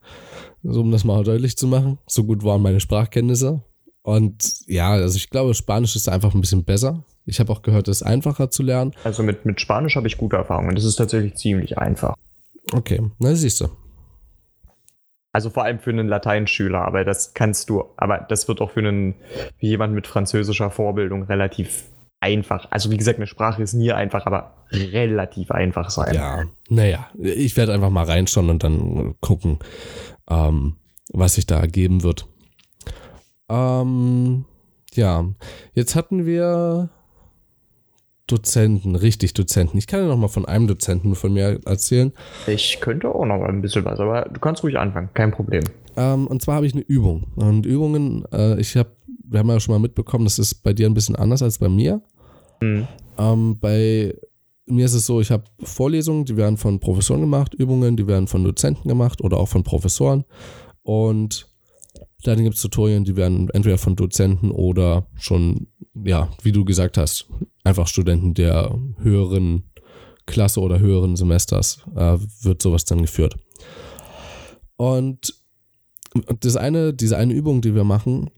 so 0.63 0.81
um 0.81 0.91
das 0.91 1.03
mal 1.03 1.23
deutlich 1.23 1.55
zu 1.55 1.67
machen. 1.67 1.99
So 2.07 2.23
gut 2.23 2.43
waren 2.43 2.61
meine 2.61 2.79
Sprachkenntnisse. 2.79 3.63
Und 4.01 4.65
ja, 4.65 4.91
also 4.93 5.15
ich 5.15 5.29
glaube, 5.29 5.53
Spanisch 5.53 5.95
ist 5.95 6.09
einfach 6.09 6.33
ein 6.33 6.41
bisschen 6.41 6.63
besser. 6.63 7.03
Ich 7.25 7.39
habe 7.39 7.51
auch 7.51 7.61
gehört, 7.61 7.87
es 7.87 8.01
ist 8.01 8.07
einfacher 8.07 8.49
zu 8.49 8.63
lernen. 8.63 8.93
Also 9.03 9.21
mit, 9.21 9.45
mit 9.45 9.61
Spanisch 9.61 9.95
habe 9.95 10.07
ich 10.07 10.17
gute 10.17 10.37
Erfahrungen. 10.37 10.73
Das 10.73 10.85
ist 10.85 10.95
tatsächlich 10.95 11.35
ziemlich 11.35 11.77
einfach. 11.77 12.15
Okay, 12.73 12.99
na 13.19 13.35
siehst 13.35 13.61
du. 13.61 13.69
Also 15.33 15.49
vor 15.49 15.63
allem 15.63 15.79
für 15.79 15.91
einen 15.91 16.07
Lateinschüler, 16.07 16.81
aber 16.81 17.05
das 17.05 17.33
kannst 17.33 17.69
du, 17.69 17.85
aber 17.95 18.17
das 18.17 18.47
wird 18.47 18.59
auch 18.59 18.71
für 18.71 18.81
einen, 18.81 19.15
für 19.57 19.65
jemanden 19.65 19.95
mit 19.95 20.07
französischer 20.07 20.71
Vorbildung 20.71 21.23
relativ 21.23 21.85
einfach. 22.19 22.67
Also 22.69 22.91
wie 22.91 22.97
gesagt, 22.97 23.17
eine 23.17 23.27
Sprache 23.27 23.63
ist 23.63 23.73
nie 23.73 23.91
einfach, 23.91 24.25
aber 24.25 24.53
relativ 24.71 25.51
einfach 25.51 25.89
sein. 25.89 26.13
Ja, 26.15 26.43
naja, 26.69 27.09
ich 27.17 27.55
werde 27.57 27.73
einfach 27.73 27.89
mal 27.89 28.05
reinschauen 28.05 28.49
und 28.49 28.63
dann 28.63 29.15
gucken, 29.21 29.59
ähm, 30.29 30.75
was 31.11 31.35
sich 31.35 31.45
da 31.45 31.59
ergeben 31.59 32.03
wird. 32.03 32.27
Ähm, 33.49 34.45
ja, 34.93 35.25
jetzt 35.73 35.95
hatten 35.95 36.25
wir 36.25 36.89
Dozenten, 38.31 38.95
richtig 38.95 39.33
Dozenten. 39.33 39.77
Ich 39.77 39.87
kann 39.87 40.01
ja 40.01 40.07
noch 40.07 40.17
mal 40.17 40.27
von 40.27 40.45
einem 40.45 40.67
Dozenten 40.67 41.15
von 41.15 41.33
mir 41.33 41.59
erzählen. 41.65 42.11
Ich 42.47 42.79
könnte 42.79 43.09
auch 43.09 43.25
noch 43.25 43.39
mal 43.39 43.49
ein 43.49 43.61
bisschen 43.61 43.85
was, 43.85 43.99
aber 43.99 44.29
du 44.31 44.39
kannst 44.39 44.63
ruhig 44.63 44.77
anfangen, 44.77 45.09
kein 45.13 45.31
Problem. 45.31 45.63
Ähm, 45.97 46.27
und 46.27 46.41
zwar 46.41 46.55
habe 46.55 46.65
ich 46.65 46.73
eine 46.73 46.83
Übung. 46.83 47.27
Und 47.35 47.65
Übungen, 47.65 48.25
äh, 48.31 48.59
ich 48.59 48.75
habe, 48.77 48.91
wir 49.23 49.39
haben 49.39 49.49
ja 49.49 49.59
schon 49.59 49.75
mal 49.75 49.79
mitbekommen, 49.79 50.23
das 50.23 50.39
ist 50.39 50.63
bei 50.63 50.73
dir 50.73 50.87
ein 50.87 50.93
bisschen 50.93 51.15
anders 51.15 51.41
als 51.41 51.57
bei 51.57 51.69
mir. 51.69 52.01
Mhm. 52.61 52.87
Ähm, 53.17 53.59
bei 53.59 54.15
mir 54.65 54.85
ist 54.85 54.93
es 54.93 55.05
so, 55.05 55.19
ich 55.19 55.31
habe 55.31 55.43
Vorlesungen, 55.63 56.25
die 56.25 56.37
werden 56.37 56.57
von 56.57 56.79
Professoren 56.79 57.21
gemacht, 57.21 57.53
Übungen, 57.53 57.97
die 57.97 58.07
werden 58.07 58.27
von 58.27 58.43
Dozenten 58.43 58.87
gemacht 58.87 59.21
oder 59.21 59.37
auch 59.37 59.47
von 59.47 59.63
Professoren. 59.63 60.23
Und 60.83 61.50
dann 62.23 62.43
gibt 62.43 62.55
es 62.55 62.61
Tutorien, 62.61 63.03
die 63.03 63.15
werden 63.15 63.49
entweder 63.49 63.77
von 63.77 63.95
Dozenten 63.95 64.51
oder 64.51 65.07
schon, 65.15 65.67
ja, 66.05 66.29
wie 66.43 66.51
du 66.51 66.65
gesagt 66.65 66.97
hast, 66.97 67.27
einfach 67.63 67.87
Studenten 67.87 68.33
der 68.33 68.77
höheren 68.99 69.71
Klasse 70.25 70.61
oder 70.61 70.79
höheren 70.79 71.15
Semesters 71.15 71.81
äh, 71.95 72.17
wird 72.41 72.61
sowas 72.61 72.85
dann 72.85 73.01
geführt. 73.01 73.35
Und 74.77 75.33
das 76.39 76.57
eine, 76.57 76.93
diese 76.93 77.17
eine 77.17 77.33
Übung, 77.33 77.61
die 77.61 77.75
wir 77.75 77.83
machen, 77.83 78.29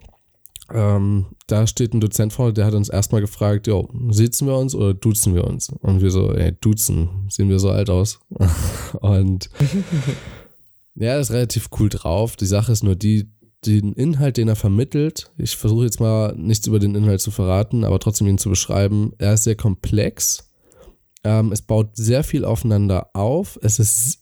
ähm, 0.71 1.25
da 1.47 1.67
steht 1.67 1.93
ein 1.93 2.01
Dozent 2.01 2.33
vor, 2.33 2.53
der 2.53 2.65
hat 2.65 2.73
uns 2.73 2.89
erstmal 2.89 3.21
gefragt, 3.21 3.67
jo, 3.67 3.89
sitzen 4.09 4.47
wir 4.47 4.57
uns 4.57 4.73
oder 4.73 4.93
duzen 4.93 5.35
wir 5.35 5.45
uns? 5.45 5.69
Und 5.69 6.01
wir 6.01 6.09
so, 6.09 6.31
ey, 6.31 6.53
duzen, 6.59 7.27
sehen 7.29 7.49
wir 7.49 7.59
so 7.59 7.69
alt 7.69 7.89
aus? 7.89 8.19
Und 9.01 9.49
ja, 10.95 11.19
ist 11.19 11.31
relativ 11.31 11.69
cool 11.79 11.89
drauf. 11.89 12.35
Die 12.35 12.45
Sache 12.45 12.71
ist 12.71 12.83
nur 12.83 12.95
die, 12.95 13.29
den 13.65 13.93
Inhalt, 13.93 14.37
den 14.37 14.47
er 14.47 14.55
vermittelt, 14.55 15.31
ich 15.37 15.55
versuche 15.57 15.85
jetzt 15.85 15.99
mal 15.99 16.33
nichts 16.35 16.67
über 16.67 16.79
den 16.79 16.95
Inhalt 16.95 17.21
zu 17.21 17.31
verraten, 17.31 17.83
aber 17.83 17.99
trotzdem 17.99 18.27
ihn 18.27 18.37
zu 18.37 18.49
beschreiben, 18.49 19.13
er 19.17 19.33
ist 19.33 19.43
sehr 19.43 19.55
komplex. 19.55 20.49
Ähm, 21.23 21.51
es 21.51 21.61
baut 21.61 21.95
sehr 21.95 22.23
viel 22.23 22.45
aufeinander 22.45 23.09
auf. 23.13 23.57
Es 23.61 23.79
ist 23.79 24.19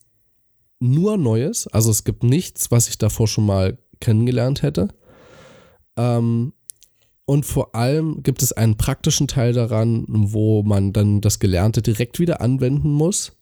nur 0.80 1.18
Neues. 1.18 1.68
Also 1.68 1.92
es 1.92 2.04
gibt 2.04 2.24
nichts, 2.24 2.72
was 2.72 2.90
ich 2.90 2.98
davor 2.98 3.28
schon 3.28 3.46
mal 3.46 3.78
kennengelernt 4.00 4.62
hätte. 4.62 4.90
Ähm, 5.98 6.54
und 7.26 7.46
vor 7.46 7.76
allem 7.76 8.24
gibt 8.24 8.42
es 8.42 8.52
einen 8.52 8.78
praktischen 8.78 9.28
Teil 9.28 9.54
daran, 9.54 10.06
wo 10.08 10.64
man 10.64 10.92
dann 10.92 11.22
das 11.22 11.40
Gelernte 11.40 11.82
direkt 11.82 12.20
wieder 12.20 12.42
anwenden 12.42 12.92
muss 12.92 13.38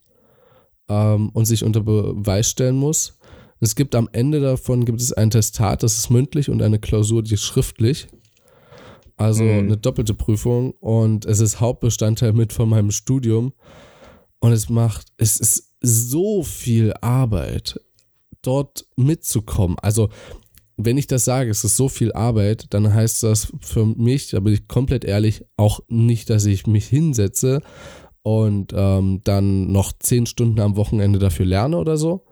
ähm, 0.89 1.29
und 1.29 1.45
sich 1.45 1.63
unter 1.63 1.81
Beweis 1.81 2.49
stellen 2.49 2.75
muss. 2.75 3.18
Es 3.59 3.75
gibt 3.75 3.95
am 3.95 4.09
Ende 4.11 4.39
davon 4.39 4.85
gibt 4.85 5.01
es 5.01 5.11
ein 5.13 5.31
Testat, 5.31 5.83
das 5.83 5.97
ist 5.97 6.09
mündlich 6.09 6.49
und 6.49 6.61
eine 6.61 6.79
Klausur, 6.79 7.23
die 7.23 7.33
ist 7.33 7.43
schriftlich. 7.43 8.07
Also 9.17 9.43
mhm. 9.43 9.59
eine 9.59 9.77
doppelte 9.77 10.13
Prüfung 10.13 10.71
und 10.79 11.25
es 11.25 11.41
ist 11.41 11.59
Hauptbestandteil 11.59 12.31
mit 12.31 12.53
von 12.53 12.69
meinem 12.69 12.91
Studium. 12.91 13.53
Und 14.39 14.53
es 14.53 14.69
macht, 14.69 15.07
es 15.17 15.37
ist 15.37 15.73
so 15.81 16.43
viel 16.43 16.93
Arbeit, 17.01 17.79
dort 18.41 18.85
mitzukommen. 18.95 19.77
Also, 19.81 20.09
wenn 20.77 20.97
ich 20.97 21.07
das 21.07 21.25
sage, 21.25 21.49
es 21.49 21.65
ist 21.65 21.75
so 21.75 21.89
viel 21.89 22.13
Arbeit, 22.13 22.67
dann 22.69 22.93
heißt 22.93 23.23
das 23.23 23.51
für 23.59 23.85
mich, 23.85 24.29
da 24.29 24.39
bin 24.39 24.53
ich 24.53 24.69
komplett 24.69 25.03
ehrlich, 25.03 25.43
auch 25.57 25.81
nicht, 25.89 26.29
dass 26.29 26.45
ich 26.45 26.67
mich 26.67 26.87
hinsetze 26.87 27.61
und 28.21 28.73
ähm, 28.73 29.19
dann 29.25 29.71
noch 29.71 29.91
zehn 29.99 30.25
Stunden 30.25 30.61
am 30.61 30.77
Wochenende 30.77 31.19
dafür 31.19 31.45
lerne 31.45 31.77
oder 31.77 31.97
so, 31.97 32.23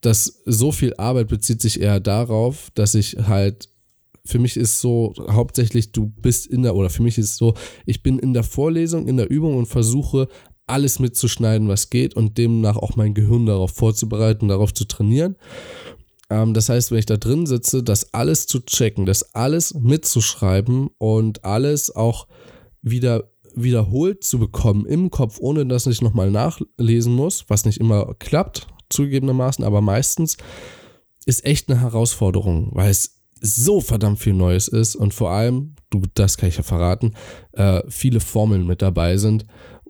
das 0.00 0.42
so 0.44 0.70
viel 0.70 0.94
Arbeit 0.98 1.28
bezieht 1.28 1.60
sich 1.60 1.80
eher 1.80 1.98
darauf, 1.98 2.70
dass 2.74 2.94
ich 2.94 3.16
halt 3.26 3.68
für 4.24 4.38
mich 4.38 4.56
ist 4.56 4.80
so 4.80 5.14
hauptsächlich 5.30 5.92
du 5.92 6.06
bist 6.06 6.46
in 6.46 6.62
der 6.62 6.74
oder 6.74 6.90
für 6.90 7.02
mich 7.02 7.18
ist 7.18 7.36
so, 7.36 7.54
ich 7.86 8.02
bin 8.02 8.18
in 8.18 8.34
der 8.34 8.42
Vorlesung, 8.42 9.06
in 9.06 9.16
der 9.16 9.30
Übung 9.30 9.56
und 9.56 9.66
versuche 9.66 10.28
alles 10.66 10.98
mitzuschneiden, 10.98 11.68
was 11.68 11.90
geht 11.90 12.14
und 12.14 12.38
demnach 12.38 12.76
auch 12.76 12.96
mein 12.96 13.14
Gehirn 13.14 13.46
darauf 13.46 13.70
vorzubereiten, 13.70 14.48
darauf 14.48 14.74
zu 14.74 14.84
trainieren. 14.84 15.36
Ähm, 16.28 16.54
das 16.54 16.68
heißt, 16.68 16.90
wenn 16.90 16.98
ich 16.98 17.06
da 17.06 17.16
drin 17.16 17.46
sitze, 17.46 17.82
das 17.82 18.12
alles 18.12 18.46
zu 18.46 18.60
checken, 18.60 19.06
das 19.06 19.34
alles 19.34 19.74
mitzuschreiben 19.74 20.90
und 20.98 21.44
alles 21.44 21.94
auch 21.94 22.26
wieder 22.82 23.30
wiederholt 23.54 24.22
zu 24.22 24.38
bekommen 24.38 24.86
im 24.86 25.10
Kopf, 25.10 25.38
ohne 25.40 25.66
dass 25.66 25.86
ich 25.86 26.02
nochmal 26.02 26.30
nachlesen 26.30 27.14
muss, 27.14 27.44
was 27.48 27.64
nicht 27.64 27.78
immer 27.78 28.14
klappt, 28.18 28.66
zugegebenermaßen, 28.90 29.64
aber 29.64 29.80
meistens 29.80 30.36
ist 31.24 31.44
echt 31.44 31.70
eine 31.70 31.80
Herausforderung, 31.80 32.70
weil 32.72 32.90
es 32.90 33.22
so 33.40 33.80
verdammt 33.80 34.18
viel 34.18 34.32
Neues 34.32 34.68
ist 34.68 34.96
und 34.96 35.12
vor 35.12 35.30
allem, 35.30 35.74
du, 35.90 36.02
das 36.14 36.36
kann 36.38 36.48
ich 36.48 36.56
ja 36.56 36.62
verraten, 36.62 37.12
äh, 37.52 37.82
viele 37.88 38.20
Formeln 38.20 38.66
mit 38.66 38.80
dabei 38.82 39.16
sind, 39.16 39.46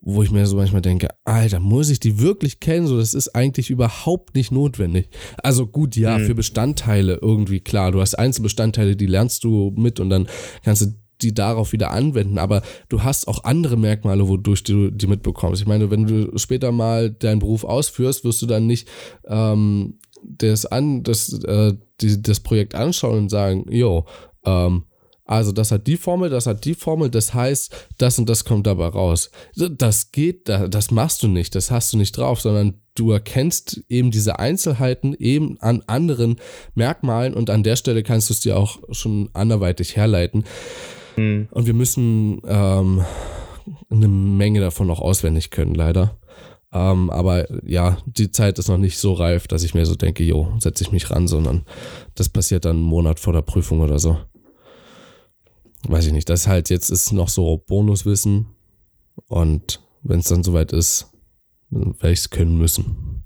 wo 0.09 0.23
ich 0.23 0.31
mir 0.31 0.47
so 0.47 0.57
manchmal 0.57 0.83
denke, 0.83 1.09
Alter, 1.25 1.59
muss 1.59 1.91
ich 1.91 1.99
die 1.99 2.21
wirklich 2.21 2.61
kennen? 2.61 2.87
So, 2.87 2.97
das 2.97 3.13
ist 3.13 3.35
eigentlich 3.35 3.71
überhaupt 3.71 4.37
nicht 4.37 4.53
notwendig. 4.53 5.11
Also 5.43 5.67
gut, 5.67 5.97
ja, 5.97 6.17
mhm. 6.17 6.27
für 6.27 6.35
Bestandteile 6.37 7.19
irgendwie 7.21 7.59
klar. 7.59 7.91
Du 7.91 8.01
hast 8.01 8.15
Einzelbestandteile, 8.15 8.95
die 8.95 9.07
lernst 9.07 9.43
du 9.43 9.73
mit 9.77 9.99
und 9.99 10.11
dann 10.11 10.29
kannst 10.63 10.83
du 10.83 10.95
die 11.23 11.35
darauf 11.35 11.73
wieder 11.73 11.91
anwenden, 11.91 12.39
aber 12.39 12.63
du 12.89 13.03
hast 13.03 13.29
auch 13.29 13.45
andere 13.45 13.77
Merkmale, 13.77 14.29
wodurch 14.29 14.63
du 14.63 14.91
die 14.91 15.07
mitbekommst. 15.07 15.61
Ich 15.61 15.69
meine, 15.69 15.91
wenn 15.91 16.07
du 16.07 16.37
später 16.39 16.73
mal 16.73 17.11
deinen 17.11 17.39
Beruf 17.39 17.65
ausführst, 17.65 18.25
wirst 18.25 18.43
du 18.43 18.47
dann 18.47 18.67
nicht 18.67 18.89
ähm, 19.27 19.99
das, 20.23 20.67
an, 20.67 21.03
das, 21.03 21.33
äh, 21.45 21.75
die, 22.01 22.21
das 22.23 22.41
Projekt 22.41 22.75
anschauen 22.75 23.19
und 23.19 23.29
sagen, 23.31 23.67
jo, 23.71 24.07
ähm, 24.45 24.85
also 25.27 25.51
das 25.51 25.73
hat 25.73 25.89
die 25.89 25.97
Formel, 25.97 26.31
das 26.31 26.47
hat 26.47 26.65
die 26.65 26.75
Formel, 26.75 27.11
das 27.11 27.35
heißt, 27.35 27.75
das 27.99 28.19
und 28.19 28.29
das 28.29 28.45
kommt 28.45 28.67
dabei 28.67 28.87
raus. 28.87 29.31
Das 29.57 30.13
geht, 30.13 30.49
das 30.49 30.91
machst 30.93 31.23
du 31.23 31.29
nicht, 31.29 31.55
das 31.57 31.71
hast 31.73 31.93
du 31.93 31.97
nicht 31.97 32.17
drauf, 32.17 32.41
sondern 32.41 32.81
du 32.95 33.11
erkennst 33.11 33.83
eben 33.89 34.13
diese 34.13 34.39
Einzelheiten 34.39 35.15
eben 35.15 35.61
an 35.61 35.83
anderen 35.89 36.37
Merkmalen 36.75 37.35
und 37.35 37.51
an 37.51 37.65
der 37.65 37.77
Stelle 37.77 38.05
kannst 38.05 38.31
du 38.31 38.35
es 38.35 38.41
dir 38.41 38.57
auch 38.57 38.79
schon 38.93 39.29
anderweitig 39.33 39.97
herleiten. 39.97 40.45
Mhm. 41.17 41.49
Und 41.51 41.67
wir 41.67 41.75
müssen 41.75 42.41
ähm, 42.47 43.05
eine 43.91 44.09
Menge 44.09 44.61
davon 44.61 44.87
noch 44.87 45.01
auswendig 45.01 45.51
können, 45.51 45.75
leider. 45.75 46.19
Ähm, 46.73 47.11
aber 47.11 47.47
ja, 47.65 47.99
die 48.07 48.31
Zeit 48.31 48.59
ist 48.59 48.69
noch 48.69 48.79
nicht 48.79 48.99
so 48.99 49.13
reif, 49.13 49.47
dass 49.49 49.63
ich 49.63 49.75
mir 49.75 49.87
so 49.87 49.95
denke, 49.95 50.25
jo, 50.25 50.53
setze 50.59 50.85
ich 50.85 50.93
mich 50.93 51.11
ran, 51.11 51.29
sondern 51.29 51.65
das 52.15 52.29
passiert 52.29 52.65
dann 52.65 52.77
einen 52.77 52.85
Monat 52.85 53.21
vor 53.21 53.33
der 53.33 53.43
Prüfung 53.43 53.81
oder 53.81 53.99
so. 53.99 54.19
Weiß 55.89 56.07
ich 56.07 56.13
nicht. 56.13 56.29
Das 56.29 56.49
halt 56.49 56.71
jetzt 56.71 56.91
ist 56.91 57.13
noch 57.13 57.29
so 57.29 57.63
Bonuswissen. 57.67 58.47
Und 59.29 59.81
wenn 60.03 60.21
es 60.21 60.29
dann 60.29 60.43
soweit 60.43 60.73
ist, 60.73 61.13
dann 61.71 61.95
werde 62.01 62.13
ich 62.13 62.21
es 62.21 62.31
können 62.31 62.59
müssen. 62.59 63.23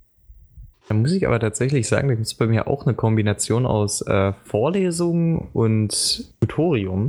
Da 0.88 0.94
muss 0.94 1.12
ich 1.12 1.26
aber 1.26 1.38
tatsächlich 1.38 1.86
sagen, 1.86 2.08
da 2.08 2.14
gibt 2.14 2.26
es 2.26 2.34
bei 2.34 2.46
mir 2.46 2.66
auch 2.66 2.84
eine 2.84 2.94
Kombination 2.94 3.64
aus 3.64 4.02
äh, 4.02 4.32
Vorlesung 4.44 5.48
und 5.52 6.34
Tutorium. 6.40 7.08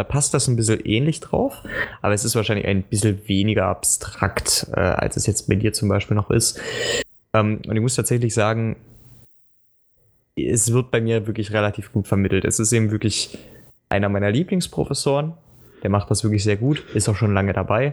Da 0.00 0.04
passt 0.04 0.32
das 0.32 0.48
ein 0.48 0.56
bisschen 0.56 0.80
ähnlich 0.86 1.20
drauf, 1.20 1.62
aber 2.00 2.14
es 2.14 2.24
ist 2.24 2.34
wahrscheinlich 2.34 2.66
ein 2.66 2.84
bisschen 2.84 3.28
weniger 3.28 3.66
abstrakt, 3.66 4.66
äh, 4.72 4.80
als 4.80 5.18
es 5.18 5.26
jetzt 5.26 5.46
bei 5.46 5.56
dir 5.56 5.74
zum 5.74 5.90
Beispiel 5.90 6.16
noch 6.16 6.30
ist. 6.30 6.58
Ähm, 7.34 7.60
und 7.66 7.76
ich 7.76 7.82
muss 7.82 7.96
tatsächlich 7.96 8.32
sagen, 8.32 8.76
es 10.34 10.72
wird 10.72 10.90
bei 10.90 11.02
mir 11.02 11.26
wirklich 11.26 11.52
relativ 11.52 11.92
gut 11.92 12.08
vermittelt. 12.08 12.46
Es 12.46 12.58
ist 12.58 12.72
eben 12.72 12.90
wirklich 12.90 13.36
einer 13.90 14.08
meiner 14.08 14.30
Lieblingsprofessoren. 14.30 15.34
Der 15.82 15.90
macht 15.90 16.10
das 16.10 16.24
wirklich 16.24 16.44
sehr 16.44 16.56
gut, 16.56 16.82
ist 16.94 17.06
auch 17.10 17.16
schon 17.16 17.34
lange 17.34 17.52
dabei. 17.52 17.92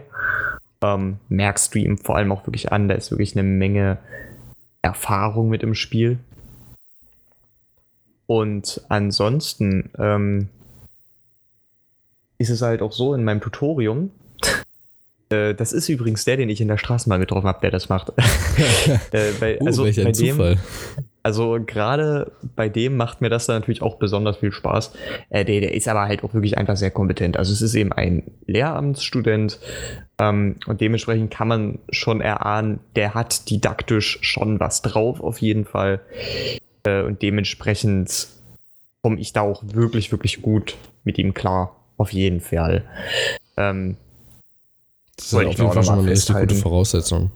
Ähm, 0.82 1.18
merkst 1.28 1.74
du 1.74 1.78
ihm 1.78 1.98
vor 1.98 2.16
allem 2.16 2.32
auch 2.32 2.46
wirklich 2.46 2.72
an, 2.72 2.88
da 2.88 2.94
ist 2.94 3.10
wirklich 3.10 3.36
eine 3.36 3.46
Menge 3.46 3.98
Erfahrung 4.80 5.50
mit 5.50 5.62
im 5.62 5.74
Spiel. 5.74 6.18
Und 8.24 8.80
ansonsten, 8.88 9.90
ähm, 9.98 10.48
ist 12.38 12.50
es 12.50 12.62
halt 12.62 12.82
auch 12.82 12.92
so 12.92 13.14
in 13.14 13.24
meinem 13.24 13.40
Tutorium. 13.40 14.10
Äh, 15.30 15.54
das 15.54 15.74
ist 15.74 15.90
übrigens 15.90 16.24
der, 16.24 16.38
den 16.38 16.48
ich 16.48 16.58
in 16.62 16.68
der 16.68 16.78
Straßenbahn 16.78 17.20
getroffen 17.20 17.46
habe, 17.46 17.60
der 17.60 17.70
das 17.70 17.90
macht. 17.90 18.14
äh, 19.12 19.30
bei, 19.38 19.60
uh, 19.60 19.66
also 19.66 19.84
welch 19.84 19.98
ein 19.98 20.06
bei 20.06 20.12
dem, 20.12 20.36
Zufall. 20.36 20.56
Also 21.22 21.58
gerade 21.66 22.32
bei 22.56 22.70
dem 22.70 22.96
macht 22.96 23.20
mir 23.20 23.28
das 23.28 23.44
dann 23.44 23.56
natürlich 23.60 23.82
auch 23.82 23.96
besonders 23.96 24.38
viel 24.38 24.52
Spaß. 24.52 24.92
Äh, 25.28 25.44
der, 25.44 25.60
der, 25.60 25.74
ist 25.74 25.86
aber 25.86 26.06
halt 26.06 26.24
auch 26.24 26.32
wirklich 26.32 26.56
einfach 26.56 26.78
sehr 26.78 26.90
kompetent. 26.90 27.36
Also 27.36 27.52
es 27.52 27.60
ist 27.60 27.74
eben 27.74 27.92
ein 27.92 28.22
Lehramtsstudent 28.46 29.60
ähm, 30.18 30.56
und 30.66 30.80
dementsprechend 30.80 31.30
kann 31.30 31.48
man 31.48 31.78
schon 31.90 32.22
erahnen, 32.22 32.80
der 32.96 33.12
hat 33.12 33.50
didaktisch 33.50 34.18
schon 34.22 34.58
was 34.60 34.80
drauf 34.80 35.20
auf 35.20 35.42
jeden 35.42 35.66
Fall. 35.66 36.00
Äh, 36.84 37.02
und 37.02 37.20
dementsprechend 37.20 38.28
komme 39.02 39.20
ich 39.20 39.34
da 39.34 39.42
auch 39.42 39.62
wirklich, 39.66 40.10
wirklich 40.10 40.40
gut 40.40 40.76
mit 41.04 41.18
ihm 41.18 41.34
klar. 41.34 41.77
Auf 41.98 42.12
jeden 42.12 42.40
Fall. 42.40 42.84
Ähm, 43.56 43.96
das 45.16 45.26
ist 45.26 45.34
auf 45.34 45.42
jeden 45.42 45.72
Fall 45.72 45.82
schon 45.82 45.96
mal 45.96 46.02
eine 46.02 46.10
erste 46.10 46.32
gute 46.32 46.54
Voraussetzung. 46.54 47.32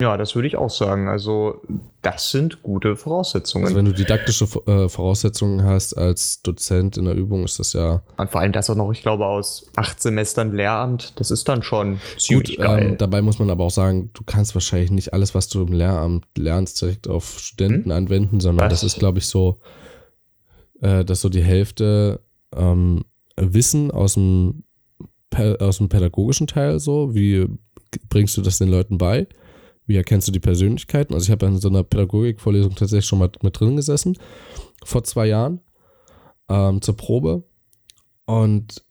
Ja, 0.00 0.16
das 0.16 0.34
würde 0.34 0.48
ich 0.48 0.56
auch 0.56 0.70
sagen. 0.70 1.08
Also, 1.08 1.62
das 2.02 2.30
sind 2.30 2.62
gute 2.62 2.96
Voraussetzungen. 2.96 3.64
Also, 3.64 3.76
wenn 3.76 3.84
du 3.84 3.92
didaktische 3.92 4.46
äh, 4.66 4.88
Voraussetzungen 4.88 5.62
hast 5.64 5.94
als 5.94 6.42
Dozent 6.42 6.96
in 6.96 7.04
der 7.04 7.14
Übung, 7.14 7.44
ist 7.44 7.58
das 7.60 7.74
ja. 7.74 8.02
Und 8.16 8.30
vor 8.30 8.40
allem 8.40 8.52
das 8.52 8.68
auch 8.68 8.74
noch, 8.74 8.90
ich 8.90 9.02
glaube, 9.02 9.24
aus 9.24 9.70
acht 9.76 10.02
Semestern 10.02 10.52
Lehramt, 10.52 11.18
das 11.20 11.30
ist 11.30 11.48
dann 11.48 11.62
schon 11.62 12.00
ziemlich 12.18 12.56
Gut, 12.56 12.66
geil. 12.66 12.86
Ähm, 12.90 12.98
dabei 12.98 13.22
muss 13.22 13.38
man 13.38 13.50
aber 13.50 13.64
auch 13.64 13.70
sagen, 13.70 14.10
du 14.14 14.24
kannst 14.24 14.54
wahrscheinlich 14.54 14.90
nicht 14.90 15.12
alles, 15.12 15.34
was 15.34 15.48
du 15.48 15.62
im 15.62 15.72
Lehramt 15.72 16.26
lernst, 16.36 16.82
direkt 16.82 17.08
auf 17.08 17.38
Studenten 17.38 17.90
hm? 17.90 17.96
anwenden, 17.96 18.40
sondern 18.40 18.66
was? 18.66 18.80
das 18.80 18.92
ist, 18.92 18.98
glaube 18.98 19.18
ich, 19.18 19.26
so, 19.28 19.60
äh, 20.80 21.04
dass 21.04 21.20
so 21.20 21.28
die 21.28 21.42
Hälfte 21.44 22.20
ähm, 22.54 23.04
Wissen 23.36 23.90
aus 23.90 24.14
dem, 24.14 24.64
aus 25.34 25.78
dem 25.78 25.88
pädagogischen 25.88 26.46
Teil 26.46 26.78
so, 26.78 27.14
wie 27.14 27.46
bringst 28.08 28.36
du 28.36 28.42
das 28.42 28.58
den 28.58 28.68
Leuten 28.68 28.98
bei? 28.98 29.26
Wie 29.86 29.96
erkennst 29.96 30.28
du 30.28 30.32
die 30.32 30.40
Persönlichkeiten? 30.40 31.14
Also 31.14 31.24
ich 31.24 31.30
habe 31.30 31.46
in 31.46 31.58
so 31.58 31.68
einer 31.68 31.84
Pädagogikvorlesung 31.84 32.74
tatsächlich 32.74 33.06
schon 33.06 33.18
mal 33.18 33.30
mit 33.42 33.58
drin 33.58 33.76
gesessen, 33.76 34.16
vor 34.84 35.04
zwei 35.04 35.26
Jahren, 35.26 35.60
ähm, 36.48 36.80
zur 36.80 36.96
Probe. 36.96 37.44
Und 38.24 38.84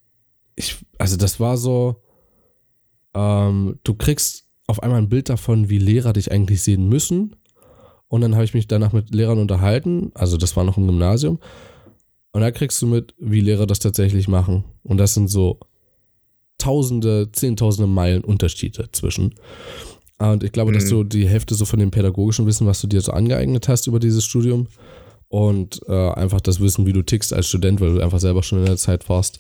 ich, 0.56 0.86
also 1.00 1.18
das 1.18 1.40
war 1.40 1.58
so, 1.58 2.04
ähm, 3.16 3.80
du 3.84 3.96
kriegst 3.96 4.48
auf 4.68 4.82
einmal 4.84 5.00
ein 5.00 5.10
Bild 5.10 5.30
davon, 5.30 5.70
wie 5.70 5.80
Lehrer 5.80 6.14
dich 6.14 6.32
eigentlich 6.32 6.62
sehen 6.62 6.88
müssen. 6.88 7.36
Und 8.08 8.22
dann 8.22 8.36
habe 8.36 8.46
ich 8.46 8.54
mich 8.54 8.68
danach 8.68 8.94
mit 8.94 9.14
Lehrern 9.14 9.40
unterhalten, 9.40 10.12
also 10.14 10.38
das 10.38 10.56
war 10.56 10.64
noch 10.64 10.78
im 10.78 10.86
Gymnasium. 10.86 11.40
Und 12.34 12.42
da 12.42 12.52
kriegst 12.52 12.82
du 12.82 12.88
mit, 12.88 13.14
wie 13.20 13.42
Lehrer 13.42 13.68
das 13.68 13.80
tatsächlich 13.80 14.28
machen. 14.28 14.64
Und 14.84 14.98
das 14.98 15.14
sind 15.14 15.30
so 15.30 15.60
Tausende, 16.58 17.32
Zehntausende 17.32 17.88
Meilen 17.88 18.24
Unterschiede 18.24 18.90
zwischen. 18.92 19.36
Und 20.18 20.44
ich 20.44 20.52
glaube, 20.52 20.72
mhm. 20.72 20.76
dass 20.76 20.90
du 20.90 21.04
die 21.04 21.28
Hälfte 21.28 21.56
so 21.56 21.66
von 21.66 21.80
dem 21.80 21.92
pädagogischen 21.92 22.46
Wissen, 22.46 22.66
was 22.68 22.82
du 22.82 22.88
dir 22.88 23.02
so 23.02 23.12
angeeignet 23.12 23.68
hast 23.68 23.88
über 23.88 24.00
dieses 24.00 24.24
Studium 24.24 24.68
und 25.28 25.82
äh, 25.88 26.10
einfach 26.12 26.42
das 26.42 26.60
Wissen, 26.60 26.86
wie 26.86 26.94
du 26.94 27.02
tickst 27.02 27.34
als 27.34 27.48
Student, 27.48 27.82
weil 27.82 27.96
du 27.96 28.02
einfach 28.02 28.20
selber 28.20 28.44
schon 28.44 28.60
in 28.60 28.66
der 28.66 28.78
Zeit 28.78 29.10
warst, 29.10 29.40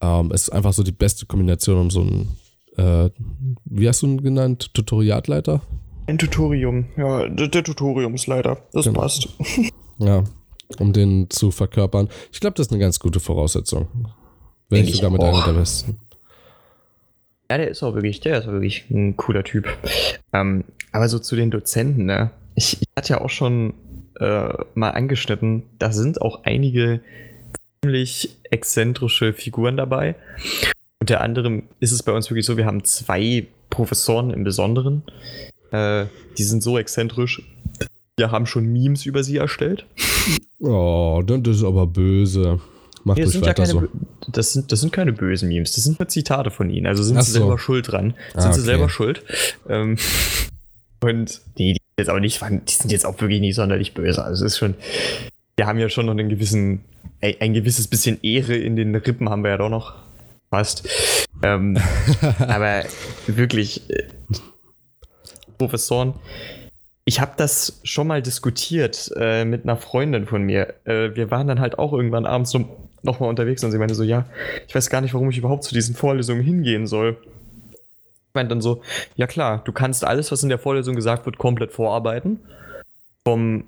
ähm, 0.00 0.30
ist 0.30 0.52
einfach 0.52 0.72
so 0.72 0.82
die 0.82 0.92
beste 0.92 1.26
Kombination, 1.26 1.78
um 1.78 1.90
so 1.90 2.02
ein, 2.02 2.28
äh, 2.76 3.10
wie 3.64 3.88
hast 3.88 4.02
du 4.02 4.06
ihn 4.06 4.22
genannt, 4.22 4.72
Tutoriatleiter? 4.72 5.62
Ein 6.06 6.18
Tutorium, 6.18 6.86
ja, 6.96 7.28
der, 7.28 7.48
der 7.48 7.64
Tutoriumsleiter, 7.64 8.58
das 8.72 8.86
genau. 8.86 9.00
passt. 9.00 9.28
Ja, 9.98 10.24
um 10.78 10.92
den 10.92 11.30
zu 11.30 11.50
verkörpern. 11.50 12.08
Ich 12.32 12.40
glaube, 12.40 12.54
das 12.54 12.66
ist 12.66 12.72
eine 12.72 12.80
ganz 12.80 12.98
gute 12.98 13.20
Voraussetzung. 13.20 13.88
Wenn 14.68 14.78
Denk 14.78 14.88
ich 14.88 14.96
sogar 14.96 15.10
mit 15.10 15.22
einer 15.22 15.44
der 15.44 15.52
besten. 15.52 15.98
Ja, 17.50 17.58
der 17.58 17.68
ist 17.68 17.82
auch 17.82 17.94
wirklich, 17.94 18.20
der 18.20 18.38
ist 18.38 18.48
auch 18.48 18.52
wirklich 18.52 18.90
ein 18.90 19.16
cooler 19.16 19.44
Typ. 19.44 19.68
Ähm, 20.32 20.64
aber 20.92 21.08
so 21.08 21.18
zu 21.18 21.36
den 21.36 21.50
Dozenten, 21.50 22.06
ne? 22.06 22.30
Ich, 22.56 22.78
ich 22.80 22.88
hatte 22.96 23.12
ja 23.12 23.20
auch 23.20 23.30
schon 23.30 23.74
äh, 24.18 24.48
mal 24.74 24.90
angeschnitten, 24.90 25.62
da 25.78 25.92
sind 25.92 26.20
auch 26.22 26.44
einige 26.44 27.00
ziemlich 27.82 28.30
exzentrische 28.50 29.32
Figuren 29.32 29.76
dabei. 29.76 30.16
Unter 31.00 31.20
anderem 31.20 31.64
ist 31.78 31.92
es 31.92 32.02
bei 32.02 32.12
uns 32.12 32.30
wirklich 32.30 32.46
so, 32.46 32.56
wir 32.56 32.66
haben 32.66 32.82
zwei 32.84 33.46
Professoren 33.70 34.30
im 34.30 34.42
Besonderen. 34.42 35.02
Äh, 35.70 36.06
die 36.38 36.42
sind 36.42 36.62
so 36.62 36.78
exzentrisch, 36.78 37.42
wir 38.16 38.30
haben 38.30 38.46
schon 38.46 38.72
Memes 38.72 39.06
über 39.06 39.22
sie 39.22 39.36
erstellt. 39.36 39.86
Oh, 40.58 41.22
das 41.24 41.58
ist 41.58 41.64
aber 41.64 41.86
böse. 41.86 42.60
Macht 43.04 43.18
nee, 43.18 43.26
euch 43.26 43.40
weiter 43.40 43.62
ja 43.62 43.66
so. 43.68 43.88
Das 44.26 44.52
sind, 44.52 44.72
das 44.72 44.80
sind 44.80 44.92
keine 44.92 45.12
bösen 45.12 45.48
Memes, 45.48 45.72
das 45.72 45.84
sind 45.84 46.00
nur 46.00 46.08
Zitate 46.08 46.50
von 46.50 46.70
ihnen. 46.70 46.86
Also 46.86 47.02
sind 47.02 47.16
Ach 47.18 47.22
sie 47.22 47.32
so. 47.32 47.38
selber 47.38 47.58
schuld 47.58 47.92
dran. 47.92 48.14
Sind 48.32 48.42
ah, 48.42 48.46
okay. 48.46 48.54
sie 48.54 48.60
selber 48.62 48.88
schuld. 48.88 49.22
Ähm, 49.68 49.96
und 51.00 51.40
die, 51.58 51.74
die 51.74 51.80
jetzt 51.98 52.10
auch 52.10 52.18
nicht, 52.18 52.40
die 52.40 52.72
sind 52.72 52.90
jetzt 52.90 53.06
auch 53.06 53.20
wirklich 53.20 53.40
nicht 53.40 53.54
sonderlich 53.54 53.94
böse. 53.94 54.24
Also 54.24 54.44
es 54.44 54.52
ist 54.54 54.58
schon, 54.58 54.74
wir 55.56 55.66
haben 55.66 55.78
ja 55.78 55.88
schon 55.88 56.06
noch 56.06 56.12
einen 56.12 56.28
gewissen, 56.28 56.80
ein 57.20 57.54
gewisses 57.54 57.86
bisschen 57.86 58.18
Ehre 58.22 58.56
in 58.56 58.76
den 58.76 58.94
Rippen 58.94 59.28
haben 59.28 59.44
wir 59.44 59.50
ja 59.50 59.58
doch 59.58 59.70
noch. 59.70 59.94
Fast. 60.50 60.88
Ähm, 61.42 61.78
aber 62.38 62.84
wirklich, 63.26 63.88
äh, 63.90 64.04
Professoren. 65.58 66.14
Ich 67.08 67.20
habe 67.20 67.34
das 67.36 67.80
schon 67.84 68.08
mal 68.08 68.20
diskutiert 68.20 69.12
äh, 69.16 69.44
mit 69.44 69.62
einer 69.62 69.76
Freundin 69.76 70.26
von 70.26 70.42
mir. 70.42 70.74
Äh, 70.84 71.14
wir 71.14 71.30
waren 71.30 71.46
dann 71.46 71.60
halt 71.60 71.78
auch 71.78 71.92
irgendwann 71.92 72.26
abends 72.26 72.50
so 72.50 72.68
nochmal 73.04 73.30
unterwegs 73.30 73.62
und 73.62 73.70
sie 73.70 73.78
meinte 73.78 73.94
so, 73.94 74.02
ja, 74.02 74.26
ich 74.66 74.74
weiß 74.74 74.90
gar 74.90 75.00
nicht, 75.00 75.14
warum 75.14 75.30
ich 75.30 75.38
überhaupt 75.38 75.62
zu 75.62 75.72
diesen 75.72 75.94
Vorlesungen 75.94 76.42
hingehen 76.42 76.88
soll. 76.88 77.16
Ich 77.70 78.34
meinte 78.34 78.48
dann 78.48 78.60
so, 78.60 78.82
ja 79.14 79.28
klar, 79.28 79.62
du 79.64 79.70
kannst 79.70 80.04
alles, 80.04 80.32
was 80.32 80.42
in 80.42 80.48
der 80.48 80.58
Vorlesung 80.58 80.96
gesagt 80.96 81.26
wird, 81.26 81.38
komplett 81.38 81.70
vorarbeiten. 81.70 82.40
Vom 83.24 83.62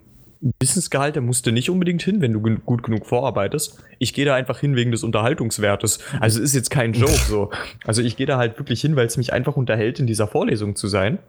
Wissensgehalt, 0.58 1.14
der 1.14 1.22
musste 1.22 1.52
nicht 1.52 1.70
unbedingt 1.70 2.02
hin, 2.02 2.20
wenn 2.20 2.32
du 2.32 2.40
gut 2.40 2.82
genug 2.82 3.06
vorarbeitest. 3.06 3.78
Ich 4.00 4.14
gehe 4.14 4.24
da 4.24 4.34
einfach 4.34 4.58
hin 4.58 4.74
wegen 4.74 4.90
des 4.90 5.04
Unterhaltungswertes. 5.04 6.00
Also 6.18 6.42
ist 6.42 6.56
jetzt 6.56 6.70
kein 6.70 6.92
Joke 6.92 7.12
so. 7.12 7.50
Also 7.84 8.02
ich 8.02 8.16
gehe 8.16 8.26
da 8.26 8.36
halt 8.36 8.58
wirklich 8.58 8.80
hin, 8.80 8.96
weil 8.96 9.06
es 9.06 9.16
mich 9.16 9.32
einfach 9.32 9.56
unterhält, 9.56 10.00
in 10.00 10.08
dieser 10.08 10.26
Vorlesung 10.26 10.74
zu 10.74 10.88
sein 10.88 11.20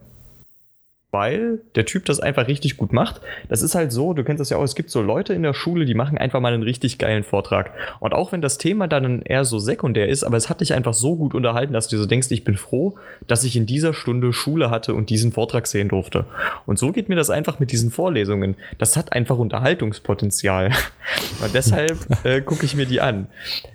weil 1.11 1.59
der 1.75 1.85
Typ 1.85 2.05
das 2.05 2.19
einfach 2.19 2.47
richtig 2.47 2.77
gut 2.77 2.93
macht. 2.93 3.21
Das 3.47 3.61
ist 3.61 3.75
halt 3.75 3.91
so, 3.91 4.13
du 4.13 4.23
kennst 4.23 4.39
das 4.39 4.49
ja 4.49 4.57
auch, 4.57 4.63
es 4.63 4.75
gibt 4.75 4.91
so 4.91 5.01
Leute 5.01 5.33
in 5.33 5.43
der 5.43 5.53
Schule, 5.53 5.85
die 5.85 5.95
machen 5.95 6.17
einfach 6.17 6.39
mal 6.39 6.53
einen 6.53 6.63
richtig 6.63 6.99
geilen 6.99 7.23
Vortrag. 7.23 7.71
Und 7.99 8.13
auch 8.13 8.31
wenn 8.31 8.41
das 8.41 8.57
Thema 8.57 8.87
dann 8.87 9.21
eher 9.23 9.45
so 9.45 9.57
sekundär 9.57 10.07
ist, 10.07 10.23
aber 10.23 10.37
es 10.37 10.49
hat 10.49 10.61
dich 10.61 10.73
einfach 10.73 10.93
so 10.93 11.15
gut 11.15 11.33
unterhalten, 11.33 11.73
dass 11.73 11.87
du 11.87 11.97
so 11.97 12.05
denkst, 12.05 12.27
ich 12.31 12.43
bin 12.43 12.57
froh, 12.57 12.95
dass 13.27 13.43
ich 13.43 13.55
in 13.55 13.65
dieser 13.65 13.93
Stunde 13.93 14.33
Schule 14.33 14.69
hatte 14.69 14.93
und 14.93 15.09
diesen 15.09 15.31
Vortrag 15.31 15.67
sehen 15.67 15.89
durfte. 15.89 16.25
Und 16.65 16.77
so 16.77 16.91
geht 16.91 17.09
mir 17.09 17.15
das 17.15 17.29
einfach 17.29 17.59
mit 17.59 17.71
diesen 17.71 17.89
Vorlesungen. 17.89 18.55
Das 18.77 18.95
hat 18.95 19.13
einfach 19.13 19.37
Unterhaltungspotenzial. 19.37 20.71
Und 21.41 21.53
deshalb 21.53 21.97
äh, 22.23 22.41
gucke 22.41 22.65
ich 22.65 22.75
mir 22.75 22.85
die 22.85 23.01
an. 23.01 23.27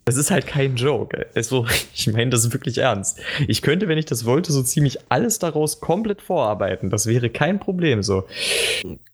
Das 0.05 0.17
ist 0.17 0.31
halt 0.31 0.47
kein 0.47 0.77
Joke. 0.77 1.27
Also, 1.35 1.67
ich 1.95 2.07
meine 2.13 2.31
das 2.31 2.45
ist 2.45 2.53
wirklich 2.53 2.79
ernst. 2.79 3.21
Ich 3.49 3.63
könnte, 3.63 3.89
wenn 3.89 3.99
ich 3.99 4.05
das 4.05 4.25
wollte, 4.25 4.53
so 4.53 4.63
ziemlich 4.63 4.99
alles 5.09 5.39
daraus 5.39 5.81
komplett 5.81 6.23
vorarbeiten. 6.23 6.91
Das 6.91 7.07
wäre 7.07 7.24
wäre 7.25 7.33
kein 7.33 7.59
Problem 7.59 8.03
so. 8.03 8.25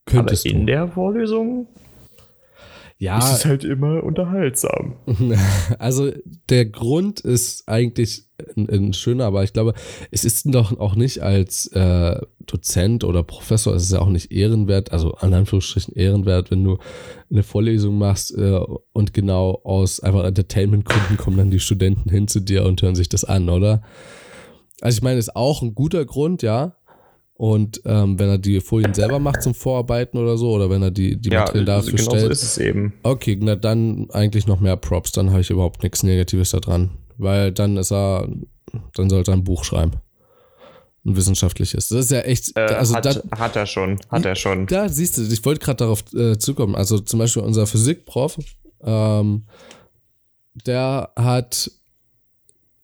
Könntest 0.05 0.47
Aber 0.47 0.55
in 0.55 0.61
du. 0.61 0.67
der 0.67 0.89
Vorlesung 0.89 1.69
ja, 2.99 3.19
ist 3.19 3.33
es 3.33 3.45
halt 3.47 3.65
immer 3.65 4.05
unterhaltsam. 4.05 4.97
Also 5.79 6.11
der 6.51 6.67
Grund 6.67 7.21
ist 7.21 7.67
eigentlich 7.67 8.25
ein, 8.57 8.69
ein, 8.69 8.93
schöner, 8.93 9.25
aber 9.25 9.43
ich 9.43 9.55
glaube, 9.55 9.73
es 10.11 10.25
ist 10.25 10.45
doch 10.55 10.79
auch 10.79 10.95
nicht 10.97 11.21
als 11.21 11.69
äh, 11.69 12.21
Dozent 12.45 13.05
oder 13.05 13.23
Professor, 13.23 13.75
es 13.75 13.85
ist 13.85 13.93
ja 13.93 14.01
auch 14.01 14.11
nicht 14.11 14.33
ehrenwert, 14.33 14.93
also 14.93 15.15
an 15.15 15.33
Anführungsstrichen 15.33 15.95
ehrenwert, 15.95 16.51
wenn 16.51 16.63
du 16.63 16.77
eine 17.31 17.43
Vorlesung 17.43 17.97
machst 17.97 18.37
äh, 18.37 18.61
und 18.93 19.15
genau 19.15 19.63
aus 19.65 20.01
einfach 20.01 20.25
Entertainment-Gründen 20.25 21.17
kommen 21.17 21.39
dann 21.39 21.51
die 21.51 21.61
Studenten 21.61 22.11
hin 22.11 22.29
zu 22.29 22.41
dir 22.41 22.67
und 22.67 22.83
hören 22.83 22.97
sich 22.97 23.09
das 23.09 23.25
an, 23.25 23.49
oder? 23.49 23.83
Also 24.83 24.99
ich 24.99 25.03
meine, 25.03 25.19
ist 25.19 25.37
auch 25.37 25.63
ein 25.63 25.75
guter 25.75 26.05
Grund, 26.05 26.43
ja, 26.43 26.77
und 27.41 27.81
ähm, 27.87 28.19
wenn 28.19 28.29
er 28.29 28.37
die 28.37 28.61
Folien 28.61 28.93
selber 28.93 29.19
macht 29.19 29.41
zum 29.41 29.55
Vorarbeiten 29.55 30.19
oder 30.19 30.37
so, 30.37 30.51
oder 30.51 30.69
wenn 30.69 30.83
er 30.83 30.91
die, 30.91 31.19
die 31.19 31.31
ja, 31.31 31.41
Materialien 31.41 31.67
dafür 31.67 31.93
genau 31.95 32.11
stellt. 32.11 32.25
So 32.27 32.29
ist 32.33 32.43
es 32.43 32.59
eben. 32.59 32.93
Okay, 33.03 33.39
na 33.41 33.57
dann 33.57 34.11
eigentlich 34.11 34.47
noch 34.47 34.61
mehr 34.61 34.77
Props, 34.77 35.13
dann 35.13 35.31
habe 35.31 35.41
ich 35.41 35.49
überhaupt 35.49 35.83
nichts 35.83 36.03
Negatives 36.03 36.51
da 36.51 36.61
dran. 36.61 36.91
Weil 37.17 37.51
dann 37.51 37.79
ist 37.79 37.93
er, 37.93 38.29
dann 38.93 39.09
sollte 39.09 39.31
er 39.31 39.39
ein 39.39 39.45
Buch 39.45 39.65
schreiben. 39.65 39.93
Ein 41.07 41.17
wissenschaftliches. 41.17 41.89
Das 41.89 41.99
ist 41.99 42.11
ja 42.11 42.21
echt. 42.21 42.55
Äh, 42.59 42.75
also 42.75 42.95
hat, 42.95 43.07
da, 43.07 43.23
hat 43.39 43.57
er 43.57 43.65
schon, 43.65 43.99
hat 44.11 44.27
er 44.27 44.37
schon. 44.37 44.67
Da 44.67 44.91
siehst 44.91 45.17
du, 45.17 45.23
ich 45.23 45.43
wollte 45.43 45.65
gerade 45.65 45.79
darauf 45.79 46.05
äh, 46.13 46.37
zukommen. 46.37 46.75
Also 46.75 46.99
zum 46.99 47.21
Beispiel 47.21 47.43
unser 47.43 47.67
Physikprof, 47.67 48.37
ähm, 48.85 49.47
der 50.67 51.11
hat 51.17 51.71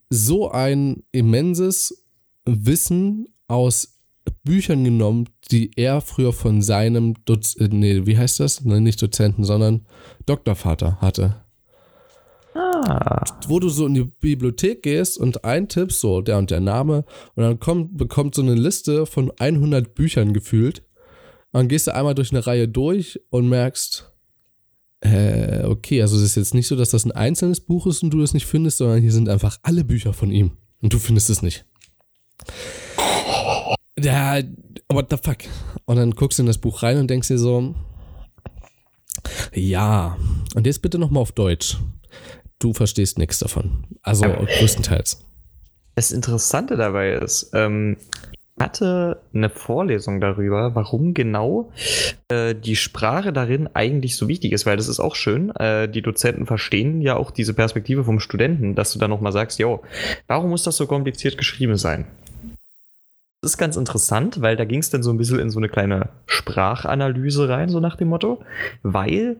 so 0.08 0.50
ein 0.50 1.02
immenses 1.12 2.06
Wissen 2.46 3.26
aus 3.48 3.95
Büchern 4.44 4.84
genommen, 4.84 5.28
die 5.50 5.70
er 5.76 6.00
früher 6.00 6.32
von 6.32 6.62
seinem, 6.62 7.14
Doz 7.24 7.56
äh, 7.56 7.68
nee, 7.70 8.06
wie 8.06 8.16
heißt 8.16 8.40
das? 8.40 8.64
Nein, 8.64 8.82
nicht 8.82 9.00
Dozenten, 9.00 9.44
sondern 9.44 9.86
Doktorvater 10.26 11.00
hatte. 11.00 11.36
Ah. 12.54 13.24
Wo 13.48 13.60
du 13.60 13.68
so 13.68 13.86
in 13.86 13.94
die 13.94 14.04
Bibliothek 14.04 14.82
gehst 14.82 15.18
und 15.18 15.44
eintippst, 15.44 16.00
so 16.00 16.22
der 16.22 16.38
und 16.38 16.50
der 16.50 16.60
Name, 16.60 17.04
und 17.34 17.42
dann 17.42 17.60
kommt, 17.60 17.96
bekommt 17.96 18.34
so 18.34 18.42
eine 18.42 18.54
Liste 18.54 19.06
von 19.06 19.30
100 19.38 19.94
Büchern 19.94 20.32
gefühlt. 20.32 20.80
Und 21.52 21.60
dann 21.60 21.68
gehst 21.68 21.86
du 21.86 21.94
einmal 21.94 22.14
durch 22.14 22.32
eine 22.32 22.46
Reihe 22.46 22.68
durch 22.68 23.20
und 23.30 23.48
merkst, 23.48 24.10
äh, 25.00 25.64
okay, 25.64 26.00
also 26.02 26.16
es 26.16 26.22
ist 26.22 26.36
jetzt 26.36 26.54
nicht 26.54 26.66
so, 26.66 26.76
dass 26.76 26.90
das 26.90 27.04
ein 27.04 27.12
einzelnes 27.12 27.60
Buch 27.60 27.86
ist 27.86 28.02
und 28.02 28.10
du 28.10 28.22
es 28.22 28.34
nicht 28.34 28.46
findest, 28.46 28.78
sondern 28.78 29.00
hier 29.00 29.12
sind 29.12 29.28
einfach 29.28 29.58
alle 29.62 29.84
Bücher 29.84 30.12
von 30.12 30.30
ihm 30.30 30.52
und 30.80 30.92
du 30.92 30.98
findest 30.98 31.30
es 31.30 31.42
nicht. 31.42 31.66
Ja, 33.98 34.38
what 34.88 35.06
the 35.10 35.16
fuck? 35.16 35.38
Und 35.86 35.96
dann 35.96 36.10
guckst 36.12 36.38
du 36.38 36.42
in 36.42 36.46
das 36.46 36.58
Buch 36.58 36.82
rein 36.82 36.98
und 36.98 37.08
denkst 37.08 37.28
dir 37.28 37.38
so, 37.38 37.74
ja, 39.52 40.16
und 40.54 40.66
jetzt 40.66 40.82
bitte 40.82 40.98
nochmal 40.98 41.22
auf 41.22 41.32
Deutsch. 41.32 41.78
Du 42.58 42.72
verstehst 42.72 43.18
nichts 43.18 43.38
davon. 43.38 43.84
Also 44.02 44.24
Aber 44.24 44.46
größtenteils. 44.46 45.24
Das 45.94 46.12
Interessante 46.12 46.76
dabei 46.76 47.12
ist, 47.14 47.50
ähm, 47.54 47.96
ich 48.32 48.64
hatte 48.64 49.20
eine 49.34 49.50
Vorlesung 49.50 50.20
darüber, 50.20 50.74
warum 50.74 51.12
genau 51.12 51.70
äh, 52.28 52.54
die 52.54 52.76
Sprache 52.76 53.32
darin 53.32 53.68
eigentlich 53.74 54.16
so 54.16 54.28
wichtig 54.28 54.52
ist, 54.52 54.64
weil 54.64 54.78
das 54.78 54.88
ist 54.88 55.00
auch 55.00 55.14
schön. 55.14 55.54
Äh, 55.56 55.88
die 55.88 56.00
Dozenten 56.02 56.46
verstehen 56.46 57.02
ja 57.02 57.16
auch 57.16 57.30
diese 57.30 57.52
Perspektive 57.52 58.04
vom 58.04 58.20
Studenten, 58.20 58.74
dass 58.74 58.92
du 58.92 58.98
dann 58.98 59.10
nochmal 59.10 59.32
sagst, 59.32 59.58
jo, 59.58 59.82
warum 60.26 60.50
muss 60.50 60.62
das 60.62 60.76
so 60.76 60.86
kompliziert 60.86 61.36
geschrieben 61.36 61.76
sein? 61.76 62.06
Das 63.46 63.52
ist 63.52 63.58
ganz 63.58 63.76
interessant, 63.76 64.42
weil 64.42 64.56
da 64.56 64.64
ging 64.64 64.80
es 64.80 64.90
dann 64.90 65.04
so 65.04 65.12
ein 65.12 65.18
bisschen 65.18 65.38
in 65.38 65.50
so 65.50 65.60
eine 65.60 65.68
kleine 65.68 66.08
Sprachanalyse 66.26 67.48
rein, 67.48 67.68
so 67.68 67.78
nach 67.78 67.94
dem 67.94 68.08
Motto, 68.08 68.42
weil 68.82 69.36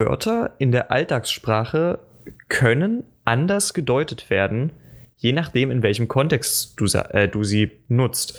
Wörter 0.00 0.56
in 0.58 0.72
der 0.72 0.90
Alltagssprache 0.90 2.00
können 2.48 3.04
anders 3.24 3.72
gedeutet 3.72 4.30
werden, 4.30 4.72
je 5.16 5.30
nachdem, 5.30 5.70
in 5.70 5.84
welchem 5.84 6.08
Kontext 6.08 6.72
du, 6.80 6.86
äh, 6.86 7.28
du 7.28 7.44
sie 7.44 7.70
nutzt. 7.86 8.36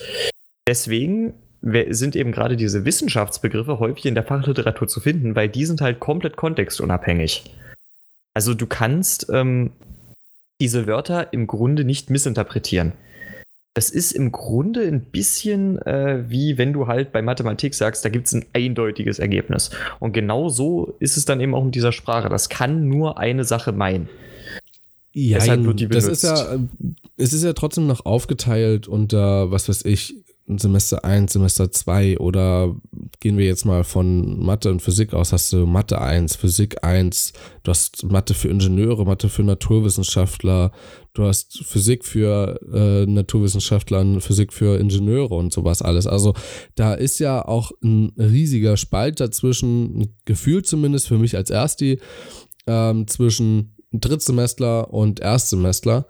Deswegen 0.68 1.36
sind 1.62 2.18
eben 2.18 2.34
gerade 2.34 2.58
diese 2.58 2.84
Wissenschaftsbegriffe 2.84 3.80
häufig 3.80 4.06
in 4.06 4.14
der 4.14 4.26
Fachliteratur 4.26 4.90
zu 4.90 5.00
finden, 5.00 5.38
weil 5.38 5.48
die 5.48 5.66
sind 5.66 5.80
halt 5.80 6.02
komplett 6.02 6.36
kontextunabhängig. 6.36 7.46
Also 8.34 8.54
du 8.54 8.68
kannst 8.68 9.28
ähm, 9.32 9.72
diese 10.60 10.86
Wörter 10.86 11.32
im 11.32 11.48
Grunde 11.48 11.86
nicht 11.86 12.10
missinterpretieren 12.10 12.92
das 13.76 13.90
ist 13.90 14.14
im 14.14 14.32
Grunde 14.32 14.88
ein 14.88 15.02
bisschen 15.02 15.80
äh, 15.82 16.24
wie 16.30 16.58
wenn 16.58 16.72
du 16.72 16.88
halt 16.88 17.12
bei 17.12 17.22
Mathematik 17.22 17.76
sagst, 17.76 18.06
da 18.06 18.10
gibt 18.10 18.28
es 18.28 18.34
ein 18.34 18.46
eindeutiges 18.54 19.20
Ergebnis. 19.20 19.70
Und 20.00 20.14
genau 20.14 20.48
so 20.48 20.96
ist 21.00 21.18
es 21.18 21.26
dann 21.26 21.42
eben 21.42 21.54
auch 21.54 21.66
in 21.66 21.72
dieser 21.72 21.92
Sprache. 21.92 22.30
Das 22.30 22.48
kann 22.48 22.88
nur 22.88 23.18
eine 23.18 23.44
Sache 23.44 23.74
meinen. 23.74 24.08
Ja, 25.12 25.40
Deshalb 25.40 25.66
wird 25.66 25.80
die 25.82 25.88
benutzt. 25.88 26.08
das 26.08 26.24
ist 26.24 26.24
ja, 26.24 26.60
es 27.18 27.34
ist 27.34 27.44
ja 27.44 27.52
trotzdem 27.52 27.86
noch 27.86 28.06
aufgeteilt 28.06 28.88
unter, 28.88 29.52
was 29.52 29.68
weiß 29.68 29.84
ich, 29.84 30.16
Semester 30.48 31.04
1, 31.04 31.34
Semester 31.34 31.72
2 31.72 32.20
oder 32.20 32.76
gehen 33.20 33.38
wir 33.38 33.46
jetzt 33.46 33.66
mal 33.66 33.84
von 33.84 34.40
Mathe 34.46 34.70
und 34.70 34.82
Physik 34.82 35.14
aus, 35.14 35.34
hast 35.34 35.52
du 35.52 35.66
Mathe 35.66 36.00
1, 36.00 36.36
Physik 36.36 36.84
1, 36.84 37.34
du 37.64 37.72
hast 37.72 38.04
Mathe 38.04 38.36
für 38.36 38.50
Ingenieure, 38.50 39.06
Mathe 39.06 39.28
für 39.28 39.44
Naturwissenschaftler, 39.44 40.72
du 41.16 41.26
hast 41.26 41.64
Physik 41.66 42.06
für 42.06 42.60
äh, 42.72 43.06
Naturwissenschaftler, 43.06 44.22
Physik 44.22 44.54
für 44.54 44.80
Ingenieure 44.80 45.34
und 45.34 45.52
sowas 45.52 45.82
alles. 45.82 46.06
Also 46.06 46.34
da 46.76 46.94
ist 46.94 47.20
ja 47.20 47.44
auch 47.44 47.72
ein 47.84 48.12
riesiger 48.18 48.78
Spalt 48.78 49.20
dazwischen, 49.20 50.16
gefühlt 50.26 50.68
zumindest 50.68 51.08
für 51.08 51.18
mich 51.18 51.36
als 51.36 51.50
Ersti, 51.50 52.00
ähm, 52.68 53.08
zwischen 53.08 53.76
Drittsemestler 53.92 54.94
und 54.94 55.20
Erstsemestler 55.22 56.06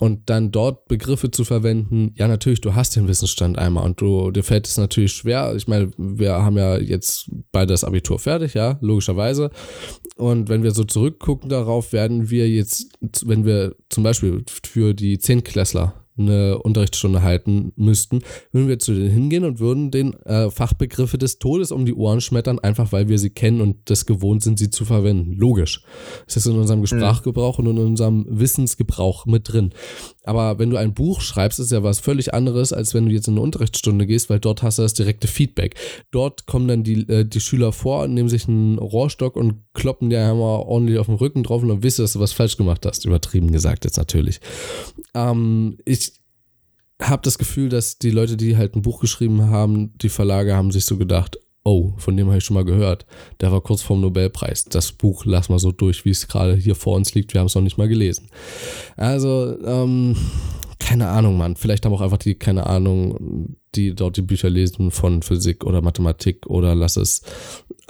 und 0.00 0.28
dann 0.28 0.52
dort 0.52 0.88
Begriffe 0.88 1.30
zu 1.30 1.44
verwenden, 1.44 2.12
ja 2.16 2.28
natürlich, 2.28 2.60
du 2.60 2.74
hast 2.74 2.96
den 2.96 3.08
Wissensstand 3.08 3.58
einmal 3.58 3.84
und 3.84 4.00
du, 4.00 4.30
dir 4.30 4.42
fällt 4.42 4.66
es 4.66 4.76
natürlich 4.76 5.12
schwer. 5.12 5.54
Ich 5.56 5.68
meine, 5.68 5.90
wir 5.96 6.32
haben 6.32 6.56
ja 6.56 6.78
jetzt 6.78 7.30
beide 7.52 7.72
das 7.72 7.84
Abitur 7.84 8.18
fertig, 8.18 8.54
ja, 8.54 8.78
logischerweise. 8.80 9.50
Und 10.16 10.48
wenn 10.48 10.62
wir 10.62 10.72
so 10.72 10.84
zurückgucken 10.84 11.48
darauf, 11.48 11.92
werden 11.92 12.30
wir 12.30 12.48
jetzt, 12.48 12.88
wenn 13.24 13.44
wir 13.44 13.74
zum 13.88 14.02
Beispiel 14.02 14.44
für 14.64 14.94
die 14.94 15.18
Zehntklässler 15.18 16.05
eine 16.18 16.58
Unterrichtsstunde 16.58 17.22
halten 17.22 17.72
müssten, 17.76 18.20
würden 18.52 18.68
wir 18.68 18.78
zu 18.78 18.94
denen 18.94 19.10
hingehen 19.10 19.44
und 19.44 19.60
würden 19.60 19.90
den 19.90 20.14
äh, 20.24 20.50
Fachbegriffe 20.50 21.18
des 21.18 21.38
Todes 21.38 21.72
um 21.72 21.84
die 21.84 21.94
Ohren 21.94 22.20
schmettern, 22.20 22.58
einfach 22.58 22.92
weil 22.92 23.08
wir 23.08 23.18
sie 23.18 23.30
kennen 23.30 23.60
und 23.60 23.90
das 23.90 24.06
gewohnt 24.06 24.42
sind, 24.42 24.58
sie 24.58 24.70
zu 24.70 24.84
verwenden. 24.84 25.32
Logisch. 25.32 25.82
Das 26.26 26.36
ist 26.36 26.46
in 26.46 26.56
unserem 26.56 26.80
mhm. 26.80 26.86
Sprachgebrauch 26.86 27.58
und 27.58 27.66
in 27.66 27.78
unserem 27.78 28.26
Wissensgebrauch 28.28 29.26
mit 29.26 29.52
drin. 29.52 29.72
Aber 30.26 30.58
wenn 30.58 30.70
du 30.70 30.76
ein 30.76 30.92
Buch 30.92 31.20
schreibst, 31.20 31.58
ist 31.58 31.72
ja 31.72 31.82
was 31.82 32.00
völlig 32.00 32.34
anderes, 32.34 32.72
als 32.72 32.92
wenn 32.94 33.06
du 33.06 33.12
jetzt 33.12 33.28
in 33.28 33.34
eine 33.34 33.42
Unterrichtsstunde 33.42 34.06
gehst, 34.06 34.28
weil 34.28 34.40
dort 34.40 34.62
hast 34.62 34.78
du 34.78 34.82
das 34.82 34.94
direkte 34.94 35.28
Feedback. 35.28 35.76
Dort 36.10 36.46
kommen 36.46 36.68
dann 36.68 36.84
die, 36.84 37.08
äh, 37.08 37.24
die 37.24 37.40
Schüler 37.40 37.72
vor, 37.72 38.08
nehmen 38.08 38.28
sich 38.28 38.48
einen 38.48 38.78
Rohrstock 38.78 39.36
und 39.36 39.62
kloppen 39.72 40.10
dir 40.10 40.20
einmal 40.20 40.60
ordentlich 40.60 40.98
auf 40.98 41.06
den 41.06 41.14
Rücken 41.14 41.42
drauf 41.42 41.62
und 41.62 41.68
dann 41.68 41.82
wisst 41.82 41.98
du, 41.98 42.02
dass 42.02 42.12
du 42.12 42.20
was 42.20 42.32
falsch 42.32 42.56
gemacht 42.56 42.84
hast. 42.84 43.04
Übertrieben 43.04 43.52
gesagt 43.52 43.84
jetzt 43.84 43.96
natürlich. 43.96 44.40
Ähm, 45.14 45.78
ich 45.84 46.12
habe 47.00 47.22
das 47.22 47.38
Gefühl, 47.38 47.68
dass 47.68 47.98
die 47.98 48.10
Leute, 48.10 48.36
die 48.36 48.56
halt 48.56 48.74
ein 48.74 48.82
Buch 48.82 49.00
geschrieben 49.00 49.50
haben, 49.50 49.92
die 49.98 50.08
Verlage 50.08 50.54
haben 50.54 50.70
sich 50.70 50.86
so 50.86 50.96
gedacht, 50.96 51.38
oh, 51.66 51.92
von 51.96 52.16
dem 52.16 52.28
habe 52.28 52.38
ich 52.38 52.44
schon 52.44 52.54
mal 52.54 52.64
gehört. 52.64 53.04
Der 53.40 53.50
war 53.50 53.60
kurz 53.60 53.82
vorm 53.82 54.00
Nobelpreis. 54.00 54.66
Das 54.66 54.92
Buch 54.92 55.24
lass 55.24 55.48
mal 55.48 55.58
so 55.58 55.72
durch, 55.72 56.04
wie 56.04 56.10
es 56.10 56.28
gerade 56.28 56.54
hier 56.54 56.76
vor 56.76 56.94
uns 56.94 57.14
liegt. 57.14 57.34
Wir 57.34 57.40
haben 57.40 57.48
es 57.48 57.56
noch 57.56 57.62
nicht 57.62 57.76
mal 57.76 57.88
gelesen. 57.88 58.28
Also, 58.96 59.58
ähm, 59.64 60.16
keine 60.78 61.08
Ahnung, 61.08 61.36
Mann. 61.36 61.56
Vielleicht 61.56 61.84
haben 61.84 61.92
auch 61.92 62.00
einfach 62.00 62.18
die, 62.18 62.36
keine 62.36 62.66
Ahnung, 62.66 63.56
die 63.74 63.96
dort 63.96 64.16
die 64.16 64.22
Bücher 64.22 64.48
lesen 64.48 64.92
von 64.92 65.22
Physik 65.22 65.64
oder 65.64 65.82
Mathematik 65.82 66.46
oder 66.46 66.76
lass 66.76 66.96
es, 66.96 67.22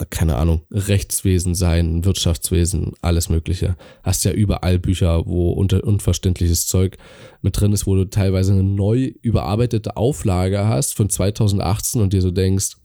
keine 0.09 0.37
Ahnung, 0.37 0.63
Rechtswesen 0.71 1.55
sein, 1.55 2.07
Wirtschaftswesen, 2.07 2.95
alles 3.03 3.29
Mögliche. 3.29 3.77
Hast 4.03 4.25
ja 4.25 4.33
überall 4.33 4.79
Bücher, 4.79 5.27
wo 5.27 5.53
unter, 5.53 5.85
unverständliches 5.85 6.67
Zeug 6.67 6.97
mit 7.43 7.61
drin 7.61 7.73
ist, 7.73 7.87
wo 7.87 7.95
du 7.95 8.09
teilweise 8.09 8.53
eine 8.53 8.63
neu 8.63 9.13
überarbeitete 9.21 9.99
Auflage 9.99 10.67
hast 10.67 10.95
von 10.95 11.11
2018 11.11 12.01
und 12.01 12.15
dir 12.15 12.23
so 12.23 12.31
denkst, 12.31 12.77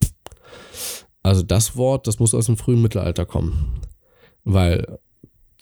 also 1.22 1.42
das 1.42 1.76
Wort, 1.76 2.06
das 2.06 2.18
muss 2.18 2.34
aus 2.34 2.46
dem 2.46 2.56
frühen 2.56 2.82
Mittelalter 2.82 3.24
kommen. 3.26 3.80
Weil 4.44 4.98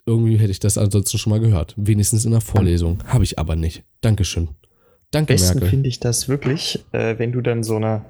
irgendwie 0.07 0.39
hätte 0.39 0.51
ich 0.51 0.61
das 0.61 0.79
ansonsten 0.79 1.19
schon 1.19 1.31
mal 1.31 1.41
gehört. 1.41 1.75
Wenigstens 1.77 2.25
in 2.25 2.31
der 2.33 2.41
Vorlesung. 2.41 3.03
Habe 3.07 3.25
ich 3.25 3.39
aber 3.39 3.57
nicht. 3.57 3.85
Dankeschön. 4.01 4.49
Danke, 5.11 5.33
Am 5.33 5.37
besten 5.37 5.55
Merkel. 5.59 5.69
finde 5.71 5.89
ich 5.89 6.01
das 6.01 6.29
wirklich, 6.29 6.85
äh, 6.93 7.19
wenn 7.19 7.33
du 7.33 7.41
dann 7.41 7.63
so 7.63 7.77
eine, 7.77 8.05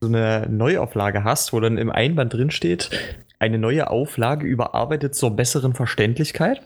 so 0.00 0.06
eine 0.08 0.46
Neuauflage 0.48 1.24
hast, 1.24 1.52
wo 1.52 1.60
dann 1.60 1.76
im 1.76 1.90
Einband 1.90 2.32
drin 2.32 2.50
steht, 2.50 2.90
eine 3.38 3.58
neue 3.58 3.90
Auflage 3.90 4.46
überarbeitet 4.46 5.14
zur 5.14 5.32
besseren 5.36 5.74
Verständlichkeit. 5.74 6.62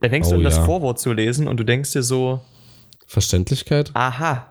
Dann 0.00 0.10
fängst 0.10 0.28
Oh, 0.30 0.34
du 0.34 0.38
an, 0.38 0.44
das 0.44 0.56
ja. 0.56 0.64
Vorwort 0.64 0.98
zu 0.98 1.12
lesen 1.12 1.48
und 1.48 1.58
du 1.58 1.64
denkst 1.64 1.92
dir 1.92 2.02
so, 2.02 2.40
Verständlichkeit? 3.06 3.90
aha. 3.94 4.46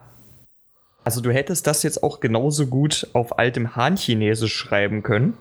Also 1.08 1.22
du 1.22 1.32
hättest 1.32 1.66
das 1.68 1.84
jetzt 1.84 2.04
auch 2.04 2.20
genauso 2.20 2.68
gut 2.68 3.08
auf 3.14 3.40
altem 3.40 3.78
Han-Chinesisch 3.78 4.54
schreiben 4.54 5.04
können. 5.04 5.38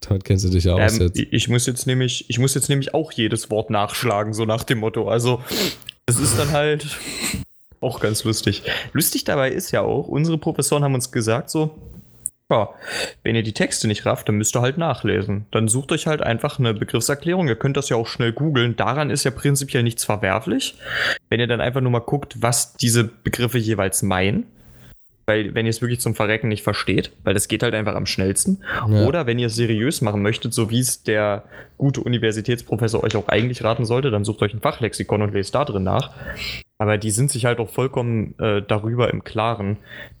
Damit 0.00 0.24
kennst 0.24 0.44
du 0.44 0.50
dich 0.50 0.68
aus 0.68 0.92
Ähm, 0.92 1.06
jetzt. 1.06 1.18
ich, 1.18 1.32
ich 1.32 1.48
muss 1.48 1.64
jetzt 1.64 1.86
nämlich, 1.86 2.28
ich 2.28 2.38
muss 2.38 2.54
jetzt 2.54 2.68
nämlich 2.68 2.92
auch 2.92 3.10
jedes 3.12 3.50
Wort 3.50 3.70
nachschlagen, 3.70 4.34
so 4.34 4.44
nach 4.44 4.64
dem 4.64 4.80
Motto. 4.80 5.08
Also, 5.08 5.40
es 6.04 6.20
ist 6.20 6.38
dann 6.38 6.52
halt 6.52 6.98
auch 7.80 7.98
ganz 8.00 8.24
lustig. 8.24 8.62
Lustig 8.92 9.24
dabei 9.24 9.52
ist 9.52 9.70
ja 9.70 9.80
auch, 9.80 10.06
unsere 10.06 10.36
Professoren 10.36 10.84
haben 10.84 10.92
uns 10.92 11.12
gesagt, 11.12 11.48
so, 11.48 11.70
ja, 12.50 12.68
wenn 13.22 13.36
ihr 13.36 13.42
die 13.42 13.54
Texte 13.54 13.88
nicht 13.88 14.04
rafft, 14.04 14.28
dann 14.28 14.36
müsst 14.36 14.54
ihr 14.54 14.60
halt 14.60 14.76
nachlesen. 14.76 15.46
Dann 15.50 15.68
sucht 15.68 15.92
euch 15.92 16.06
halt 16.06 16.20
einfach 16.20 16.58
eine 16.58 16.74
Begriffserklärung. 16.74 17.48
Ihr 17.48 17.56
könnt 17.56 17.78
das 17.78 17.88
ja 17.88 17.96
auch 17.96 18.06
schnell 18.06 18.32
googeln. 18.32 18.76
Daran 18.76 19.08
ist 19.08 19.24
ja 19.24 19.30
prinzipiell 19.30 19.82
nichts 19.82 20.04
verwerflich. 20.04 20.74
Wenn 21.30 21.40
ihr 21.40 21.46
dann 21.46 21.62
einfach 21.62 21.80
nur 21.80 21.90
mal 21.90 22.00
guckt, 22.00 22.36
was 22.42 22.74
diese 22.74 23.04
Begriffe 23.04 23.56
jeweils 23.56 24.02
meinen. 24.02 24.44
Weil, 25.28 25.54
wenn 25.54 25.66
ihr 25.66 25.70
es 25.70 25.82
wirklich 25.82 26.00
zum 26.00 26.14
Verrecken 26.14 26.48
nicht 26.48 26.62
versteht, 26.62 27.12
weil 27.22 27.34
das 27.34 27.48
geht 27.48 27.62
halt 27.62 27.74
einfach 27.74 27.94
am 27.94 28.06
schnellsten. 28.06 28.62
Ja. 28.88 29.04
Oder 29.04 29.26
wenn 29.26 29.38
ihr 29.38 29.48
es 29.48 29.56
seriös 29.56 30.00
machen 30.00 30.22
möchtet, 30.22 30.54
so 30.54 30.70
wie 30.70 30.80
es 30.80 31.02
der 31.02 31.44
gute 31.76 32.00
Universitätsprofessor 32.00 33.04
euch 33.04 33.14
auch 33.14 33.28
eigentlich 33.28 33.62
raten 33.62 33.84
sollte, 33.84 34.10
dann 34.10 34.24
sucht 34.24 34.40
euch 34.40 34.54
ein 34.54 34.60
Fachlexikon 34.60 35.20
und 35.20 35.34
lest 35.34 35.54
da 35.54 35.66
drin 35.66 35.82
nach. 35.82 36.12
Aber 36.78 36.96
die 36.96 37.10
sind 37.10 37.30
sich 37.30 37.44
halt 37.44 37.58
auch 37.58 37.68
vollkommen 37.68 38.38
äh, 38.38 38.62
darüber 38.66 39.10
im 39.10 39.22
Klaren, 39.22 39.76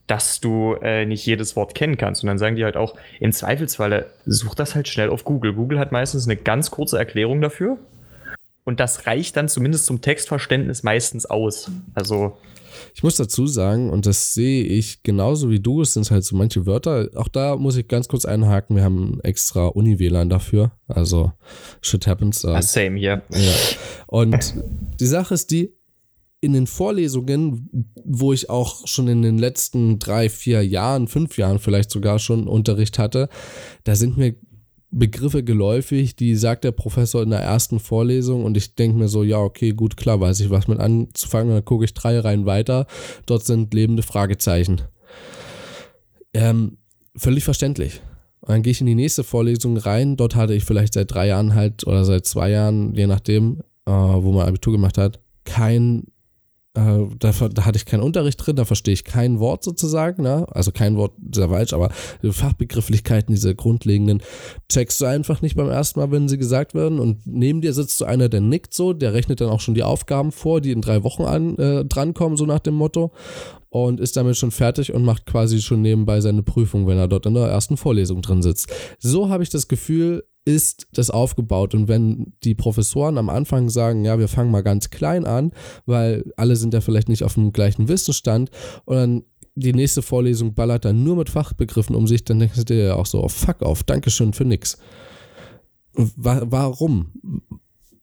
dass 0.08 0.40
du 0.40 0.74
äh, 0.82 1.06
nicht 1.06 1.24
jedes 1.24 1.56
Wort 1.56 1.74
kennen 1.74 1.96
kannst. 1.96 2.22
Und 2.22 2.26
dann 2.26 2.36
sagen 2.36 2.56
die 2.56 2.64
halt 2.64 2.76
auch, 2.76 2.94
im 3.18 3.32
Zweifelsfalle, 3.32 4.10
such 4.26 4.54
das 4.56 4.74
halt 4.74 4.88
schnell 4.88 5.08
auf 5.08 5.24
Google. 5.24 5.54
Google 5.54 5.78
hat 5.78 5.90
meistens 5.90 6.26
eine 6.26 6.36
ganz 6.36 6.70
kurze 6.70 6.98
Erklärung 6.98 7.40
dafür. 7.40 7.78
Und 8.64 8.78
das 8.78 9.06
reicht 9.06 9.38
dann 9.38 9.48
zumindest 9.48 9.86
zum 9.86 10.02
Textverständnis 10.02 10.82
meistens 10.82 11.24
aus. 11.24 11.70
Also, 11.94 12.36
Ich 12.98 13.04
muss 13.04 13.14
dazu 13.14 13.46
sagen, 13.46 13.90
und 13.90 14.06
das 14.06 14.34
sehe 14.34 14.64
ich 14.64 15.04
genauso 15.04 15.50
wie 15.50 15.60
du, 15.60 15.82
es 15.82 15.94
sind 15.94 16.10
halt 16.10 16.24
so 16.24 16.34
manche 16.34 16.66
Wörter. 16.66 17.08
Auch 17.14 17.28
da 17.28 17.54
muss 17.54 17.76
ich 17.76 17.86
ganz 17.86 18.08
kurz 18.08 18.24
einhaken, 18.24 18.74
wir 18.74 18.82
haben 18.82 19.20
extra 19.22 19.68
Uni-WLAN 19.68 20.28
dafür. 20.28 20.72
Also, 20.88 21.30
shit 21.80 22.08
happens. 22.08 22.44
ah, 22.44 22.60
same 22.60 22.98
hier. 22.98 23.22
Ja. 23.30 23.52
Und 24.08 24.52
die 24.98 25.06
Sache 25.06 25.34
ist 25.34 25.52
die, 25.52 25.76
in 26.40 26.54
den 26.54 26.66
Vorlesungen, 26.66 27.92
wo 28.04 28.32
ich 28.32 28.50
auch 28.50 28.84
schon 28.88 29.06
in 29.06 29.22
den 29.22 29.38
letzten 29.38 30.00
drei, 30.00 30.28
vier 30.28 30.66
Jahren, 30.66 31.06
fünf 31.06 31.38
Jahren 31.38 31.60
vielleicht 31.60 31.92
sogar 31.92 32.18
schon 32.18 32.48
Unterricht 32.48 32.98
hatte, 32.98 33.28
da 33.84 33.94
sind 33.94 34.18
mir 34.18 34.34
Begriffe 34.90 35.44
geläufig, 35.44 36.16
die 36.16 36.34
sagt 36.34 36.64
der 36.64 36.72
Professor 36.72 37.22
in 37.22 37.30
der 37.30 37.40
ersten 37.40 37.78
Vorlesung 37.78 38.44
und 38.44 38.56
ich 38.56 38.74
denke 38.74 38.96
mir 38.98 39.08
so, 39.08 39.22
ja, 39.22 39.38
okay, 39.38 39.72
gut, 39.72 39.96
klar, 39.96 40.20
weiß 40.20 40.40
ich 40.40 40.50
was 40.50 40.66
mit 40.66 40.80
anzufangen. 40.80 41.52
Dann 41.52 41.64
gucke 41.64 41.84
ich 41.84 41.92
drei 41.92 42.18
Reihen 42.18 42.46
weiter, 42.46 42.86
dort 43.26 43.44
sind 43.44 43.74
lebende 43.74 44.02
Fragezeichen. 44.02 44.80
Ähm, 46.32 46.78
völlig 47.16 47.44
verständlich. 47.44 48.00
Und 48.40 48.50
dann 48.50 48.62
gehe 48.62 48.70
ich 48.70 48.80
in 48.80 48.86
die 48.86 48.94
nächste 48.94 49.24
Vorlesung 49.24 49.76
rein. 49.76 50.16
Dort 50.16 50.34
hatte 50.34 50.54
ich 50.54 50.64
vielleicht 50.64 50.94
seit 50.94 51.12
drei 51.12 51.26
Jahren 51.26 51.54
halt 51.54 51.86
oder 51.86 52.04
seit 52.04 52.24
zwei 52.24 52.50
Jahren, 52.50 52.94
je 52.94 53.06
nachdem, 53.06 53.60
äh, 53.84 53.90
wo 53.90 54.32
man 54.32 54.46
Abitur 54.46 54.72
gemacht 54.72 54.96
hat, 54.96 55.20
kein, 55.44 56.04
äh, 56.74 57.06
da, 57.18 57.32
da 57.32 57.64
hatte 57.64 57.76
ich 57.76 57.86
keinen 57.86 58.02
Unterricht 58.02 58.44
drin, 58.44 58.56
da 58.56 58.64
verstehe 58.64 58.94
ich 58.94 59.04
kein 59.04 59.40
Wort 59.40 59.64
sozusagen, 59.64 60.22
ne? 60.22 60.46
also 60.50 60.70
kein 60.70 60.96
Wort, 60.96 61.12
sehr 61.32 61.48
falsch, 61.48 61.72
aber 61.72 61.90
Fachbegrifflichkeiten, 62.22 63.34
diese 63.34 63.54
grundlegenden, 63.54 64.22
checkst 64.68 65.00
du 65.00 65.06
einfach 65.06 65.42
nicht 65.42 65.56
beim 65.56 65.70
ersten 65.70 66.00
Mal, 66.00 66.10
wenn 66.10 66.28
sie 66.28 66.38
gesagt 66.38 66.74
werden. 66.74 66.98
Und 67.00 67.26
neben 67.26 67.60
dir 67.60 67.72
sitzt 67.72 67.98
so 67.98 68.04
einer, 68.04 68.28
der 68.28 68.40
nickt 68.40 68.74
so, 68.74 68.92
der 68.92 69.12
rechnet 69.12 69.40
dann 69.40 69.48
auch 69.48 69.60
schon 69.60 69.74
die 69.74 69.82
Aufgaben 69.82 70.32
vor, 70.32 70.60
die 70.60 70.72
in 70.72 70.82
drei 70.82 71.02
Wochen 71.02 71.22
an, 71.22 71.56
äh, 71.56 71.84
drankommen, 71.84 72.36
so 72.36 72.46
nach 72.46 72.60
dem 72.60 72.74
Motto 72.74 73.12
und 73.70 74.00
ist 74.00 74.16
damit 74.16 74.36
schon 74.36 74.50
fertig 74.50 74.94
und 74.94 75.04
macht 75.04 75.26
quasi 75.26 75.60
schon 75.60 75.82
nebenbei 75.82 76.20
seine 76.20 76.42
Prüfung, 76.42 76.86
wenn 76.86 76.98
er 76.98 77.08
dort 77.08 77.26
in 77.26 77.34
der 77.34 77.48
ersten 77.48 77.76
Vorlesung 77.76 78.22
drin 78.22 78.42
sitzt. 78.42 78.72
So 78.98 79.28
habe 79.28 79.42
ich 79.42 79.50
das 79.50 79.68
Gefühl, 79.68 80.24
ist 80.48 80.86
das 80.94 81.10
aufgebaut. 81.10 81.74
Und 81.74 81.88
wenn 81.88 82.32
die 82.42 82.54
Professoren 82.54 83.18
am 83.18 83.28
Anfang 83.28 83.68
sagen, 83.68 84.06
ja, 84.06 84.18
wir 84.18 84.28
fangen 84.28 84.50
mal 84.50 84.62
ganz 84.62 84.88
klein 84.88 85.26
an, 85.26 85.52
weil 85.84 86.32
alle 86.38 86.56
sind 86.56 86.72
ja 86.72 86.80
vielleicht 86.80 87.10
nicht 87.10 87.22
auf 87.22 87.34
dem 87.34 87.52
gleichen 87.52 87.88
Wissensstand 87.88 88.50
und 88.86 88.96
dann 88.96 89.22
die 89.54 89.74
nächste 89.74 90.00
Vorlesung 90.00 90.54
ballert 90.54 90.86
dann 90.86 91.04
nur 91.04 91.16
mit 91.16 91.28
Fachbegriffen 91.28 91.94
um 91.94 92.06
sich, 92.06 92.24
dann 92.24 92.38
denkst 92.38 92.56
du 92.56 92.64
dir 92.64 92.84
ja 92.84 92.94
auch 92.94 93.04
so, 93.04 93.22
oh, 93.22 93.28
fuck 93.28 93.62
auf, 93.62 93.82
Dankeschön 93.82 94.32
für 94.32 94.46
nix. 94.46 94.78
Wa 95.92 96.42
warum? 96.46 97.12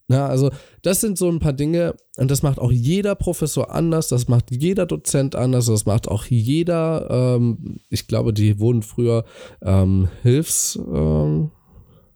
Ja, 0.08 0.28
also 0.28 0.52
das 0.84 1.02
sind 1.02 1.18
so 1.18 1.28
ein 1.30 1.40
paar 1.40 1.54
Dinge 1.54 1.96
und 2.18 2.30
das 2.30 2.44
macht 2.44 2.60
auch 2.60 2.72
jeder 2.72 3.16
Professor 3.16 3.74
anders, 3.74 4.08
das 4.08 4.28
macht 4.28 4.52
jeder 4.52 4.86
Dozent 4.86 5.36
anders, 5.36 5.66
das 5.66 5.88
macht 5.88 6.08
auch 6.08 6.26
jeder, 6.26 7.08
ähm, 7.10 7.80
ich 7.90 8.08
glaube, 8.08 8.34
die 8.34 8.60
wurden 8.60 8.84
früher 8.84 9.26
ähm, 9.64 10.10
Hilfs, 10.22 10.76
ähm, 10.76 11.50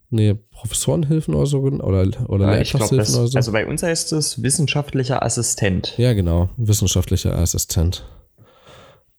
nee, 0.10 0.34
Professorenhilfen 0.34 1.34
oder 1.34 1.46
so 1.46 1.60
oder, 1.60 2.30
oder 2.30 2.58
Ja, 2.58 2.64
glaub, 2.64 2.90
das, 2.90 3.16
oder 3.16 3.28
so. 3.28 3.38
also 3.38 3.52
bei 3.52 3.66
uns 3.66 3.84
heißt 3.84 4.12
es 4.14 4.42
wissenschaftlicher 4.42 5.24
Assistent. 5.24 5.96
Ja, 5.98 6.14
genau, 6.14 6.50
wissenschaftlicher 6.58 7.38
Assistent. 7.38 8.06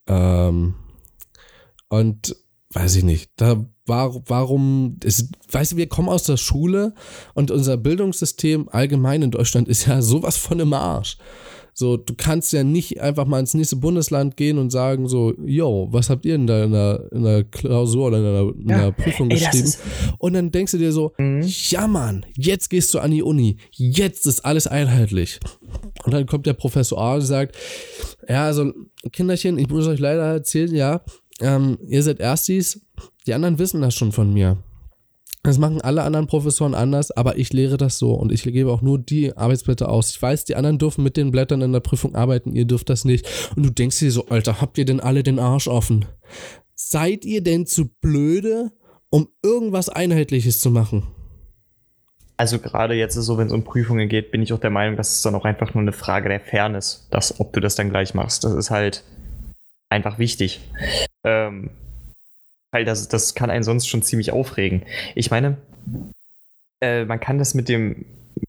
Ähm, 0.07 0.75
und 1.89 2.37
weiß 2.73 2.97
ich 2.97 3.05
nicht, 3.05 3.31
da 3.37 3.67
war, 3.87 4.15
warum, 4.27 4.99
es, 5.05 5.29
weißt 5.51 5.73
du, 5.73 5.77
wir 5.77 5.89
kommen 5.89 6.09
aus 6.09 6.23
der 6.25 6.37
Schule 6.37 6.95
und 7.35 7.51
unser 7.51 7.77
Bildungssystem 7.77 8.69
allgemein 8.69 9.23
in 9.23 9.31
Deutschland 9.33 9.69
ist 9.69 9.87
ja 9.87 10.01
sowas 10.01 10.37
von 10.37 10.61
im 10.61 10.73
Arsch. 10.73 11.19
So, 11.81 11.97
du 11.97 12.13
kannst 12.15 12.53
ja 12.53 12.63
nicht 12.63 13.01
einfach 13.01 13.25
mal 13.25 13.41
ins 13.41 13.55
nächste 13.55 13.77
Bundesland 13.77 14.37
gehen 14.37 14.59
und 14.59 14.69
sagen 14.69 15.09
so, 15.09 15.33
yo, 15.47 15.89
was 15.91 16.11
habt 16.11 16.27
ihr 16.27 16.35
denn 16.37 16.47
da 16.47 16.63
in 16.65 16.73
der, 16.73 17.09
in 17.11 17.23
der 17.23 17.45
Klausur 17.45 18.09
oder 18.09 18.19
in 18.19 18.23
der, 18.23 18.41
in 18.63 18.69
Ja, 18.69 18.85
der 18.85 18.93
Prüfung 18.93 19.31
ey, 19.31 19.39
geschrieben? 19.39 19.73
Und 20.19 20.35
dann 20.35 20.51
denkst 20.51 20.73
du 20.73 20.79
dir 20.79 20.93
so, 20.93 21.13
Mhm. 21.17 21.43
ja 21.71 21.87
Mann, 21.87 22.27
jetzt 22.37 22.69
gehst 22.69 22.93
du 22.93 22.99
an 22.99 23.13
die 23.13 23.23
Uni, 23.23 23.57
jetzt 23.73 24.27
ist 24.27 24.45
alles 24.45 24.67
einheitlich. 24.67 25.41
Und 26.05 26.13
dann 26.13 26.27
kommt 26.27 26.45
der 26.45 26.53
Professor 26.53 26.99
A 27.01 27.15
und 27.15 27.23
sagt, 27.23 27.57
ja, 28.29 28.45
also 28.45 28.73
Kinderchen, 29.11 29.59
ich 29.59 29.71
muss 29.71 29.87
euch 29.87 30.01
leider 30.01 30.25
erzählen, 30.25 30.75
ja, 30.75 31.01
ähm, 31.41 31.79
ihr 31.89 32.03
seid 32.03 32.21
Erstis, 32.21 32.83
die 33.27 33.33
anderen 33.33 33.59
wissen 33.59 33.81
das 33.81 33.95
schon 33.95 34.13
von 34.13 34.35
mir. 34.35 34.59
Das 35.43 35.57
machen 35.57 35.81
alle 35.81 36.03
anderen 36.03 36.27
Professoren 36.27 36.75
anders, 36.75 37.11
aber 37.11 37.39
ich 37.39 37.53
lehre 37.53 37.79
das 37.79 37.97
so 37.97 38.13
und 38.13 38.31
ich 38.31 38.43
gebe 38.43 38.71
auch 38.71 38.83
nur 38.83 38.99
die 38.99 39.35
Arbeitsblätter 39.35 39.89
aus. 39.89 40.11
Ich 40.11 40.21
weiß, 40.21 40.45
die 40.45 40.55
anderen 40.55 40.79
dürfen 40.79 41.03
mit 41.03 41.17
den 41.17 41.31
Blättern 41.31 41.63
in 41.63 41.73
der 41.73 41.81
Prüfung 41.81 42.15
arbeiten, 42.15 42.55
ihr 42.55 42.67
dürft 42.67 42.91
das 42.91 43.07
nicht. 43.07 43.27
Und 43.57 43.65
du 43.65 43.71
denkst 43.71 43.99
dir 44.01 44.11
so, 44.11 44.27
Alter, 44.27 44.61
habt 44.61 44.77
ihr 44.77 44.85
denn 44.85 45.01
alle 45.01 45.23
den 45.23 45.39
Arsch 45.39 45.67
offen? 45.67 46.05
Seid 46.75 47.25
ihr 47.25 47.43
denn 47.43 47.65
zu 47.65 47.89
blöde, 47.89 48.71
um 49.09 49.29
irgendwas 49.43 49.89
Einheitliches 49.89 50.61
zu 50.61 50.71
machen? 50.71 51.07
Also 52.37 52.59
gerade 52.59 52.95
jetzt 52.95 53.17
ist 53.17 53.27
so, 53.27 53.39
wenn 53.39 53.49
es 53.49 53.53
um 53.53 53.65
Prüfungen 53.65 54.09
geht, 54.09 54.31
bin 54.31 54.43
ich 54.43 54.53
auch 54.53 54.61
der 54.61 54.71
Meinung, 54.71 54.97
dass 54.97 55.17
es 55.17 55.23
dann 55.23 55.35
auch 55.35 55.45
einfach 55.45 55.75
nur 55.75 55.83
eine 55.83 55.93
Frage 55.93 56.29
der 56.29 56.41
Fairness, 56.41 57.07
dass, 57.11 57.41
ob 57.41 57.53
du 57.53 57.61
das 57.61 57.75
dann 57.75 57.91
gleich 57.91 58.15
machst. 58.15 58.45
Das 58.45 58.55
ist 58.55 58.71
halt 58.71 59.05
einfach 59.91 60.19
wichtig. 60.19 60.61
Ähm, 61.25 61.71
weil 62.73 62.85
das, 62.85 63.09
das 63.09 63.35
kann 63.35 63.51
einen 63.51 63.65
sonst 63.65 63.89
schon 63.89 64.03
ziemlich 64.03 64.33
aufregen. 64.33 64.83
Ich 65.15 65.31
meine, 65.31 65.57
äh, 66.81 67.05
man 67.05 67.21
kann 67.21 67.39
das 67.39 67.55
mit 67.55 67.69
dem, 67.69 68.05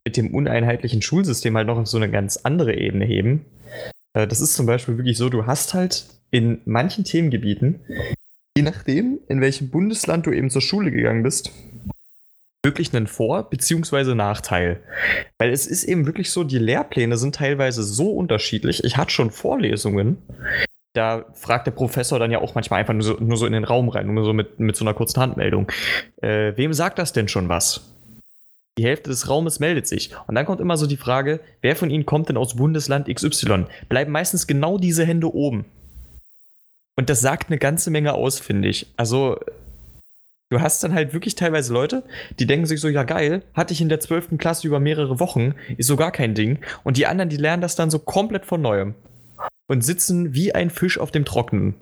mit 0.05 0.17
dem 0.17 0.33
uneinheitlichen 0.33 1.01
Schulsystem 1.01 1.55
halt 1.57 1.67
noch 1.67 1.77
auf 1.77 1.87
so 1.87 1.97
eine 1.97 2.09
ganz 2.09 2.37
andere 2.37 2.75
Ebene 2.75 3.05
heben. 3.05 3.45
Äh, 4.13 4.27
das 4.27 4.41
ist 4.41 4.53
zum 4.53 4.65
Beispiel 4.65 4.97
wirklich 4.97 5.17
so, 5.17 5.29
du 5.29 5.45
hast 5.45 5.73
halt 5.73 6.05
in 6.31 6.61
manchen 6.65 7.03
Themengebieten, 7.03 7.81
je 8.55 8.63
nachdem, 8.63 9.19
in 9.27 9.41
welchem 9.41 9.69
Bundesland 9.69 10.25
du 10.25 10.31
eben 10.31 10.49
zur 10.49 10.61
Schule 10.61 10.91
gegangen 10.91 11.23
bist, 11.23 11.51
wirklich 12.63 12.93
einen 12.93 13.07
Vor- 13.07 13.49
bzw. 13.49 14.13
Nachteil. 14.13 14.81
Weil 15.39 15.51
es 15.51 15.65
ist 15.67 15.83
eben 15.83 16.05
wirklich 16.05 16.29
so, 16.29 16.43
die 16.43 16.59
Lehrpläne 16.59 17.17
sind 17.17 17.35
teilweise 17.35 17.83
so 17.83 18.11
unterschiedlich. 18.11 18.83
Ich 18.83 18.97
hatte 18.97 19.11
schon 19.11 19.31
Vorlesungen, 19.31 20.17
da 20.93 21.25
fragt 21.33 21.67
der 21.67 21.71
Professor 21.71 22.19
dann 22.19 22.31
ja 22.31 22.39
auch 22.39 22.55
manchmal 22.55 22.81
einfach 22.81 22.93
nur 22.93 23.03
so, 23.03 23.13
nur 23.19 23.37
so 23.37 23.45
in 23.45 23.53
den 23.53 23.63
Raum 23.63 23.89
rein, 23.89 24.13
nur 24.13 24.25
so 24.25 24.33
mit, 24.33 24.59
mit 24.59 24.75
so 24.75 24.83
einer 24.83 24.93
kurzen 24.93 25.21
Handmeldung. 25.21 25.71
Äh, 26.21 26.53
wem 26.57 26.73
sagt 26.73 26.99
das 26.99 27.13
denn 27.13 27.27
schon 27.27 27.49
was? 27.49 27.81
Die 28.77 28.85
Hälfte 28.85 29.09
des 29.09 29.29
Raumes 29.29 29.59
meldet 29.59 29.87
sich. 29.87 30.11
Und 30.27 30.35
dann 30.35 30.45
kommt 30.45 30.61
immer 30.61 30.77
so 30.77 30.87
die 30.87 30.97
Frage, 30.97 31.39
wer 31.61 31.75
von 31.75 31.89
Ihnen 31.89 32.05
kommt 32.05 32.29
denn 32.29 32.37
aus 32.37 32.55
Bundesland 32.55 33.13
XY? 33.13 33.65
Bleiben 33.89 34.11
meistens 34.11 34.47
genau 34.47 34.77
diese 34.77 35.05
Hände 35.05 35.33
oben. 35.33 35.65
Und 36.95 37.09
das 37.09 37.21
sagt 37.21 37.49
eine 37.49 37.57
ganze 37.57 37.89
Menge 37.89 38.13
aus, 38.13 38.39
finde 38.39 38.67
ich. 38.67 38.87
Also, 38.97 39.39
du 40.49 40.61
hast 40.61 40.83
dann 40.83 40.93
halt 40.93 41.13
wirklich 41.13 41.35
teilweise 41.35 41.73
Leute, 41.73 42.03
die 42.39 42.47
denken 42.47 42.65
sich 42.65 42.81
so, 42.81 42.87
ja 42.87 43.03
geil, 43.03 43.43
hatte 43.53 43.73
ich 43.73 43.81
in 43.81 43.89
der 43.89 43.99
12. 43.99 44.37
Klasse 44.37 44.67
über 44.67 44.79
mehrere 44.79 45.19
Wochen, 45.19 45.55
ist 45.77 45.87
so 45.87 45.95
gar 45.95 46.11
kein 46.11 46.33
Ding. 46.33 46.59
Und 46.83 46.97
die 46.97 47.07
anderen, 47.07 47.29
die 47.29 47.37
lernen 47.37 47.61
das 47.61 47.75
dann 47.75 47.91
so 47.91 47.99
komplett 47.99 48.45
von 48.45 48.61
neuem 48.61 48.95
und 49.67 49.83
sitzen 49.83 50.33
wie 50.33 50.53
ein 50.53 50.69
Fisch 50.69 50.97
auf 50.97 51.11
dem 51.11 51.25
Trockenen. 51.25 51.75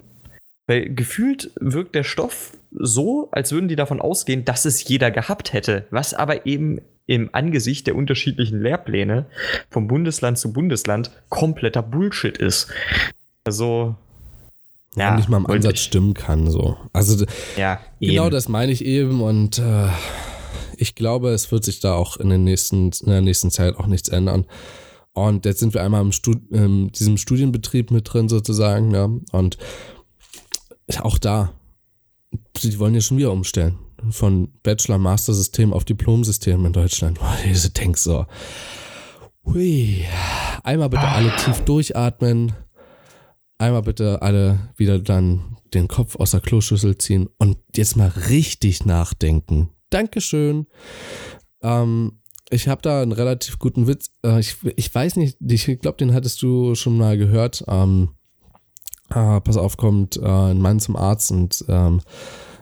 Weil 0.68 0.94
gefühlt 0.94 1.52
wirkt 1.60 1.96
der 1.96 2.04
Stoff 2.04 2.52
so, 2.72 3.30
als 3.32 3.52
würden 3.52 3.68
die 3.68 3.76
davon 3.76 4.00
ausgehen, 4.00 4.46
dass 4.46 4.66
es 4.66 4.88
jeder 4.88 5.10
gehabt 5.10 5.54
hätte, 5.54 5.86
was 5.90 6.14
aber 6.14 6.46
eben 6.46 6.82
im 7.08 7.30
Angesicht 7.32 7.88
der 7.88 7.96
unterschiedlichen 7.96 8.62
Lehrpläne 8.62 9.26
vom 9.72 9.88
Bundesland 9.88 10.38
zu 10.38 10.54
Bundesland 10.54 11.10
kompletter 11.30 11.82
Bullshit 11.82 12.38
ist. 12.38 12.68
Also, 13.46 13.96
ja, 14.96 15.16
nicht 15.16 15.28
mal 15.28 15.38
im 15.38 15.48
Ansatz 15.48 15.74
ich. 15.76 15.82
stimmen 15.82 16.14
kann. 16.14 16.52
So. 16.52 16.78
Also 16.94 17.26
ja, 17.58 17.80
genau 18.00 18.26
eben. 18.26 18.32
das 18.32 18.48
meine 18.48 18.72
ich 18.72 18.86
eben 18.86 19.22
und 19.22 19.58
äh, 19.58 19.88
ich 20.78 20.94
glaube, 20.94 21.30
es 21.32 21.52
wird 21.52 21.64
sich 21.64 21.80
da 21.80 21.96
auch 21.96 22.18
in, 22.18 22.30
den 22.30 22.44
nächsten, 22.44 22.92
in 22.92 23.10
der 23.10 23.22
nächsten 23.22 23.50
Zeit 23.50 23.76
auch 23.76 23.88
nichts 23.88 24.10
ändern. 24.10 24.46
Und 25.14 25.46
jetzt 25.46 25.60
sind 25.60 25.74
wir 25.74 25.84
einmal 25.84 26.02
im 26.02 26.12
Stud 26.12 26.40
in 26.52 26.92
diesem 26.92 27.18
Studienbetrieb 27.18 27.92
mit 27.92 28.12
drin 28.12 28.30
sozusagen, 28.30 28.92
ja. 28.92 29.10
Und 29.32 29.58
auch 31.02 31.18
da, 31.18 31.54
sie 32.58 32.80
wollen 32.80 32.96
ja 32.96 33.02
schon 33.02 33.18
wieder 33.18 33.32
umstellen. 33.32 33.78
Von 34.12 34.50
Bachelor-Master-System 34.64 35.74
auf 35.74 35.84
Diplom-System 35.84 36.66
in 36.66 36.74
Deutschland. 36.74 37.20
Diese 37.46 37.70
denkst 37.70 38.02
so. 38.02 38.26
Hui. 39.46 40.06
Einmal 40.64 40.90
bitte 40.90 41.08
alle 41.08 41.36
tief 41.38 41.60
durchatmen. 41.62 42.54
Einmal 43.58 43.82
bitte 43.82 44.22
alle 44.22 44.72
wieder 44.78 45.00
dann 45.00 45.58
den 45.74 45.88
Kopf 45.88 46.16
aus 46.16 46.32
der 46.32 46.40
Kloschüssel 46.40 46.98
ziehen 46.98 47.28
und 47.38 47.58
jetzt 47.76 47.98
mal 47.98 48.08
richtig 48.30 48.86
nachdenken. 48.86 49.70
Dankeschön. 49.90 50.68
Ähm, 51.62 52.19
ich 52.50 52.68
habe 52.68 52.82
da 52.82 53.02
einen 53.02 53.12
relativ 53.12 53.60
guten 53.60 53.88
Witz. 53.88 54.12
Äh, 54.24 54.40
ich, 54.40 54.58
ich 54.76 54.94
weiß 54.94 55.16
nicht, 55.16 55.38
ich 55.42 55.66
glaube, 55.80 55.98
den 55.98 56.14
hattest 56.14 56.42
du 56.42 56.76
schon 56.76 56.98
mal 56.98 57.18
gehört. 57.18 57.64
Ähm, 57.68 58.10
äh, 59.10 59.42
pass 59.42 59.58
auf, 59.58 59.78
kommt 59.78 60.18
äh, 60.18 60.26
ein 60.26 60.62
Mann 60.62 60.80
zum 60.80 60.96
Arzt 60.96 61.32
und 61.32 61.66
ähm, 61.68 62.02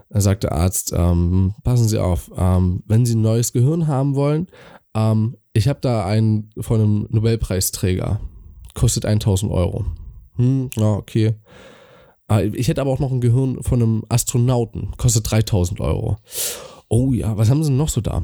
sagt 0.09 0.43
der 0.43 0.53
Arzt, 0.53 0.93
ähm, 0.95 1.53
passen 1.63 1.87
Sie 1.87 1.99
auf, 1.99 2.31
ähm, 2.37 2.83
wenn 2.87 3.05
Sie 3.05 3.15
ein 3.15 3.21
neues 3.21 3.53
Gehirn 3.53 3.87
haben 3.87 4.15
wollen, 4.15 4.47
ähm, 4.95 5.37
ich 5.53 5.67
habe 5.67 5.79
da 5.81 6.05
einen 6.05 6.49
von 6.59 6.81
einem 6.81 7.07
Nobelpreisträger, 7.09 8.19
kostet 8.73 9.05
1000 9.05 9.51
Euro. 9.51 9.85
Hm, 10.35 10.69
ja, 10.75 10.93
okay. 10.93 11.35
Äh, 12.31 12.47
ich 12.47 12.67
hätte 12.67 12.81
aber 12.81 12.91
auch 12.91 12.99
noch 12.99 13.11
ein 13.11 13.21
Gehirn 13.21 13.61
von 13.63 13.81
einem 13.81 14.03
Astronauten, 14.09 14.91
kostet 14.97 15.29
3000 15.29 15.79
Euro. 15.81 16.17
Oh 16.89 17.11
ja, 17.11 17.37
was 17.37 17.49
haben 17.49 17.63
sie 17.63 17.71
noch 17.71 17.89
so 17.89 17.99
da? 17.99 18.23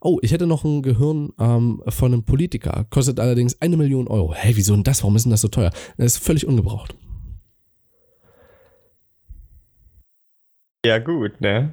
Oh, 0.00 0.18
ich 0.20 0.32
hätte 0.32 0.46
noch 0.46 0.64
ein 0.64 0.82
Gehirn 0.82 1.32
ähm, 1.40 1.82
von 1.88 2.12
einem 2.12 2.24
Politiker, 2.24 2.84
kostet 2.90 3.18
allerdings 3.18 3.60
eine 3.62 3.78
Million 3.78 4.06
Euro. 4.06 4.34
Hey, 4.34 4.54
wieso 4.54 4.74
denn 4.74 4.84
das? 4.84 5.02
Warum 5.02 5.16
ist 5.16 5.24
denn 5.24 5.30
das 5.30 5.40
so 5.40 5.48
teuer? 5.48 5.70
Das 5.96 6.14
ist 6.14 6.18
völlig 6.18 6.46
ungebraucht. 6.46 6.94
Ja, 10.84 10.98
gut, 10.98 11.40
ne? 11.40 11.72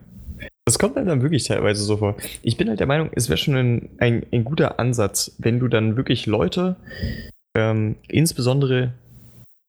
Das 0.66 0.80
kommt 0.80 0.96
halt 0.96 1.08
dann 1.08 1.22
wirklich 1.22 1.44
teilweise 1.44 1.84
so 1.84 1.98
vor. 1.98 2.16
Ich 2.42 2.56
bin 2.56 2.70
halt 2.70 2.80
der 2.80 2.88
Meinung, 2.88 3.10
es 3.14 3.28
wäre 3.28 3.38
schon 3.38 3.56
ein, 3.56 3.90
ein, 3.98 4.26
ein, 4.32 4.46
guter 4.46 4.80
Ansatz, 4.80 5.36
wenn 5.40 5.60
du 5.60 5.68
dann 5.68 5.98
wirklich 5.98 6.26
Leute, 6.26 6.78
ähm, 7.56 7.96
insbesondere, 8.08 8.94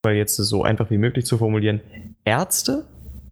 weil 0.03 0.17
jetzt 0.17 0.37
so 0.37 0.63
einfach 0.63 0.91
wie 0.91 0.99
möglich 0.99 1.25
zu 1.25 1.39
formulieren, 1.39 1.81
Ärzte 2.25 2.85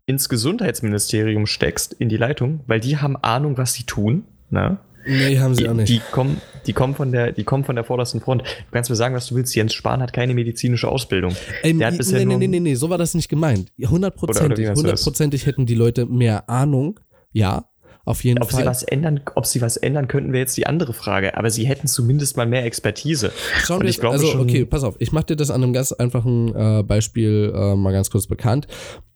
ins 0.09 0.31
Gesundheitsministerium 0.31 1.45
steckst, 1.45 1.93
in 1.93 2.09
die 2.09 2.17
Leitung, 2.17 2.61
weil 2.67 2.81
die 2.81 2.97
haben 2.97 3.17
Ahnung, 3.17 3.59
was 3.59 3.75
sie 3.75 3.85
tun. 3.85 4.25
Ne? 4.49 4.79
Nee, 5.07 5.39
haben 5.39 5.55
sie 5.55 5.65
die, 5.65 5.69
auch 5.69 5.75
nicht. 5.75 5.89
Die 5.91 6.01
kommen, 6.11 6.41
die, 6.67 6.73
kommen 6.73 6.95
von 6.95 7.13
der, 7.13 7.33
die 7.33 7.45
kommen 7.45 7.63
von 7.65 7.77
der 7.77 7.85
vordersten 7.85 8.23
Front. 8.23 8.41
Du 8.43 8.73
kannst 8.73 8.89
mir 8.89 8.97
sagen, 8.97 9.15
was 9.15 9.27
du 9.27 9.35
willst. 9.35 9.55
Jens 9.55 9.75
Spahn 9.75 10.01
hat 10.01 10.15
keine 10.15 10.33
medizinische 10.33 10.89
Ausbildung. 10.89 11.37
Ähm, 11.63 11.79
der 11.79 11.89
hat 11.89 11.99
bisher 11.99 12.21
nee, 12.21 12.25
nee, 12.25 12.39
nee, 12.39 12.49
nee, 12.49 12.61
nee, 12.61 12.75
so 12.75 12.89
war 12.89 12.97
das 12.97 13.13
nicht 13.13 13.29
gemeint. 13.29 13.71
Hundertprozentig, 13.79 14.71
hundertprozentig 14.71 15.45
hätten 15.45 15.67
die 15.67 15.75
Leute 15.75 16.07
mehr 16.07 16.49
Ahnung, 16.49 17.01
ja, 17.31 17.67
auf 18.09 18.25
jeden 18.25 18.43
ob 18.43 18.51
Fall. 18.51 18.63
Sie 18.63 18.67
was 18.67 18.83
ändern, 18.83 19.21
ob 19.35 19.45
sie 19.45 19.61
was 19.61 19.77
ändern 19.77 20.09
könnten, 20.09 20.33
wäre 20.33 20.41
jetzt 20.41 20.57
die 20.57 20.67
andere 20.67 20.95
Frage. 20.95 21.37
Aber 21.37 21.51
sie 21.51 21.67
hätten 21.67 21.87
zumindest 21.87 22.39
mal 22.39 22.47
mehr 22.47 22.65
Expertise. 22.65 23.33
Schauen 23.63 23.83
wir, 23.83 23.93
glaube 23.93 24.15
also 24.15 24.27
schon, 24.29 24.41
okay, 24.41 24.65
pass 24.65 24.83
auf. 24.83 24.97
Ich 24.99 25.13
mache 25.13 25.27
dir 25.27 25.37
das 25.37 25.51
an 25.51 25.63
einem 25.63 25.75
ganz 25.75 25.93
einfachen 25.93 26.55
äh, 26.55 26.83
Beispiel 26.83 27.53
äh, 27.55 27.77
mal 27.77 27.93
ganz 27.93 28.11
kurz 28.11 28.27
bekannt. 28.27 28.67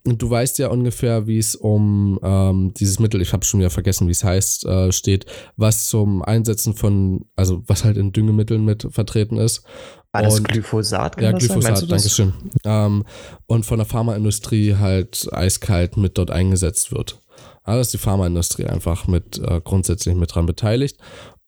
Und 0.05 0.20
du 0.20 0.28
weißt 0.28 0.59
ja 0.59 0.68
ungefähr, 0.68 1.26
wie 1.26 1.38
es 1.38 1.55
um 1.55 2.18
ähm, 2.22 2.74
dieses 2.74 2.99
Mittel, 2.99 3.22
ich 3.22 3.32
habe 3.32 3.45
schon 3.45 3.61
wieder 3.61 3.70
vergessen, 3.70 4.09
wie 4.09 4.12
es 4.12 4.24
heißt, 4.24 4.66
äh, 4.66 4.93
steht, 4.93 5.26
was 5.57 5.86
zum 5.86 6.22
Einsetzen 6.22 6.74
von, 6.74 7.24
also 7.36 7.62
was 7.66 7.84
halt 7.84 7.97
in 7.97 8.12
Düngemitteln 8.12 8.64
mit 8.64 8.88
vertreten 8.90 9.38
ist. 9.38 9.62
War 10.11 10.22
das 10.22 10.38
und, 10.38 10.49
Glyphosat? 10.49 11.18
Ja, 11.20 11.32
Glyphosat, 11.32 11.90
danke 11.90 12.09
schön. 12.11 12.34
Ähm, 12.64 13.05
und 13.47 13.64
von 13.64 13.78
der 13.78 13.86
Pharmaindustrie 13.86 14.74
halt 14.74 15.28
eiskalt 15.32 15.97
mit 15.97 16.18
dort 16.18 16.30
eingesetzt 16.30 16.93
wird. 16.93 17.21
Da 17.64 17.80
ist 17.80 17.92
die 17.92 17.98
Pharmaindustrie 17.98 18.66
einfach 18.66 19.06
mit 19.06 19.38
äh, 19.38 19.60
grundsätzlich 19.62 20.14
mit 20.14 20.34
dran 20.34 20.46
beteiligt 20.46 20.98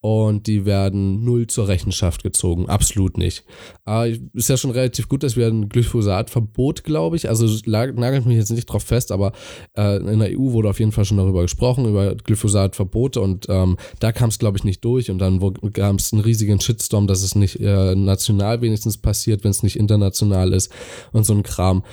und 0.05 0.45
die 0.45 0.65
werden 0.65 1.23
null 1.23 1.47
zur 1.47 1.67
Rechenschaft 1.67 2.21
gezogen. 2.21 2.69
Absolut 2.69 3.17
nicht. 3.17 3.43
Aber 3.85 4.07
ist 4.07 4.49
ja 4.49 4.55
schon 4.55 4.69
relativ 4.69 5.09
gut, 5.09 5.23
dass 5.23 5.35
wir 5.35 5.47
ein 5.47 5.67
Glyphosatverbot, 5.67 6.83
glaube 6.83 7.15
ich. 7.15 7.27
Also 7.27 7.47
nagelt 7.65 8.27
mich 8.27 8.37
jetzt 8.37 8.51
nicht 8.51 8.67
drauf 8.67 8.83
fest, 8.83 9.11
aber 9.11 9.31
äh, 9.75 9.97
in 9.97 10.19
der 10.19 10.29
EU 10.39 10.51
wurde 10.51 10.69
auf 10.69 10.79
jeden 10.79 10.91
Fall 10.91 11.05
schon 11.05 11.17
darüber 11.17 11.41
gesprochen, 11.41 11.87
über 11.87 12.13
Glyphosatverbote 12.13 13.19
und 13.19 13.47
ähm, 13.49 13.77
da 13.99 14.11
kam 14.11 14.29
es, 14.29 14.37
glaube 14.37 14.59
ich, 14.59 14.63
nicht 14.63 14.85
durch 14.85 15.09
und 15.09 15.17
dann 15.17 15.39
gab 15.73 15.95
es 15.97 16.13
einen 16.13 16.21
riesigen 16.21 16.61
Shitstorm, 16.61 17.07
dass 17.07 17.23
es 17.23 17.33
nicht 17.33 17.59
äh, 17.59 17.95
national 17.95 18.61
wenigstens 18.61 18.99
passiert, 18.99 19.43
wenn 19.43 19.51
es 19.51 19.63
nicht 19.63 19.79
international 19.79 20.53
ist 20.53 20.71
und 21.13 21.25
so 21.25 21.33
ein 21.33 21.41
Kram. 21.41 21.83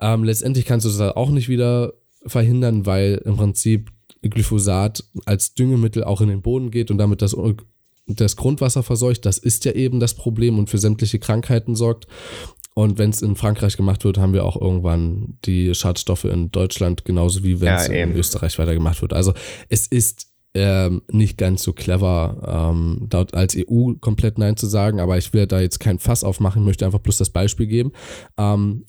Ähm, 0.00 0.24
letztendlich 0.24 0.64
kannst 0.64 0.84
du 0.84 0.90
das 0.90 1.14
auch 1.14 1.30
nicht 1.30 1.48
wieder 1.48 1.92
verhindern, 2.26 2.86
weil 2.86 3.22
im 3.24 3.36
Prinzip 3.36 3.90
Glyphosat 4.22 5.04
als 5.24 5.54
Düngemittel 5.54 6.04
auch 6.04 6.20
in 6.20 6.28
den 6.28 6.42
Boden 6.42 6.70
geht 6.70 6.90
und 6.90 6.98
damit 6.98 7.22
das, 7.22 7.34
das 8.06 8.36
Grundwasser 8.36 8.82
verseucht. 8.82 9.24
Das 9.24 9.38
ist 9.38 9.64
ja 9.64 9.72
eben 9.72 10.00
das 10.00 10.14
Problem 10.14 10.58
und 10.58 10.68
für 10.68 10.78
sämtliche 10.78 11.18
Krankheiten 11.18 11.74
sorgt. 11.74 12.06
Und 12.74 12.98
wenn 12.98 13.10
es 13.10 13.22
in 13.22 13.36
Frankreich 13.36 13.76
gemacht 13.76 14.04
wird, 14.04 14.18
haben 14.18 14.32
wir 14.32 14.44
auch 14.44 14.60
irgendwann 14.60 15.38
die 15.44 15.74
Schadstoffe 15.74 16.24
in 16.24 16.50
Deutschland, 16.50 17.04
genauso 17.04 17.42
wie 17.42 17.60
wenn 17.60 17.74
es 17.74 17.88
ja, 17.88 17.94
in 17.94 18.14
Österreich 18.14 18.58
weitergemacht 18.58 19.02
wird. 19.02 19.12
Also 19.12 19.34
es 19.68 19.86
ist 19.86 20.28
ähm, 20.54 21.02
nicht 21.10 21.38
ganz 21.38 21.62
so 21.62 21.72
clever, 21.72 22.70
ähm, 22.72 23.06
dort 23.08 23.34
als 23.34 23.56
EU 23.56 23.92
komplett 24.00 24.38
Nein 24.38 24.56
zu 24.56 24.66
sagen, 24.66 25.00
aber 25.00 25.18
ich 25.18 25.32
will 25.32 25.46
da 25.46 25.60
jetzt 25.60 25.78
kein 25.78 25.98
Fass 25.98 26.24
aufmachen, 26.24 26.64
möchte 26.64 26.84
einfach 26.84 27.00
bloß 27.00 27.18
das 27.18 27.30
Beispiel 27.30 27.66
geben. 27.66 27.92
Ähm, 28.36 28.84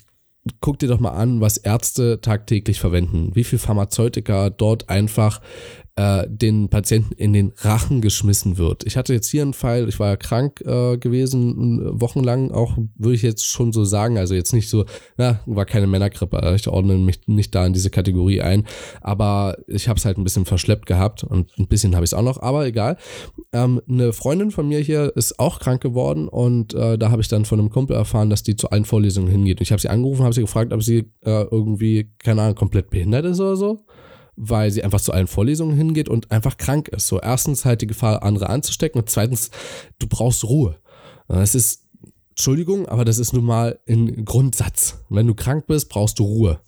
guck 0.59 0.79
dir 0.79 0.87
doch 0.87 0.99
mal 0.99 1.11
an, 1.11 1.41
was 1.41 1.57
Ärzte 1.57 2.21
tagtäglich 2.21 2.79
verwenden. 2.79 3.35
Wie 3.35 3.43
viel 3.43 3.59
Pharmazeutika 3.59 4.49
dort 4.49 4.89
einfach 4.89 5.41
äh, 5.95 6.25
den 6.27 6.69
Patienten 6.69 7.13
in 7.13 7.33
den 7.33 7.51
Rachen 7.57 8.01
geschmissen 8.01 8.57
wird. 8.57 8.85
Ich 8.85 8.97
hatte 8.97 9.13
jetzt 9.13 9.29
hier 9.29 9.41
einen 9.41 9.53
Fall, 9.53 9.89
ich 9.89 9.99
war 9.99 10.09
ja 10.09 10.15
krank 10.15 10.61
äh, 10.61 10.97
gewesen, 10.97 11.99
wochenlang 11.99 12.51
auch, 12.51 12.77
würde 12.95 13.15
ich 13.15 13.21
jetzt 13.21 13.45
schon 13.45 13.73
so 13.73 13.83
sagen, 13.83 14.17
also 14.17 14.33
jetzt 14.33 14.53
nicht 14.53 14.69
so, 14.69 14.85
na, 15.17 15.41
war 15.45 15.65
keine 15.65 15.87
Männergrippe, 15.87 16.41
also 16.41 16.55
ich 16.55 16.67
ordne 16.67 16.97
mich 16.97 17.27
nicht 17.27 17.53
da 17.53 17.65
in 17.65 17.73
diese 17.73 17.89
Kategorie 17.89 18.41
ein, 18.41 18.65
aber 19.01 19.57
ich 19.67 19.89
habe 19.89 19.97
es 19.97 20.05
halt 20.05 20.17
ein 20.17 20.23
bisschen 20.23 20.45
verschleppt 20.45 20.85
gehabt 20.85 21.23
und 21.23 21.51
ein 21.57 21.67
bisschen 21.67 21.95
habe 21.95 22.05
ich 22.05 22.11
es 22.11 22.13
auch 22.13 22.23
noch, 22.23 22.41
aber 22.41 22.65
egal. 22.65 22.97
Ähm, 23.51 23.81
eine 23.89 24.13
Freundin 24.13 24.51
von 24.51 24.67
mir 24.67 24.79
hier 24.79 25.11
ist 25.15 25.39
auch 25.39 25.59
krank 25.59 25.81
geworden 25.81 26.27
und 26.27 26.73
äh, 26.73 26.97
da 26.97 27.11
habe 27.11 27.21
ich 27.21 27.27
dann 27.27 27.45
von 27.45 27.59
einem 27.59 27.69
Kumpel 27.69 27.95
erfahren, 27.95 28.29
dass 28.29 28.43
die 28.43 28.55
zu 28.55 28.69
allen 28.69 28.85
Vorlesungen 28.85 29.29
hingeht. 29.29 29.59
Und 29.59 29.63
ich 29.63 29.71
habe 29.71 29.81
sie 29.81 29.89
angerufen, 29.89 30.23
habe 30.23 30.33
sie 30.33 30.41
gefragt, 30.41 30.71
ob 30.73 30.83
sie 30.83 31.11
äh, 31.25 31.43
irgendwie, 31.43 32.11
keine 32.19 32.41
Ahnung, 32.43 32.55
komplett 32.55 32.89
behindert 32.89 33.25
ist 33.25 33.39
oder 33.39 33.55
so 33.55 33.85
weil 34.35 34.71
sie 34.71 34.83
einfach 34.83 35.01
zu 35.01 35.11
allen 35.11 35.27
Vorlesungen 35.27 35.75
hingeht 35.75 36.09
und 36.09 36.31
einfach 36.31 36.57
krank 36.57 36.87
ist. 36.89 37.07
So, 37.07 37.19
erstens 37.19 37.65
halt 37.65 37.81
die 37.81 37.87
Gefahr, 37.87 38.23
andere 38.23 38.49
anzustecken 38.49 38.99
und 39.01 39.09
zweitens, 39.09 39.51
du 39.99 40.07
brauchst 40.07 40.43
Ruhe. 40.43 40.77
Es 41.27 41.55
ist 41.55 41.87
Entschuldigung, 42.31 42.87
aber 42.87 43.05
das 43.05 43.17
ist 43.17 43.33
nun 43.33 43.43
mal 43.43 43.79
ein 43.87 44.25
Grundsatz. 44.25 45.03
Wenn 45.09 45.27
du 45.27 45.35
krank 45.35 45.67
bist, 45.67 45.89
brauchst 45.89 46.17
du 46.17 46.23
Ruhe. 46.23 46.59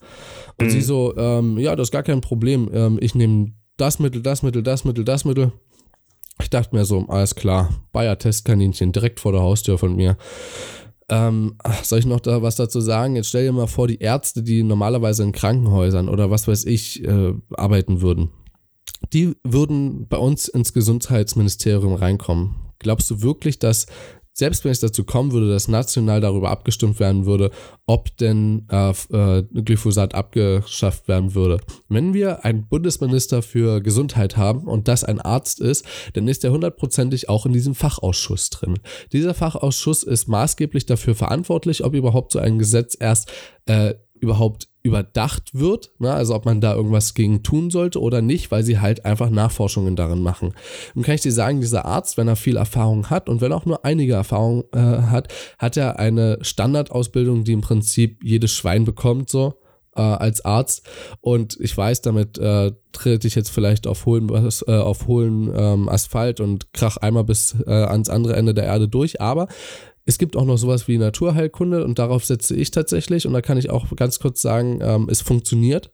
Und 0.59 0.67
mhm. 0.67 0.69
sie 0.69 0.81
so, 0.81 1.15
ähm, 1.17 1.57
ja, 1.57 1.75
das 1.75 1.87
ist 1.87 1.91
gar 1.91 2.03
kein 2.03 2.21
Problem. 2.21 2.69
Ähm, 2.73 2.99
ich 3.01 3.15
nehme 3.15 3.53
das 3.77 3.97
Mittel, 3.99 4.21
das 4.21 4.43
Mittel, 4.43 4.61
das 4.61 4.83
Mittel, 4.83 5.03
das 5.03 5.25
Mittel. 5.25 5.51
Ich 6.41 6.49
dachte 6.49 6.75
mir 6.75 6.85
so, 6.85 7.05
alles 7.07 7.35
klar, 7.35 7.69
Bayer-Testkaninchen 7.91 8.91
direkt 8.91 9.19
vor 9.19 9.31
der 9.31 9.41
Haustür 9.41 9.77
von 9.77 9.95
mir. 9.95 10.17
Ähm, 11.09 11.55
soll 11.83 11.99
ich 11.99 12.05
noch 12.05 12.19
da 12.19 12.41
was 12.41 12.55
dazu 12.55 12.81
sagen? 12.81 13.15
Jetzt 13.15 13.29
stell 13.29 13.45
dir 13.45 13.51
mal 13.51 13.67
vor, 13.67 13.87
die 13.87 13.99
Ärzte, 13.99 14.43
die 14.43 14.63
normalerweise 14.63 15.23
in 15.23 15.31
Krankenhäusern 15.31 16.09
oder 16.09 16.29
was 16.29 16.47
weiß 16.47 16.65
ich 16.65 17.03
äh, 17.03 17.33
arbeiten 17.55 18.01
würden, 18.01 18.31
die 19.11 19.35
würden 19.43 20.07
bei 20.07 20.17
uns 20.17 20.47
ins 20.47 20.73
Gesundheitsministerium 20.73 21.93
reinkommen. 21.93 22.55
Glaubst 22.79 23.09
du 23.09 23.21
wirklich, 23.21 23.59
dass 23.59 23.85
selbst 24.33 24.65
wenn 24.65 24.71
es 24.71 24.79
dazu 24.79 25.03
kommen 25.03 25.31
würde, 25.31 25.49
dass 25.49 25.67
national 25.67 26.19
darüber 26.19 26.49
abgestimmt 26.49 26.99
werden 26.99 27.25
würde, 27.25 27.51
ob 27.85 28.15
denn 28.17 28.67
äh, 28.69 28.89
äh, 28.89 29.43
Glyphosat 29.43 30.15
abgeschafft 30.15 31.07
werden 31.07 31.35
würde. 31.35 31.59
Wenn 31.87 32.13
wir 32.13 32.43
einen 32.43 32.67
Bundesminister 32.67 33.41
für 33.41 33.81
Gesundheit 33.81 34.35
haben 34.35 34.67
und 34.67 34.87
das 34.87 35.03
ein 35.03 35.21
Arzt 35.21 35.59
ist, 35.59 35.85
dann 36.13 36.27
ist 36.27 36.43
er 36.43 36.51
hundertprozentig 36.51 37.29
auch 37.29 37.45
in 37.45 37.53
diesem 37.53 37.75
Fachausschuss 37.75 38.49
drin. 38.49 38.79
Dieser 39.11 39.33
Fachausschuss 39.33 40.03
ist 40.03 40.27
maßgeblich 40.27 40.85
dafür 40.85 41.15
verantwortlich, 41.15 41.83
ob 41.83 41.93
überhaupt 41.93 42.31
so 42.31 42.39
ein 42.39 42.57
Gesetz 42.57 42.97
erst 42.99 43.31
äh, 43.65 43.93
überhaupt 44.19 44.67
überdacht 44.83 45.57
wird, 45.57 45.91
ne? 45.99 46.13
also 46.13 46.35
ob 46.35 46.45
man 46.45 46.59
da 46.59 46.75
irgendwas 46.75 47.13
gegen 47.13 47.41
tun 47.41 47.69
sollte 47.69 48.01
oder 48.01 48.21
nicht, 48.21 48.51
weil 48.51 48.63
sie 48.63 48.79
halt 48.79 49.05
einfach 49.05 49.29
Nachforschungen 49.29 49.95
darin 49.95 50.21
machen. 50.21 50.53
Und 50.93 51.03
kann 51.03 51.15
ich 51.15 51.21
dir 51.21 51.31
sagen, 51.31 51.61
dieser 51.61 51.85
Arzt, 51.85 52.17
wenn 52.17 52.27
er 52.27 52.35
viel 52.35 52.57
Erfahrung 52.57 53.09
hat 53.09 53.29
und 53.29 53.39
wenn 53.39 53.53
auch 53.53 53.65
nur 53.65 53.85
einige 53.85 54.13
Erfahrung 54.13 54.65
äh, 54.73 54.79
hat, 54.79 55.33
hat 55.57 55.77
er 55.77 55.99
eine 55.99 56.37
Standardausbildung, 56.41 57.45
die 57.45 57.53
im 57.53 57.61
Prinzip 57.61 58.21
jedes 58.23 58.51
Schwein 58.51 58.83
bekommt, 58.83 59.29
so 59.29 59.53
äh, 59.95 60.01
als 60.01 60.43
Arzt. 60.43 60.85
Und 61.21 61.57
ich 61.61 61.75
weiß, 61.75 62.01
damit 62.01 62.37
äh, 62.37 62.71
trete 62.91 63.27
ich 63.27 63.35
jetzt 63.35 63.51
vielleicht 63.51 63.87
auf 63.87 64.05
hohlen, 64.05 64.29
äh, 64.29 64.71
auf 64.73 65.07
hohlen 65.07 65.51
ähm, 65.55 65.89
Asphalt 65.89 66.39
und 66.39 66.73
krach 66.73 66.97
einmal 66.97 67.23
bis 67.23 67.55
äh, 67.65 67.71
ans 67.71 68.09
andere 68.09 68.35
Ende 68.35 68.53
der 68.53 68.65
Erde 68.65 68.87
durch, 68.87 69.21
aber 69.21 69.47
es 70.05 70.17
gibt 70.17 70.35
auch 70.35 70.45
noch 70.45 70.57
sowas 70.57 70.87
wie 70.87 70.97
Naturheilkunde 70.97 71.83
und 71.83 71.99
darauf 71.99 72.25
setze 72.25 72.55
ich 72.55 72.71
tatsächlich. 72.71 73.25
Und 73.25 73.33
da 73.33 73.41
kann 73.41 73.57
ich 73.57 73.69
auch 73.69 73.87
ganz 73.95 74.19
kurz 74.19 74.41
sagen, 74.41 74.79
ähm, 74.81 75.07
es 75.09 75.21
funktioniert. 75.21 75.91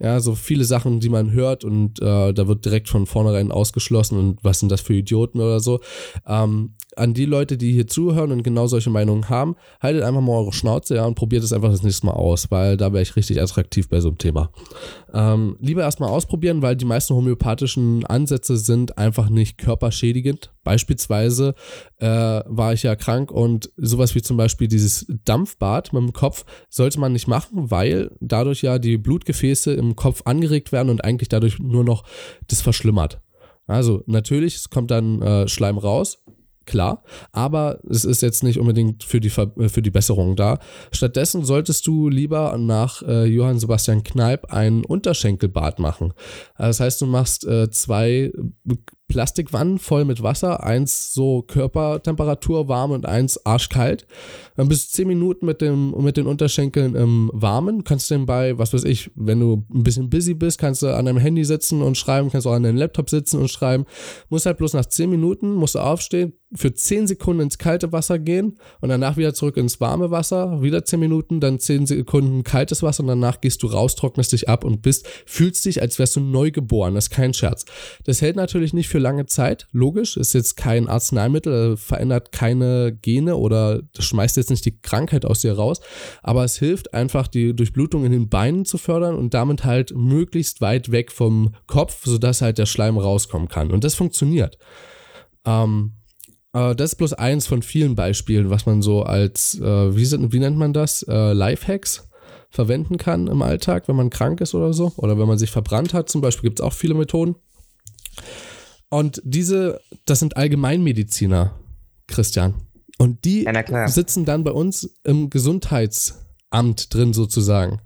Ja, 0.00 0.18
so 0.18 0.34
viele 0.34 0.64
Sachen, 0.64 0.98
die 0.98 1.08
man 1.08 1.30
hört 1.30 1.64
und 1.64 2.02
äh, 2.02 2.32
da 2.34 2.48
wird 2.48 2.64
direkt 2.64 2.88
von 2.88 3.06
vornherein 3.06 3.52
ausgeschlossen 3.52 4.18
und 4.18 4.42
was 4.42 4.58
sind 4.58 4.72
das 4.72 4.80
für 4.80 4.94
Idioten 4.94 5.40
oder 5.40 5.60
so. 5.60 5.78
Ähm, 6.26 6.74
an 6.96 7.14
die 7.14 7.26
Leute, 7.26 7.56
die 7.56 7.72
hier 7.72 7.86
zuhören 7.86 8.32
und 8.32 8.42
genau 8.42 8.66
solche 8.66 8.90
Meinungen 8.90 9.28
haben, 9.28 9.54
haltet 9.80 10.02
einfach 10.02 10.20
mal 10.20 10.36
eure 10.36 10.52
Schnauze, 10.52 10.96
ja, 10.96 11.04
und 11.04 11.14
probiert 11.14 11.44
es 11.44 11.52
einfach 11.52 11.70
das 11.70 11.84
nächste 11.84 12.06
Mal 12.06 12.12
aus, 12.12 12.50
weil 12.50 12.76
da 12.76 12.92
wäre 12.92 13.02
ich 13.02 13.14
richtig 13.14 13.40
attraktiv 13.40 13.88
bei 13.88 14.00
so 14.00 14.08
einem 14.08 14.18
Thema. 14.18 14.50
Ähm, 15.14 15.56
lieber 15.60 15.82
erstmal 15.82 16.10
ausprobieren, 16.10 16.60
weil 16.60 16.74
die 16.74 16.84
meisten 16.84 17.14
homöopathischen 17.14 18.04
Ansätze 18.04 18.56
sind 18.56 18.98
einfach 18.98 19.28
nicht 19.28 19.58
körperschädigend. 19.58 20.52
Beispielsweise 20.64 21.54
äh, 21.98 22.06
war 22.06 22.72
ich 22.72 22.82
ja 22.82 22.96
krank 22.96 23.30
und 23.30 23.70
sowas 23.76 24.16
wie 24.16 24.22
zum 24.22 24.36
Beispiel 24.36 24.66
dieses 24.66 25.06
Dampfbad 25.24 25.92
mit 25.92 26.02
dem 26.02 26.12
Kopf 26.12 26.44
sollte 26.68 26.98
man 26.98 27.12
nicht 27.12 27.28
machen, 27.28 27.70
weil 27.70 28.10
dadurch 28.20 28.62
ja 28.62 28.80
die 28.80 28.98
Blutgefäße 28.98 29.72
im 29.72 29.94
Kopf 29.94 30.22
angeregt 30.24 30.72
werden 30.72 30.90
und 30.90 31.04
eigentlich 31.04 31.28
dadurch 31.28 31.60
nur 31.60 31.84
noch 31.84 32.02
das 32.48 32.60
verschlimmert. 32.60 33.20
Also 33.68 34.02
natürlich, 34.06 34.56
es 34.56 34.68
kommt 34.68 34.90
dann 34.90 35.22
äh, 35.22 35.46
Schleim 35.46 35.78
raus, 35.78 36.24
klar, 36.66 37.02
aber 37.32 37.80
es 37.88 38.04
ist 38.04 38.22
jetzt 38.22 38.42
nicht 38.42 38.58
unbedingt 38.58 39.04
für 39.04 39.20
die, 39.20 39.28
äh, 39.28 39.68
für 39.68 39.82
die 39.82 39.90
Besserung 39.90 40.36
da. 40.36 40.58
Stattdessen 40.92 41.44
solltest 41.44 41.86
du 41.86 42.08
lieber 42.08 42.56
nach 42.58 43.02
äh, 43.02 43.24
Johann 43.24 43.58
Sebastian 43.58 44.02
Kneip 44.02 44.52
ein 44.52 44.84
Unterschenkelbad 44.84 45.78
machen. 45.78 46.12
Das 46.58 46.80
heißt, 46.80 47.00
du 47.00 47.06
machst 47.06 47.46
äh, 47.46 47.70
zwei 47.70 48.32
Plastikwannen 49.14 49.78
voll 49.78 50.04
mit 50.04 50.24
Wasser, 50.24 50.64
eins 50.64 51.14
so 51.14 51.42
Körpertemperatur 51.42 52.66
warm 52.66 52.90
und 52.90 53.06
eins 53.06 53.46
arschkalt. 53.46 54.08
Dann 54.56 54.68
bist 54.68 54.88
du 54.88 54.96
zehn 54.96 55.06
Minuten 55.06 55.46
mit, 55.46 55.60
dem, 55.60 55.92
mit 56.02 56.16
den 56.16 56.26
Unterschenkeln 56.26 56.96
im 56.96 57.30
Warmen. 57.32 57.84
Kannst 57.84 58.10
du 58.10 58.18
bei, 58.26 58.58
was 58.58 58.74
weiß 58.74 58.82
ich, 58.82 59.12
wenn 59.14 59.38
du 59.38 59.64
ein 59.72 59.84
bisschen 59.84 60.10
busy 60.10 60.34
bist, 60.34 60.58
kannst 60.58 60.82
du 60.82 60.88
an 60.88 61.04
deinem 61.04 61.18
Handy 61.18 61.44
sitzen 61.44 61.80
und 61.80 61.96
schreiben, 61.96 62.28
kannst 62.28 62.44
auch 62.48 62.54
an 62.54 62.64
deinem 62.64 62.76
Laptop 62.76 63.08
sitzen 63.08 63.40
und 63.40 63.52
schreiben. 63.52 63.84
Musst 64.30 64.46
halt 64.46 64.58
bloß 64.58 64.72
nach 64.72 64.86
zehn 64.86 65.10
Minuten, 65.10 65.54
musst 65.54 65.76
du 65.76 65.78
aufstehen, 65.78 66.32
für 66.56 66.72
zehn 66.72 67.06
Sekunden 67.06 67.42
ins 67.42 67.58
kalte 67.58 67.92
Wasser 67.92 68.18
gehen 68.18 68.58
und 68.80 68.88
danach 68.88 69.16
wieder 69.16 69.34
zurück 69.34 69.56
ins 69.56 69.80
warme 69.80 70.10
Wasser, 70.10 70.62
wieder 70.62 70.84
zehn 70.84 71.00
Minuten, 71.00 71.40
dann 71.40 71.58
zehn 71.58 71.86
Sekunden 71.86 72.44
kaltes 72.44 72.82
Wasser 72.82 73.02
und 73.02 73.08
danach 73.08 73.40
gehst 73.40 73.62
du 73.62 73.66
raus, 73.66 73.96
trocknest 73.96 74.32
dich 74.32 74.48
ab 74.48 74.64
und 74.64 74.82
bist, 74.82 75.06
fühlst 75.26 75.64
dich, 75.64 75.82
als 75.82 75.98
wärst 75.98 76.16
du 76.16 76.20
neu 76.20 76.50
geboren. 76.50 76.94
Das 76.94 77.04
ist 77.04 77.10
kein 77.10 77.34
Scherz. 77.34 77.64
Das 78.04 78.22
hält 78.22 78.36
natürlich 78.36 78.72
nicht 78.72 78.88
für 78.88 78.98
lange 79.04 79.26
Zeit, 79.26 79.68
logisch, 79.70 80.16
ist 80.16 80.32
jetzt 80.32 80.56
kein 80.56 80.88
Arzneimittel, 80.88 81.76
verändert 81.76 82.32
keine 82.32 82.96
Gene 83.00 83.36
oder 83.36 83.82
schmeißt 83.98 84.36
jetzt 84.36 84.50
nicht 84.50 84.64
die 84.64 84.80
Krankheit 84.80 85.24
aus 85.24 85.42
dir 85.42 85.52
raus, 85.52 85.80
aber 86.22 86.42
es 86.42 86.56
hilft 86.56 86.94
einfach, 86.94 87.28
die 87.28 87.54
Durchblutung 87.54 88.04
in 88.04 88.12
den 88.12 88.28
Beinen 88.28 88.64
zu 88.64 88.78
fördern 88.78 89.14
und 89.14 89.34
damit 89.34 89.64
halt 89.64 89.94
möglichst 89.94 90.60
weit 90.60 90.90
weg 90.90 91.12
vom 91.12 91.54
Kopf, 91.66 92.04
sodass 92.04 92.42
halt 92.42 92.58
der 92.58 92.66
Schleim 92.66 92.98
rauskommen 92.98 93.48
kann. 93.48 93.70
Und 93.70 93.84
das 93.84 93.94
funktioniert. 93.94 94.58
Ähm, 95.44 95.92
äh, 96.54 96.74
das 96.74 96.92
ist 96.92 96.96
bloß 96.96 97.12
eins 97.12 97.46
von 97.46 97.62
vielen 97.62 97.94
Beispielen, 97.94 98.48
was 98.48 98.64
man 98.64 98.80
so 98.80 99.02
als, 99.02 99.60
äh, 99.60 99.96
wie, 99.96 100.32
wie, 100.32 100.38
nennt 100.38 100.56
man 100.56 100.72
das, 100.72 101.02
äh, 101.02 101.32
Lifehacks 101.32 102.08
verwenden 102.50 102.96
kann 102.96 103.26
im 103.26 103.42
Alltag, 103.42 103.88
wenn 103.88 103.96
man 103.96 104.10
krank 104.10 104.40
ist 104.40 104.54
oder 104.54 104.72
so. 104.72 104.92
Oder 104.96 105.18
wenn 105.18 105.26
man 105.26 105.38
sich 105.38 105.50
verbrannt 105.50 105.92
hat, 105.92 106.08
zum 106.08 106.20
Beispiel, 106.20 106.48
gibt 106.48 106.60
es 106.60 106.64
auch 106.64 106.72
viele 106.72 106.94
Methoden. 106.94 107.34
Und 108.94 109.20
diese, 109.24 109.80
das 110.04 110.20
sind 110.20 110.36
Allgemeinmediziner, 110.36 111.58
Christian. 112.06 112.54
Und 112.96 113.24
die 113.24 113.42
ja, 113.42 113.88
sitzen 113.88 114.24
dann 114.24 114.44
bei 114.44 114.52
uns 114.52 115.00
im 115.02 115.30
Gesundheitsamt 115.30 116.94
drin 116.94 117.12
sozusagen. 117.12 117.80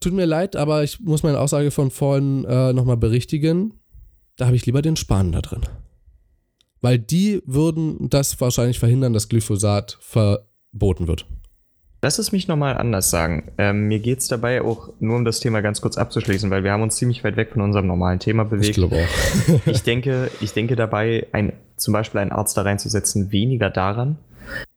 Tut 0.00 0.14
mir 0.14 0.24
leid, 0.24 0.56
aber 0.56 0.84
ich 0.84 1.00
muss 1.00 1.22
meine 1.22 1.38
Aussage 1.38 1.70
von 1.70 1.90
vorhin 1.90 2.46
äh, 2.46 2.72
nochmal 2.72 2.96
berichtigen. 2.96 3.74
Da 4.36 4.46
habe 4.46 4.56
ich 4.56 4.64
lieber 4.64 4.80
den 4.80 4.96
Spahn 4.96 5.32
da 5.32 5.42
drin. 5.42 5.66
Weil 6.80 6.98
die 6.98 7.42
würden 7.44 8.08
das 8.08 8.40
wahrscheinlich 8.40 8.78
verhindern, 8.78 9.12
dass 9.12 9.28
Glyphosat 9.28 9.98
verboten 10.00 11.08
wird. 11.08 11.26
Lass 12.04 12.18
es 12.18 12.32
mich 12.32 12.48
nochmal 12.48 12.76
anders 12.76 13.10
sagen. 13.10 13.52
Ähm, 13.58 13.86
mir 13.86 14.00
geht 14.00 14.18
es 14.18 14.26
dabei 14.26 14.62
auch 14.62 14.90
nur 14.98 15.16
um 15.16 15.24
das 15.24 15.38
Thema 15.38 15.60
ganz 15.60 15.80
kurz 15.80 15.96
abzuschließen, 15.96 16.50
weil 16.50 16.64
wir 16.64 16.72
haben 16.72 16.82
uns 16.82 16.96
ziemlich 16.96 17.22
weit 17.22 17.36
weg 17.36 17.50
von 17.52 17.62
unserem 17.62 17.86
normalen 17.86 18.18
Thema 18.18 18.44
bewegt. 18.44 18.70
Ich 18.70 18.74
glaube 18.74 18.96
auch. 18.96 19.66
ich, 19.66 19.84
denke, 19.84 20.28
ich 20.40 20.52
denke 20.52 20.74
dabei, 20.74 21.28
ein, 21.30 21.52
zum 21.76 21.92
Beispiel 21.92 22.20
einen 22.20 22.32
Arzt 22.32 22.56
da 22.56 22.62
reinzusetzen, 22.62 23.30
weniger 23.30 23.70
daran, 23.70 24.18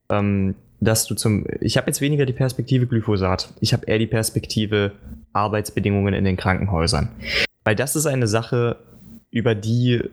ähm, 0.09 0.53
dass 0.79 1.07
du 1.07 1.15
zum. 1.15 1.47
Ich 1.61 1.77
habe 1.77 1.87
jetzt 1.87 1.99
weniger 1.99 2.27
die 2.27 2.33
Perspektive 2.33 2.85
Glyphosat. 2.85 3.49
Ich 3.59 3.73
habe 3.73 3.87
eher 3.87 3.97
die 3.97 4.05
Perspektive 4.05 4.91
Arbeitsbedingungen 5.33 6.13
in 6.13 6.25
den 6.25 6.37
Krankenhäusern. 6.37 7.09
Weil 7.63 7.75
das 7.75 7.95
ist 7.95 8.05
eine 8.05 8.27
Sache, 8.27 8.75
über 9.31 9.55
die 9.55 10.03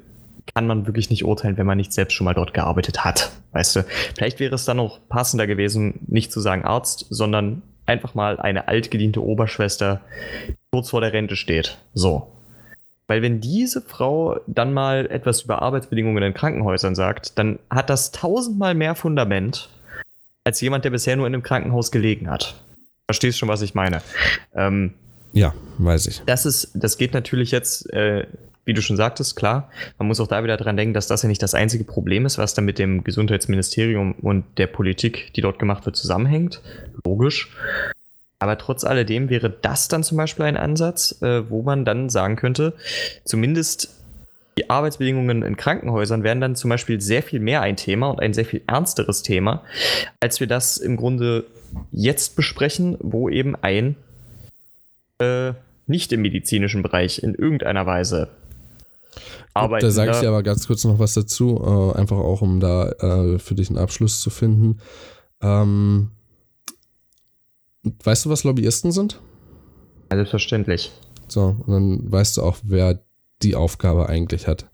kann 0.54 0.66
man 0.66 0.86
wirklich 0.86 1.10
nicht 1.10 1.24
urteilen, 1.24 1.56
wenn 1.56 1.66
man 1.66 1.78
nicht 1.78 1.92
selbst 1.92 2.14
schon 2.14 2.24
mal 2.24 2.34
dort 2.34 2.54
gearbeitet 2.54 3.04
hat. 3.04 3.32
Weißt 3.52 3.76
du, 3.76 3.84
vielleicht 4.14 4.40
wäre 4.40 4.54
es 4.54 4.64
dann 4.64 4.76
noch 4.78 5.00
passender 5.08 5.46
gewesen, 5.46 6.00
nicht 6.06 6.32
zu 6.32 6.40
sagen 6.40 6.64
Arzt, 6.64 7.06
sondern 7.10 7.62
einfach 7.86 8.14
mal 8.14 8.38
eine 8.38 8.68
altgediente 8.68 9.22
Oberschwester, 9.22 10.00
die 10.48 10.54
kurz 10.72 10.90
vor 10.90 11.00
der 11.00 11.12
Rente 11.12 11.36
steht. 11.36 11.78
So. 11.94 12.28
Weil 13.06 13.22
wenn 13.22 13.40
diese 13.40 13.82
Frau 13.82 14.40
dann 14.46 14.72
mal 14.72 15.06
etwas 15.10 15.42
über 15.42 15.60
Arbeitsbedingungen 15.60 16.22
in 16.22 16.34
Krankenhäusern 16.34 16.94
sagt, 16.94 17.38
dann 17.38 17.58
hat 17.68 17.90
das 17.90 18.12
tausendmal 18.12 18.74
mehr 18.74 18.94
Fundament 18.94 19.68
als 20.44 20.60
jemand, 20.60 20.84
der 20.84 20.90
bisher 20.90 21.16
nur 21.16 21.26
in 21.26 21.34
einem 21.34 21.42
Krankenhaus 21.42 21.90
gelegen 21.90 22.30
hat. 22.30 22.54
Verstehst 23.06 23.38
schon, 23.38 23.48
was 23.48 23.62
ich 23.62 23.74
meine? 23.74 24.00
Ähm, 24.54 24.94
ja, 25.32 25.54
weiß 25.78 26.06
ich. 26.06 26.22
Das 26.26 26.46
ist, 26.46 26.70
das 26.74 26.98
geht 26.98 27.14
natürlich 27.14 27.50
jetzt 27.50 27.92
äh, 27.92 28.26
wie 28.64 28.74
du 28.74 28.82
schon 28.82 28.96
sagtest, 28.96 29.36
klar, 29.36 29.70
man 29.98 30.08
muss 30.08 30.20
auch 30.20 30.28
da 30.28 30.44
wieder 30.44 30.56
dran 30.56 30.76
denken, 30.76 30.94
dass 30.94 31.08
das 31.08 31.22
ja 31.22 31.28
nicht 31.28 31.42
das 31.42 31.54
einzige 31.54 31.84
Problem 31.84 32.26
ist, 32.26 32.38
was 32.38 32.54
da 32.54 32.62
mit 32.62 32.78
dem 32.78 33.02
Gesundheitsministerium 33.02 34.12
und 34.22 34.44
der 34.58 34.68
Politik, 34.68 35.32
die 35.34 35.40
dort 35.40 35.58
gemacht 35.58 35.84
wird, 35.84 35.96
zusammenhängt. 35.96 36.62
Logisch. 37.04 37.50
Aber 38.38 38.58
trotz 38.58 38.84
alledem 38.84 39.30
wäre 39.30 39.50
das 39.50 39.88
dann 39.88 40.02
zum 40.02 40.16
Beispiel 40.16 40.44
ein 40.44 40.56
Ansatz, 40.56 41.20
äh, 41.22 41.48
wo 41.48 41.62
man 41.62 41.84
dann 41.84 42.08
sagen 42.08 42.36
könnte, 42.36 42.74
zumindest 43.24 43.94
die 44.58 44.68
Arbeitsbedingungen 44.68 45.42
in 45.42 45.56
Krankenhäusern 45.56 46.24
wären 46.24 46.40
dann 46.40 46.56
zum 46.56 46.68
Beispiel 46.68 47.00
sehr 47.00 47.22
viel 47.22 47.40
mehr 47.40 47.62
ein 47.62 47.76
Thema 47.76 48.10
und 48.10 48.20
ein 48.20 48.34
sehr 48.34 48.44
viel 48.44 48.60
ernsteres 48.66 49.22
Thema, 49.22 49.62
als 50.20 50.40
wir 50.40 50.46
das 50.46 50.76
im 50.76 50.96
Grunde 50.96 51.44
jetzt 51.90 52.36
besprechen, 52.36 52.96
wo 53.00 53.28
eben 53.28 53.56
ein 53.62 53.96
äh, 55.20 55.52
nicht 55.86 56.12
im 56.12 56.22
medizinischen 56.22 56.82
Bereich 56.82 57.22
in 57.22 57.34
irgendeiner 57.34 57.86
Weise 57.86 58.28
arbeiten. 59.54 59.86
Da 59.86 59.90
sage 59.90 60.12
ich 60.12 60.18
dir 60.18 60.28
aber 60.28 60.42
ganz 60.42 60.66
kurz 60.66 60.84
noch 60.84 60.98
was 60.98 61.14
dazu, 61.14 61.60
äh, 61.94 61.98
einfach 61.98 62.18
auch, 62.18 62.42
um 62.42 62.60
da 62.60 62.90
äh, 62.90 63.38
für 63.38 63.54
dich 63.54 63.68
einen 63.68 63.78
Abschluss 63.78 64.20
zu 64.20 64.30
finden. 64.30 64.78
Ähm, 65.40 66.10
weißt 68.04 68.24
du, 68.24 68.30
was 68.30 68.44
Lobbyisten 68.44 68.92
sind? 68.92 69.20
Selbstverständlich. 70.10 70.92
So, 71.28 71.56
und 71.66 71.72
dann 71.72 72.12
weißt 72.12 72.36
du 72.36 72.42
auch, 72.42 72.58
wer 72.62 73.02
die 73.42 73.56
Aufgabe 73.56 74.08
eigentlich 74.08 74.46
hat, 74.46 74.70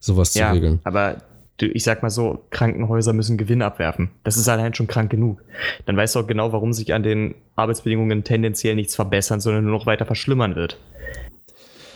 sowas 0.00 0.34
ja, 0.34 0.48
zu 0.48 0.54
regeln. 0.54 0.80
Aber 0.84 1.22
ich 1.60 1.84
sag 1.84 2.02
mal 2.02 2.10
so, 2.10 2.44
Krankenhäuser 2.50 3.12
müssen 3.12 3.36
Gewinn 3.36 3.62
abwerfen. 3.62 4.10
Das 4.24 4.36
ist 4.36 4.48
allein 4.48 4.74
schon 4.74 4.86
krank 4.86 5.10
genug. 5.10 5.42
Dann 5.86 5.96
weißt 5.96 6.14
du 6.14 6.20
auch 6.20 6.26
genau, 6.26 6.52
warum 6.52 6.72
sich 6.72 6.94
an 6.94 7.02
den 7.02 7.34
Arbeitsbedingungen 7.54 8.24
tendenziell 8.24 8.74
nichts 8.74 8.94
verbessern, 8.94 9.40
sondern 9.40 9.64
nur 9.64 9.72
noch 9.72 9.86
weiter 9.86 10.06
verschlimmern 10.06 10.56
wird. 10.56 10.78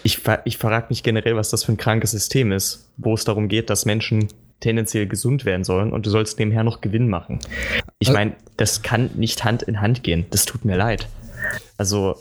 Ich, 0.04 0.20
ich 0.44 0.58
frage 0.58 0.86
mich 0.90 1.02
generell, 1.02 1.34
was 1.34 1.50
das 1.50 1.64
für 1.64 1.72
ein 1.72 1.76
krankes 1.76 2.12
System 2.12 2.52
ist, 2.52 2.88
wo 2.96 3.14
es 3.14 3.24
darum 3.24 3.48
geht, 3.48 3.70
dass 3.70 3.86
Menschen 3.86 4.28
tendenziell 4.60 5.06
gesund 5.06 5.44
werden 5.44 5.64
sollen 5.64 5.92
und 5.92 6.06
du 6.06 6.10
sollst 6.10 6.38
nebenher 6.38 6.62
noch 6.62 6.80
Gewinn 6.80 7.08
machen. 7.08 7.38
Ich 7.98 8.12
meine, 8.12 8.36
das 8.56 8.82
kann 8.82 9.10
nicht 9.14 9.44
Hand 9.44 9.62
in 9.62 9.80
Hand 9.80 10.02
gehen. 10.02 10.26
Das 10.30 10.44
tut 10.44 10.64
mir 10.64 10.76
leid. 10.76 11.08
Also 11.76 12.16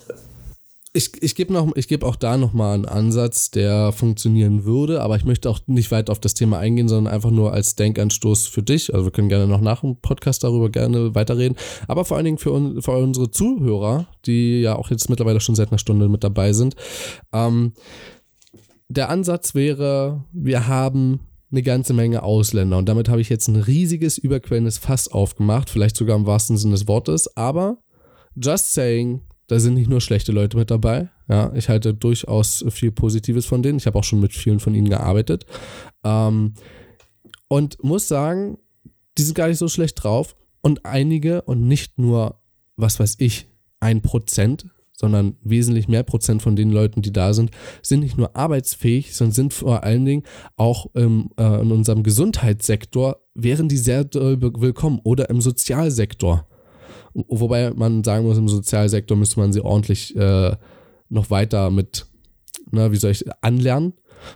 ich, 0.95 1.11
ich 1.23 1.33
gebe 1.33 1.73
gebe 1.87 2.05
auch 2.05 2.15
da 2.15 2.37
nochmal 2.37 2.75
einen 2.75 2.85
Ansatz, 2.85 3.49
der 3.49 3.91
funktionieren 3.91 4.63
würde, 4.63 5.01
aber 5.01 5.15
ich 5.15 5.25
möchte 5.25 5.49
auch 5.49 5.59
nicht 5.65 5.89
weit 5.89 6.11
auf 6.11 6.19
das 6.19 6.35
Thema 6.35 6.59
eingehen, 6.59 6.87
sondern 6.87 7.11
einfach 7.11 7.31
nur 7.31 7.51
als 7.51 7.75
Denkanstoß 7.75 8.45
für 8.45 8.61
dich. 8.61 8.93
Also 8.93 9.05
wir 9.05 9.11
können 9.11 9.29
gerne 9.29 9.47
noch 9.47 9.59
nach 9.59 9.81
dem 9.81 9.97
Podcast 9.99 10.43
darüber 10.43 10.69
gerne 10.69 11.15
weiterreden, 11.15 11.57
aber 11.87 12.05
vor 12.05 12.17
allen 12.17 12.25
Dingen 12.25 12.37
für, 12.37 12.53
un, 12.53 12.79
für 12.83 12.91
unsere 12.91 13.31
Zuhörer, 13.31 14.07
die 14.27 14.61
ja 14.61 14.75
auch 14.75 14.91
jetzt 14.91 15.09
mittlerweile 15.09 15.39
schon 15.39 15.55
seit 15.55 15.71
einer 15.71 15.79
Stunde 15.79 16.09
mit 16.09 16.23
dabei 16.23 16.53
sind. 16.53 16.75
Ähm, 17.33 17.73
der 18.87 19.09
Ansatz 19.09 19.55
wäre, 19.55 20.25
wir 20.31 20.67
haben 20.67 21.21
eine 21.51 21.63
ganze 21.63 21.93
Menge 21.93 22.21
Ausländer 22.21 22.77
und 22.77 22.87
damit 22.87 23.09
habe 23.09 23.21
ich 23.21 23.29
jetzt 23.29 23.47
ein 23.47 23.55
riesiges 23.55 24.19
überquellendes 24.19 24.77
Fass 24.77 25.07
aufgemacht, 25.07 25.71
vielleicht 25.71 25.97
sogar 25.97 26.15
im 26.15 26.27
wahrsten 26.27 26.57
Sinne 26.57 26.73
des 26.73 26.87
Wortes, 26.87 27.35
aber 27.35 27.77
just 28.35 28.73
saying, 28.73 29.21
da 29.47 29.59
sind 29.59 29.73
nicht 29.75 29.89
nur 29.89 30.01
schlechte 30.01 30.31
Leute 30.31 30.57
mit 30.57 30.71
dabei. 30.71 31.09
Ja, 31.27 31.53
ich 31.53 31.69
halte 31.69 31.93
durchaus 31.93 32.65
viel 32.69 32.91
Positives 32.91 33.45
von 33.45 33.61
denen. 33.61 33.77
Ich 33.77 33.87
habe 33.87 33.97
auch 33.99 34.03
schon 34.03 34.19
mit 34.19 34.33
vielen 34.33 34.59
von 34.59 34.75
ihnen 34.75 34.89
gearbeitet. 34.89 35.45
Ähm, 36.03 36.53
und 37.47 37.83
muss 37.83 38.07
sagen, 38.07 38.57
die 39.17 39.23
sind 39.23 39.35
gar 39.35 39.47
nicht 39.47 39.57
so 39.57 39.67
schlecht 39.67 40.03
drauf. 40.03 40.35
Und 40.61 40.85
einige, 40.85 41.41
und 41.41 41.67
nicht 41.67 41.99
nur, 41.99 42.39
was 42.77 42.99
weiß 42.99 43.15
ich, 43.19 43.47
ein 43.79 44.01
Prozent, 44.01 44.65
sondern 44.95 45.35
wesentlich 45.41 45.87
mehr 45.87 46.03
Prozent 46.03 46.41
von 46.41 46.55
den 46.55 46.71
Leuten, 46.71 47.01
die 47.01 47.11
da 47.11 47.33
sind, 47.33 47.51
sind 47.81 47.99
nicht 47.99 48.17
nur 48.17 48.35
arbeitsfähig, 48.35 49.15
sondern 49.15 49.33
sind 49.33 49.53
vor 49.53 49.83
allen 49.83 50.05
Dingen 50.05 50.23
auch 50.55 50.87
im, 50.93 51.31
äh, 51.37 51.61
in 51.61 51.71
unserem 51.71 52.03
Gesundheitssektor, 52.03 53.19
wären 53.33 53.67
die 53.67 53.77
sehr 53.77 54.05
willkommen 54.13 55.01
oder 55.03 55.29
im 55.29 55.41
Sozialsektor. 55.41 56.47
Wobei 57.13 57.71
man 57.71 58.03
sagen 58.03 58.25
muss, 58.25 58.37
im 58.37 58.47
Sozialsektor 58.47 59.17
müsste 59.17 59.39
man 59.39 59.53
sie 59.53 59.61
ordentlich 59.61 60.15
äh, 60.15 60.55
noch 61.09 61.29
weiter 61.29 61.69
mit, 61.69 62.07
na, 62.71 62.91
wie 62.91 62.97
soll 62.97 63.11
ich, 63.11 63.25
anlernen. 63.41 63.93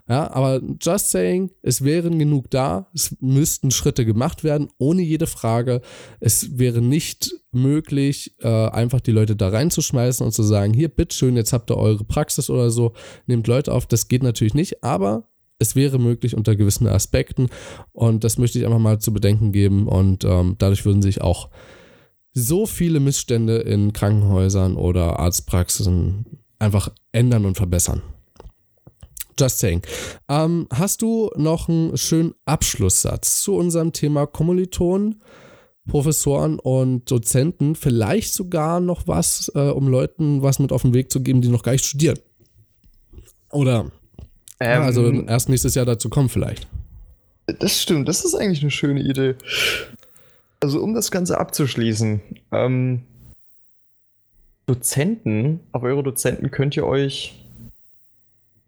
Ja, 0.10 0.30
aber 0.32 0.62
just 0.82 1.12
saying, 1.12 1.52
es 1.62 1.84
wären 1.84 2.20
genug 2.20 2.50
da, 2.50 2.88
es 2.94 3.16
müssten 3.22 3.72
Schritte 3.72 4.06
gemacht 4.06 4.44
werden, 4.44 4.68
ohne 4.78 5.02
jede 5.02 5.28
Frage. 5.28 5.82
Es 6.20 6.58
wäre 6.58 6.82
nicht 6.82 7.34
möglich, 7.52 8.36
äh, 8.40 8.48
einfach 8.48 9.02
die 9.02 9.12
Leute 9.12 9.36
da 9.36 9.50
reinzuschmeißen 9.50 10.26
und 10.26 10.34
zu 10.34 10.44
sagen, 10.44 10.74
hier, 10.74 10.90
bitteschön, 10.90 11.36
jetzt 11.36 11.54
habt 11.54 11.72
ihr 11.72 11.78
eure 11.78 12.04
Praxis 12.04 12.50
oder 12.50 12.70
so, 12.70 12.94
nehmt 13.28 13.48
Leute 13.48 13.74
auf. 13.74 13.86
Das 13.86 14.08
geht 14.08 14.24
natürlich 14.24 14.54
nicht, 14.54 14.84
aber 14.84 15.30
es 15.60 15.76
wäre 15.76 16.00
möglich 16.00 16.36
unter 16.36 16.56
gewissen 16.56 16.88
Aspekten 16.88 17.48
und 17.92 18.24
das 18.24 18.38
möchte 18.38 18.60
ich 18.60 18.66
einfach 18.66 18.80
mal 18.80 19.00
zu 19.00 19.12
bedenken 19.12 19.52
geben 19.52 19.88
und 19.88 20.24
ähm, 20.24 20.56
dadurch 20.60 20.86
würden 20.86 21.02
sich 21.02 21.22
auch 21.22 21.50
so 22.38 22.68
viele 22.68 23.00
Missstände 23.00 23.58
in 23.58 23.94
Krankenhäusern 23.94 24.76
oder 24.76 25.20
Arztpraxen 25.20 26.26
einfach 26.60 26.90
ändern 27.12 27.46
und 27.46 27.58
verbessern. 27.58 28.04
Just 29.40 29.60
saying. 29.60 29.82
Ähm, 30.30 30.68
hast 30.72 31.02
du 31.02 31.32
noch 31.36 31.68
einen 31.68 31.98
schönen 31.98 32.34
Abschlusssatz 32.46 33.42
zu 33.42 33.56
unserem 33.56 33.92
Thema 33.92 34.28
Kommilitonen, 34.28 35.22
Professoren 35.88 36.60
und 36.60 37.10
Dozenten? 37.10 37.74
Vielleicht 37.74 38.34
sogar 38.34 38.82
noch 38.82 39.08
was, 39.08 39.52
äh, 39.56 39.70
um 39.70 39.88
Leuten 39.88 40.44
was 40.44 40.60
mit 40.60 40.72
auf 40.72 40.84
den 40.84 40.94
Weg 40.94 41.12
zu 41.12 41.22
geben, 41.22 41.42
die 41.42 41.50
noch 41.50 41.64
gar 41.64 41.72
nicht 41.72 41.86
studieren. 41.86 42.20
Oder 43.52 43.92
ähm, 44.60 44.82
ja, 44.82 44.82
also 44.82 45.12
erst 45.12 45.50
nächstes 45.50 45.74
Jahr 45.74 45.86
dazu 45.86 46.10
kommen 46.10 46.30
vielleicht. 46.30 46.68
Das 47.60 47.82
stimmt, 47.82 48.08
das 48.08 48.26
ist 48.26 48.36
eigentlich 48.36 48.62
eine 48.62 48.72
schöne 48.72 49.02
Idee. 49.02 49.36
Also 50.60 50.82
um 50.82 50.94
das 50.94 51.12
Ganze 51.12 51.40
abzuschließen, 51.40 52.22
ähm, 52.52 53.04
Dozenten, 54.66 55.62
auf 55.72 55.84
eure 55.84 56.04
Dozenten 56.04 56.52
könnt 56.52 56.76
ihr 56.76 56.86
euch 56.86 57.36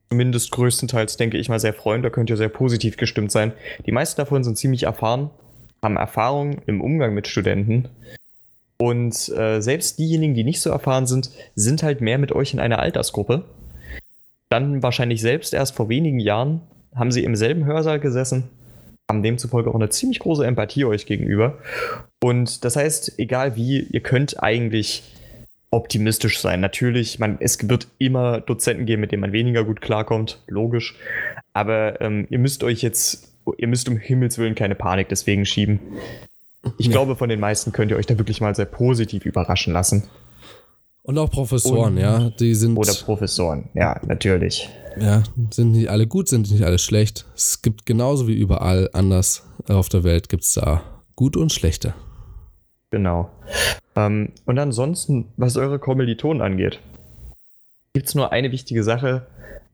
zumindest 0.09 0.51
größtenteils, 0.51 1.17
denke 1.17 1.37
ich 1.37 1.49
mal, 1.49 1.59
sehr 1.59 1.73
freuen. 1.73 2.01
Da 2.01 2.09
könnt 2.09 2.29
ihr 2.29 2.37
sehr 2.37 2.49
positiv 2.49 2.97
gestimmt 2.97 3.31
sein. 3.31 3.53
Die 3.85 3.91
meisten 3.91 4.19
davon 4.19 4.43
sind 4.43 4.57
ziemlich 4.57 4.83
erfahren, 4.83 5.29
haben 5.83 5.97
Erfahrung 5.97 6.61
im 6.65 6.81
Umgang 6.81 7.13
mit 7.13 7.27
Studenten. 7.27 7.89
Und 8.77 9.29
äh, 9.29 9.61
selbst 9.61 9.99
diejenigen, 9.99 10.33
die 10.33 10.45
nicht 10.45 10.61
so 10.61 10.69
erfahren 10.69 11.05
sind, 11.05 11.31
sind 11.55 11.83
halt 11.83 12.01
mehr 12.01 12.17
mit 12.17 12.31
euch 12.31 12.53
in 12.53 12.59
einer 12.59 12.79
Altersgruppe. 12.79 13.43
Dann 14.49 14.81
wahrscheinlich 14.81 15.21
selbst 15.21 15.53
erst 15.53 15.75
vor 15.75 15.89
wenigen 15.89 16.19
Jahren 16.19 16.61
haben 16.95 17.11
sie 17.11 17.23
im 17.23 17.35
selben 17.35 17.65
Hörsaal 17.65 17.99
gesessen 17.99 18.49
haben 19.09 19.23
demzufolge 19.23 19.69
auch 19.69 19.75
eine 19.75 19.89
ziemlich 19.89 20.19
große 20.19 20.45
Empathie 20.45 20.85
euch 20.85 21.05
gegenüber. 21.05 21.57
Und 22.21 22.63
das 22.63 22.75
heißt, 22.75 23.17
egal 23.17 23.55
wie, 23.55 23.79
ihr 23.81 24.01
könnt 24.01 24.41
eigentlich 24.41 25.03
optimistisch 25.71 26.39
sein. 26.39 26.61
Natürlich, 26.61 27.19
man, 27.19 27.37
es 27.39 27.69
wird 27.69 27.87
immer 27.97 28.41
Dozenten 28.41 28.85
geben, 28.85 29.01
mit 29.01 29.11
denen 29.11 29.21
man 29.21 29.33
weniger 29.33 29.63
gut 29.63 29.81
klarkommt, 29.81 30.41
logisch. 30.47 30.95
Aber 31.53 32.01
ähm, 32.01 32.27
ihr 32.29 32.39
müsst 32.39 32.63
euch 32.63 32.81
jetzt, 32.81 33.31
ihr 33.57 33.67
müsst 33.67 33.87
um 33.89 33.97
Himmels 33.97 34.37
Willen 34.37 34.55
keine 34.55 34.75
Panik 34.75 35.09
deswegen 35.09 35.45
schieben. 35.45 35.79
Ich 36.77 36.87
ja. 36.87 36.91
glaube, 36.91 37.15
von 37.15 37.29
den 37.29 37.39
meisten 37.39 37.71
könnt 37.71 37.91
ihr 37.91 37.97
euch 37.97 38.05
da 38.05 38.17
wirklich 38.17 38.41
mal 38.41 38.55
sehr 38.55 38.65
positiv 38.65 39.25
überraschen 39.25 39.73
lassen. 39.73 40.09
Und 41.09 41.17
auch 41.17 41.31
Professoren, 41.31 41.95
Und, 41.95 42.01
ja, 42.01 42.29
die 42.29 42.53
sind. 42.53 42.77
Oder 42.77 42.93
Professoren, 42.93 43.67
ja, 43.73 43.99
natürlich. 44.05 44.69
Ja, 45.01 45.23
sind 45.49 45.71
nicht 45.71 45.89
alle 45.89 46.05
gut, 46.05 46.29
sind 46.29 46.51
nicht 46.51 46.61
alle 46.61 46.77
schlecht. 46.77 47.25
Es 47.35 47.63
gibt 47.63 47.87
genauso 47.87 48.27
wie 48.27 48.35
überall 48.35 48.91
anders 48.93 49.43
auf 49.67 49.89
der 49.89 50.03
Welt 50.03 50.29
gibt 50.29 50.43
es 50.43 50.53
da 50.53 50.83
gut 51.15 51.35
und 51.35 51.51
schlechte. 51.51 51.95
Genau. 52.91 53.31
Ähm, 53.95 54.33
und 54.45 54.59
ansonsten, 54.59 55.25
was 55.35 55.57
eure 55.57 55.79
Kommilitonen 55.79 56.43
angeht, 56.43 56.79
gibt 57.93 58.07
es 58.07 58.13
nur 58.13 58.31
eine 58.31 58.51
wichtige 58.51 58.83
Sache. 58.83 59.25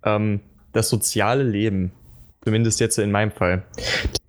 Ähm, 0.05 0.39
das 0.71 0.87
soziale 0.87 1.43
Leben, 1.43 1.91
zumindest 2.45 2.79
jetzt 2.79 2.97
in 2.97 3.11
meinem 3.11 3.31
Fall, 3.31 3.63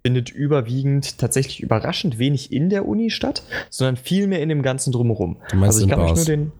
findet 0.04 0.30
überwiegend 0.30 1.18
tatsächlich 1.18 1.60
überraschend 1.60 2.18
wenig 2.18 2.50
in 2.50 2.68
der 2.68 2.88
Uni 2.88 3.10
statt, 3.10 3.44
sondern 3.70 3.96
viel 3.96 4.26
mehr 4.26 4.42
in 4.42 4.48
dem 4.48 4.62
Ganzen 4.62 4.90
drumherum. 4.90 5.36
also 5.60 5.84
ich 5.84 5.88
kann 5.88 6.00
euch 6.00 6.16
nur 6.16 6.24
den 6.24 6.52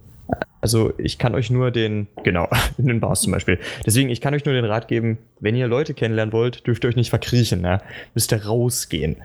also 0.61 0.93
ich 0.99 1.19
kann 1.19 1.35
euch 1.35 1.51
nur 1.51 1.71
den, 1.71 2.07
genau, 2.25 2.49
in 2.79 2.87
den 2.89 3.01
Bars 3.01 3.23
zum 3.23 3.33
Beispiel. 3.33 3.59
Deswegen, 3.85 4.09
ich 4.09 4.21
kann 4.21 4.35
euch 4.35 4.45
nur 4.45 4.55
den 4.55 4.65
Rat 4.65 4.89
geben, 4.89 5.19
wenn 5.41 5.55
ihr 5.55 5.69
Leute 5.69 5.95
kennenlernen 5.95 6.33
wollt, 6.33 6.67
dürft 6.67 6.85
ihr 6.85 6.89
euch 6.89 6.97
nicht 6.97 7.11
verkriechen, 7.11 7.63
ja? 7.63 7.83
müsst 8.15 8.33
ihr 8.33 8.45
rausgehen. 8.45 9.17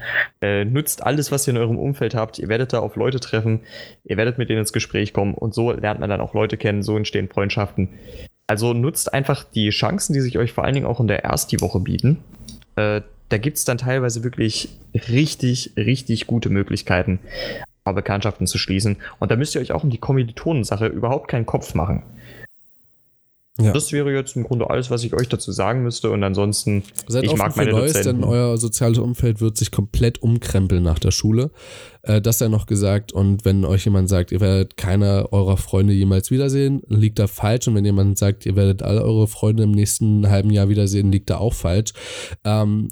Äh, 0.42 0.66
nutzt 0.66 1.04
alles, 1.04 1.32
was 1.32 1.48
ihr 1.48 1.54
in 1.54 1.60
eurem 1.60 1.80
Umfeld 1.80 2.16
habt. 2.16 2.40
Ihr 2.40 2.50
werdet 2.50 2.74
da 2.74 2.80
auf 2.80 2.96
Leute 2.96 3.20
treffen, 3.20 3.62
ihr 4.04 4.18
werdet 4.18 4.38
mit 4.38 4.50
denen 4.50 4.60
ins 4.60 4.74
Gespräch 4.74 5.14
kommen 5.14 5.34
und 5.34 5.54
so 5.54 5.72
lernt 5.72 6.00
man 6.00 6.10
dann 6.10 6.22
auch 6.22 6.34
Leute 6.34 6.58
kennen, 6.58 6.84
so 6.84 6.98
entstehen 6.98 7.30
Freundschaften. 7.30 7.90
Also 8.48 8.74
nutzt 8.74 9.14
einfach 9.14 9.46
die 9.46 9.70
Chancen, 9.70 10.14
die 10.14 10.20
sich 10.20 10.38
euch 10.38 10.52
vor 10.52 10.66
allen 10.66 10.74
Dingen 10.74 10.86
auch 10.86 11.00
in 11.00 11.08
der 11.08 11.24
Ersti-Woche 11.24 11.80
bieten. 11.80 12.18
Äh, 12.76 13.02
da 13.30 13.38
gibt 13.38 13.58
es 13.58 13.64
dann 13.64 13.78
teilweise 13.78 14.26
wirklich 14.26 14.70
richtig, 14.94 15.72
richtig 15.78 16.28
gute 16.28 16.50
Möglichkeiten, 16.50 17.20
Bekanntschaften 17.86 18.48
zu 18.48 18.58
schließen. 18.58 18.98
Und 19.20 19.32
da 19.32 19.36
müsst 19.36 19.56
ihr 19.56 19.62
euch 19.62 19.72
auch 19.72 19.84
um 19.84 19.90
die 19.90 19.98
Kommilitonensache 19.98 20.88
überhaupt 20.88 21.28
keinen 21.28 21.46
Kopf 21.46 21.74
machen. 21.74 22.04
Ja. 23.60 23.74
Das 23.74 23.92
wäre 23.92 24.12
jetzt 24.14 24.36
im 24.36 24.44
Grunde 24.44 24.70
alles, 24.70 24.90
was 24.90 25.04
ich 25.04 25.14
euch 25.14 25.28
dazu 25.28 25.52
sagen 25.52 25.84
müsste. 25.84 26.10
Und 26.10 26.24
ansonsten, 26.24 26.84
Seid 27.08 27.26
ich 27.26 27.36
mag 27.36 27.56
meine 27.58 27.72
Neues, 27.72 27.94
Dozenten. 27.94 28.22
denn 28.22 28.30
euer 28.30 28.58
soziales 28.58 28.98
Umfeld 28.98 29.42
wird 29.42 29.58
sich 29.58 29.72
komplett 29.72 30.22
umkrempeln 30.22 30.82
nach 30.82 31.00
der 31.00 31.12
Schule. 31.12 31.52
Äh, 32.02 32.22
das 32.22 32.40
sei 32.40 32.48
noch 32.48 32.66
gesagt. 32.66 33.12
Und 33.12 33.44
wenn 33.46 33.66
euch 33.66 33.86
jemand 33.86 34.10
sagt, 34.10 34.32
ihr 34.32 34.40
werdet 34.40 34.78
keine 34.78 35.32
eurer 35.32 35.58
Freunde 35.58 35.94
jemals 35.94 36.32
wiedersehen, 36.32 36.82
liegt 36.88 37.20
da 37.20 37.28
falsch. 37.28 37.68
Und 37.68 37.76
wenn 37.76 37.86
jemand 37.86 38.18
sagt, 38.18 38.46
ihr 38.46 38.56
werdet 38.56 38.84
alle 38.84 39.04
eure 39.04 39.28
Freunde 39.28 39.64
im 39.64 39.72
nächsten 39.72 40.30
halben 40.30 40.50
Jahr 40.50 40.70
wiedersehen, 40.70 41.12
liegt 41.12 41.30
da 41.30 41.38
auch 41.38 41.54
falsch. 41.54 41.94
Ähm, 42.46 42.88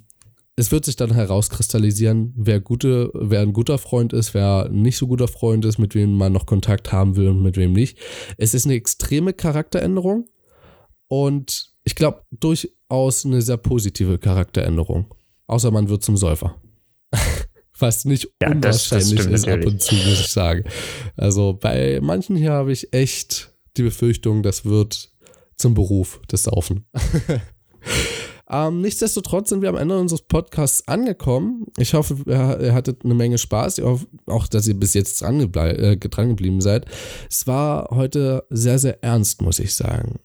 es 0.59 0.71
wird 0.71 0.85
sich 0.85 0.95
dann 0.95 1.13
herauskristallisieren, 1.13 2.33
wer, 2.35 2.59
gute, 2.59 3.11
wer 3.13 3.41
ein 3.41 3.53
guter 3.53 3.77
Freund 3.77 4.13
ist, 4.13 4.33
wer 4.33 4.67
nicht 4.69 4.97
so 4.97 5.07
guter 5.07 5.27
Freund 5.27 5.63
ist, 5.65 5.77
mit 5.77 5.95
wem 5.95 6.13
man 6.15 6.33
noch 6.33 6.45
Kontakt 6.45 6.91
haben 6.91 7.15
will 7.15 7.29
und 7.29 7.41
mit 7.41 7.57
wem 7.57 7.73
nicht. 7.73 7.97
Es 8.37 8.53
ist 8.53 8.65
eine 8.65 8.75
extreme 8.75 9.33
Charakteränderung 9.33 10.25
und 11.07 11.69
ich 11.83 11.95
glaube, 11.95 12.23
durchaus 12.31 13.25
eine 13.25 13.41
sehr 13.41 13.57
positive 13.57 14.17
Charakteränderung. 14.19 15.13
Außer 15.47 15.71
man 15.71 15.89
wird 15.89 16.03
zum 16.03 16.17
Säufer. 16.17 16.55
Was 17.79 18.03
nicht 18.05 18.29
Ja, 18.41 18.53
das- 18.53 18.89
das 18.89 18.91
unwahrscheinlich 18.91 19.19
stimmt 19.21 19.35
ist 19.35 19.43
ab 19.45 19.49
natürlich. 19.51 19.73
und 19.73 19.81
zu, 19.81 19.95
muss 19.95 20.19
ich 20.19 20.27
sagen. 20.27 20.63
Also 21.15 21.53
bei 21.53 21.99
manchen 22.01 22.35
hier 22.35 22.51
habe 22.51 22.71
ich 22.73 22.93
echt 22.93 23.53
die 23.77 23.83
Befürchtung, 23.83 24.43
das 24.43 24.65
wird 24.65 25.11
zum 25.55 25.73
Beruf, 25.73 26.19
das 26.27 26.43
Saufen. 26.43 26.85
ähm, 28.51 28.81
nichtsdestotrotz 28.81 29.49
sind 29.49 29.61
wir 29.61 29.69
am 29.69 29.75
Ende 29.77 29.97
unseres 29.99 30.21
Podcasts 30.23 30.87
angekommen. 30.87 31.67
Ich 31.77 31.93
hoffe, 31.93 32.17
ihr, 32.25 32.73
hattet 32.73 33.05
eine 33.05 33.13
Menge 33.13 33.37
Spaß. 33.37 33.77
Ich 33.77 33.83
hoffe 33.83 34.07
auch, 34.25 34.47
dass 34.47 34.67
ihr 34.67 34.73
bis 34.79 34.93
jetzt 34.93 35.21
dran, 35.21 35.39
äh, 35.53 35.97
dran 35.97 36.29
geblieben 36.29 36.59
seid. 36.61 36.85
Es 37.29 37.45
war 37.47 37.89
heute 37.91 38.45
sehr, 38.49 38.79
sehr 38.79 39.03
ernst, 39.03 39.41
muss 39.41 39.59
ich 39.59 39.75
sagen. 39.75 40.19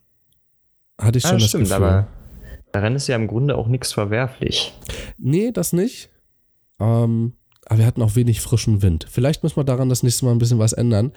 Hatte 0.98 1.18
ich 1.18 1.24
Ja, 1.24 1.30
schon 1.30 1.38
das 1.40 1.48
stimmt, 1.48 1.64
Gefühl. 1.64 1.76
aber 1.76 2.06
daran 2.72 2.96
ist 2.96 3.06
ja 3.08 3.16
im 3.16 3.26
Grunde 3.26 3.56
auch 3.56 3.66
nichts 3.66 3.92
verwerflich. 3.92 4.72
Nee, 5.18 5.50
das 5.52 5.72
nicht. 5.72 6.08
Ähm, 6.80 7.34
aber 7.66 7.78
wir 7.78 7.86
hatten 7.86 8.02
auch 8.02 8.14
wenig 8.14 8.40
frischen 8.40 8.82
Wind. 8.82 9.06
Vielleicht 9.10 9.42
müssen 9.42 9.56
wir 9.56 9.64
daran 9.64 9.88
das 9.88 10.02
nächste 10.02 10.24
Mal 10.24 10.32
ein 10.32 10.38
bisschen 10.38 10.58
was 10.58 10.72
ändern. 10.72 11.12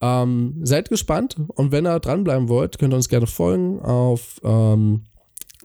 Ähm, 0.00 0.60
seid 0.62 0.88
gespannt 0.88 1.36
und 1.48 1.72
wenn 1.72 1.86
ihr 1.86 2.00
dranbleiben 2.00 2.48
wollt, 2.48 2.78
könnt 2.78 2.92
ihr 2.92 2.96
uns 2.96 3.08
gerne 3.08 3.26
folgen 3.26 3.80
auf 3.80 4.40
ähm, 4.42 5.04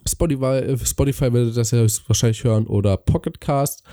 Spotify. 0.08 0.58
äh, 0.60 0.78
Spotify 0.78 1.34
werdet 1.34 1.50
ihr 1.50 1.56
das 1.56 1.72
ja 1.72 1.86
wahrscheinlich 2.08 2.44
hören 2.44 2.68
oder 2.68 2.98
Pocketcast. 2.98 3.84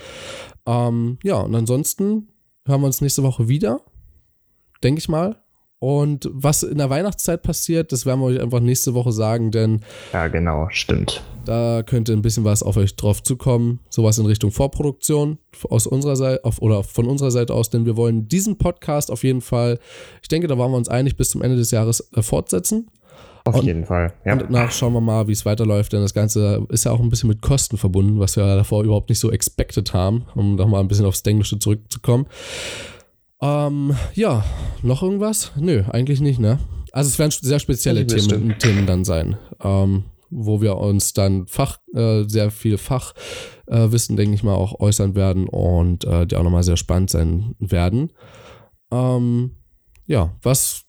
Ähm, 0.67 1.19
ja, 1.23 1.37
und 1.41 1.55
ansonsten 1.55 2.29
hören 2.67 2.81
wir 2.81 2.87
uns 2.87 3.01
nächste 3.01 3.23
Woche 3.23 3.49
wieder. 3.49 3.81
Denke 4.83 4.99
ich 4.99 5.09
mal. 5.09 5.41
Und 5.81 6.31
was 6.33 6.63
in 6.63 6.79
der 6.79 6.89
Weihnachtszeit 6.89 7.43
passiert, 7.43 7.93
das 7.93 8.07
werden 8.07 8.21
wir 8.21 8.27
euch 8.27 8.41
einfach 8.41 8.61
nächste 8.61 8.95
Woche 8.95 9.13
sagen, 9.13 9.51
denn 9.51 9.81
Ja, 10.15 10.29
genau, 10.29 10.67
stimmt. 10.71 11.23
da 11.45 11.83
könnte 11.83 12.15
ein 12.15 12.23
bisschen 12.23 12.45
was 12.45 12.63
auf 12.63 12.79
euch 12.79 12.97
drauf 12.97 13.23
zukommen. 13.23 13.81
Sowas 13.91 14.17
in 14.17 14.25
Richtung 14.25 14.51
Vorproduktion 14.51 15.37
aus 15.69 15.87
unserer 15.87 16.17
Seite 16.17 16.43
auf, 16.45 16.63
oder 16.63 16.85
von 16.85 17.07
unserer 17.07 17.31
Seite 17.31 17.53
aus, 17.53 17.69
denn 17.69 17.85
wir 17.85 17.99
wollen 17.99 18.29
diesen 18.29 18.57
Podcast 18.57 19.11
auf 19.11 19.25
jeden 19.25 19.43
Fall, 19.43 19.79
ich 20.23 20.29
denke, 20.29 20.47
da 20.47 20.57
waren 20.57 20.71
wir 20.71 20.79
uns 20.79 20.89
einig, 20.89 21.19
bis 21.19 21.29
zum 21.29 21.43
Ende 21.43 21.57
des 21.59 21.71
Jahres 21.71 22.01
äh, 22.15 22.23
fortsetzen. 22.23 22.89
Auf 23.47 23.57
Und- 23.57 23.65
jeden 23.67 23.85
Fall. 23.85 24.13
Ja. 24.25 24.33
Und 24.33 24.43
danach 24.43 24.73
schauen 24.73 24.95
wir 24.95 25.03
mal, 25.03 25.29
wie 25.29 25.33
es 25.33 25.45
weiterläuft, 25.45 25.93
denn 25.93 26.01
das 26.01 26.15
Ganze 26.15 26.67
ist 26.71 26.85
ja 26.85 26.93
auch 26.93 27.01
ein 27.01 27.11
bisschen 27.11 27.29
mit 27.29 27.43
Kosten 27.43 27.77
verbunden, 27.77 28.19
was 28.19 28.37
wir 28.37 28.45
davor 28.57 28.83
überhaupt 28.85 29.11
nicht 29.11 29.19
so 29.19 29.31
expected 29.31 29.93
haben, 29.93 30.25
um 30.35 30.55
nochmal 30.57 30.81
ein 30.81 30.89
bisschen 30.89 31.05
aufs 31.05 31.21
Englische 31.23 31.59
zurückzukommen. 31.59 32.27
Ähm, 33.43 33.95
ja, 34.15 34.45
noch 34.83 35.03
irgendwas? 35.03 35.53
Nö, 35.57 35.83
eigentlich 35.91 36.21
nicht, 36.21 36.41
ne? 36.41 36.59
Also 36.93 37.09
es 37.09 37.19
werden 37.19 37.33
sehr 37.33 37.59
spezielle. 37.59 38.07
Themen, 38.07 38.57
Themen 38.59 38.87
dann 38.87 39.05
sein, 39.05 39.37
ähm, 39.63 40.05
wo 40.31 40.63
wir 40.63 40.77
uns 40.79 41.13
dann 41.13 41.47
Fach, 41.47 41.81
äh, 41.95 42.23
sehr 42.27 42.51
viel 42.51 42.79
Fachwissen, 42.79 44.15
äh, 44.15 44.17
denke 44.17 44.37
ich 44.37 44.43
mal, 44.43 44.55
auch 44.55 44.81
äußern 44.81 45.15
werden 45.17 45.49
und 45.49 46.05
äh, 46.05 46.27
die 46.27 46.37
auch 46.37 46.45
nochmal 46.45 46.63
sehr 46.63 46.79
spannend 46.79 47.11
sein 47.11 47.57
werden. 47.59 48.11
Ähm, 48.91 49.57
ja, 50.07 50.35
was, 50.43 50.85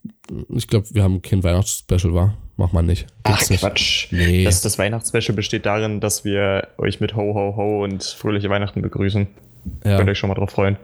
ich 0.50 0.68
glaube, 0.68 0.88
wir 0.92 1.04
haben 1.04 1.22
kein 1.22 1.44
Weihnachtsspecial, 1.44 2.14
war? 2.14 2.38
Macht 2.58 2.74
man 2.74 2.86
nicht. 2.86 3.08
Ach, 3.24 3.32
Gibt's 3.32 3.50
nicht. 3.50 3.60
Quatsch. 3.62 4.08
Nee. 4.12 4.44
Das, 4.44 4.62
das 4.62 4.80
Weihnachtsspecial 4.80 5.36
besteht 5.36 5.66
darin, 5.66 6.00
dass 6.00 6.24
wir 6.24 6.70
euch 6.78 7.02
mit 7.02 7.16
Ho, 7.16 7.34
Ho, 7.34 7.56
Ho 7.58 7.84
und 7.84 8.04
fröhliche 8.04 8.50
Weihnachten 8.50 8.82
begrüßen. 8.82 9.28
Ja. 9.84 9.98
Könnt 9.98 10.10
euch 10.10 10.20
schon 10.20 10.30
mal 10.30 10.36
drauf 10.36 10.52
freuen. 10.52 10.78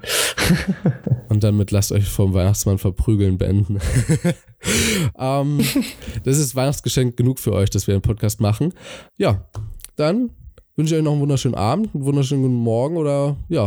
Und 1.30 1.44
damit 1.44 1.72
lasst 1.72 1.92
euch 1.92 2.06
vom 2.06 2.34
Weihnachtsmann 2.34 2.80
verprügeln 2.80 3.38
beenden. 3.38 3.80
ähm, 5.20 5.60
das 6.24 6.38
ist 6.40 6.56
Weihnachtsgeschenk 6.56 7.16
genug 7.16 7.40
für 7.40 7.54
euch, 7.54 7.70
dass 7.70 7.88
wir 7.88 7.94
einen 7.94 8.02
Podcast 8.02 8.42
machen. 8.42 8.74
Ja, 9.18 9.46
dann 9.98 10.32
wünsche 10.76 10.96
ich 10.96 11.00
euch 11.00 11.06
noch 11.06 11.12
einen 11.12 11.22
wunderschönen 11.22 11.56
Abend, 11.56 11.94
einen 11.94 12.06
wunderschönen 12.06 12.42
guten 12.42 12.56
Morgen 12.56 12.98
oder 12.98 13.36
ja, 13.50 13.66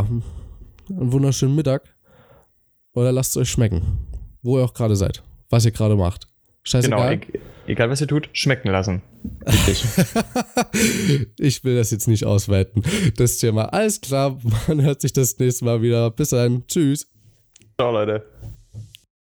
einen 0.89 1.11
wunderschönen 1.13 1.55
Mittag. 1.55 1.83
Oder 2.93 3.11
lasst 3.11 3.31
es 3.31 3.37
euch 3.37 3.49
schmecken. 3.49 3.81
Wo 4.41 4.57
ihr 4.57 4.65
auch 4.65 4.73
gerade 4.73 4.95
seid. 4.95 5.23
Was 5.49 5.65
ihr 5.65 5.71
gerade 5.71 5.95
macht. 5.95 6.27
Genau, 6.71 6.97
Scheißegal. 6.97 7.13
e 7.13 7.71
egal 7.71 7.89
was 7.89 8.01
ihr 8.01 8.07
tut, 8.07 8.29
schmecken 8.33 8.69
lassen. 8.69 9.01
Ich 11.39 11.63
will 11.63 11.75
das 11.75 11.91
jetzt 11.91 12.07
nicht 12.07 12.25
ausweiten. 12.25 12.83
Das 13.17 13.37
Thema. 13.37 13.65
Alles 13.73 14.01
klar, 14.01 14.39
man 14.67 14.81
hört 14.81 15.01
sich 15.01 15.13
das 15.13 15.37
nächste 15.39 15.65
Mal 15.65 15.81
wieder. 15.81 16.09
Bis 16.11 16.29
dann. 16.29 16.65
Tschüss. 16.67 17.07
Ciao, 17.79 17.91
Leute. 17.91 18.23